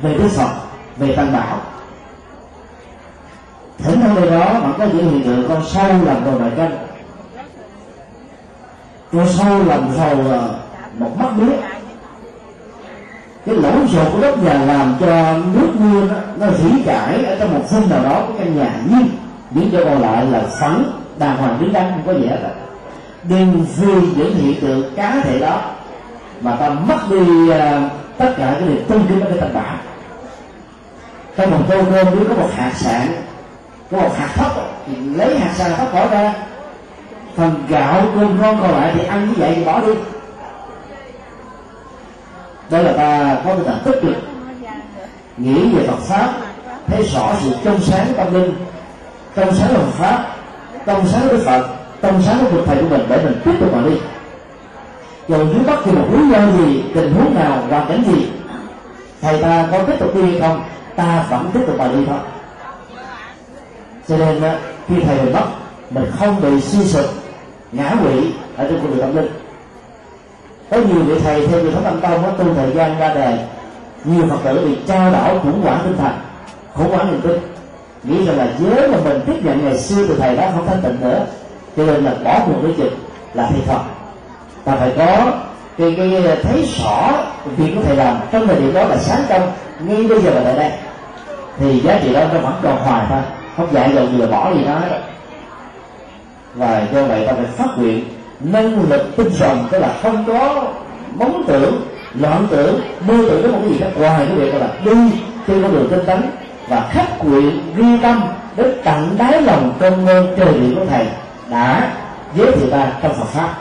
về 0.00 0.14
đức 0.14 0.28
phật, 0.28 0.50
về 0.96 1.16
tăng 1.16 1.32
bảo. 1.32 1.60
Thỉnh 3.78 4.00
thoảng 4.00 4.14
đây 4.14 4.30
đó 4.30 4.60
vẫn 4.60 4.72
có 4.78 4.84
những 4.84 5.10
hiện 5.10 5.22
tượng 5.24 5.48
con 5.48 5.62
sâu 5.66 5.88
làm 6.04 6.24
đồ 6.24 6.38
bài 6.38 6.50
canh 6.56 6.86
con 9.12 9.28
sâu 9.28 9.64
làm 9.64 9.92
rầu 9.96 10.32
à, 10.32 10.48
một 10.98 11.10
mắt 11.18 11.28
biết 11.36 11.56
cái 13.46 13.54
lỗ 13.54 13.70
xộn 13.92 14.12
của 14.12 14.20
đất 14.20 14.42
nhà 14.42 14.64
làm 14.64 14.96
cho 15.00 15.36
nước 15.54 15.72
mưa 15.78 16.00
nó, 16.00 16.46
nó 16.46 16.52
rỉ 16.52 16.82
chảy 16.86 17.24
ở 17.24 17.36
trong 17.38 17.54
một 17.54 17.70
vùng 17.70 17.90
nào 17.90 18.02
đó 18.02 18.24
của 18.26 18.32
căn 18.38 18.56
nhà. 18.56 18.70
Nhưng 18.90 19.08
những 19.50 19.70
chỗ 19.72 19.84
còn 19.84 20.02
lại 20.02 20.24
là 20.24 20.42
phẳng 20.60 20.84
đàng 21.18 21.36
hoàng 21.36 21.58
đứng 21.60 21.72
đắn 21.72 21.90
không 21.90 22.02
có 22.06 22.20
gì 22.20 22.26
hết 22.26 22.38
á 22.42 22.50
đừng 23.28 23.66
vì 23.76 23.92
những 24.16 24.34
hiện 24.34 24.60
tượng 24.60 24.94
cá 24.96 25.20
thể 25.24 25.38
đó 25.38 25.62
mà 26.40 26.56
ta 26.56 26.68
mất 26.68 26.98
đi 27.10 27.50
uh, 27.50 27.54
tất 28.18 28.34
cả 28.38 28.56
cái 28.58 28.68
niềm 28.68 28.84
tôn 28.88 29.02
kính 29.08 29.20
ở 29.20 29.26
cái 29.28 29.38
tâm 29.40 29.50
bản. 29.54 29.78
Trong 31.36 31.50
một 31.50 31.58
tô 31.68 31.76
cơm 31.90 32.06
nếu 32.16 32.24
có 32.28 32.34
một 32.34 32.48
hạt 32.54 32.72
sạn 32.74 33.08
có 33.90 33.98
một 33.98 34.16
hạt 34.16 34.28
thóc 34.34 34.52
thì 34.86 34.96
lấy 34.96 35.38
hạt 35.38 35.50
sạn 35.54 35.72
thóc 35.76 35.94
bỏ 35.94 36.08
ra. 36.08 36.34
Phần 37.36 37.54
gạo 37.68 38.02
cơm 38.14 38.40
ngon 38.40 38.58
còn 38.60 38.70
lại 38.70 38.92
thì 38.94 39.04
ăn 39.04 39.28
như 39.28 39.34
vậy 39.36 39.52
thì 39.56 39.64
bỏ 39.64 39.80
đi 39.80 39.92
đó 42.70 42.78
là 42.78 42.92
ta 42.92 43.36
có 43.44 43.54
tinh 43.54 43.64
thần 43.64 43.78
tích 43.84 44.00
cực 44.02 44.14
nghĩ 45.36 45.74
về 45.74 45.86
Phật 45.86 45.98
pháp, 45.98 46.32
thấy 46.86 47.02
rõ 47.02 47.32
sự 47.40 47.50
trong 47.64 47.80
sáng 47.80 48.06
tâm 48.16 48.34
linh, 48.34 48.54
trong 49.36 49.54
sáng 49.54 49.68
Phật 49.68 49.90
pháp, 49.90 50.26
trong 50.86 51.06
sáng 51.06 51.28
Đức 51.28 51.42
Phật, 51.44 51.66
trong 52.02 52.22
sáng 52.22 52.38
của 52.40 52.50
Phật 52.50 52.62
thầy 52.66 52.76
của 52.76 52.88
mình 52.88 53.06
để 53.08 53.24
mình 53.24 53.40
tiếp 53.44 53.52
tục 53.60 53.68
mà 53.74 53.82
đi. 53.88 53.96
Dù 55.28 55.36
dưới 55.36 55.64
bất 55.66 55.84
kỳ 55.84 55.92
một 55.92 56.06
lý 56.12 56.28
do 56.30 56.38
gì, 56.58 56.84
tình 56.94 57.12
huống 57.12 57.34
nào, 57.34 57.62
hoàn 57.68 57.88
cảnh 57.88 58.04
gì, 58.06 58.28
thầy 59.20 59.42
ta 59.42 59.68
có 59.70 59.82
tiếp 59.82 59.94
tục 59.98 60.14
đi 60.14 60.22
hay 60.22 60.40
không, 60.40 60.62
ta 60.96 61.26
vẫn 61.30 61.50
tiếp 61.54 61.60
tục 61.66 61.76
mà 61.78 61.88
đi 61.88 62.06
thôi. 62.06 62.18
Cho 64.08 64.16
nên 64.16 64.42
khi 64.88 64.94
thầy 65.04 65.16
mình 65.16 65.32
mất 65.32 65.46
mình 65.90 66.10
không 66.18 66.40
bị 66.40 66.60
suy 66.60 66.84
sụp, 66.84 67.04
ngã 67.72 67.96
quỵ 68.02 68.32
ở 68.56 68.68
trong 68.68 68.78
cuộc 68.82 68.88
đời 68.90 69.00
tâm 69.00 69.16
linh 69.16 69.41
có 70.72 70.78
nhiều 70.78 71.02
vị 71.04 71.20
thầy 71.24 71.46
theo 71.46 71.60
truyền 71.60 71.72
thống 71.74 71.84
tâm 71.84 72.00
tông 72.00 72.22
có 72.22 72.28
tu 72.28 72.54
thời 72.54 72.70
gian 72.70 72.98
ra 72.98 73.14
đề 73.14 73.38
nhiều 74.04 74.24
phật 74.30 74.36
tử 74.44 74.66
bị 74.66 74.78
trao 74.86 75.12
đảo 75.12 75.38
khủng 75.42 75.62
hoảng 75.62 75.80
tinh 75.84 75.96
thần 75.96 76.12
khủng 76.74 76.90
hoảng 76.90 77.10
niềm 77.10 77.20
tin. 77.20 77.40
Nghĩ 78.04 78.26
rằng 78.26 78.38
là 78.38 78.46
giới 78.58 78.88
mà 78.88 78.98
mình 79.04 79.20
tiếp 79.26 79.44
nhận 79.44 79.64
ngày 79.64 79.78
xưa 79.78 80.06
từ 80.08 80.16
thầy 80.20 80.36
đó 80.36 80.48
không 80.54 80.66
thanh 80.66 80.82
tịnh 80.82 81.00
nữa 81.00 81.26
cho 81.76 81.86
nên 81.86 82.04
là 82.04 82.14
bỏ 82.24 82.38
cuộc 82.46 82.62
đối 82.62 82.72
chừng 82.72 82.94
là 83.34 83.48
thầy 83.50 83.60
phật. 83.66 83.80
Ta 84.64 84.76
phải 84.76 84.92
có 84.98 85.32
cái, 85.78 85.94
cái 85.96 86.36
thấy 86.42 86.68
rõ 86.78 87.12
việc 87.56 87.72
của 87.76 87.82
thầy 87.82 87.96
làm 87.96 88.16
trong 88.32 88.46
thời 88.46 88.56
điểm 88.56 88.74
đó 88.74 88.84
là 88.84 88.96
sáng 88.96 89.22
trong 89.28 89.52
ngay 89.80 90.06
bây 90.08 90.22
giờ 90.22 90.30
là 90.30 90.40
tại 90.44 90.56
đây. 90.56 90.72
Thì 91.58 91.80
giá 91.80 92.00
trị 92.02 92.12
đó 92.12 92.20
nó 92.32 92.40
vẫn 92.40 92.54
còn 92.62 92.76
hoài 92.76 93.06
thôi 93.08 93.20
không 93.56 93.72
dạy 93.72 93.92
dầu 93.94 94.06
gì 94.06 94.16
là 94.16 94.26
bỏ 94.26 94.52
gì 94.54 94.64
đó. 94.64 94.80
Và 96.54 96.86
do 96.94 97.02
vậy 97.02 97.26
ta 97.26 97.32
phải 97.32 97.46
phát 97.46 97.68
nguyện 97.76 98.04
năng 98.42 98.90
lực 98.90 99.16
tinh 99.16 99.30
thần, 99.38 99.66
tức 99.70 99.78
là 99.78 99.98
không 100.02 100.24
có 100.26 100.72
móng 101.14 101.44
tưởng, 101.46 101.82
loạn 102.14 102.46
tưởng, 102.50 102.80
mơ 103.06 103.14
tưởng 103.30 103.42
đến 103.42 103.52
một 103.52 103.58
cái 103.62 103.72
gì 103.72 103.78
khác 103.78 103.90
ngoài 103.96 104.26
cái 104.26 104.36
việc 104.36 104.54
là 104.54 104.76
đi 104.84 104.92
trên 105.46 105.62
con 105.62 105.72
đường 105.72 105.88
tinh 105.90 106.06
tấn 106.06 106.22
và 106.68 106.88
khắc 106.90 107.18
quyện 107.20 107.60
ghi 107.76 107.98
tâm 108.02 108.22
đến 108.56 108.74
tận 108.84 109.14
đáy 109.18 109.42
lòng 109.42 109.76
công 109.80 110.06
ơn 110.06 110.34
trời 110.36 110.52
điện 110.60 110.74
của 110.74 110.86
thầy 110.86 111.06
đã 111.50 111.96
giới 112.36 112.52
thiệu 112.52 112.70
ta 112.70 112.98
trong 113.02 113.14
Phật 113.14 113.24
pháp. 113.24 113.58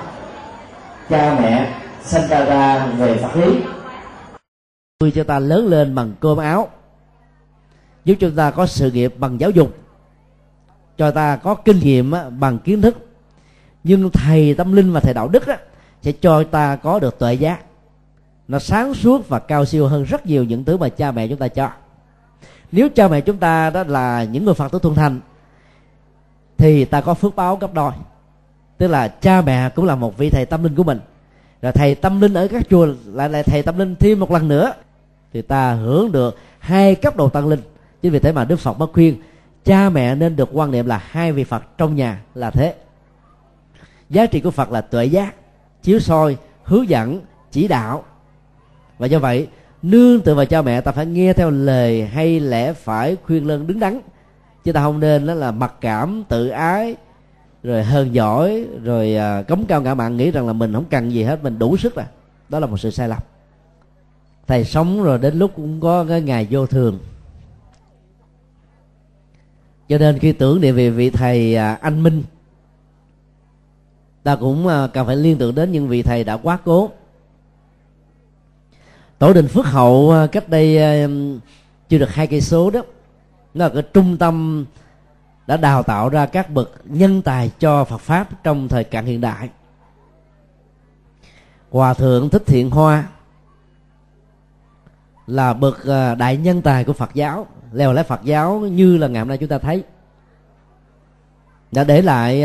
Cha 1.09 1.39
mẹ 1.41 1.73
sinh 2.03 2.23
ta 2.29 2.45
ra 2.45 2.85
về 2.85 3.17
Phật 3.17 3.35
lý. 3.35 3.61
Nuôi 5.01 5.11
cho 5.15 5.23
ta 5.23 5.39
lớn 5.39 5.67
lên 5.67 5.95
bằng 5.95 6.13
cơm 6.19 6.37
áo. 6.37 6.69
Giúp 8.05 8.15
chúng 8.19 8.35
ta 8.35 8.51
có 8.51 8.65
sự 8.65 8.91
nghiệp 8.91 9.13
bằng 9.17 9.39
giáo 9.39 9.49
dục. 9.49 9.77
Cho 10.97 11.11
ta 11.11 11.35
có 11.35 11.55
kinh 11.55 11.79
nghiệm 11.79 12.13
bằng 12.39 12.59
kiến 12.59 12.81
thức 12.81 13.10
nhưng 13.83 14.09
thầy 14.11 14.53
tâm 14.53 14.73
linh 14.73 14.93
và 14.93 14.99
thầy 14.99 15.13
đạo 15.13 15.27
đức 15.27 15.47
á, 15.47 15.57
sẽ 16.01 16.11
cho 16.11 16.43
ta 16.43 16.75
có 16.75 16.99
được 16.99 17.19
tuệ 17.19 17.33
giác. 17.33 17.59
Nó 18.47 18.59
sáng 18.59 18.93
suốt 18.93 19.29
và 19.29 19.39
cao 19.39 19.65
siêu 19.65 19.87
hơn 19.87 20.03
rất 20.03 20.25
nhiều 20.25 20.43
những 20.43 20.63
thứ 20.63 20.77
mà 20.77 20.89
cha 20.89 21.11
mẹ 21.11 21.27
chúng 21.27 21.37
ta 21.37 21.47
cho. 21.47 21.69
Nếu 22.71 22.89
cha 22.95 23.07
mẹ 23.07 23.21
chúng 23.21 23.37
ta 23.37 23.69
đó 23.69 23.83
là 23.87 24.23
những 24.23 24.45
người 24.45 24.53
phật 24.53 24.71
tử 24.71 24.79
thuần 24.79 24.95
thành 24.95 25.19
thì 26.57 26.85
ta 26.85 27.01
có 27.01 27.13
phước 27.13 27.35
báo 27.35 27.55
gấp 27.55 27.73
đôi. 27.73 27.91
Tức 28.77 28.87
là 28.87 29.07
cha 29.07 29.41
mẹ 29.41 29.69
cũng 29.69 29.85
là 29.85 29.95
một 29.95 30.17
vị 30.17 30.29
thầy 30.29 30.45
tâm 30.45 30.63
linh 30.63 30.75
của 30.75 30.83
mình. 30.83 30.99
Rồi 31.61 31.71
thầy 31.71 31.95
tâm 31.95 32.21
linh 32.21 32.33
ở 32.33 32.47
các 32.47 32.63
chùa 32.69 32.87
lại 33.05 33.29
lại 33.29 33.43
thầy 33.43 33.63
tâm 33.63 33.77
linh 33.77 33.95
thêm 33.95 34.19
một 34.19 34.31
lần 34.31 34.47
nữa 34.47 34.73
thì 35.33 35.41
ta 35.41 35.73
hưởng 35.73 36.11
được 36.11 36.37
hai 36.59 36.95
cấp 36.95 37.15
độ 37.15 37.29
tăng 37.29 37.47
linh. 37.47 37.61
Chính 38.01 38.11
vì 38.11 38.19
thế 38.19 38.31
mà 38.31 38.45
đức 38.45 38.59
phật 38.59 38.79
mới 38.79 38.87
khuyên 38.93 39.21
cha 39.65 39.89
mẹ 39.89 40.15
nên 40.15 40.35
được 40.35 40.49
quan 40.53 40.71
niệm 40.71 40.85
là 40.85 41.03
hai 41.05 41.31
vị 41.31 41.43
phật 41.43 41.63
trong 41.77 41.95
nhà 41.95 42.21
là 42.35 42.51
thế 42.51 42.75
giá 44.11 44.25
trị 44.25 44.39
của 44.39 44.51
phật 44.51 44.71
là 44.71 44.81
tuệ 44.81 45.05
giác 45.05 45.35
chiếu 45.83 45.99
soi 45.99 46.37
hướng 46.63 46.89
dẫn 46.89 47.21
chỉ 47.51 47.67
đạo. 47.67 48.03
Và 48.97 49.07
do 49.07 49.19
vậy 49.19 49.47
nương 49.81 50.21
tựa 50.21 50.35
vào 50.35 50.45
cha 50.45 50.61
mẹ 50.61 50.81
ta 50.81 50.91
phải 50.91 51.05
nghe 51.05 51.33
theo 51.33 51.49
lời 51.49 52.05
hay 52.05 52.39
lẽ 52.39 52.73
phải 52.73 53.17
khuyên 53.23 53.47
lân 53.47 53.67
đứng 53.67 53.79
đắn. 53.79 53.99
Chứ 54.63 54.73
ta 54.73 54.81
không 54.81 54.99
nên 54.99 55.27
đó 55.27 55.33
là 55.33 55.51
mặc 55.51 55.73
cảm 55.81 56.23
tự 56.29 56.49
ái 56.49 56.95
rồi 57.63 57.83
hơn 57.83 58.15
giỏi 58.15 58.65
rồi 58.83 59.15
à, 59.15 59.41
cống 59.41 59.65
cao 59.65 59.81
ngã 59.81 59.93
mạn 59.93 60.17
nghĩ 60.17 60.31
rằng 60.31 60.47
là 60.47 60.53
mình 60.53 60.73
không 60.73 60.85
cần 60.89 61.11
gì 61.11 61.23
hết 61.23 61.43
mình 61.43 61.59
đủ 61.59 61.77
sức 61.77 61.95
rồi. 61.95 62.05
Đó 62.49 62.59
là 62.59 62.67
một 62.67 62.77
sự 62.77 62.91
sai 62.91 63.09
lầm. 63.09 63.19
Thầy 64.47 64.65
sống 64.65 65.03
rồi 65.03 65.19
đến 65.19 65.39
lúc 65.39 65.51
cũng 65.55 65.81
có 65.81 66.05
cái 66.09 66.21
ngày 66.21 66.47
vô 66.49 66.65
thường. 66.65 66.99
Cho 69.89 69.97
nên 69.97 70.19
khi 70.19 70.31
tưởng 70.31 70.61
niệm 70.61 70.75
về 70.75 70.89
vị 70.89 71.09
thầy 71.09 71.55
à, 71.55 71.73
anh 71.81 72.03
minh 72.03 72.23
ta 74.23 74.35
cũng 74.35 74.67
à, 74.67 74.87
cần 74.93 75.07
phải 75.07 75.15
liên 75.15 75.37
tưởng 75.37 75.55
đến 75.55 75.71
những 75.71 75.87
vị 75.87 76.03
thầy 76.03 76.23
đã 76.23 76.37
quá 76.37 76.57
cố. 76.65 76.91
Tổ 79.19 79.33
đình 79.33 79.47
phước 79.47 79.65
hậu 79.65 80.11
à, 80.11 80.27
cách 80.27 80.49
đây 80.49 80.77
à, 80.77 81.07
chưa 81.89 81.97
được 81.97 82.09
hai 82.09 82.27
cây 82.27 82.41
số 82.41 82.69
đó, 82.69 82.81
nó 83.53 83.65
là 83.65 83.73
cái 83.73 83.83
trung 83.93 84.17
tâm 84.17 84.65
đã 85.47 85.57
đào 85.57 85.83
tạo 85.83 86.09
ra 86.09 86.25
các 86.25 86.49
bậc 86.49 86.71
nhân 86.85 87.21
tài 87.21 87.51
cho 87.59 87.83
Phật 87.83 87.97
pháp 87.97 88.43
trong 88.43 88.67
thời 88.67 88.83
cận 88.83 89.05
hiện 89.05 89.21
đại. 89.21 89.49
Hòa 91.69 91.93
thượng 91.93 92.29
thích 92.29 92.43
thiện 92.45 92.69
hoa 92.69 93.07
là 95.27 95.53
bậc 95.53 95.77
đại 96.17 96.37
nhân 96.37 96.61
tài 96.61 96.83
của 96.83 96.93
Phật 96.93 97.09
giáo 97.13 97.47
leo 97.71 97.93
lái 97.93 98.03
Phật 98.03 98.23
giáo 98.23 98.59
như 98.59 98.97
là 98.97 99.07
ngày 99.07 99.19
hôm 99.19 99.27
nay 99.27 99.37
chúng 99.37 99.49
ta 99.49 99.57
thấy. 99.57 99.83
Đã 101.71 101.83
để 101.83 102.01
lại 102.01 102.43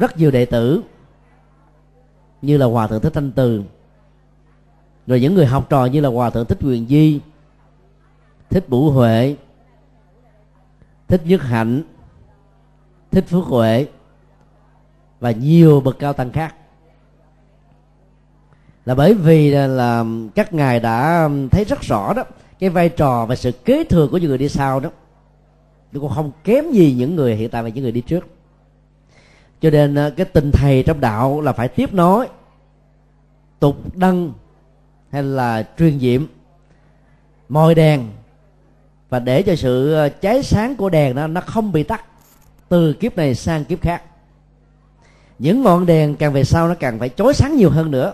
rất 0.00 0.18
nhiều 0.18 0.30
đệ 0.30 0.44
tử 0.44 0.82
như 2.42 2.56
là 2.56 2.66
hòa 2.66 2.86
thượng 2.86 3.00
thích 3.00 3.12
thanh 3.14 3.32
từ. 3.32 3.62
Rồi 5.06 5.20
những 5.20 5.34
người 5.34 5.46
học 5.46 5.66
trò 5.70 5.84
như 5.84 6.00
là 6.00 6.08
hòa 6.08 6.30
thượng 6.30 6.46
thích 6.46 6.58
quyền 6.62 6.86
di 6.86 7.20
thích 8.50 8.68
bủ 8.68 8.90
huệ 8.90 9.36
thích 11.08 11.22
nhất 11.24 11.42
hạnh 11.42 11.82
thích 13.10 13.24
phước 13.28 13.44
huệ 13.44 13.86
và 15.20 15.30
nhiều 15.30 15.80
bậc 15.80 15.98
cao 15.98 16.12
tăng 16.12 16.32
khác. 16.32 16.54
Là 18.84 18.94
bởi 18.94 19.14
vì 19.14 19.50
là, 19.50 19.66
là 19.66 20.04
các 20.34 20.52
ngài 20.52 20.80
đã 20.80 21.28
thấy 21.50 21.64
rất 21.64 21.80
rõ 21.80 22.12
đó 22.12 22.24
cái 22.58 22.70
vai 22.70 22.88
trò 22.88 23.26
và 23.26 23.36
sự 23.36 23.52
kế 23.52 23.84
thừa 23.84 24.08
của 24.10 24.18
những 24.18 24.28
người 24.28 24.38
đi 24.38 24.48
sau 24.48 24.80
đó. 24.80 24.90
Nó 25.92 26.00
cũng 26.00 26.12
không 26.14 26.32
kém 26.44 26.70
gì 26.72 26.94
những 26.94 27.16
người 27.16 27.36
hiện 27.36 27.50
tại 27.50 27.62
và 27.62 27.68
những 27.68 27.82
người 27.82 27.92
đi 27.92 28.00
trước 28.00 28.26
cho 29.60 29.70
nên 29.70 29.94
ờ, 29.94 30.10
cái 30.10 30.26
tình 30.26 30.52
thầy 30.52 30.82
trong 30.82 31.00
đạo 31.00 31.40
là 31.40 31.52
phải 31.52 31.68
tiếp 31.68 31.94
nối. 31.94 32.28
Tục 33.60 33.96
đăng 33.96 34.32
hay 35.10 35.22
là 35.22 35.68
truyền 35.78 36.00
diệm, 36.00 36.26
mồi 37.48 37.74
đèn. 37.74 38.08
Và 39.08 39.18
để 39.18 39.42
cho 39.42 39.56
sự 39.56 39.92
ờ, 39.92 40.08
cháy 40.08 40.42
sáng 40.42 40.76
của 40.76 40.88
đèn 40.88 41.14
đó, 41.14 41.26
nó 41.26 41.40
không 41.40 41.72
bị 41.72 41.82
tắt 41.82 42.04
từ 42.68 42.92
kiếp 42.92 43.16
này 43.16 43.34
sang 43.34 43.64
kiếp 43.64 43.82
khác. 43.82 44.02
Những 45.38 45.62
ngọn 45.62 45.86
đèn 45.86 46.16
càng 46.16 46.32
về 46.32 46.44
sau 46.44 46.68
nó 46.68 46.74
càng 46.74 46.98
phải 46.98 47.08
chói 47.08 47.34
sáng 47.34 47.56
nhiều 47.56 47.70
hơn 47.70 47.90
nữa, 47.90 48.12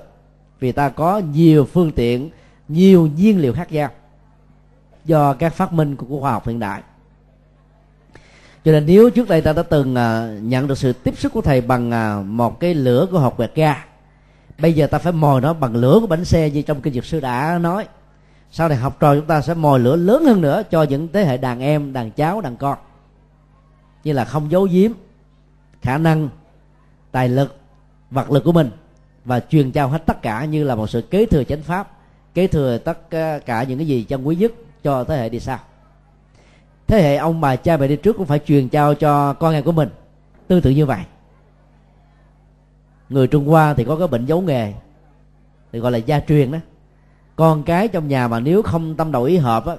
vì 0.60 0.72
ta 0.72 0.88
có 0.88 1.18
nhiều 1.18 1.64
phương 1.64 1.92
tiện, 1.92 2.30
nhiều 2.68 3.08
nhiên 3.16 3.40
liệu 3.40 3.52
khác 3.52 3.72
nhau 3.72 3.90
do 5.04 5.32
các 5.32 5.54
phát 5.54 5.72
minh 5.72 5.96
của 5.96 6.20
khoa 6.20 6.32
học 6.32 6.46
hiện 6.46 6.58
đại 6.58 6.82
cho 8.66 8.72
nên 8.72 8.86
nếu 8.86 9.10
trước 9.10 9.28
đây 9.28 9.40
ta 9.40 9.52
đã 9.52 9.62
từng 9.62 9.94
à, 9.94 10.36
nhận 10.42 10.68
được 10.68 10.78
sự 10.78 10.92
tiếp 10.92 11.18
xúc 11.18 11.32
của 11.32 11.40
thầy 11.40 11.60
bằng 11.60 11.90
à, 11.90 12.22
một 12.26 12.60
cái 12.60 12.74
lửa 12.74 13.06
của 13.10 13.18
hộp 13.18 13.36
quẹt 13.36 13.54
ga, 13.54 13.84
bây 14.58 14.72
giờ 14.72 14.86
ta 14.86 14.98
phải 14.98 15.12
mồi 15.12 15.40
nó 15.40 15.52
bằng 15.52 15.76
lửa 15.76 15.98
của 16.00 16.06
bánh 16.06 16.24
xe 16.24 16.50
như 16.50 16.62
trong 16.62 16.80
kinh 16.80 16.94
dược 16.94 17.04
sư 17.04 17.20
đã 17.20 17.58
nói. 17.58 17.86
Sau 18.50 18.68
này 18.68 18.78
học 18.78 18.96
trò 19.00 19.14
chúng 19.14 19.26
ta 19.26 19.40
sẽ 19.40 19.54
mồi 19.54 19.80
lửa 19.80 19.96
lớn 19.96 20.24
hơn 20.24 20.40
nữa 20.40 20.62
cho 20.70 20.82
những 20.82 21.08
thế 21.12 21.24
hệ 21.24 21.36
đàn 21.36 21.60
em, 21.60 21.92
đàn 21.92 22.10
cháu, 22.10 22.40
đàn 22.40 22.56
con. 22.56 22.78
Như 24.04 24.12
là 24.12 24.24
không 24.24 24.50
giấu 24.50 24.68
giếm 24.70 24.90
khả 25.82 25.98
năng, 25.98 26.28
tài 27.10 27.28
lực, 27.28 27.56
vật 28.10 28.30
lực 28.30 28.44
của 28.44 28.52
mình 28.52 28.70
và 29.24 29.40
truyền 29.40 29.72
trao 29.72 29.88
hết 29.88 30.06
tất 30.06 30.22
cả 30.22 30.44
như 30.44 30.64
là 30.64 30.74
một 30.74 30.90
sự 30.90 31.00
kế 31.00 31.26
thừa 31.26 31.44
chánh 31.44 31.62
pháp, 31.62 31.90
kế 32.34 32.46
thừa 32.46 32.78
tất 32.78 33.10
à, 33.10 33.38
cả 33.38 33.62
những 33.62 33.78
cái 33.78 33.86
gì 33.86 34.04
chân 34.04 34.26
quý 34.26 34.36
nhất 34.36 34.52
cho 34.82 35.04
thế 35.04 35.16
hệ 35.16 35.28
đi 35.28 35.40
sau 35.40 35.58
thế 36.86 37.02
hệ 37.02 37.16
ông 37.16 37.40
bà 37.40 37.56
cha 37.56 37.76
mẹ 37.76 37.88
đi 37.88 37.96
trước 37.96 38.16
cũng 38.16 38.26
phải 38.26 38.38
truyền 38.38 38.68
trao 38.68 38.94
cho 38.94 39.32
con 39.32 39.54
em 39.54 39.64
của 39.64 39.72
mình. 39.72 39.88
Tương 40.48 40.60
tự 40.62 40.70
như 40.70 40.86
vậy. 40.86 41.00
Người 43.08 43.26
trung 43.26 43.46
hoa 43.46 43.74
thì 43.74 43.84
có 43.84 43.96
cái 43.96 44.08
bệnh 44.08 44.26
giấu 44.26 44.40
nghề, 44.40 44.72
thì 45.72 45.78
gọi 45.78 45.92
là 45.92 45.98
gia 45.98 46.20
truyền 46.20 46.52
đó. 46.52 46.58
Con 47.36 47.62
cái 47.62 47.88
trong 47.88 48.08
nhà 48.08 48.28
mà 48.28 48.40
nếu 48.40 48.62
không 48.62 48.94
tâm 48.94 49.12
đầu 49.12 49.22
ý 49.22 49.36
hợp 49.36 49.66
á, 49.66 49.74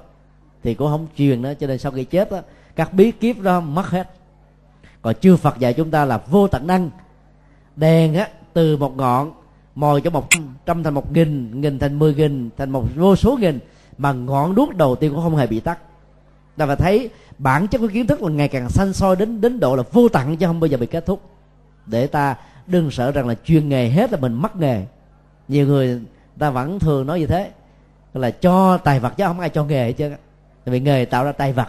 thì 0.63 0.73
cũng 0.73 0.88
không 0.88 1.07
truyền 1.17 1.41
đó 1.41 1.53
cho 1.59 1.67
nên 1.67 1.77
sau 1.77 1.91
khi 1.91 2.03
chết 2.03 2.31
á, 2.31 2.41
các 2.75 2.93
bí 2.93 3.11
kíp 3.11 3.39
đó 3.39 3.59
mất 3.59 3.89
hết. 3.89 4.09
Còn 5.01 5.15
chư 5.15 5.38
phật 5.38 5.59
dạy 5.59 5.73
chúng 5.73 5.91
ta 5.91 6.05
là 6.05 6.17
vô 6.17 6.47
tận 6.47 6.67
năng. 6.67 6.89
Đèn 7.75 8.13
á, 8.13 8.27
từ 8.53 8.77
một 8.77 8.97
ngọn, 8.97 9.31
mồi 9.75 10.01
cho 10.01 10.09
một 10.09 10.27
trăm 10.65 10.84
thành 10.84 10.93
một 10.93 11.11
nghìn 11.13 11.61
nghìn 11.61 11.79
thành 11.79 11.99
mười 11.99 12.15
nghìn, 12.15 12.49
thành 12.57 12.69
một 12.69 12.85
vô 12.95 13.15
số 13.15 13.38
nghìn, 13.38 13.59
mà 13.97 14.13
ngọn 14.13 14.55
đuốc 14.55 14.75
đầu 14.75 14.95
tiên 14.95 15.11
cũng 15.13 15.23
không 15.23 15.35
hề 15.35 15.47
bị 15.47 15.59
tắt 15.59 15.79
ta 16.57 16.65
phải 16.65 16.75
thấy 16.75 17.09
bản 17.38 17.67
chất 17.67 17.77
của 17.77 17.88
kiến 17.88 18.07
thức 18.07 18.21
là 18.21 18.29
ngày 18.29 18.47
càng 18.47 18.69
xanh 18.69 18.93
soi 18.93 19.15
đến 19.15 19.41
đến 19.41 19.59
độ 19.59 19.75
là 19.75 19.84
vô 19.91 20.09
tận 20.09 20.38
chứ 20.38 20.45
không 20.45 20.59
bao 20.59 20.67
giờ 20.67 20.77
bị 20.77 20.88
kết 20.88 21.05
thúc. 21.05 21.21
Để 21.85 22.07
ta 22.07 22.35
đừng 22.67 22.91
sợ 22.91 23.11
rằng 23.11 23.27
là 23.27 23.35
chuyên 23.45 23.69
nghề 23.69 23.89
hết 23.89 24.11
là 24.11 24.17
mình 24.19 24.34
mất 24.34 24.55
nghề. 24.55 24.85
Nhiều 25.47 25.67
người, 25.67 26.01
ta 26.39 26.49
vẫn 26.49 26.79
thường 26.79 27.07
nói 27.07 27.19
như 27.19 27.27
thế, 27.27 27.51
là 28.13 28.31
cho 28.31 28.77
tài 28.77 28.99
vật 28.99 29.13
chứ 29.17 29.23
không 29.27 29.39
ai 29.39 29.49
cho 29.49 29.63
nghề 29.63 29.85
hết 29.85 29.93
tại 30.65 30.73
vì 30.73 30.79
nghề 30.79 31.05
tạo 31.05 31.23
ra 31.23 31.31
tài 31.31 31.53
vật. 31.53 31.67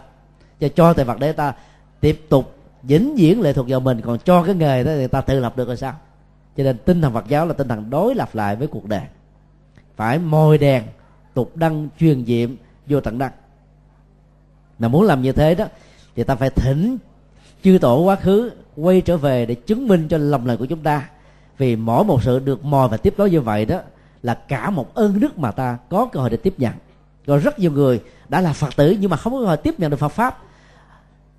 Cho 0.61 0.69
cho 0.69 0.93
tài 0.93 1.05
vật 1.05 1.17
để 1.21 1.33
ta 1.33 1.55
tiếp 2.01 2.21
tục 2.29 2.55
vĩnh 2.83 3.15
viễn 3.17 3.41
lệ 3.41 3.53
thuộc 3.53 3.67
vào 3.69 3.81
mình. 3.81 4.01
Còn 4.01 4.19
cho 4.19 4.43
cái 4.43 4.55
nghề 4.55 4.85
đó 4.85 4.93
thì 4.97 5.07
ta 5.07 5.21
tự 5.21 5.41
lập 5.41 5.57
được 5.57 5.67
rồi 5.67 5.77
sao? 5.77 5.95
Cho 6.57 6.65
nên 6.65 6.79
tinh 6.79 7.01
thần 7.01 7.13
Phật 7.13 7.29
giáo 7.29 7.47
là 7.47 7.53
tinh 7.53 7.69
thần 7.69 7.91
đối 7.91 8.15
lập 8.15 8.29
lại 8.33 8.57
với 8.57 8.69
cuộc 8.69 8.89
đời. 8.89 9.03
Phải 9.97 10.19
mồi 10.19 10.59
đèn, 10.59 10.83
tục 11.35 11.57
đăng, 11.57 11.89
truyền 12.01 12.25
diệm, 12.27 12.51
vô 12.87 13.01
tận 13.01 13.19
đăng 13.19 13.33
mà 14.79 14.89
muốn 14.89 15.03
làm 15.03 15.23
như 15.23 15.33
thế 15.33 15.55
đó, 15.55 15.65
thì 16.17 16.25
ta 16.25 16.35
phải 16.35 16.51
thỉnh 16.51 16.99
chư 17.65 17.79
tổ 17.81 18.01
quá 18.01 18.17
khứ 18.17 18.51
quay 18.77 19.01
trở 19.01 19.17
về 19.17 19.47
để 19.47 19.55
chứng 19.55 19.89
minh 19.89 20.09
cho 20.09 20.19
lòng 20.19 20.47
lời 20.47 20.57
của 20.57 20.67
chúng 20.67 20.83
ta. 20.83 21.09
Vì 21.59 21.77
mỗi 21.77 22.05
một 22.05 22.23
sự 22.23 22.39
được 22.39 22.65
mò 22.65 22.89
và 22.91 22.97
tiếp 22.97 23.15
nối 23.19 23.31
như 23.31 23.41
vậy 23.41 23.65
đó 23.65 23.81
là 24.23 24.35
cả 24.35 24.71
một 24.71 24.95
ơn 24.95 25.21
đức 25.21 25.39
mà 25.39 25.51
ta 25.51 25.79
có 25.89 26.09
cơ 26.13 26.21
hội 26.21 26.31
để 26.31 26.37
tiếp 26.37 26.55
nhận. 26.59 26.73
Rồi 27.27 27.39
rất 27.39 27.59
nhiều 27.59 27.73
người 27.73 28.01
đã 28.29 28.41
là 28.41 28.53
phật 28.53 28.77
tử 28.77 28.97
nhưng 29.01 29.11
mà 29.11 29.17
không 29.17 29.33
có 29.33 29.41
cơ 29.41 29.47
hội 29.47 29.57
tiếp 29.57 29.81
nhận 29.81 29.91
được 29.91 29.97
phật 29.97 30.09
pháp. 30.09 30.39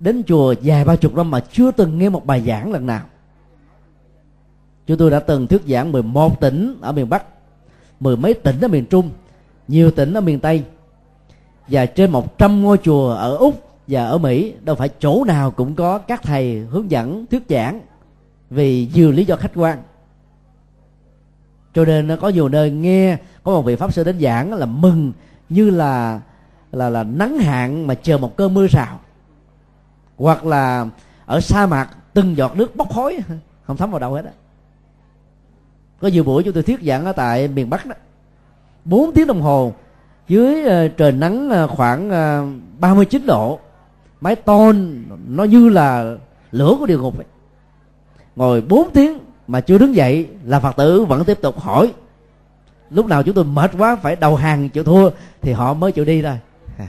Đến 0.00 0.22
chùa 0.26 0.54
dài 0.62 0.84
ba 0.84 0.96
chục 0.96 1.14
năm 1.14 1.30
mà 1.30 1.40
chưa 1.40 1.70
từng 1.70 1.98
nghe 1.98 2.08
một 2.08 2.26
bài 2.26 2.42
giảng 2.46 2.72
lần 2.72 2.86
nào. 2.86 3.02
Chúng 4.86 4.98
tôi 4.98 5.10
đã 5.10 5.20
từng 5.20 5.46
thuyết 5.46 5.62
giảng 5.68 5.92
11 5.92 6.40
tỉnh 6.40 6.78
ở 6.80 6.92
miền 6.92 7.08
Bắc, 7.08 7.24
mười 8.00 8.16
mấy 8.16 8.34
tỉnh 8.34 8.60
ở 8.60 8.68
miền 8.68 8.86
Trung, 8.86 9.10
nhiều 9.68 9.90
tỉnh 9.90 10.14
ở 10.14 10.20
miền 10.20 10.40
Tây 10.40 10.64
và 11.70 11.86
trên 11.86 12.10
100 12.10 12.62
ngôi 12.62 12.78
chùa 12.78 13.10
ở 13.10 13.36
Úc 13.36 13.70
và 13.86 14.06
ở 14.06 14.18
Mỹ, 14.18 14.54
đâu 14.62 14.76
phải 14.76 14.88
chỗ 15.00 15.24
nào 15.24 15.50
cũng 15.50 15.74
có 15.74 15.98
các 15.98 16.22
thầy 16.22 16.58
hướng 16.58 16.90
dẫn, 16.90 17.26
thuyết 17.30 17.42
giảng 17.48 17.80
vì 18.50 18.88
nhiều 18.94 19.12
lý 19.12 19.24
do 19.24 19.36
khách 19.36 19.52
quan. 19.54 19.78
Cho 21.74 21.84
nên 21.84 22.06
nó 22.06 22.16
có 22.16 22.28
nhiều 22.28 22.48
nơi 22.48 22.70
nghe, 22.70 23.16
có 23.42 23.52
một 23.52 23.62
vị 23.62 23.76
pháp 23.76 23.92
sư 23.92 24.04
đến 24.04 24.20
giảng 24.20 24.52
là 24.52 24.66
mừng 24.66 25.12
như 25.48 25.70
là 25.70 26.20
là 26.72 26.90
là 26.90 27.02
nắng 27.02 27.38
hạn 27.38 27.86
mà 27.86 27.94
chờ 27.94 28.18
một 28.18 28.36
cơn 28.36 28.54
mưa 28.54 28.66
rào. 28.66 29.00
Hoặc 30.16 30.44
là 30.44 30.86
ở 31.26 31.40
sa 31.40 31.66
mạc, 31.66 31.88
từng 32.14 32.36
giọt 32.36 32.56
nước 32.56 32.76
bốc 32.76 32.92
khói, 32.94 33.18
không 33.62 33.76
thấm 33.76 33.90
vào 33.90 34.00
đâu 34.00 34.14
hết 34.14 34.24
á. 34.24 34.32
Có 36.00 36.08
nhiều 36.08 36.24
buổi 36.24 36.42
chúng 36.42 36.54
tôi 36.54 36.62
thuyết 36.62 36.80
giảng 36.82 37.04
ở 37.04 37.12
tại 37.12 37.48
miền 37.48 37.70
bắc 37.70 37.86
đó. 37.86 37.94
Bốn 38.84 39.12
tiếng 39.12 39.26
đồng 39.26 39.42
hồ 39.42 39.72
dưới 40.30 40.64
uh, 40.64 40.96
trời 40.96 41.12
nắng 41.12 41.50
uh, 41.64 41.70
khoảng 41.70 42.10
ờ, 42.10 42.42
uh, 42.42 42.80
39 42.80 43.26
độ 43.26 43.58
máy 44.20 44.36
tôn 44.36 45.04
nó 45.28 45.44
như 45.44 45.68
là 45.68 46.16
lửa 46.52 46.76
của 46.78 46.86
địa 46.86 46.98
ngục 46.98 47.18
ấy. 47.18 47.26
ngồi 48.36 48.60
4 48.60 48.90
tiếng 48.90 49.18
mà 49.46 49.60
chưa 49.60 49.78
đứng 49.78 49.94
dậy 49.94 50.28
là 50.44 50.60
phật 50.60 50.76
tử 50.76 51.04
vẫn 51.04 51.24
tiếp 51.24 51.38
tục 51.42 51.60
hỏi. 51.60 51.92
Lúc 52.90 53.06
nào 53.06 53.22
chúng 53.22 53.34
tôi 53.34 53.44
mệt 53.44 53.70
quá 53.78 53.96
phải 53.96 54.16
đầu 54.16 54.36
hàng 54.36 54.68
chịu 54.68 54.84
thua 54.84 55.10
thì 55.42 55.52
họ 55.52 55.74
mới 55.74 55.92
chịu 55.92 56.04
đi 56.04 56.22
thôi. 56.22 56.38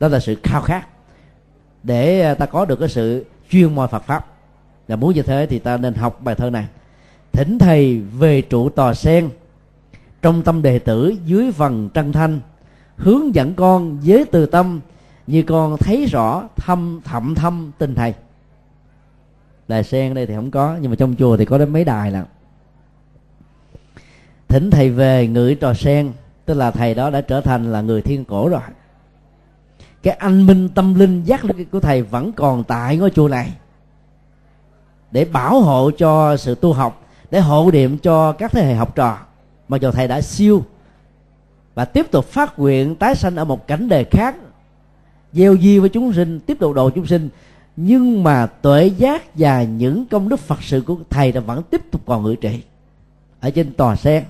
Đó 0.00 0.08
là 0.08 0.20
sự 0.20 0.36
khao 0.42 0.62
khát. 0.62 0.86
Để 1.82 2.34
ta 2.34 2.46
có 2.46 2.64
được 2.64 2.76
cái 2.76 2.88
sự 2.88 3.24
chuyên 3.50 3.74
môn 3.74 3.88
Phật 3.88 4.02
pháp. 4.02 4.26
Là 4.88 4.96
muốn 4.96 5.14
như 5.14 5.22
thế 5.22 5.46
thì 5.50 5.58
ta 5.58 5.76
nên 5.76 5.94
học 5.94 6.20
bài 6.20 6.34
thơ 6.34 6.50
này. 6.50 6.66
Thỉnh 7.32 7.58
thầy 7.58 8.00
về 8.00 8.40
trụ 8.40 8.68
tòa 8.68 8.94
sen 8.94 9.30
trong 10.24 10.42
tâm 10.42 10.62
đệ 10.62 10.78
tử 10.78 11.14
dưới 11.24 11.52
phần 11.52 11.88
trăng 11.94 12.12
thanh, 12.12 12.40
hướng 12.96 13.34
dẫn 13.34 13.54
con 13.54 13.98
với 14.04 14.24
từ 14.32 14.46
tâm, 14.46 14.80
như 15.26 15.42
con 15.42 15.76
thấy 15.76 16.06
rõ 16.06 16.48
thâm 16.56 17.00
thậm 17.04 17.34
thâm 17.34 17.72
tình 17.78 17.94
thầy. 17.94 18.14
Đài 19.68 19.84
sen 19.84 20.10
ở 20.10 20.14
đây 20.14 20.26
thì 20.26 20.34
không 20.34 20.50
có, 20.50 20.76
nhưng 20.80 20.90
mà 20.90 20.96
trong 20.96 21.14
chùa 21.18 21.36
thì 21.36 21.44
có 21.44 21.58
đến 21.58 21.72
mấy 21.72 21.84
đài 21.84 22.10
là 22.10 22.24
thỉnh 24.48 24.70
thầy 24.70 24.90
về 24.90 25.26
ngửi 25.26 25.54
trò 25.54 25.74
sen, 25.74 26.12
tức 26.44 26.54
là 26.54 26.70
thầy 26.70 26.94
đó 26.94 27.10
đã 27.10 27.20
trở 27.20 27.40
thành 27.40 27.72
là 27.72 27.80
người 27.80 28.02
thiên 28.02 28.24
cổ 28.24 28.48
rồi. 28.48 28.60
Cái 30.02 30.14
anh 30.14 30.46
minh 30.46 30.68
tâm 30.68 30.94
linh 30.94 31.24
giác 31.24 31.44
lực 31.44 31.56
của 31.72 31.80
thầy 31.80 32.02
vẫn 32.02 32.32
còn 32.32 32.64
tại 32.64 32.96
ngôi 32.96 33.10
chùa 33.10 33.28
này. 33.28 33.52
Để 35.10 35.24
bảo 35.24 35.60
hộ 35.60 35.90
cho 35.98 36.36
sự 36.36 36.54
tu 36.54 36.72
học, 36.72 37.02
để 37.30 37.40
hộ 37.40 37.70
niệm 37.72 37.98
cho 37.98 38.32
các 38.32 38.52
thế 38.52 38.66
hệ 38.66 38.74
học 38.74 38.94
trò 38.94 39.18
mặc 39.68 39.80
dù 39.80 39.90
thầy 39.90 40.08
đã 40.08 40.20
siêu 40.20 40.64
và 41.74 41.84
tiếp 41.84 42.10
tục 42.10 42.24
phát 42.24 42.58
nguyện 42.58 42.96
tái 42.96 43.14
sanh 43.14 43.36
ở 43.36 43.44
một 43.44 43.66
cảnh 43.66 43.88
đề 43.88 44.04
khác. 44.04 44.36
Gieo 45.32 45.56
di 45.56 45.78
với 45.78 45.88
chúng 45.88 46.12
sinh 46.12 46.40
tiếp 46.40 46.56
tục 46.60 46.74
độ 46.74 46.90
chúng 46.90 47.06
sinh. 47.06 47.28
Nhưng 47.76 48.24
mà 48.24 48.46
tuệ 48.46 48.86
giác 48.86 49.22
và 49.34 49.62
những 49.62 50.06
công 50.06 50.28
đức 50.28 50.40
phật 50.40 50.62
sự 50.62 50.80
của 50.80 50.96
thầy 51.10 51.32
là 51.32 51.40
vẫn 51.40 51.62
tiếp 51.62 51.82
tục 51.90 52.00
còn 52.06 52.22
ngự 52.22 52.34
trị. 52.34 52.62
Ở 53.40 53.50
trên 53.50 53.72
tòa 53.72 53.96
sen 53.96 54.24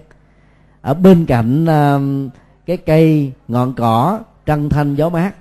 ở 0.80 0.94
bên 0.94 1.26
cạnh 1.26 1.64
uh, 1.64 2.32
cái 2.66 2.76
cây 2.76 3.32
ngọn 3.48 3.74
cỏ 3.74 4.20
trăng 4.46 4.68
thanh 4.68 4.94
gió 4.94 5.08
mát. 5.08 5.34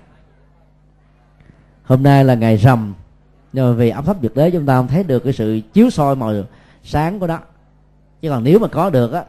Hôm 1.83 2.03
nay 2.03 2.25
là 2.25 2.35
ngày 2.35 2.57
rằm 2.57 2.93
nhưng 3.53 3.65
mà 3.69 3.73
vì 3.75 3.89
ấm 3.89 4.05
thấp 4.05 4.23
nhiệt 4.23 4.31
đới 4.35 4.51
chúng 4.51 4.65
ta 4.65 4.77
không 4.77 4.87
thấy 4.87 5.03
được 5.03 5.19
cái 5.19 5.33
sự 5.33 5.59
chiếu 5.73 5.89
soi 5.89 6.15
màu 6.15 6.33
sáng 6.83 7.19
của 7.19 7.27
nó. 7.27 7.39
Chứ 8.21 8.29
còn 8.29 8.43
nếu 8.43 8.59
mà 8.59 8.67
có 8.67 8.89
được 8.89 9.11
á 9.11 9.23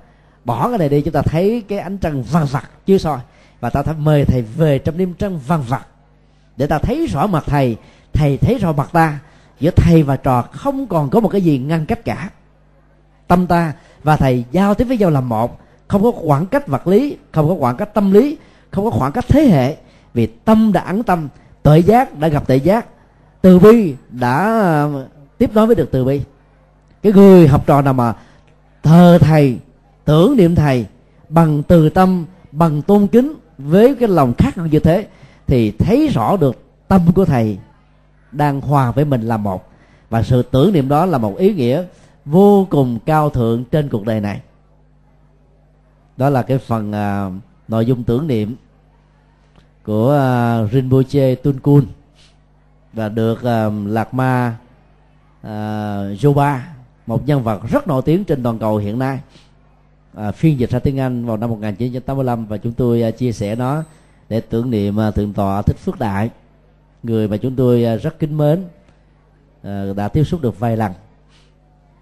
bỏ 0.45 0.69
cái 0.69 0.79
này 0.79 0.89
đi, 0.89 1.01
chúng 1.01 1.15
ta 1.15 1.23
thấy 1.23 1.63
cái 1.69 1.79
ánh 1.79 1.99
trăng 1.99 2.23
vàng 2.23 2.47
vặt 2.47 2.71
chiếu 2.87 2.99
soi. 2.99 3.19
Và 3.61 3.71
ta 3.71 3.83
phải 3.83 3.95
mời 3.99 4.25
thầy 4.25 4.43
về 4.43 4.79
trong 4.79 4.99
đêm 4.99 5.15
trăng 5.15 5.39
vàng 5.39 5.63
vặt 5.63 5.87
để 6.57 6.67
ta 6.67 6.79
thấy 6.79 7.07
rõ 7.07 7.27
mặt 7.27 7.45
thầy 7.47 7.77
thầy 8.13 8.37
thấy 8.37 8.59
rõ 8.59 8.73
mặt 8.73 8.89
ta. 8.93 9.19
Giữa 9.61 9.71
thầy 9.71 10.03
và 10.03 10.17
trò 10.17 10.43
không 10.43 10.87
còn 10.87 11.11
có 11.11 11.21
một 11.21 11.29
cái 11.29 11.41
gì 11.41 11.59
ngăn 11.59 11.87
cách 11.87 12.05
cả. 12.05 12.31
Tâm 13.27 13.47
ta 13.47 13.73
và 14.03 14.17
thầy 14.17 14.45
giao 14.53 14.75
tiếp 14.75 14.85
với 14.85 14.99
nhau 14.99 15.11
là 15.11 15.21
một. 15.21 15.61
Không 15.89 16.03
có 16.03 16.13
khoảng 16.13 16.47
cách 16.47 16.67
vật 16.67 16.87
lý, 16.87 17.17
không 17.33 17.49
có 17.49 17.57
khoảng 17.59 17.77
cách 17.77 17.95
tâm 17.95 18.13
lý, 18.13 18.37
không 18.71 18.85
có 18.85 18.91
khoảng 18.91 19.13
cách 19.13 19.25
thế 19.29 19.45
hệ. 19.45 19.77
Vì 20.15 20.27
tâm 20.27 20.73
đã 20.73 20.81
ấn 20.81 21.03
tâm 21.03 21.29
tuệ 21.63 21.79
giác 21.79 22.19
đã 22.19 22.29
gặp 22.29 22.47
tuệ 22.47 22.57
giác. 22.57 22.87
Từ 23.43 23.59
bi 23.59 23.95
đã 24.11 24.45
ờ, 24.45 25.07
tiếp 25.39 25.51
nối 25.55 25.67
với 25.67 25.77
được 25.77 25.89
từ 25.93 26.05
bi. 26.05 26.21
Cái 27.03 27.13
người 27.13 27.49
học 27.49 27.65
trò 27.67 27.83
nào 27.83 27.95
mà 27.95 28.15
thờ 28.83 29.19
thầy 29.21 29.59
tưởng 30.05 30.37
niệm 30.37 30.55
thầy 30.55 30.87
bằng 31.29 31.63
từ 31.63 31.89
tâm 31.89 32.25
bằng 32.53 32.83
tôn 32.83 33.07
kính 33.07 33.35
với 33.59 33.95
cái 33.95 34.09
lòng 34.09 34.33
khác 34.39 34.57
hơn 34.57 34.71
như 34.71 34.79
thế 34.79 35.07
thì 35.47 35.71
thấy 35.71 36.09
rõ 36.09 36.37
được 36.37 36.57
tâm 36.89 37.01
của 37.15 37.25
thầy 37.25 37.59
đang 38.33 38.61
hòa 38.61 38.91
với 38.91 39.05
mình 39.05 39.23
là 39.23 39.37
một. 39.37 39.69
Và 40.11 40.23
sự 40.23 40.43
tưởng 40.43 40.73
niệm 40.73 40.89
đó 40.89 41.07
là 41.07 41.19
một 41.19 41.37
ý 41.37 41.55
nghĩa 41.55 41.85
vô 42.25 42.67
cùng 42.71 42.99
cao 43.07 43.31
thượng 43.31 43.65
trên 43.65 43.89
cuộc 43.89 44.07
đời 44.07 44.21
này. 44.21 44.41
Đó 46.17 46.31
là 46.31 46.43
cái 46.43 46.59
phần 46.59 46.93
à, 46.93 47.31
nội 47.69 47.87
dung 47.87 48.05
tưởng 48.05 48.27
niệm 48.27 48.57
của 49.85 50.13
à, 50.13 50.67
Rinpoche 50.73 51.35
Tunkun 51.35 51.87
và 52.93 53.09
được 53.09 53.43
à, 53.43 53.71
Lạc 53.87 54.15
Ma 54.15 54.57
à, 55.43 55.53
Joba 56.21 56.59
một 57.07 57.27
nhân 57.27 57.43
vật 57.43 57.61
rất 57.71 57.89
nổi 57.89 58.03
tiếng 58.05 58.25
trên 58.25 58.43
toàn 58.43 58.59
cầu 58.59 58.77
hiện 58.77 58.99
nay 58.99 59.19
à, 60.17 60.33
phiên 60.33 60.59
dịch 60.59 60.71
ra 60.71 60.79
tiếng 60.79 61.01
Anh 61.01 61.27
vào 61.27 61.37
năm 61.37 61.51
1985 61.51 62.47
và 62.47 62.57
chúng 62.57 62.73
tôi 62.73 63.03
à, 63.03 63.11
chia 63.11 63.33
sẻ 63.33 63.55
nó 63.55 63.83
để 64.29 64.41
tưởng 64.41 64.71
niệm 64.71 65.01
à, 65.01 65.11
thượng 65.11 65.33
tọa 65.33 65.63
thích 65.63 65.77
phước 65.77 65.99
đại 65.99 66.31
người 67.03 67.29
mà 67.29 67.37
chúng 67.37 67.57
tôi 67.57 67.85
à, 67.85 67.97
rất 67.97 68.19
kính 68.19 68.37
mến 68.37 68.65
à, 69.63 69.85
đã 69.97 70.09
tiếp 70.09 70.25
xúc 70.25 70.41
được 70.41 70.59
vài 70.59 70.77
lần 70.77 70.93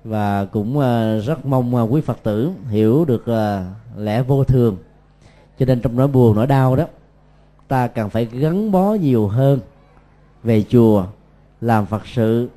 và 0.05 0.44
cũng 0.44 0.78
à, 0.78 1.18
rất 1.18 1.47
mong 1.47 1.76
à, 1.76 1.82
quý 1.82 2.01
phật 2.01 2.18
tử 2.22 2.51
hiểu 2.68 3.05
được 3.05 3.26
à, 3.26 3.66
lẽ 3.97 4.22
vô 4.22 4.44
thường. 4.44 4.76
Cho 5.59 5.66
nên 5.66 5.80
trong 5.80 5.97
nỗi 5.97 6.09
buồn 6.09 6.36
nỗi 6.36 6.47
đau 6.47 6.76
đó 6.76 6.84
ta 7.68 7.86
cần 7.86 8.10
phải 8.10 8.24
gắn 8.24 8.72
bó 8.72 8.94
nhiều 8.94 9.28
hơn 9.28 9.60
về 10.43 10.64
chùa 10.68 11.06
làm 11.60 11.86
phật 11.86 12.06
sự 12.06 12.48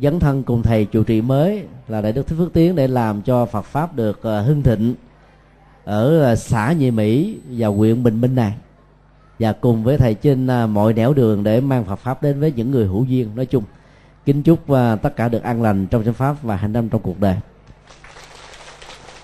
dấn 0.00 0.20
thân 0.20 0.42
cùng 0.42 0.62
thầy 0.62 0.84
chủ 0.84 1.04
trì 1.04 1.20
mới 1.20 1.64
là 1.88 2.00
đại 2.00 2.12
đức 2.12 2.26
thích 2.26 2.36
phước 2.38 2.52
tiến 2.52 2.76
để 2.76 2.88
làm 2.88 3.22
cho 3.22 3.46
phật 3.46 3.62
pháp 3.62 3.94
được 3.94 4.22
ờ, 4.22 4.42
hưng 4.42 4.62
thịnh 4.62 4.94
ở 5.84 6.20
ờ, 6.20 6.36
xã 6.36 6.72
nhị 6.72 6.90
mỹ 6.90 7.38
và 7.50 7.68
huyện 7.68 8.02
bình 8.02 8.20
minh 8.20 8.34
này. 8.34 8.54
Và 9.38 9.52
cùng 9.52 9.84
với 9.84 9.98
thầy 9.98 10.14
trên 10.14 10.46
ờ, 10.46 10.66
mọi 10.66 10.92
nẻo 10.92 11.12
đường 11.12 11.44
để 11.44 11.60
mang 11.60 11.84
phật 11.84 11.96
pháp 11.96 12.22
đến 12.22 12.40
với 12.40 12.52
những 12.56 12.70
người 12.70 12.86
hữu 12.86 13.04
duyên. 13.04 13.30
Nói 13.34 13.46
chung, 13.46 13.64
kính 14.24 14.42
chúc 14.42 14.58
tất 15.02 15.16
cả 15.16 15.28
được 15.28 15.42
an 15.42 15.62
lành 15.62 15.86
trong 15.86 16.04
chánh 16.04 16.14
pháp 16.14 16.42
và 16.42 16.56
hạnh 16.56 16.72
năm 16.72 16.88
trong 16.88 17.02
cuộc 17.02 17.20
đời. 17.20 17.36